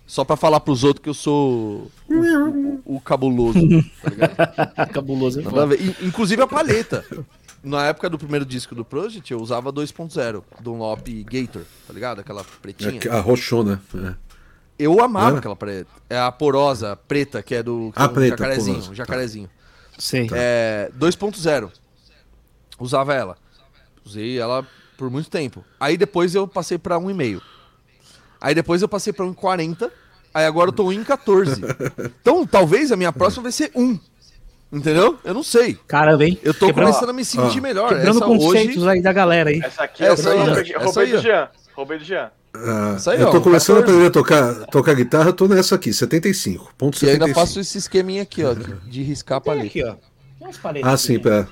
[0.06, 3.58] só pra falar pros outros que eu sou o, o- o cabuloso,
[4.02, 4.88] tá ligado?
[4.94, 5.40] Cabuloso.
[5.40, 5.76] é foda.
[6.02, 7.04] Inclusive a palheta.
[7.62, 12.20] Na época do primeiro disco do Project, eu usava 2.0, Dunlop Gator, tá ligado?
[12.20, 13.00] Aquela pretinha.
[13.10, 13.82] A roxona.
[13.94, 14.14] é.
[14.78, 15.38] Eu amava É?
[15.40, 15.90] aquela preta.
[16.08, 18.74] É a porosa, preta, que é do que A é um preta, jacarezinho.
[18.76, 19.50] porosa, um jacarezinho.
[19.98, 20.28] Sei.
[20.32, 21.70] É, 2.0.
[22.78, 23.36] Usava ela.
[24.04, 24.66] Usei ela
[24.96, 25.64] por muito tempo.
[25.78, 27.40] Aí depois eu passei pra 1,5.
[28.40, 29.90] Aí depois eu passei pra 1,40.
[30.32, 31.58] Aí agora eu tô 1,14.
[32.20, 33.98] Então talvez a minha próxima vai ser 1.
[34.70, 35.18] Entendeu?
[35.24, 35.78] Eu não sei.
[35.88, 36.38] Caramba, hein?
[36.42, 37.62] Eu tô Quebrando- começando a me sentir Ah.
[37.62, 37.88] melhor.
[37.88, 38.88] Quebrando Essa conceitos hoje.
[38.90, 39.60] aí da galera aí.
[39.64, 41.18] Essa aqui Essa eu aí, roubei, essa roubei do.
[41.22, 41.48] Jean.
[41.74, 42.30] Roubei do Jean.
[42.66, 43.78] Ah, Isso aí, eu ó, tô um começando 14.
[43.78, 46.72] a aprender a tocar, tocar guitarra, tô nessa aqui, 75.
[46.76, 47.40] Ponto E ainda 75.
[47.40, 49.66] faço esse esqueminha aqui, ó, de, de riscar a paleta.
[49.66, 49.92] aqui, ó.
[49.94, 51.18] Tem umas paletas Ah, sim, né?
[51.20, 51.48] pra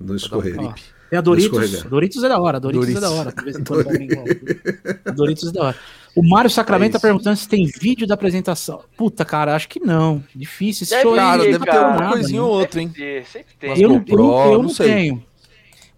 [0.00, 0.56] não escorrer.
[0.58, 0.72] Ó,
[1.10, 1.82] Tem a Doritos.
[1.84, 2.58] Doritos é da hora.
[2.60, 3.18] Doritos, é da Doritos.
[3.18, 3.32] hora.
[3.32, 5.12] Quando alguém gosta.
[5.12, 5.76] Doritos é da hora.
[6.14, 7.02] O Mário Sacramento tá É isso.
[7.06, 8.82] perguntando se tem vídeo da apresentação.
[8.96, 10.24] Puta, cara, acho que não.
[10.34, 10.86] Difícil.
[10.88, 12.46] Deve Cara, deve tá ter uma coisinha né?
[12.46, 12.90] ou outra, hein?
[13.30, 14.86] Sempre tem, Eu, não- GoPro, eu, eu não não sei.
[14.94, 15.22] tenho.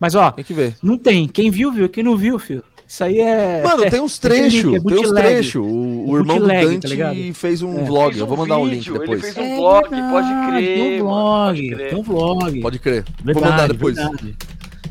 [0.00, 0.76] Mas, ó, Tem que ver.
[0.82, 1.26] não tem.
[1.28, 1.88] Quem viu, viu.
[1.88, 2.62] Quem não viu, filho.
[2.88, 3.62] Isso aí é.
[3.62, 5.62] Mano, tem uns é trechos, é tem uns trechos.
[5.62, 7.34] O, o irmão do Bootleg, tá Dante ligado?
[7.34, 7.84] fez um É.
[7.84, 9.20] vlog, Fez eu um vou mandar o link vídeo, ele depois.
[9.20, 11.90] fez um vlog, pode crer, Tem um vlog, pode crer.
[11.90, 12.60] tem um vlog.
[12.62, 13.04] Pode crer.
[13.22, 13.96] Verdade, vou mandar depois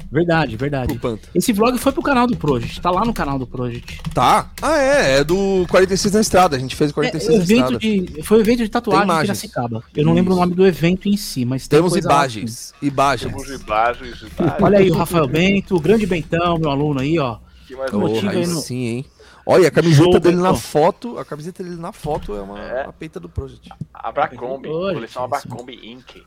[0.09, 0.93] Verdade, verdade.
[0.97, 1.21] verdade.
[1.35, 2.79] Esse vlog foi pro canal do Project.
[2.79, 3.99] Tá lá no canal do Project.
[4.13, 4.49] Tá?
[4.61, 6.55] Ah, é, é do 46 na estrada.
[6.55, 7.77] A gente fez o É, 46 o na estrada.
[7.79, 9.39] de, foi um evento de tatuagem em imagens.
[9.41, 9.83] Piracicaba.
[9.93, 12.73] Eu não lembro o nome do evento em si, mas tem Temos coisa lá, imagens.
[12.81, 13.33] Imagens.
[13.33, 14.61] Temos imagens, imagens.
[14.61, 17.37] Olha aí o Rafael Bento, o grande Bentão, meu aluno aí, ó.
[17.67, 19.05] Que mais motivo Porra, aí no- sim, hein?
[19.45, 20.55] Olha, a camiseta Show, dele na Betão.
[20.57, 21.17] foto.
[21.19, 22.85] A camiseta dele na foto é uma É.
[22.85, 23.69] a peita do Project.
[23.93, 25.23] Abracombi, coleção.
[25.23, 26.23] Abracombi Inc.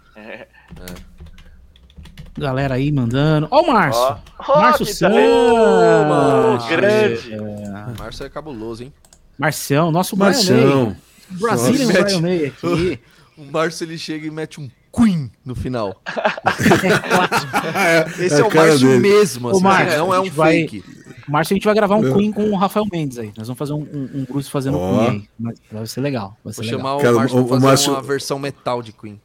[2.39, 3.49] Galera aí mandando.
[3.51, 4.01] Ó o Márcio.
[4.01, 4.17] Ó,
[4.49, 4.99] ó, Márcio Santos.
[5.01, 6.69] talento!
[6.69, 7.37] grande.
[7.37, 8.93] O Márcio é cabuloso, hein?
[9.39, 10.17] Marcião, nosso.
[10.17, 10.97] Marcião.
[11.31, 12.03] Brazilian Nossa.
[12.03, 13.01] Brian May aqui.
[13.37, 16.01] O Márcio ele chega e mete um Queen no final.
[17.75, 20.85] É, Esse é é, o Márcio mesmo, assim, Márcio, não é um vai- fake.
[21.31, 23.32] Márcio, a gente vai gravar um Eu- Queen com o Rafael Mendes aí.
[23.36, 24.98] Nós vamos fazer um, um, um Bruce fazendo Ó.
[25.07, 25.28] Queen aí.
[25.39, 26.36] Mas Vai ser legal.
[26.44, 26.78] Vai ser Vou legal.
[26.81, 29.20] chamar o Cara, Márcio o- pra fazer Márcio- uma versão metal de Queen.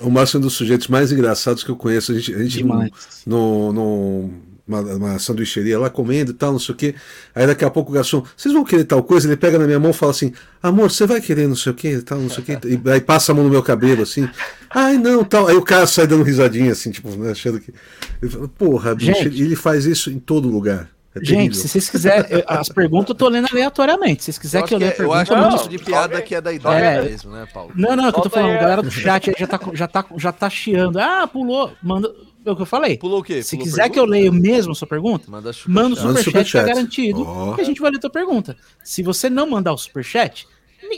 [0.00, 2.10] O Márcio é um dos sujeitos mais engraçados que eu conheço.
[2.10, 2.90] A gente, a gente Demais.
[3.24, 4.30] no, no,
[4.66, 6.94] uma, uma sanduicheria lá comendo e tal, não sei o quê.
[7.32, 9.28] Aí daqui a pouco o garçom, vocês vão querer tal coisa?
[9.28, 11.74] Ele pega na minha mão e fala assim: Amor, você vai querer não sei o
[11.76, 12.58] quê, tal, não sei o quê.
[12.64, 14.28] E aí passa a mão no meu cabelo assim.
[14.74, 15.46] Ai, não, tal.
[15.46, 17.72] Aí o cara sai dando risadinha assim, tipo, né, achando que.
[18.20, 20.88] Ele fala, Porra, bicho, ele faz isso em todo lugar.
[21.16, 24.22] É Gente, se vocês quiserem, eu- as perguntas eu tô lendo aleatoriamente.
[24.24, 25.40] Se vocês quiserem que eu leia a que é- eu pergunta, acho que é eu
[25.40, 27.02] um mando- tipo de piada que é da ideia É.
[27.02, 27.72] mesmo, né, Paulo?
[27.76, 28.50] Não, não, é o que eu tô falando.
[28.52, 30.98] A galera do chat já tá, já tá, já tá chiando.
[30.98, 31.72] Ah, pulou.
[31.82, 32.12] Manda.
[32.46, 32.98] É o que eu falei.
[32.98, 33.42] Pulou o quê?
[33.42, 36.24] Se Pulou quiser que eu leia mesmo a sua pergunta, Manda super manda o superchat,
[36.24, 36.66] tá superchat.
[36.66, 37.54] garantido Ó.
[37.54, 38.56] que a gente vai ler a tua pergunta.
[38.82, 40.46] Se você não mandar o superchat,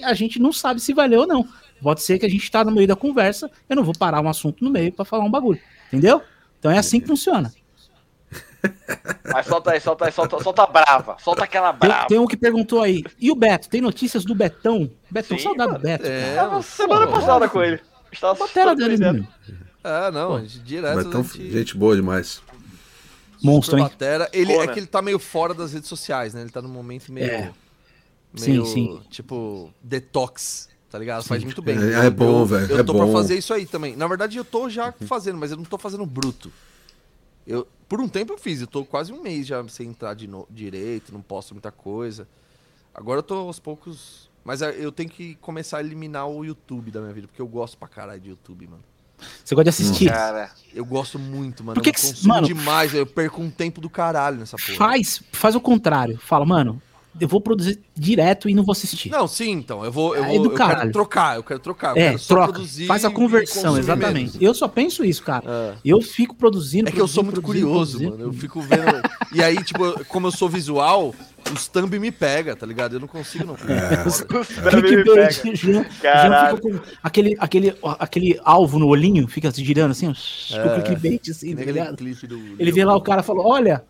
[0.03, 1.47] a gente não sabe se vai ler ou não.
[1.81, 4.29] Pode ser que a gente tá no meio da conversa, eu não vou parar um
[4.29, 5.61] assunto no meio pra falar um bagulho.
[5.89, 6.21] Entendeu?
[6.59, 7.53] Então é assim que funciona.
[9.33, 11.17] Mas solta aí, solta aí, solta, solta a brava.
[11.23, 12.09] Solta aquela Tem, brava.
[12.09, 13.03] tem um que perguntou aí.
[13.19, 13.69] E o Beto?
[13.69, 14.91] Tem notícias do Betão?
[15.11, 15.79] Betão, Sim, saudade do.
[15.81, 16.07] Beto.
[16.07, 16.49] É, cara.
[16.49, 17.81] Tava semana passada com ele.
[18.13, 19.29] Estava Botela dele, surpreendendo.
[19.47, 19.67] menino.
[19.85, 20.95] É, não, direto.
[20.97, 21.51] Mas tão, a gente...
[21.51, 22.41] gente boa demais.
[23.43, 23.85] Monstro, hein?
[23.85, 24.29] Batera.
[24.33, 24.73] Ele, Pô, é né?
[24.73, 26.41] que ele tá meio fora das redes sociais, né?
[26.41, 27.27] Ele tá num momento meio.
[27.31, 27.53] É.
[28.41, 29.01] meio Sim, sim.
[29.11, 30.69] Tipo, detox.
[30.91, 31.25] Tá ligado?
[31.25, 31.77] Faz muito bem.
[31.77, 33.05] É- é Eu- bom, eu- velho, Eu é tô bom.
[33.05, 33.95] pra fazer isso aí também.
[33.97, 36.51] Na verdade, eu tô já fazendo, mas eu não tô fazendo bruto.
[37.47, 40.27] Eu, por um tempo eu fiz, eu tô quase um mês já sem entrar de
[40.27, 42.27] no- direito, não posto muita coisa.
[42.95, 44.29] Agora eu tô aos poucos.
[44.45, 47.77] Mas eu tenho que começar a eliminar o YouTube da minha vida, porque eu gosto
[47.77, 48.83] pra caralho de YouTube, mano.
[49.45, 50.09] Você gosta de assistir?
[50.09, 51.75] Cara, Eu gosto muito, mano.
[51.75, 54.75] Por que eu que- consumo mano, demais, eu perco um tempo do caralho nessa porra.
[54.77, 56.17] Faz, faz o contrário.
[56.19, 56.81] Fala, mano,
[57.21, 59.11] eu vou produzir direto e não vou assistir.
[59.11, 59.85] Não, sim, então.
[59.85, 60.15] Eu vou.
[60.17, 61.97] Eu, É vou, do eu quero trocar, eu quero trocar.
[61.97, 62.53] Eu é, quero só troca.
[62.53, 64.33] produzir Faz a conversão, exatamente.
[64.33, 64.37] menos.
[64.41, 65.45] Eu só penso isso, cara.
[65.47, 65.75] É.
[65.85, 66.89] Eu fico produzindo.
[66.89, 68.25] É que eu sou muito curioso, produzindo, mano.
[68.25, 69.03] Eu fico vendo.
[69.33, 71.15] e aí, tipo, como eu sou visual,
[71.53, 72.95] os thumb me pega, tá ligado?
[72.95, 73.57] Eu não consigo, não.
[74.71, 80.13] Clickbait, Jean, Jean com aquele, aquele, aquele alvo no olhinho, fica se girando assim,
[80.53, 80.81] É.
[80.81, 81.97] clickbait assim, tá ligado?
[81.97, 82.37] clipe do.
[82.59, 83.83] Ele vê lá o cara e falou: Olha,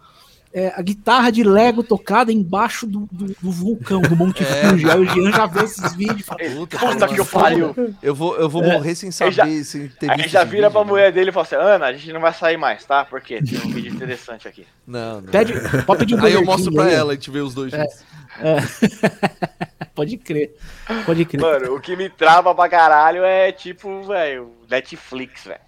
[0.59, 4.47] é, a guitarra de Lego tocada embaixo do, do, do vulcão, do Monte É.
[4.71, 4.91] Fuji.
[4.91, 7.75] Aí o Jean já vê esses vídeos e fala: Puta, Puta que eu pariu.
[8.03, 8.73] Eu vou, eu vou É.
[8.73, 11.45] morrer sem saber, já- sem ter Aí já vira pra vídeo, mulher dele e fala
[11.45, 13.05] assim: Ana, a gente não vai sair mais, tá?
[13.05, 14.67] Porque tem um vídeo interessante aqui.
[14.87, 15.31] Não, não.
[15.31, 15.53] Pede,
[15.85, 16.95] pode pedir um Aí eu mostro pra aí.
[16.95, 18.03] ela e te ver os dois juntos.
[19.95, 20.55] Pode crer.
[21.07, 21.41] Pode crer.
[21.41, 25.61] Mano, o que me trava pra caralho é tipo, velho, Netflix, velho.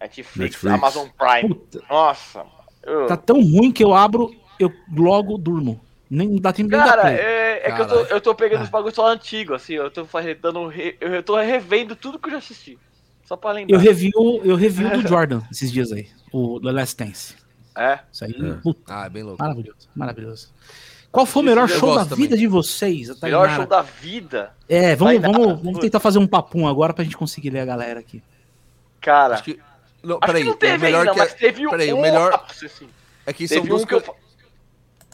[0.00, 0.74] Netflix, Netflix.
[0.74, 1.54] Amazon Prime.
[1.54, 2.44] Puta, Nossa.
[3.08, 5.80] Tá tão ruim que eu abro, eu logo durmo.
[6.10, 8.68] Nem dá tempo de dar Cara, é, é que eu tô, eu tô pegando os
[8.68, 12.38] bagulhos só antigos, assim, eu tô fazendo, dando, eu tô revendo tudo que eu já
[12.38, 12.76] assisti.
[13.24, 13.76] Só pra lembrar.
[13.76, 17.34] Eu review, eu review do Jordan esses dias aí, o The Last Dance.
[17.76, 18.00] É.
[18.12, 18.54] Isso aí, É.
[18.60, 19.40] puta, Ah, é bem louco.
[19.40, 20.48] maravilhoso, maravilhoso.
[21.12, 22.40] Qual foi o melhor show da gosto vida também.
[22.40, 23.10] de vocês?
[23.10, 24.52] A Melhor show da vida.
[24.68, 25.44] É, vamos, Tainara.
[25.44, 28.20] vamos, vamos tentar fazer um papum agora pra gente conseguir ler a galera aqui.
[29.00, 29.58] Cara, que.
[30.02, 31.34] Não, que peraí, não teve o melhor ainda, que mas é.
[31.34, 31.70] teve um.
[31.70, 32.88] peraí, o um melhor- ápice, assim.
[33.26, 34.02] É que são um que eu.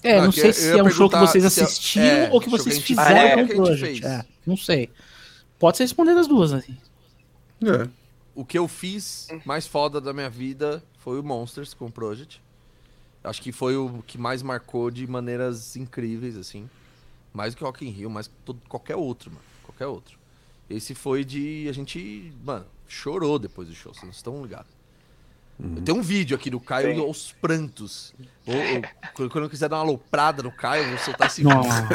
[0.02, 2.30] É, Ah, não que sei eu se é um show que vocês é- assistiram é,
[2.30, 4.00] ou que vocês que a gente fizeram com que o a gente Project.
[4.02, 4.12] fez.
[4.12, 4.90] É, não sei.
[5.58, 6.76] Pode ser responder das duas, assim.
[7.64, 7.88] É.
[8.34, 12.40] O que eu fiz mais foda da minha vida foi o Monsters com o Project.
[13.24, 16.68] Acho que foi o que mais marcou de maneiras incríveis, assim.
[17.32, 19.42] Mais do que Rock in Rio, mais que todo, qualquer outro, mano.
[19.64, 20.16] Qualquer outro.
[20.70, 21.66] Esse foi de.
[21.68, 24.70] A gente, mano, chorou depois do show, vocês não estão ligados.
[25.58, 27.00] Eu tenho um vídeo aqui do Caio Tem.
[27.00, 28.14] aos prantos.
[28.46, 28.54] Ou-
[29.24, 31.56] ou- quando eu quiser dar uma aloprada no Caio, eu vou soltar esse vídeo.
[31.56, 31.88] Nossa.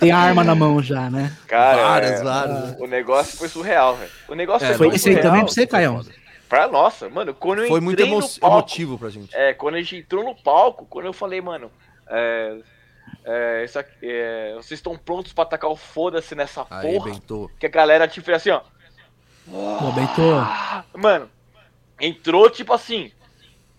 [0.00, 1.36] Tem a arma na mão já, né?
[1.46, 2.80] Cara, Várias, é, várias.
[2.80, 4.10] o negócio foi surreal, velho.
[4.28, 6.04] O negócio É, foi, Foi esse aí também pra você, Caião?
[6.48, 9.34] Pra nossa, mano, quando eu Foi muito emo- no palco, emotivo pra gente.
[9.36, 11.70] É, quando a gente entrou no palco, quando eu falei, mano,
[12.08, 12.56] é,
[13.24, 17.10] é, aqui, é, vocês estão prontos pra atacar o foda-se nessa Aí, porra?
[17.10, 17.50] Bento.
[17.58, 18.60] Que a galera, tipo, fez assim, ó.
[19.48, 20.22] Pô, Bento,
[20.96, 21.28] Mano,
[22.00, 23.10] entrou, tipo assim,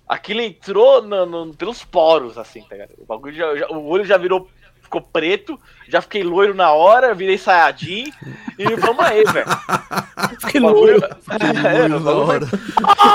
[0.07, 2.91] aquilo entrou no- no- pelos poros, assim, tá ligado?
[2.98, 4.48] O bagulho já, já- o olho já virou,
[4.81, 8.11] ficou preto, já fiquei loiro na hora, virei saiadinho,
[8.57, 9.45] e vamos aí, velho.
[10.41, 11.15] fiquei O bagulho- louco.
[11.68, 12.48] É, o na hora.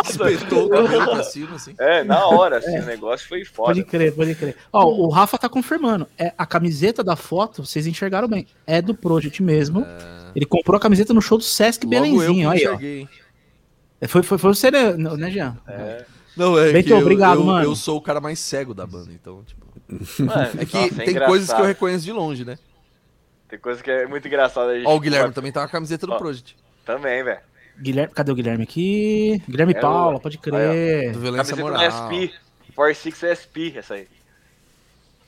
[0.05, 1.74] Espetou o cabelo pra cima, assim.
[1.79, 3.69] É, na hora, assim, o negócio foi foda.
[3.69, 4.57] Pode crer, pode crer.
[4.73, 6.07] Ó, o Rafa tá confirmando.
[6.19, 8.47] É, a camiseta da foto, vocês enxergaram bem.
[8.66, 9.87] É do Project mesmo.
[10.37, 12.51] Ele comprou a camiseta no show do Sesc Logo Belenzinho.
[12.51, 12.77] Aí, ó.
[14.03, 15.57] É, Foi, foi, foi você, né, né Jean?
[15.69, 16.05] É,
[16.37, 17.65] Não, é Bento, que eu, obrigado, eu, mano.
[17.65, 19.65] eu sou o cara mais cego da banda, então, tipo...
[20.24, 21.29] mano, É que nossa, tem engraçado.
[21.29, 22.59] coisas que eu reconheço de longe, né?
[23.49, 24.73] Tem coisa que é muito engraçada.
[24.73, 26.19] a gente- Ó, o Guilherme também tá com a camiseta do Ó.
[26.19, 26.57] Project.
[26.85, 27.39] Também, velho.
[27.81, 29.41] Guilherme, cadê o Guilherme aqui?
[29.49, 31.12] Guilherme É Paula, pode crer.
[31.12, 32.09] Do Violência Camiseta Moral.
[32.09, 32.35] SP.
[32.74, 34.09] 46 SP, essa aí.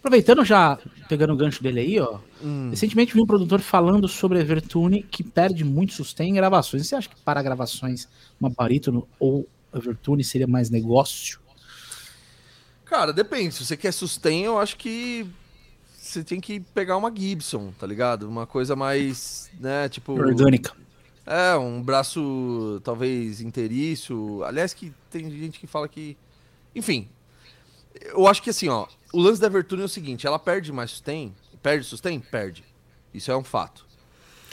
[0.05, 0.79] Aproveitando já,
[1.09, 2.19] pegando o gancho dele aí, ó.
[2.43, 2.69] Hum.
[2.69, 6.87] Recentemente vi um produtor falando sobre a Evertune que perde muito sustain em gravações.
[6.87, 8.07] Você acha que para gravações
[8.39, 11.41] uma barítono ou Evertune seria mais negócio?
[12.85, 13.55] Cara, depende.
[13.55, 15.27] Se você quer sustain, eu acho que
[15.97, 18.29] você tem que pegar uma Gibson, tá ligado?
[18.29, 20.13] Uma coisa mais, né, tipo...
[20.13, 20.75] Orgânica.
[21.27, 24.43] É, um braço talvez inteiriço.
[24.45, 26.15] Aliás, que tem gente que fala que.
[26.75, 27.09] Enfim.
[27.95, 28.87] Eu acho que assim, ó.
[29.15, 31.33] O lance da Vertune é o seguinte: ela perde mais sustain.
[31.63, 32.19] Perde sustain?
[32.21, 32.65] Perde.
[33.13, 33.87] Isso é um fato.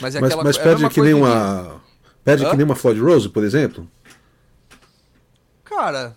[0.00, 1.80] Mas é Mas, aquela mas é a perde mesma que nem uma.
[2.24, 2.50] Perde Hã?
[2.50, 3.88] que nem uma Floyd Rose, por exemplo?
[5.64, 6.16] Cara,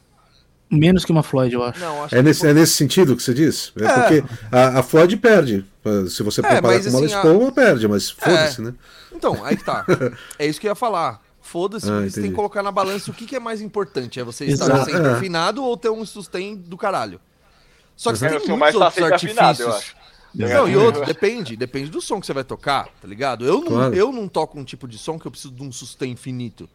[0.69, 1.80] Menos que uma Floyd, eu acho.
[1.80, 3.72] não, acho É que nesse, é nesse sentido que você diz?
[3.80, 5.63] É, porque a, a Floyd perde.
[6.09, 8.73] Se você comparar mas com uma assim, Les a- Paul, ela perde, mas foda-se, né?
[9.13, 9.85] Então, aí que tá.
[10.39, 11.22] É isso que eu ia falar.
[11.39, 14.19] Foda-se, Ah, porque você tem que colocar na balança o que, que é mais importante.
[14.19, 14.72] É você Exato.
[14.72, 15.13] estar sempre É.
[15.13, 17.19] afinado ou ter um sustain do caralho.
[17.95, 19.95] Só que você Eu tem sou muitos mais outros artifícios.
[20.34, 21.55] Não, e outro, depende.
[21.55, 23.45] Depende do som que você vai tocar, tá ligado?
[23.45, 23.95] Eu não, Claro.
[23.95, 26.67] eu não toco um tipo de som que eu preciso de um sustain infinito.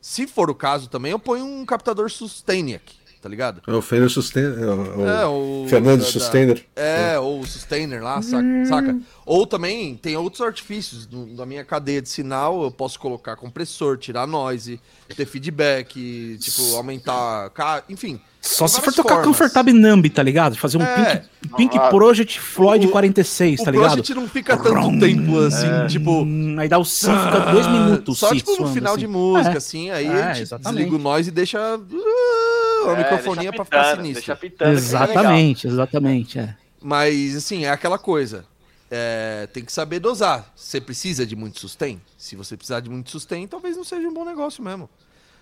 [0.00, 3.60] Se for o caso também, eu ponho um captador Sustainiac, tá ligado?
[3.66, 4.56] É o Fender Sustainer.
[4.58, 5.66] é o- É, o.
[5.68, 6.64] Fernando da- Sustainer.
[6.76, 8.64] É, ou o Sustainer lá, saca?
[8.66, 9.00] saca?
[9.26, 11.08] Ou também tem outros artifícios.
[11.36, 14.80] Na minha cadeia de sinal, eu posso colocar compressor, tirar noise,
[15.16, 17.50] ter feedback, tipo, aumentar.
[17.88, 18.20] Enfim.
[18.42, 19.26] Só se for tocar formas.
[19.26, 20.56] Comfortable Numb, tá ligado?
[20.56, 21.22] Fazer um É.
[21.42, 23.86] Pink, Pink Ah, Project Floyd o- 46, O tá ligado?
[23.88, 26.22] Project não fica tanto tempo assim, tipo.
[26.22, 28.18] Hum, aí dá o sim, fica dois minutos.
[28.18, 29.00] Só tipo no final assim.
[29.00, 29.56] de música, É.
[29.58, 33.64] assim, aí É, a desliga o noise e deixa uh, a É, microfonia deixa pra
[33.64, 34.36] ficar pitando, sinistro.
[34.36, 34.72] Pitando, é.
[34.72, 36.38] Exatamente, exatamente.
[36.38, 36.54] É.
[36.82, 38.44] Mas, assim, é aquela coisa.
[38.90, 40.50] É, tem que saber dosar.
[40.56, 42.00] Você precisa de muito sustain?
[42.18, 44.88] Se você precisar de muito sustain, talvez não seja um bom negócio mesmo.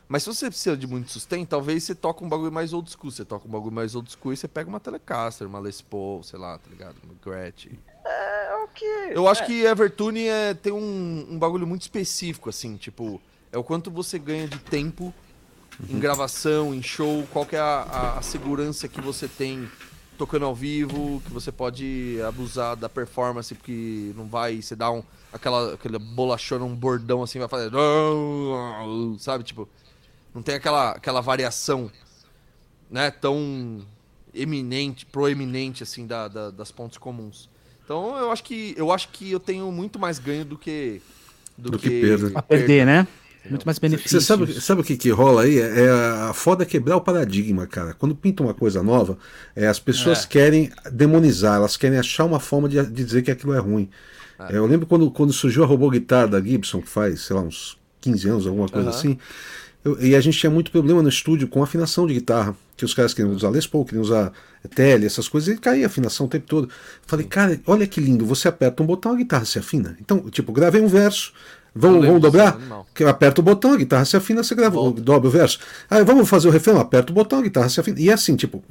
[0.09, 3.11] Mas se você precisa de muito sustain, talvez você toque um bagulho mais old school.
[3.11, 6.23] Você toca um bagulho mais old school e você pega uma Telecaster, uma Les Paul,
[6.23, 6.97] sei lá, tá ligado?
[7.05, 7.69] Uma Gretsch.
[8.07, 8.85] É o que.
[8.85, 9.47] Eu acho é.
[9.47, 13.21] que Evertune é, tem um, um bagulho muito específico, assim, tipo,
[13.53, 15.13] é o quanto você ganha de tempo
[15.89, 19.69] em gravação, em show, qual que é a, a- a segurança que você tem
[20.17, 25.05] tocando ao vivo, que você pode abusar da performance, porque não vai, você dá um,
[25.33, 27.71] aquela, aquela bolachona, um bordão assim, vai fazer,
[29.21, 29.69] sabe, tipo,
[30.39, 31.91] não tem aquela, aquela variação,
[32.91, 33.87] né, tão
[34.35, 37.49] eminente, proeminente, assim, da, da- das pontos comuns.
[37.85, 41.01] Então eu acho que eu acho que eu tenho muito mais ganho do que
[41.57, 42.33] do, Do que perda.
[42.35, 43.07] A perder, né?
[43.49, 44.21] Muito mais benefício.
[44.21, 45.59] Você sabe, sabe o que, que rola aí?
[45.59, 45.91] É é
[46.31, 47.95] a foda quebrar o paradigma, cara.
[47.95, 49.19] Quando pinta uma coisa nova,
[49.57, 50.29] é, as pessoas É.
[50.29, 53.91] querem demonizar, elas querem achar uma forma de, de dizer que aquilo é ruim.
[54.49, 57.43] É, eu lembro quando, quando surgiu a robô guitarra da Gibson, que faz, sei lá,
[57.43, 59.19] uns 15 anos, alguma coisa assim.
[59.85, 62.55] Eu- e a gente tinha muito problema no estúdio com afinação de guitarra.
[62.77, 64.33] Que os caras queriam usar Les Paul, queriam usar
[64.75, 66.69] tele, essas coisas, e caía a afinação o tempo todo.
[67.07, 69.97] Falei, cara, olha que lindo, você aperta um botão, a guitarra se afina.
[70.01, 71.33] Então, tipo, gravei um verso.
[71.75, 72.57] Vamos, vamos dobrar?
[72.95, 75.01] Que eu aperto o botão, a guitarra se afina, você grava, Volta.
[75.01, 75.59] dobra o verso.
[75.91, 77.99] Aí vamos fazer o refrão, aperta o botão, a guitarra se afina.
[78.01, 78.63] E é assim, tipo,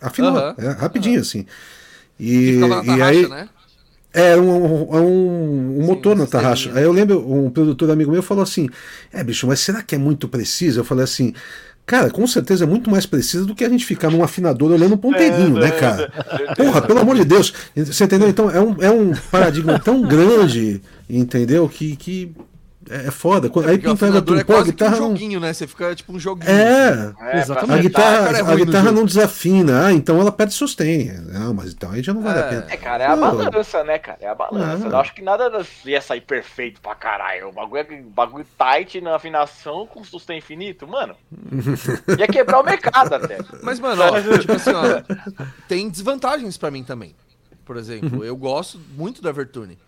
[0.00, 0.54] afinou, Aham.
[0.58, 1.46] é, rapidinho assim.
[2.18, 3.48] Que E, ficava na e tarraxa, aí, né?
[4.12, 6.70] É um, um, um- um motor na tarraxa.
[6.74, 8.68] Aí eu lembro, um produtor amigo meu falou assim:
[9.12, 10.80] É, bicho, mas será que é muito preciso?
[10.80, 11.32] Eu falei assim.
[11.84, 14.94] Cara, com certeza é muito mais preciso do que a gente ficar num afinador olhando
[14.94, 16.12] um ponteirinho, né, cara?
[16.56, 17.52] Porra, pelo amor de Deus.
[17.74, 18.28] Você entendeu?
[18.28, 20.80] Então é um, é um paradigma tão grande,
[21.10, 21.68] entendeu?
[21.68, 22.32] Que, que
[22.90, 23.48] É, é foda.
[23.48, 25.08] Quando- Aí Porque o pinta Everton, afinador é pô, a que um guitarra não.
[25.10, 25.52] joguinho, né?
[25.52, 26.50] Você fica tipo um joguinho.
[26.50, 27.78] É, É, Exatamente.
[27.78, 31.12] a guitarra, cara, é a guitarra não desafina, ah, então ela perde sustain.
[31.28, 32.48] Não, mas então aí já não vale a É.
[32.48, 32.66] pena.
[32.68, 34.18] É, cara, é a balança, né, cara?
[34.20, 34.86] É a balança.
[34.86, 34.90] Ah.
[34.90, 37.48] Eu acho que nada ia sair perfeito pra caralho.
[37.48, 41.14] O bagulho, é- bagulho tight na afinação com sustain infinito, mano.
[42.18, 43.38] Ia quebrar o mercado até.
[43.62, 47.14] Mas, mano, ó, tipo assim, ó, tem desvantagens pra mim também.
[47.64, 48.24] Por exemplo, Uhum.
[48.24, 49.78] eu gosto muito da Vertune.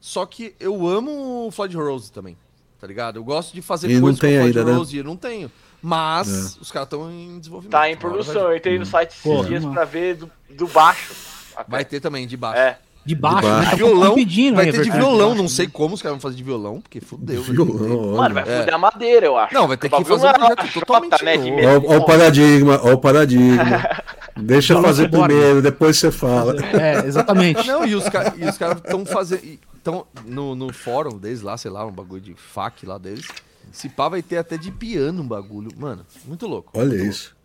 [0.00, 2.36] Só que eu amo o Floyd Rose também,
[2.80, 3.16] tá ligado?
[3.16, 4.76] Eu gosto de fazer E não coisas tem com o Floyd ainda, né?
[4.78, 5.50] Rose e eu não tenho.
[5.82, 7.72] Mas os caras estão em desenvolvimento.
[7.72, 8.34] Tá em produção.
[8.42, 9.74] Vai, Eu entrei no site esses Pô, dias mano.
[9.74, 11.12] pra ver do, do baixo.
[11.56, 11.70] até.
[11.70, 12.58] vai ter também de baixo.
[12.60, 12.78] É.
[13.06, 13.52] De baixo, De né?
[13.54, 13.70] baixo.
[13.70, 15.70] Tá violão, pedindo vai aí, ter de violão, não sei né?
[15.72, 17.40] como os caras vão fazer de violão, porque fudeu.
[17.40, 17.46] né?
[17.52, 18.58] Violão, Mano, vai É.
[18.60, 19.54] fuder a madeira, eu acho.
[19.54, 21.86] Não, vai ter que fazer um é projeto uma totalmente né, novo.
[21.88, 23.88] ó o paradigma, ó o paradigma.
[24.36, 25.26] Deixa eu fazer Cyborg.
[25.28, 26.54] primeiro, depois você fala.
[26.78, 27.66] É, exatamente.
[27.66, 28.34] Não, e os caras
[28.78, 29.58] estão fazendo.
[29.78, 33.34] Estão no, no fórum deles lá, sei lá, um bagulho de fac lá deles.
[33.72, 35.70] Se pá, vai ter até de piano um bagulho.
[35.76, 36.72] Mano, muito louco.
[36.74, 37.36] Olha muito isso.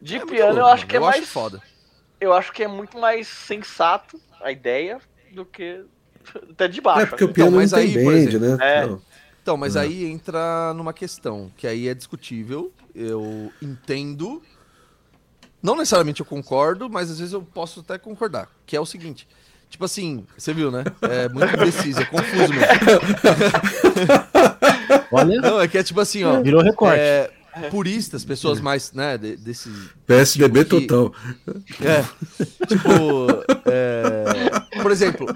[0.00, 0.88] De É piano, louco, eu acho mano.
[0.88, 1.22] que é eu mais.
[1.22, 1.62] acho foda.
[2.20, 5.00] Eu acho que é muito mais sensato a ideia
[5.32, 5.84] do que
[6.50, 7.02] até de baixo.
[7.02, 7.34] É porque o assim.
[7.34, 8.58] piano mas não aí, band, exemplo, né?
[8.60, 8.98] é.
[9.42, 12.72] Então, mas aí entra numa questão que aí é discutível.
[12.94, 14.42] Eu entendo.
[15.62, 18.48] Não necessariamente eu concordo, mas às vezes eu posso até concordar.
[18.66, 19.26] Que é o seguinte.
[19.70, 20.82] Tipo assim, você viu, né?
[21.00, 22.60] É muito indeciso, é confuso mesmo.
[25.12, 26.40] Olha, Não, é que é tipo assim, ó.
[26.42, 26.98] virou recorte.
[26.98, 27.30] É,
[27.70, 29.68] puristas, pessoas mais, né, de- desse
[30.06, 31.14] PSDB Tipo que- total.
[31.80, 32.66] É.
[32.66, 33.26] Tipo,
[33.66, 35.26] é, por exemplo,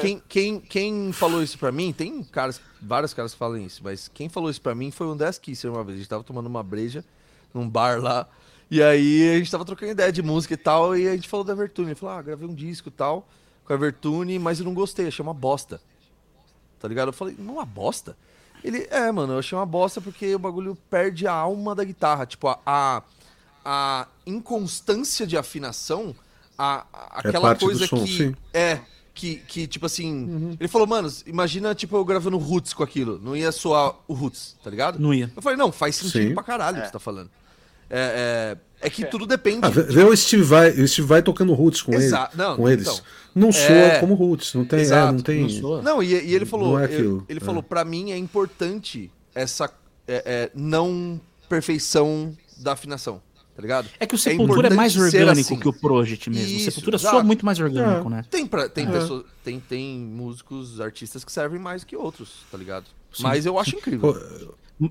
[0.00, 4.10] quem, quem, quem falou isso pra mim, tem caras, vários caras que falam isso, mas
[4.12, 5.96] quem falou isso pra mim foi o Andrés Kisser uma vez.
[5.96, 7.04] A gente tava tomando uma breja
[7.52, 8.26] num bar lá,
[8.70, 11.44] e aí a gente tava trocando ideia de música e tal, e a gente falou
[11.44, 11.88] da Vertune.
[11.88, 13.28] Ele falou, ah, gravei um disco e tal,
[13.70, 15.80] com a Vertune, mas eu não gostei, achei uma bosta.
[16.80, 17.08] Tá ligado?
[17.10, 18.16] Eu falei, não, uma bosta?
[18.64, 22.26] Ele, é, mano, eu achei uma bosta porque o bagulho perde a alma da guitarra.
[22.26, 23.02] Tipo, a, a,
[23.64, 26.14] a inconstância de afinação,
[26.58, 28.16] a, a- aquela parte do coisa som, que.
[28.16, 28.34] sim.
[28.52, 28.80] É.
[29.14, 30.56] Que, que, tipo assim.
[30.58, 33.20] Ele falou, mano, imagina, tipo, eu gravando Roots com aquilo.
[33.22, 34.98] Não ia soar o Roots, tá ligado?
[34.98, 35.30] Não ia.
[35.36, 36.34] Eu falei, não, faz sentido Sim.
[36.34, 37.30] pra caralho o que você tá falando.
[37.88, 39.60] É, é, é que tudo depende.
[39.62, 42.10] Ah, vê, o Steve Vai, o Steve Vai tocando roots com, ele.
[42.34, 42.86] Não, com eles.
[42.86, 43.00] então.
[43.34, 43.98] não soa É.
[44.00, 45.60] como roots, não tem, é, Exato, não tem.
[45.60, 45.82] não.
[45.82, 47.44] Não, e, e ele falou, é eu- ele é.
[47.44, 49.70] falou, pra mim é importante essa
[50.08, 53.22] é, é, não perfeição da afinação,
[53.54, 53.88] tá ligado?
[54.00, 55.58] É que o Sepultura é, mais orgânico assim.
[55.58, 56.46] que o Project mesmo.
[56.46, 57.14] Isso, o Sepultura exato.
[57.16, 58.10] soa muito mais orgânico, É.
[58.10, 58.24] né?
[58.30, 58.90] Tem, pra, tem É.
[58.90, 62.86] pessoas, tem, tem músicos, artistas que servem mais que outros, tá ligado?
[63.20, 64.16] Mas eu acho incrível.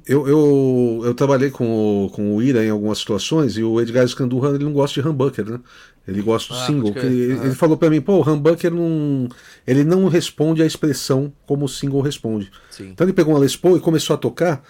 [0.07, 4.07] Eu, eu, eu trabalhei com o, com o Ira em algumas situações e o Edgar
[4.07, 5.59] Scandurra ele não gosta de humbucker, né?
[6.07, 6.93] Ele gosta do Ah, single.
[6.93, 7.45] que ele, Aham.
[7.45, 9.27] ele falou pra mim, pô, o humbucker não,
[9.65, 12.51] ele não responde à expressão como o single responde.
[12.69, 12.89] Sim.
[12.89, 14.63] Então ele pegou uma Les Paul e começou a tocar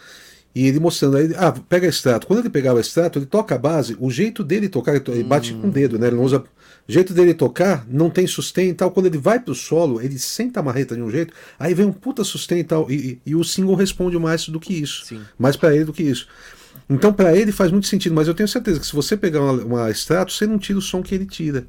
[0.56, 2.26] e ele mostrando aí, ah, pega extrato.
[2.26, 5.54] Quando ele pegava extrato, ele toca a base, o jeito dele tocar, ele ele bate
[5.54, 6.08] com o dedo, né?
[6.08, 6.44] Ele não usa.
[6.90, 8.90] O jeito dele tocar não tem sustain e tal.
[8.90, 11.92] Quando ele vai pro solo, ele senta a marreta de um jeito, aí vem um
[11.92, 12.90] puta sustain e tal.
[12.90, 15.06] E, e- e o single responde mais do que isso.
[15.06, 15.22] Sim.
[15.38, 16.28] Mais pra ele do que isso.
[16.90, 19.52] Então, pra ele faz muito sentido, mas eu tenho certeza que se você pegar uma,
[19.64, 21.68] uma extrato, você não tira o som que ele tira.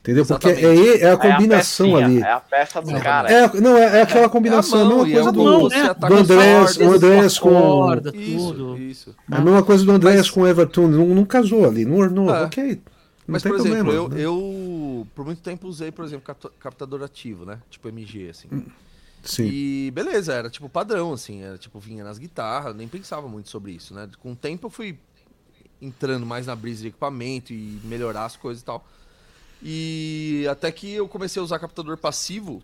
[0.00, 0.24] Entendeu?
[0.24, 1.02] Porque é, Exatamente.
[1.02, 2.20] é a É a combinação pecinha, ali.
[2.22, 3.30] É a peça do cara.
[3.30, 5.44] É, não, é, é aquela combinação, É a a mão, mesma coisa é do, o-
[5.44, 5.82] Não, você né?
[5.90, 7.50] ataca do Andrés, o Andrés com.
[7.50, 8.78] corda, Isso, tudo.
[8.78, 9.14] isso.
[9.30, 11.96] É a mesma coisa do Andrés Mas- com o Everton, não, não casou ali, não
[11.98, 12.44] ornou, É.
[12.44, 12.80] ok.
[13.26, 13.92] Mas, por exemplo, problema.
[13.92, 14.20] eu, né?
[14.20, 17.60] eu por muito tempo usei, por exemplo, capta- captador ativo, né?
[17.68, 18.48] Tipo MG, assim.
[19.24, 19.46] Sim.
[19.46, 23.72] E beleza, era tipo padrão, assim, era tipo, vinha nas guitarras, nem pensava muito sobre
[23.72, 24.08] isso, né?
[24.20, 24.98] Com o tempo eu fui
[25.82, 28.86] entrando mais na brisa de equipamento e melhorar as coisas e tal.
[29.62, 32.62] E até que eu comecei a usar captador passivo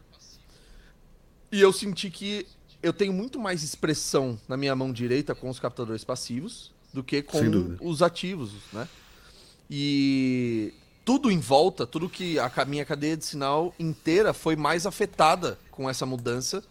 [1.51, 2.47] e eu senti que
[2.83, 7.23] eu tenho muito mais expressão na minha mão direita com os captadores passivos do que
[7.23, 8.87] com os ativos, né?
[9.75, 15.59] E tudo em volta, tudo que a minha cadeia de sinal inteira foi mais afetada
[15.71, 16.63] com essa mudança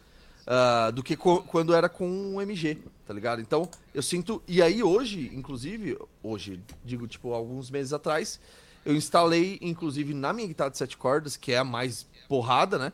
[0.46, 3.42] ah, do que quando era com o MG, tá ligado?
[3.42, 4.40] Então, eu sinto.
[4.48, 8.40] E aí, hoje, inclusive, hoje, digo, tipo, alguns meses atrás,
[8.86, 12.94] eu instalei, inclusive, na minha guitarra de sete cordas, que é a mais porrada, né?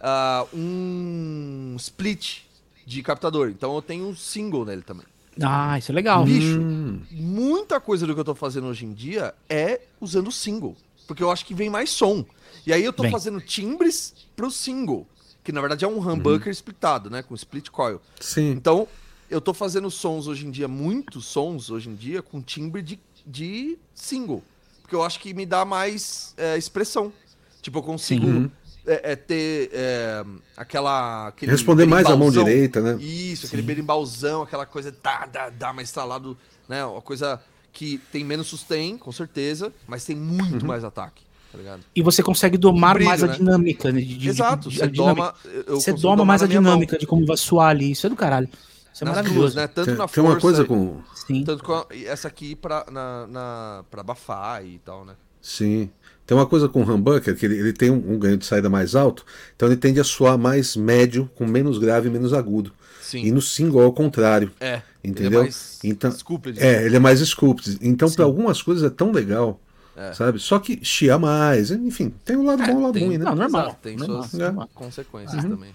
[0.00, 2.40] ah, um split
[2.84, 3.50] de captador.
[3.50, 5.06] Então, eu tenho um single nele também.
[5.42, 6.24] Ah, isso é legal.
[6.24, 7.00] Bicho, Hum.
[7.10, 10.76] muita coisa do que eu tô fazendo hoje em dia é usando single.
[11.06, 12.24] Porque eu acho que vem mais som.
[12.66, 13.12] E aí eu tô Vem.
[13.12, 15.06] fazendo timbres pro single.
[15.42, 17.22] Que na verdade é um humbucker splitado, né?
[17.22, 18.00] Com split coil.
[18.20, 18.52] Sim.
[18.52, 18.88] Então,
[19.28, 22.98] eu tô fazendo sons hoje em dia, muitos sons hoje em dia, com timbre de,
[23.26, 24.42] de single.
[24.80, 27.12] Porque eu acho que me dá mais é, expressão.
[27.60, 28.50] Tipo, eu consigo Uhum.
[28.86, 30.24] É, é ter é,
[30.56, 31.28] aquela.
[31.28, 32.96] aquele Responder mais a mão direita, né?
[33.02, 36.36] Isso, aquele berimbauzão, aquela coisa dá, dá, dá, mais instalado,
[36.68, 36.84] né?
[36.84, 37.40] Uma coisa
[37.72, 40.68] que tem menos sustain, com certeza, mas tem muito Uhum.
[40.68, 41.82] mais ataque, tá ligado?
[41.94, 43.32] E você consegue domar Brilho, mais a né?
[43.36, 44.00] dinâmica, né?
[44.00, 45.34] de- de- Exato, de- você a dinâmica.
[45.44, 45.64] doma.
[45.68, 47.90] Você doma mais a dinâmica de como vai suar ali.
[47.90, 48.48] Isso é do caralho.
[48.92, 49.40] Isso é Nas maravilhoso.
[49.40, 49.66] duas, né?
[49.66, 51.00] Tanto Tem, na tem uma força coisa com.
[51.26, 51.42] Sim.
[51.42, 55.14] Tanto com a- essa aqui pra, na, na, pra abafar e tal, né?
[55.42, 55.90] Sim.
[56.26, 58.70] Tem uma coisa com o humbucker, que ele, ele tem um, um ganho de saída
[58.70, 59.24] mais alto,
[59.54, 62.72] então ele tende a soar mais médio, com menos grave e menos agudo.
[63.02, 63.22] Sim.
[63.24, 64.50] E no single ao contrário.
[64.58, 64.80] É.
[65.04, 65.26] Entendeu?
[65.26, 66.58] Ele é mais Então- sculpted.
[66.62, 67.78] É, ele é mais sculpted.
[67.82, 69.60] Então, para algumas coisas é tão legal,
[69.94, 70.14] É.
[70.14, 70.38] sabe?
[70.38, 73.24] Só que chia mais, enfim, tem o lado bom e o lado tem- ruim, né?
[73.26, 73.62] Não, normal.
[73.66, 74.70] Exato, tem normal, suas normal.
[74.74, 75.50] consequências Uhum.
[75.50, 75.72] também.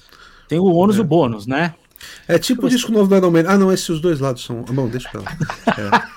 [0.48, 1.76] Tem o ônus e o bônus, né?
[2.28, 3.44] É tipo o disco novo do Iron Man.
[3.48, 4.62] Ah, não, esses os dois lados são.
[4.64, 6.08] Bom, deixa pra lá.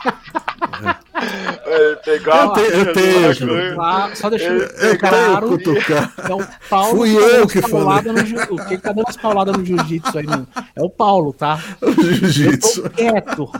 [1.64, 3.76] É, pegar Eu tenho- eu tenho.
[3.76, 5.46] Lá, só deixando Eu tenho claro,
[6.28, 9.16] é o Paulo Fui que tá eu que pauladas no o que tá dando as
[9.16, 10.48] pauladas no jiu-jitsu aí, mano?
[10.74, 11.58] É o Paulo, tá?
[11.80, 12.82] O Eu jiu-jitsu.
[12.82, 13.50] tô quieto.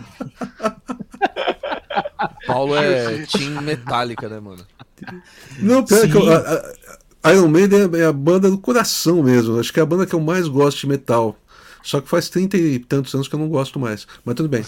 [2.47, 4.65] Paulo é Team Metallica, né, mano?
[5.59, 6.73] Não, pior que eu- a,
[7.23, 9.59] a Iron Maiden é a banda do coração mesmo.
[9.59, 11.37] Acho que é a banda que eu mais gosto de metal.
[11.83, 14.07] Só que faz 30 e tantos anos que eu não gosto mais.
[14.25, 14.65] Mas tudo bem.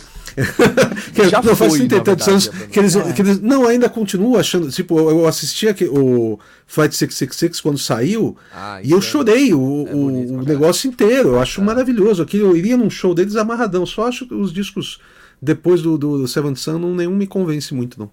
[1.15, 3.13] que, Já não, faz 30 e tantos verdade, anos que eles, É.
[3.13, 3.41] que eles.
[3.41, 4.71] Não, ainda continuo achando.
[4.71, 8.37] Tipo, eu assisti aqui, o Flight 666 quando saiu.
[8.53, 10.49] Ah, E eu é- chorei o, é o- bonito o caralho.
[10.49, 11.29] negócio inteiro.
[11.31, 12.23] Eu acho maravilhoso.
[12.23, 13.87] Aquilo, eu iria num show deles amarradão.
[13.87, 14.99] Só acho que os discos
[15.43, 18.11] depois do, do, do Seventh Sun, não, nenhum me convence muito, não.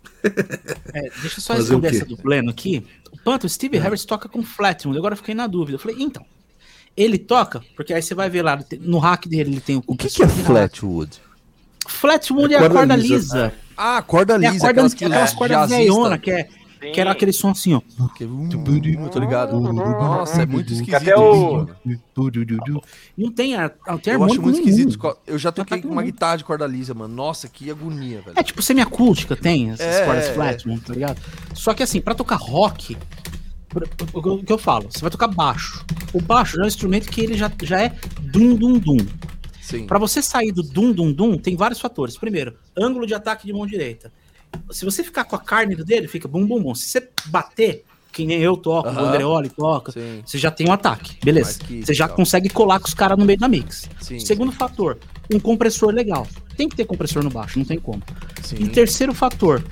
[0.93, 2.83] É, deixa eu só responder essa do Pleno aqui.
[3.11, 4.97] O Panto, o Steve Harris toca com Flatmund.
[4.97, 5.75] Agora eu fiquei na dúvida.
[5.75, 6.25] Eu falei, então,
[6.95, 9.95] ele toca, porque aí você vai ver lá, no hack dele ele tem o O
[9.95, 11.19] que, que é Flatwood?
[11.87, 13.13] Flatwood é, É a corda lisa.
[13.15, 13.53] lisa.
[13.75, 14.49] Ah, corda É lisa.
[14.49, 15.77] a corda, aquelas, aquelas, que- cordas jazzista.
[15.79, 16.91] velhona, que, é, Sim.
[16.93, 17.81] que era aquele som assim, ó.
[18.15, 18.27] Que é
[19.11, 19.59] Tô ligado.
[19.59, 20.95] Nossa, é muito esquisito.
[20.95, 21.67] até o-.
[23.17, 24.69] Não tem, ar- não tem Eu acho muito nenhum.
[24.69, 25.17] esquisito.
[25.25, 27.13] Eu já toquei Ataque com uma guitarra de corda lisa, mano.
[27.15, 28.33] Nossa, que agonia, velho.
[28.35, 31.19] É tipo semiacústica, tem essas É, cordas é, Flatmund, tá ligado?
[31.53, 32.97] Só que assim, pra tocar rock,
[34.13, 35.85] o que eu- falo, você vai tocar baixo.
[36.13, 38.97] O baixo já é um instrumento que ele já, já é dum dum dum.
[39.61, 39.87] Sim.
[39.87, 42.17] Pra você sair do dum dum dum, tem vários fatores.
[42.17, 44.11] Primeiro, ângulo de ataque de mão direita.
[44.69, 46.75] Se você ficar com a carne do dedo, fica bum bum bum.
[46.75, 49.03] Se você bater, que nem eu toco, Aham.
[49.03, 50.21] o Andreoli toca, Sim.
[50.25, 51.59] você já tem um ataque, beleza.
[51.81, 53.89] Você já consegue colar com os caras no meio da mix.
[54.01, 54.19] Sim.
[54.19, 54.97] Segundo fator,
[55.33, 56.27] um compressor legal.
[56.57, 58.03] Tem que ter compressor no baixo, não tem como.
[58.43, 58.57] Sim.
[58.59, 59.63] E terceiro fator,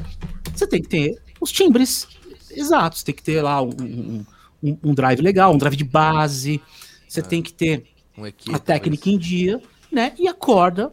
[0.56, 2.08] você tem que ter os timbres
[2.52, 3.70] exatos, tem que ter lá um,
[4.64, 6.62] um- um- drive legal, um drive de base,
[7.08, 7.86] você tem que ter
[8.18, 9.62] Um equi, a técnica em dia,
[9.92, 10.14] né?
[10.18, 10.92] E a corda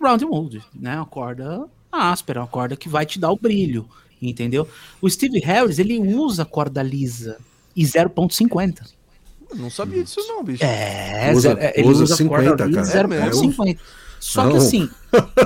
[0.00, 0.96] round mold, né?
[0.96, 3.88] Uma corda áspera, uma corda que vai te dar o brilho,
[4.22, 4.68] entendeu?
[5.00, 7.38] O Steve Harris, ele usa corda lisa
[7.74, 8.74] e 0.50.
[8.74, 8.94] talvez.
[9.54, 10.62] Não sabia disso não, bicho.
[10.64, 13.08] É, Usa- zero- é, ele usa usa 50, corda lisa cara.
[13.08, 13.78] 0.50.
[14.20, 14.56] Só que Não.
[14.58, 14.88] assim,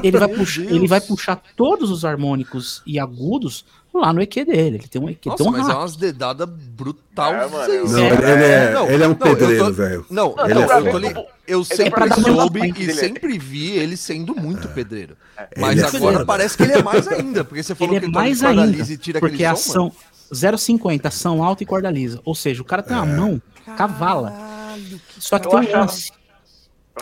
[0.02, 3.64] ele vai, puxar, ele vai puxar todos os harmônicos e agudos
[4.00, 4.76] lá no EQ dele.
[4.78, 7.32] Ele tem um EQ, Nossa, um mas é umas dedadas brutal.
[7.34, 8.06] É, mano, sem- eu- Não, É.
[8.06, 10.06] ele, ele é, Não, ele é um não, pedreiro, velho.
[10.10, 12.94] Não, Não, ele é eu, li- eu é sempre mais soube e dele.
[12.94, 15.16] sempre vi ele sendo muito pedreiro.
[15.56, 16.26] Mas Ele é agora foda.
[16.26, 18.42] parece que ele é mais ainda, porque você falou Ele que é ele toca mais
[18.44, 19.92] ainda, e tira porque aquele a som, ação
[20.32, 22.20] 0,50, ação alta e corda lisa.
[22.24, 23.42] Ou seja, o cara tem uma mão
[23.76, 24.30] cavala.
[24.30, 26.12] Caralho, que Só que tem um lance.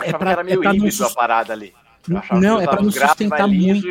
[0.01, 1.73] É pra- que era meio é pra não a parada ali.
[2.33, 3.87] Não, é pra não sustentar muito.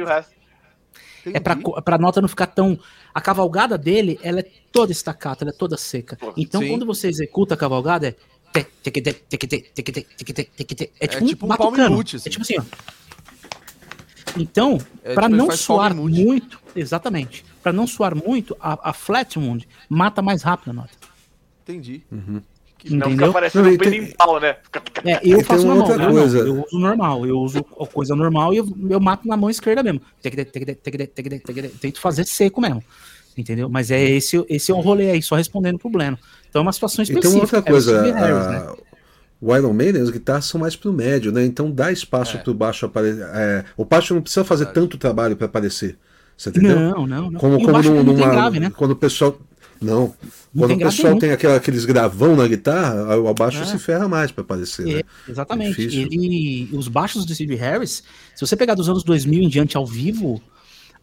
[1.26, 2.78] E É pra, pra nota não ficar tão.
[3.14, 6.18] A cavalgada dele, ela é toda estacata, ela é toda seca.
[6.36, 6.68] Então, Sim.
[6.70, 8.14] quando você executa a cavalgada, é.
[8.82, 10.90] teque- te.
[11.00, 11.96] É tipo, tipo um um palm batucano.
[11.96, 12.28] mute, assim.
[12.28, 12.62] É tipo assim, ó.
[14.36, 19.68] Então, É, pra tipo, não suar muito, exatamente, pra não suar muito, a, a Flatmund
[19.88, 20.90] mata mais rápido a nota.
[21.62, 22.02] Entendi.
[22.84, 23.32] Que Não fica Entendeu?
[23.32, 24.56] parecendo Não, um berimbau, né?
[25.04, 26.38] É, eu E faço na outra mão, não, coisa.
[26.38, 29.82] eu uso normal, eu uso a coisa normal e eu, eu mato na mão esquerda
[29.82, 30.00] mesmo.
[31.80, 32.82] Tento fazer seco mesmo.
[33.36, 33.68] Entendeu?
[33.68, 36.18] Mas é esse, esse é o rolê aí, só respondendo pro Bleno.
[36.50, 37.36] Então é uma situação E tem específica.
[37.38, 38.72] uma outra é o coisa, Steve Harris, a- né?
[39.40, 41.42] o Iron Maiden, as guitarras são mais pro médio, né?
[41.44, 43.24] Então dá espaço pro baixo aparecer.
[43.76, 45.96] o baixo não precisa fazer tanto trabalho para aparecer.
[46.36, 46.78] Você entendeu?
[46.78, 47.40] Não, não, não.
[47.40, 48.70] Como, o como numa- grave, né?
[48.76, 49.38] quando o pessoal.
[49.82, 50.14] Não.
[50.56, 51.18] Quando tem o pessoal nenhum.
[51.18, 53.64] tem aquela- aqueles gravão na guitarra, o abaixo É.
[53.66, 54.88] se ferra mais para aparecer.
[54.88, 55.02] É, né?
[55.28, 55.80] exatamente.
[55.82, 58.02] Ele, os baixos do Steve Harris,
[58.34, 60.40] se você pegar dos anos 2000 em diante ao vivo,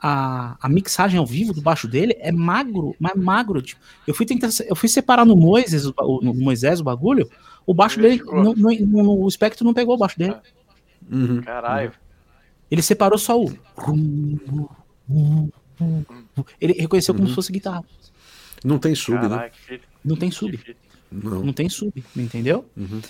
[0.02, 3.62] a, a mixagem ao vivo do baixo dele é magro, mas magro.
[3.62, 7.30] Tipo, eu fui tentar, eu fui separar no Moisés, o, no Moisés o bagulho,
[7.66, 10.36] o baixo dele, não, não- não- o espectro não pegou o baixo dele.
[11.12, 11.42] Uhum.
[11.42, 11.92] Caralho.
[12.72, 13.52] Ele separou só o.
[16.62, 17.30] Ele reconheceu como Uhum.
[17.30, 17.84] se fosse guitarra.
[18.64, 19.50] Não tem sub, né?
[19.50, 19.86] Que fita.
[20.04, 20.60] Não tem sub.
[21.12, 21.44] Não.
[21.44, 22.66] Não tem sub, entendeu?
[22.78, 23.02] Uhum.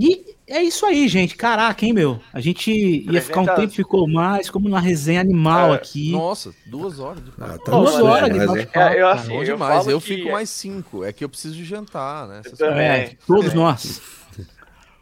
[0.00, 1.34] E é isso aí, gente.
[1.36, 2.20] Caraca, hein, meu?
[2.32, 3.56] A gente ia ficar um 300.
[3.56, 6.12] tempo, ficou mais, como uma resenha animal É, aqui.
[6.12, 9.34] Nossa, duas horas de Ah, tá Duas horas de bate- É, eu cara, assim, Bom
[9.40, 9.86] eu demais.
[9.88, 11.02] Eu fico mais cinco.
[11.02, 12.42] É que eu preciso de jantar, né?
[12.56, 12.86] Também.
[12.86, 14.00] É, todos nós.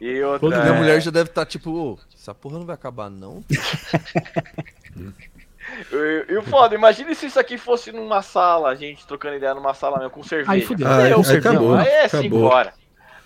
[0.01, 2.75] E outra, Todo- Minha é, mulher já deve estar tipo, "Ô, essa porra não vai
[2.75, 3.45] acabar, não.
[6.29, 9.75] E o foda, imagine se isso aqui fosse numa sala, a gente trocando ideia numa
[9.75, 10.53] sala mesmo, com cerveja.
[10.53, 10.87] Aí fudeu.
[10.87, 12.43] Aí- Meu, aí acabou, Aí é 5 acabou.
[12.45, 12.73] horas.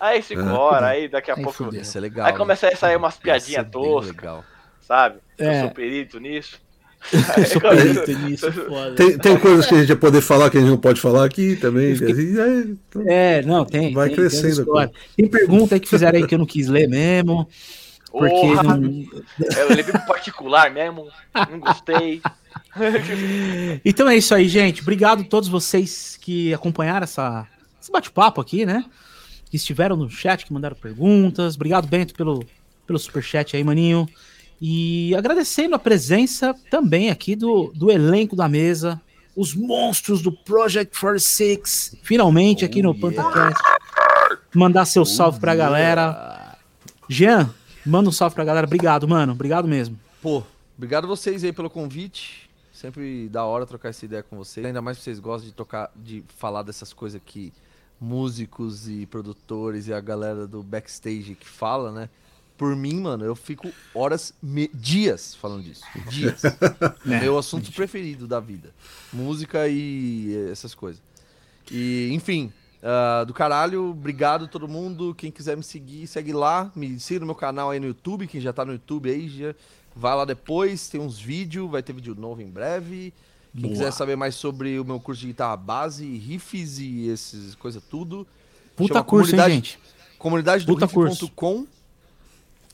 [0.01, 0.53] Aí 5 É.
[0.53, 1.57] horas, aí daqui a Aí pouco.
[1.65, 1.79] fudeu.
[1.79, 2.27] Ia ser legal.
[2.27, 2.39] Aí né?
[2.39, 4.41] começa a sair umas Ia piadinhas toscas,
[4.81, 5.19] sabe?
[5.39, 5.59] É.
[5.59, 6.61] Eu sou perito nisso.
[7.37, 8.95] Eu sou perito nisso, foda.
[8.95, 11.25] Tem, tem coisas que a gente ia poder falar que a gente não pode falar
[11.25, 11.95] aqui também.
[11.97, 13.95] fiquei- e aí, então, É, não, tem.
[13.95, 16.89] Vai tem, crescendo Tem, tem pergunta aí que fizeram aí que eu não quis ler
[16.89, 17.49] mesmo.
[18.11, 19.07] Porque Porra, não...
[19.57, 21.09] Eu levei pro particular mesmo,
[21.51, 22.21] não gostei.
[23.85, 24.83] Então é isso aí, gente.
[24.83, 27.47] Obrigado a todos vocês que acompanharam essa,
[27.81, 28.85] esse bate-papo aqui, né?
[29.51, 31.57] Que estiveram no chat, que mandaram perguntas.
[31.57, 32.45] Obrigado, Bento, pelo,
[32.87, 34.09] pelo superchat aí, maninho.
[34.61, 39.01] E agradecendo a presença também aqui do, do elenco da mesa,
[39.35, 43.23] os monstros do Project 46, finalmente aqui no Oh, yeah.
[43.23, 43.63] PantaCast.
[44.55, 46.57] Mandar seu salve pra galera.
[47.09, 47.53] Jean,
[47.85, 48.67] manda um salve pra galera.
[48.67, 49.33] Obrigado, mano.
[49.33, 49.99] Obrigado mesmo.
[50.23, 50.43] Pô,
[50.77, 52.49] obrigado vocês aí pelo convite.
[52.73, 54.65] Sempre da hora trocar essa ideia com vocês.
[54.65, 57.53] Ainda mais que vocês gostam de tocar, de falar dessas coisas que
[58.01, 62.09] músicos e produtores e a galera do backstage que fala, né?
[62.57, 65.83] Por mim, mano, eu fico horas, me- dias falando disso.
[66.09, 66.43] Dias.
[67.07, 68.71] É meu assunto preferido da vida.
[69.13, 71.01] Música e essas coisas.
[71.71, 72.53] E, enfim,
[72.83, 75.15] ah, do caralho, obrigado a todo mundo.
[75.15, 76.71] Quem quiser me seguir, segue lá.
[76.75, 78.27] Me siga no meu canal aí no YouTube.
[78.27, 79.55] Quem já tá no YouTube aí, já
[79.95, 80.89] vai lá depois.
[80.89, 83.13] Tem uns vídeos, vai ter vídeo novo em breve.
[83.53, 83.73] Quem Boa.
[83.75, 88.27] quiser saber mais sobre o meu curso de guitarra base, riffs e essas coisas tudo,
[88.77, 89.79] Puta Chama curso, hein, comunidade- gente?
[90.19, 91.67] comunidade do riff.com.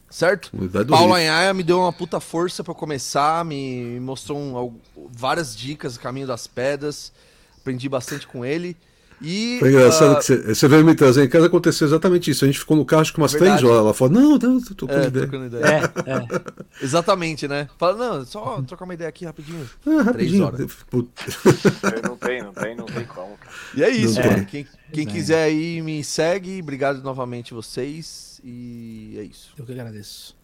[0.08, 0.50] Certo?
[0.50, 1.14] Comunidade Paulo.
[1.14, 4.78] Anhaia me deu uma puta força pra eu começar, me mostrou um-
[5.10, 7.12] várias dicas, caminho das pedras.
[7.58, 8.76] Aprendi bastante com ele.
[9.20, 12.44] E Foi engraçado ah, que você, você veio me trazer em casa, aconteceu exatamente isso.
[12.44, 13.58] A gente ficou no carro acho que umas Verdade.
[13.58, 13.84] três horas.
[13.84, 15.26] Ela falou, não, não, tô, tô com é, ideia.
[15.26, 15.64] trocando ideia.
[15.64, 16.26] É, é.
[16.84, 17.68] Exatamente, né?
[17.78, 19.68] Fala, não, só trocar uma ideia aqui rapidinho.
[19.86, 20.44] Ah, rapidinho.
[20.44, 20.66] horas.
[20.90, 21.08] Put-
[22.06, 23.38] não tem, não tem, não tem como.
[23.74, 24.34] E é isso, mano.
[24.34, 24.44] tem.
[24.44, 26.60] Quem, quem quiser aí me segue.
[26.60, 28.40] Obrigado novamente vocês.
[28.44, 29.52] E é isso.
[29.56, 30.36] Eu que agradeço.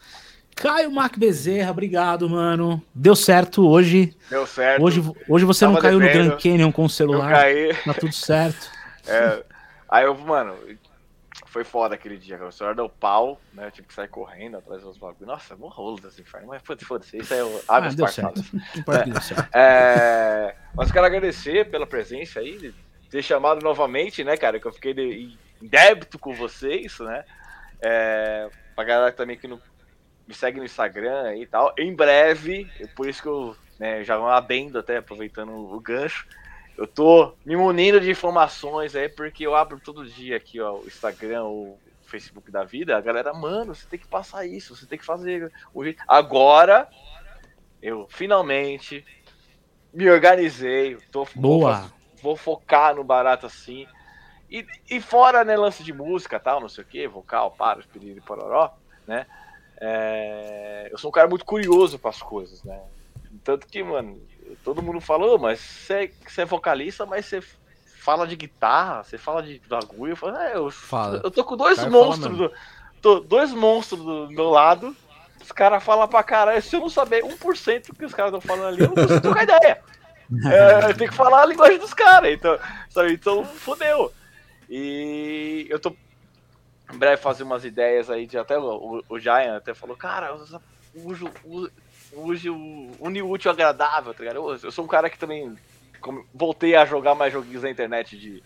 [0.55, 2.83] Caio Mac Bezerra, obrigado, mano.
[2.95, 4.17] Deu certo hoje.
[4.31, 4.83] Deu certo.
[4.83, 6.07] Hoje, hoje você não Tava caiu no.
[6.07, 7.31] Grand Canyon com o eu celular.
[7.33, 7.75] caí.
[7.85, 8.71] Tá tudo certo.
[9.05, 9.43] É,
[9.89, 10.55] aí eu, mano,
[11.47, 12.51] foi foda aquele dia, cara.
[12.51, 13.67] O senhor deu pau, né?
[13.67, 15.27] Eu tive que sair correndo atrás dos bagulhos.
[15.27, 16.47] Nossa, mó rolo desse inferno.
[16.47, 17.17] Mas foda-se.
[17.17, 18.41] Isso aí é o Ah, deu certo.
[18.53, 19.49] Não importa que deu certo.
[19.53, 22.75] É, mas quero agradecer pela presença aí, de
[23.11, 24.61] ter chamado novamente, né, cara?
[24.61, 27.25] Que eu fiquei de- em débito com vocês, né?
[27.81, 29.61] É, pra galera também que não
[30.27, 31.73] me segue no Instagram e tal.
[31.79, 36.27] Em breve, é por isso que eu né, já um adendo até, aproveitando o gancho.
[36.77, 40.87] Eu tô me munindo de informações aí, porque eu abro todo dia aqui, ó, o
[40.87, 42.97] Instagram, o Facebook da vida.
[42.97, 46.03] A galera, mano, você tem que passar isso, você tem que fazer o jeito.
[46.07, 46.89] Agora,
[47.81, 49.05] eu finalmente
[49.93, 51.93] me organizei, tô, Vou, Boa.
[52.23, 53.87] vou focar no barato assim.
[54.49, 58.21] E, e fora, né, lance de música tal, não sei o que, vocal, para, piriri,
[58.21, 58.71] pororó,
[59.07, 59.27] né?
[59.81, 62.81] É, eu sou um cara muito curioso para as coisas, né?
[63.43, 64.21] Tanto que, mano,
[64.63, 67.43] todo mundo falou, mas você, você é vocalista, mas você
[67.99, 70.13] fala de guitarra, você fala de bagulho.
[70.13, 71.21] Eu falo, é, eu, Fala.
[71.25, 72.53] eu tô com dois Cara, monstros, do,
[73.01, 74.95] tô- dois monstros do meu lado.
[75.43, 76.63] Os caras falam pra caralho.
[76.63, 79.21] Se eu não saber 1% do que os caras estão falando ali, eu não consigo
[79.21, 79.81] trocar ideia.
[80.51, 82.33] É, eu tenho que falar a linguagem dos caras.
[82.33, 82.59] Então,
[82.89, 83.13] sabe?
[83.13, 84.11] então fodeu.
[84.67, 85.95] E eu tô
[86.93, 90.61] em breve fazer umas ideias aí de até o, o, Giant até falou, cara, usa,
[90.95, 91.25] use,
[92.13, 94.37] use o une útil ao agradável, tá ligado?
[94.37, 95.57] Eu, eu sou um cara que também
[96.01, 98.43] como- voltei a jogar mais joguinhos na internet de,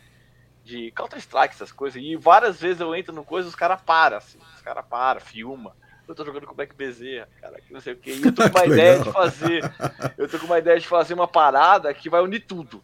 [0.64, 4.18] de Counter-Strike, essas coisas, e várias vezes eu entro no coisa e os caras param,
[4.18, 5.74] assim, os caras param, filma.
[6.06, 8.12] Eu tô jogando com o Black Bezerra, cara, que não sei o que.
[8.12, 9.05] E eu tô com uma ideia legal.
[9.06, 9.73] de fazer.
[10.16, 12.81] Eu tô com uma ideia de fazer uma parada que vai unir tudo.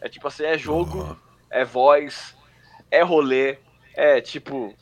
[0.00, 1.18] É tipo assim, é jogo,
[1.50, 2.34] é voz,
[2.90, 3.58] é rolê,
[3.94, 4.74] é tipo.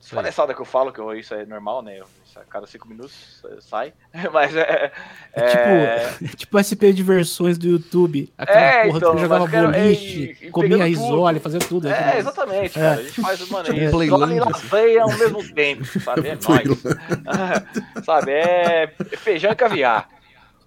[0.00, 0.14] Isso.
[0.14, 1.98] Palhaçada que eu falo, que eu- isso é normal, né?
[2.00, 3.12] Eu- isso a cada cinco minutos
[3.44, 3.92] eh, sai.
[4.32, 4.90] Mas é.
[5.34, 8.32] É é- tipo, tipo SP de versões do YouTube.
[8.38, 11.42] Aquela É, porra então, que você jogava cara, boliche, e- e comia risole, tudo.
[11.42, 11.88] fazia tudo.
[11.88, 12.82] É, exatamente, É.
[12.82, 13.00] cara.
[13.00, 16.28] A gente faz, mano, Tipo é Playland, e lasanha ao mesmo tempo, sabe?
[16.28, 18.04] É nóis.
[18.04, 18.86] sabe, é
[19.18, 20.08] feijão e caviar.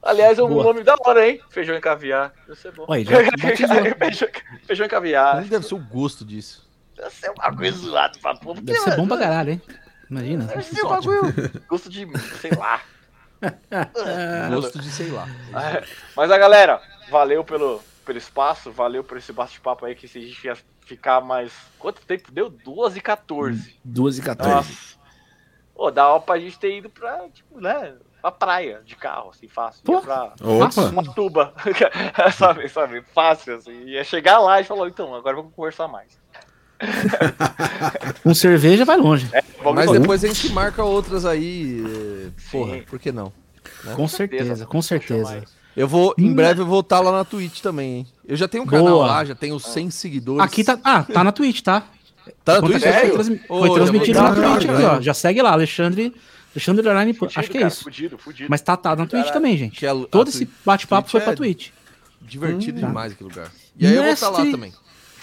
[0.02, 0.66] Aliás, é um Boa.
[0.66, 1.40] nome da hora, hein?
[1.50, 2.34] Feijão e caviar.
[2.50, 2.86] Isso é bom.
[2.90, 3.06] Olha,
[3.40, 4.28] feijão,
[4.68, 5.36] feijão e caviar.
[5.38, 6.63] Como deve ser o gosto disso?
[7.04, 8.62] Deve ser um bagulho zoado pra porra.
[8.62, 9.62] Deve ser bom pra caralho, hein?
[10.10, 10.46] Imagina.
[10.46, 11.34] Deve ser um bagulho.
[11.68, 12.08] Gosto de.
[12.40, 12.82] sei lá.
[14.50, 15.28] Gosto de sei lá.
[15.54, 15.86] É,
[16.16, 20.22] Mas a galera, valeu pelo, pelo espaço, valeu por esse bate-papo aí que se a
[20.22, 21.52] gente ia ficar mais.
[21.78, 22.50] Quanto tempo deu?
[22.50, 23.80] 2 e 14.
[23.84, 24.50] 2 e 14.
[24.50, 25.04] Nossa.
[25.76, 27.96] Pô, dá hora pra gente ter ido pra, tipo, né?
[28.22, 29.84] Pra praia de carro, assim, fácil.
[29.84, 29.94] Pô.
[29.94, 30.82] Ia pra Opa!
[30.92, 31.54] uma tuba.
[32.38, 33.02] sabe, sabe?
[33.14, 33.84] Fácil, assim.
[33.86, 36.23] Ia chegar lá e falar, então, agora vamos conversar mais.
[38.24, 39.30] Com cerveja vai longe.
[39.64, 42.32] Vamos Mas depois a gente marca outras aí.
[42.52, 42.82] Porra, Sim.
[42.84, 43.32] por que não?
[43.96, 45.44] Com certeza, com certeza.
[45.76, 48.08] Eu vou, em breve, eu vou estar lá na Twitch também, hein?
[48.28, 49.08] Eu já tenho um canal Boa.
[49.08, 50.42] lá, já tenho 100 seguidores.
[50.44, 50.80] Aqui tá.
[50.84, 51.84] Ah, tá na Twitch, tá?
[52.46, 52.94] Tá na Conta Twitch?
[53.02, 55.02] foi, transmi- Ô, foi já transmitido na Twitch aqui, ó.
[55.02, 56.14] Já segue lá, Alexandre.
[56.56, 57.84] Alexandre Fudido, acho que é cara, isso.
[57.84, 58.48] Fudido, fudido.
[58.50, 59.34] Mas tá, tá na Twitch Caralho.
[59.34, 59.84] também, gente.
[59.84, 61.70] É Todo esse bate-papo foi Twitch pra é Twitch.
[62.22, 63.52] Divertido Hum, demais aquele lugar.
[63.76, 64.74] E aí eu vou estar lá Mestre- também.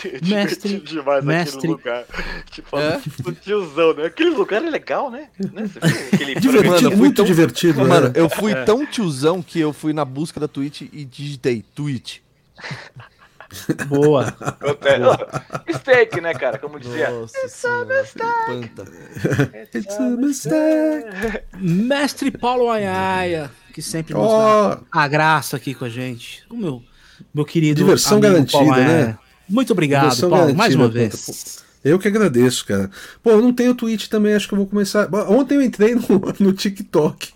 [0.09, 2.05] Mestre- Divertido demais mestre- aquele lugar.
[2.51, 2.99] Tipo, É?
[3.01, 4.07] tipo tiozão, né?
[4.07, 5.29] Aquele lugar é legal, né?
[5.53, 5.65] Né?
[6.13, 8.13] Aquele Divertido, Mano, eu fui muito tão- divertido, Mano, né?
[8.15, 12.19] eu fui tão tiozão que eu fui na busca da Twitch e digitei Twitch.
[13.89, 14.33] Boa.
[14.63, 16.57] Ô, Steak, né, cara?
[16.59, 17.11] Como dizia.
[17.11, 18.85] Nossa senhora, espanta.
[19.75, 21.43] It's a mistake.
[21.59, 26.45] Mestre Paulo Anhaia, que sempre nos dá Ó, a graça aqui com a gente.
[26.49, 26.81] O meu,
[27.35, 27.81] meu querido.
[27.81, 29.19] Diversão amigo garantida, né?
[29.51, 31.59] Muito obrigado, Paulo, mais uma garantida, vez.
[31.85, 32.91] eu que agradeço, cara.
[33.23, 35.09] Pô, eu não tenho Twitch também, acho que eu vou começar.
[35.29, 36.03] Ontem eu entrei no,
[36.41, 37.33] no TikTok.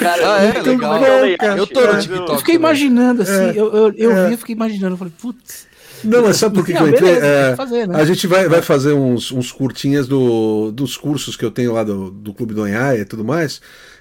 [0.00, 0.58] Cara, Ah, é?
[0.58, 0.96] eu- Legal.
[1.04, 1.56] eu- cara.
[1.58, 2.30] Eu tô no eu- TikTok.
[2.32, 4.26] Eu fiquei imaginando assim, É, eu, eu, eu é.
[4.26, 5.66] vi, eu fiquei imaginando, eu falei, putz.
[6.04, 7.00] Não, mas sabe por que, que eu entrei?
[7.14, 8.00] beleza, É, fazer, né?
[8.00, 11.82] A gente vai, vai fazer uns, uns curtinhas do, dos cursos que eu tenho lá
[11.82, 13.60] do, do Clube do Anhaia e tudo mais.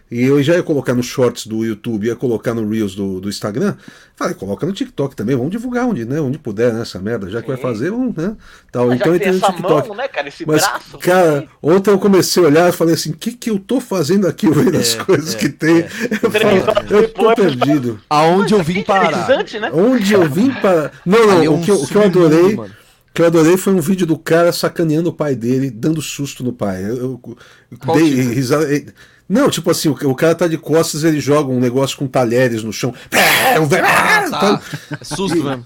[0.09, 3.27] E eu já ia colocar nos shorts do YouTube, ia colocar no Reels do, do
[3.27, 3.75] Instagram.
[4.15, 7.29] Falei, coloca no TikTok também, vamos divulgar onde, né, onde puder, né, essa merda.
[7.29, 7.61] Já que vai Sim.
[7.63, 8.35] fazer, vamos, né?
[8.71, 8.87] Tal.
[8.87, 9.87] Mas Então eu que tem entrei no TikTok.
[9.89, 10.27] mão, né, cara?
[10.29, 10.97] Esse Mas, braço.
[10.99, 14.27] cara, ontem eu comecei a olhar e falei assim, o que, que eu tô fazendo
[14.27, 15.85] aqui vendo as É, coisas é, que tem?
[16.23, 17.99] Eu, Três falo, eu tô depois, perdido.
[18.09, 19.11] Aonde eu vim parar?
[19.11, 19.69] Interessante, né?
[19.73, 20.91] Onde eu vim para.
[21.05, 22.55] Não, não, é o, que, eu- o que eu adorei.
[22.55, 22.73] mano.
[23.09, 26.43] O que eu adorei foi um vídeo do cara sacaneando o pai dele, dando susto
[26.43, 26.83] no pai.
[26.83, 27.21] Eu, eu-
[27.71, 28.33] eu dei tipo?
[28.33, 28.67] risada.
[29.29, 32.63] Não, tipo assim, o, o cara tá de costas, ele joga um negócio com talheres
[32.63, 32.93] no chão.
[33.11, 34.61] Ah, tá.
[34.99, 35.63] É susto mesmo.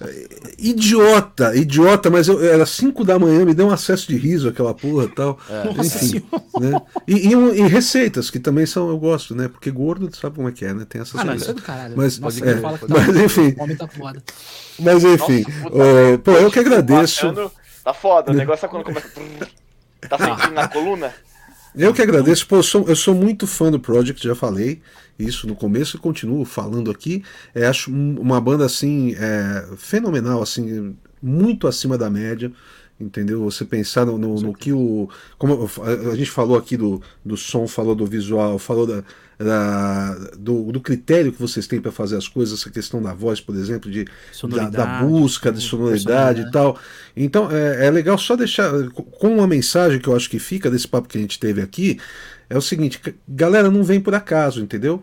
[0.58, 4.74] Idiota, idiota, mas eu, era 5 da manhã, me deu um acesso de riso aquela
[4.74, 5.38] porra e tal.
[5.76, 6.22] Nossa Enfim,
[6.60, 6.80] né?
[7.06, 9.48] E, e, um- e receitas, que também são, eu gosto, né?
[9.48, 10.84] Porque gordo sabe como é que é, né?
[10.88, 11.42] Tem essas Ah, não, coisas.
[11.42, 11.94] isso é do caralho.
[11.96, 13.54] Mas- Nossa, é, fala que mas, tá, enfim.
[13.58, 14.22] O homem tá foda.
[14.78, 16.18] Mas enfim, Nossa, puta ô, merda.
[16.18, 17.26] pô, eu que agradeço.
[17.28, 17.50] Bacana.
[17.84, 19.08] Tá foda, o negócio é quando começa.
[20.08, 21.12] Tá sentindo na coluna?
[21.74, 24.82] Eu que agradeço, pô, eu sou, eu sou muito fã do Project, já falei
[25.18, 27.22] isso no começo e continuo falando aqui.
[27.54, 32.52] É, acho um- uma banda assim é, fenomenal, assim, muito acima da média.
[33.00, 33.42] Entendeu?
[33.44, 35.08] Você pensar no, no- no que o.
[35.38, 35.68] Como
[36.12, 39.02] a gente falou aqui do, do som, falou do visual, falou da,
[39.42, 43.40] da- do, do critério que vocês têm para fazer as coisas, essa questão da voz,
[43.40, 46.52] por exemplo, de, da, da busca de sonoridade e personalidade.
[46.52, 46.78] tal.
[47.16, 50.88] Então é, é legal só deixar com uma mensagem que eu acho que fica desse
[50.88, 51.98] papo que a gente teve aqui
[52.48, 55.02] é o seguinte, galera, não vem por acaso, entendeu?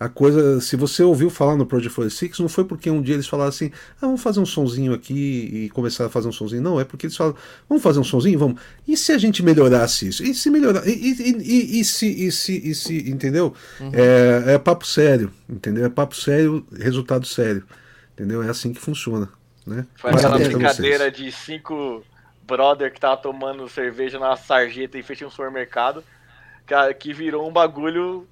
[0.00, 3.28] A coisa, se você ouviu falar no Project 46, não foi porque um dia eles
[3.28, 6.62] falaram assim, ah, vamos fazer um sonzinho aqui e começaram a fazer um sonzinho.
[6.62, 7.36] Não, é porque eles falaram,
[7.68, 8.58] vamos fazer um sonzinho, vamos.
[8.88, 10.22] E se a gente melhorasse isso?
[10.22, 10.88] E se melhorar?
[10.88, 13.54] E, e, e, e se, e se, e se, entendeu?
[13.92, 15.84] É, é papo sério, entendeu?
[15.84, 17.62] É papo sério, resultado sério,
[18.14, 18.42] entendeu?
[18.42, 19.28] É assim que funciona,
[19.66, 19.86] né?
[19.96, 22.02] Foi aquela brincadeira de cinco
[22.46, 26.02] brother que tava tomando cerveja na sarjeta em frente a um supermercado,
[26.66, 28.26] que, que virou um bagulho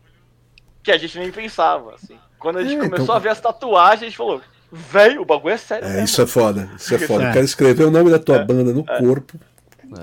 [0.88, 2.16] que a gente nem pensava, assim.
[2.38, 4.40] Quando a gente É, começou então- a ver as tatuagens, a gente falou,
[4.72, 6.04] velho, o bagulho é sério É, mesmo.
[6.04, 7.24] isso é foda, isso é foda.
[7.24, 7.28] É.
[7.28, 9.38] Eu quero escrever o nome da tua banda no corpo.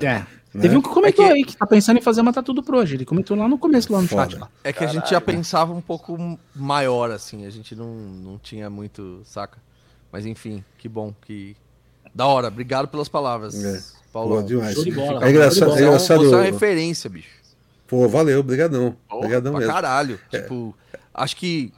[0.02, 0.24] É.
[0.58, 2.62] Teve um que comentou É que- aí que tá pensando em fazer uma tatu do
[2.62, 2.94] Proje.
[2.94, 4.30] Ele comentou lá no começo, lá no Foda.
[4.30, 4.38] chat.
[4.40, 4.48] Lá.
[4.64, 7.44] É que a gente já pensava um pouco maior, assim.
[7.46, 9.58] A gente não, não tinha muito, saca?
[10.10, 11.54] Mas enfim, que bom, que...
[12.14, 13.82] Da hora, obrigado pelas palavras, É.
[14.10, 14.36] Paulo.
[14.36, 14.74] Pô, demais.
[14.74, 15.26] Show de bola.
[15.26, 16.24] É engraçado, é é, engraçado.
[16.24, 17.28] você é uma referência, bicho.
[17.86, 18.96] Pô, valeu, brigadão.
[19.08, 19.72] Porra, Brigadão Pra mesmo.
[19.74, 20.20] caralho.
[20.30, 20.74] Tipo,
[21.14, 21.72] acho que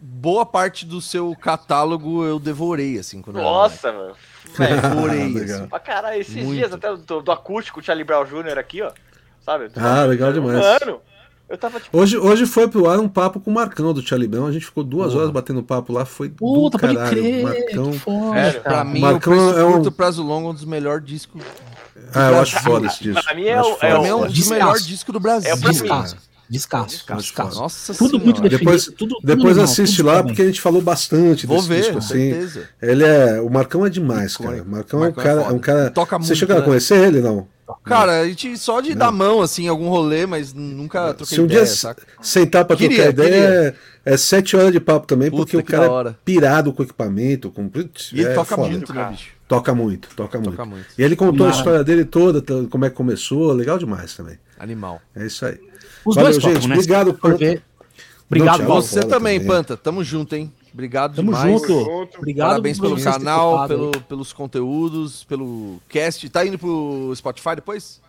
[0.00, 4.14] boa parte do seu catálogo eu devorei, assim, quando eu Nossa, mano.
[4.56, 5.18] Velho, moleque.
[5.34, 5.66] Devorei, assim.
[5.66, 6.54] pra caralho, esses Muito.
[6.54, 8.58] dias até do, do acústico, o Charlie Brown Jr.
[8.58, 8.90] aqui, ó.
[9.44, 9.70] Sabe?
[9.76, 10.58] Ah, legal demais.
[10.58, 11.00] Mano,
[11.48, 14.28] eu tava tipo, Hoje, hoje foi pro ar um papo com o Marcão do Charlie
[14.28, 14.46] Brown.
[14.46, 15.20] A gente ficou duas Porra.
[15.20, 16.04] horas batendo papo lá.
[16.04, 17.08] Foi Puta, do caralho.
[17.10, 17.42] crer.
[17.42, 17.90] Marcão.
[17.90, 18.60] Que foda, cara.
[18.60, 21.42] Pra mim, Marcão o Preço é um- Curto, Prazo Longo é um dos melhores discos.
[22.14, 23.22] Ah, eu acho foda esse disco.
[23.22, 25.50] Pra mim é o- é é um dos melhores discos do Brasil.
[25.50, 25.58] É o.
[25.58, 26.16] Descasso.
[26.48, 27.60] Descasso, Descasso.
[27.60, 28.24] Nossa Tudo senhora.
[28.24, 28.58] muito definido.
[28.58, 30.26] Depois, tudo, tudo depois animal, assiste tudo lá, bem.
[30.26, 32.08] porque a gente falou bastante Vou desse ver, disco, assim.
[32.32, 32.68] certeza.
[32.82, 33.40] Ele é.
[33.40, 34.60] O Marcão é demais, cara.
[34.62, 35.40] O Marcão, Marcão é é um cara.
[35.42, 36.64] É um cara Toca Você muito, chegou a né?
[36.64, 37.46] conhecer ele, não?
[37.84, 41.40] Cara, a gente só de dar mão, assim, em algum rolê, mas nunca troquei Se
[41.40, 42.02] um ideia, dia saca?
[42.20, 43.30] sentar pra Queria, trocar ideia,
[43.62, 43.76] queria.
[44.04, 46.84] é, é sete horas de papo também, Puta, porque o cara é pirado com o
[46.84, 47.70] equipamento, com.
[48.12, 48.68] E ele é toca foda.
[48.68, 49.12] muito, né, cara.
[49.12, 49.39] bicho?
[49.50, 50.52] Toca muito, toca muito.
[50.52, 50.86] Toca muito.
[50.96, 54.38] E ele contou a história dele toda, como é que começou, legal demais também.
[54.58, 55.02] Animal.
[55.14, 55.58] É isso aí.
[56.06, 56.74] Os Valeu, dois gente, tocam, né?
[56.76, 57.36] obrigado, Panta.
[57.36, 57.62] ver-
[58.26, 58.64] Obrigado.
[58.64, 59.46] Você também, também.
[59.46, 59.76] Panta.
[59.76, 60.52] Tamo junto, hein?
[60.72, 61.52] Obrigado Tamo demais.
[61.60, 61.66] junto.
[61.84, 62.18] junto.
[62.18, 66.28] Obrigado Parabéns pelo canal, pelo, pelos conteúdos, pelo cast.
[66.30, 68.00] Tá indo pro Spotify depois?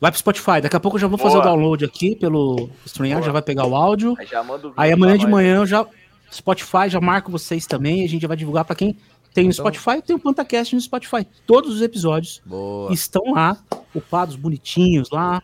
[0.00, 0.62] Vai pro Spotify.
[0.62, 1.28] Daqui a pouco eu já vou Boa.
[1.30, 4.14] fazer o download aqui pelo StreamYard, já vai pegar o áudio.
[4.18, 5.84] Aí já manda o Aí amanhã de manhã eu já.
[6.32, 8.04] Spotify, já marco vocês também.
[8.04, 8.96] A gente já vai divulgar pra quem
[9.40, 10.02] tem no Então- Spotify.
[10.04, 11.26] Tem o PantaCast no Spotify.
[11.46, 12.92] Todos os episódios Boa.
[12.92, 13.56] estão lá,
[13.94, 15.42] upados, bonitinhos lá,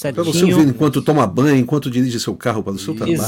[0.00, 0.68] Pra você ouvir certinho.
[0.70, 3.20] enquanto toma banho, enquanto dirige seu carro para o seu trabalho,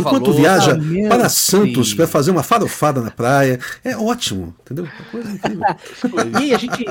[0.00, 1.08] enquanto viaja Exatamente.
[1.08, 3.58] para Santos para fazer uma farofada na praia.
[3.82, 4.86] É ótimo, entendeu?
[5.12, 5.64] Incrível.
[6.40, 6.84] E a gente,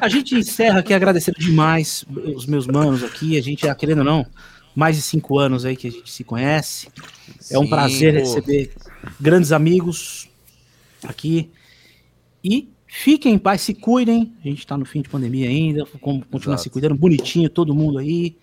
[0.00, 2.02] a gente encerra aqui agradecendo demais
[2.34, 3.36] os meus manos aqui.
[3.36, 4.24] A gente, ah, querendo ou não,
[4.74, 6.88] mais de cinco anos aí que a gente se conhece.
[7.50, 8.20] É um Sim, prazer pô.
[8.20, 8.72] receber
[9.20, 10.30] grandes amigos
[11.06, 11.50] aqui.
[12.44, 14.32] E fiquem em paz, se cuidem.
[14.44, 15.84] A gente tá no fim de pandemia ainda.
[16.00, 16.62] Como continuar Exato.
[16.64, 18.36] se cuidando, bonitinho, todo mundo aí.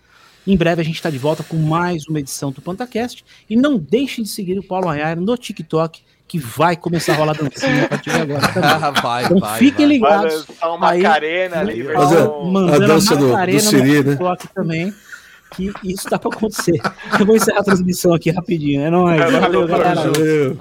[0.46, 3.24] Em breve a gente está de volta com mais uma edição do PantaCast.
[3.50, 7.32] E não deixem de seguir o Paulo Anhar no TikTok, que vai começar a rolar
[7.34, 8.46] dancinha a partir de agora.
[8.54, 9.02] também.
[9.02, 9.96] vai, Então vai, fiquem vai.
[9.96, 10.46] Ligados.
[10.48, 14.10] lançar uma Aí- Macarena ali, versão- mandando a dança do- do Siri, no né?
[14.12, 14.94] TikTok também.
[15.54, 16.78] Que isso tá pra acontecer.
[17.18, 18.82] Eu vou encerrar a transmissão aqui rapidinho.
[18.82, 19.20] É nóis.
[19.20, 20.02] É Valeu, galera.
[20.02, 20.18] junto.
[20.18, 20.56] Valeu.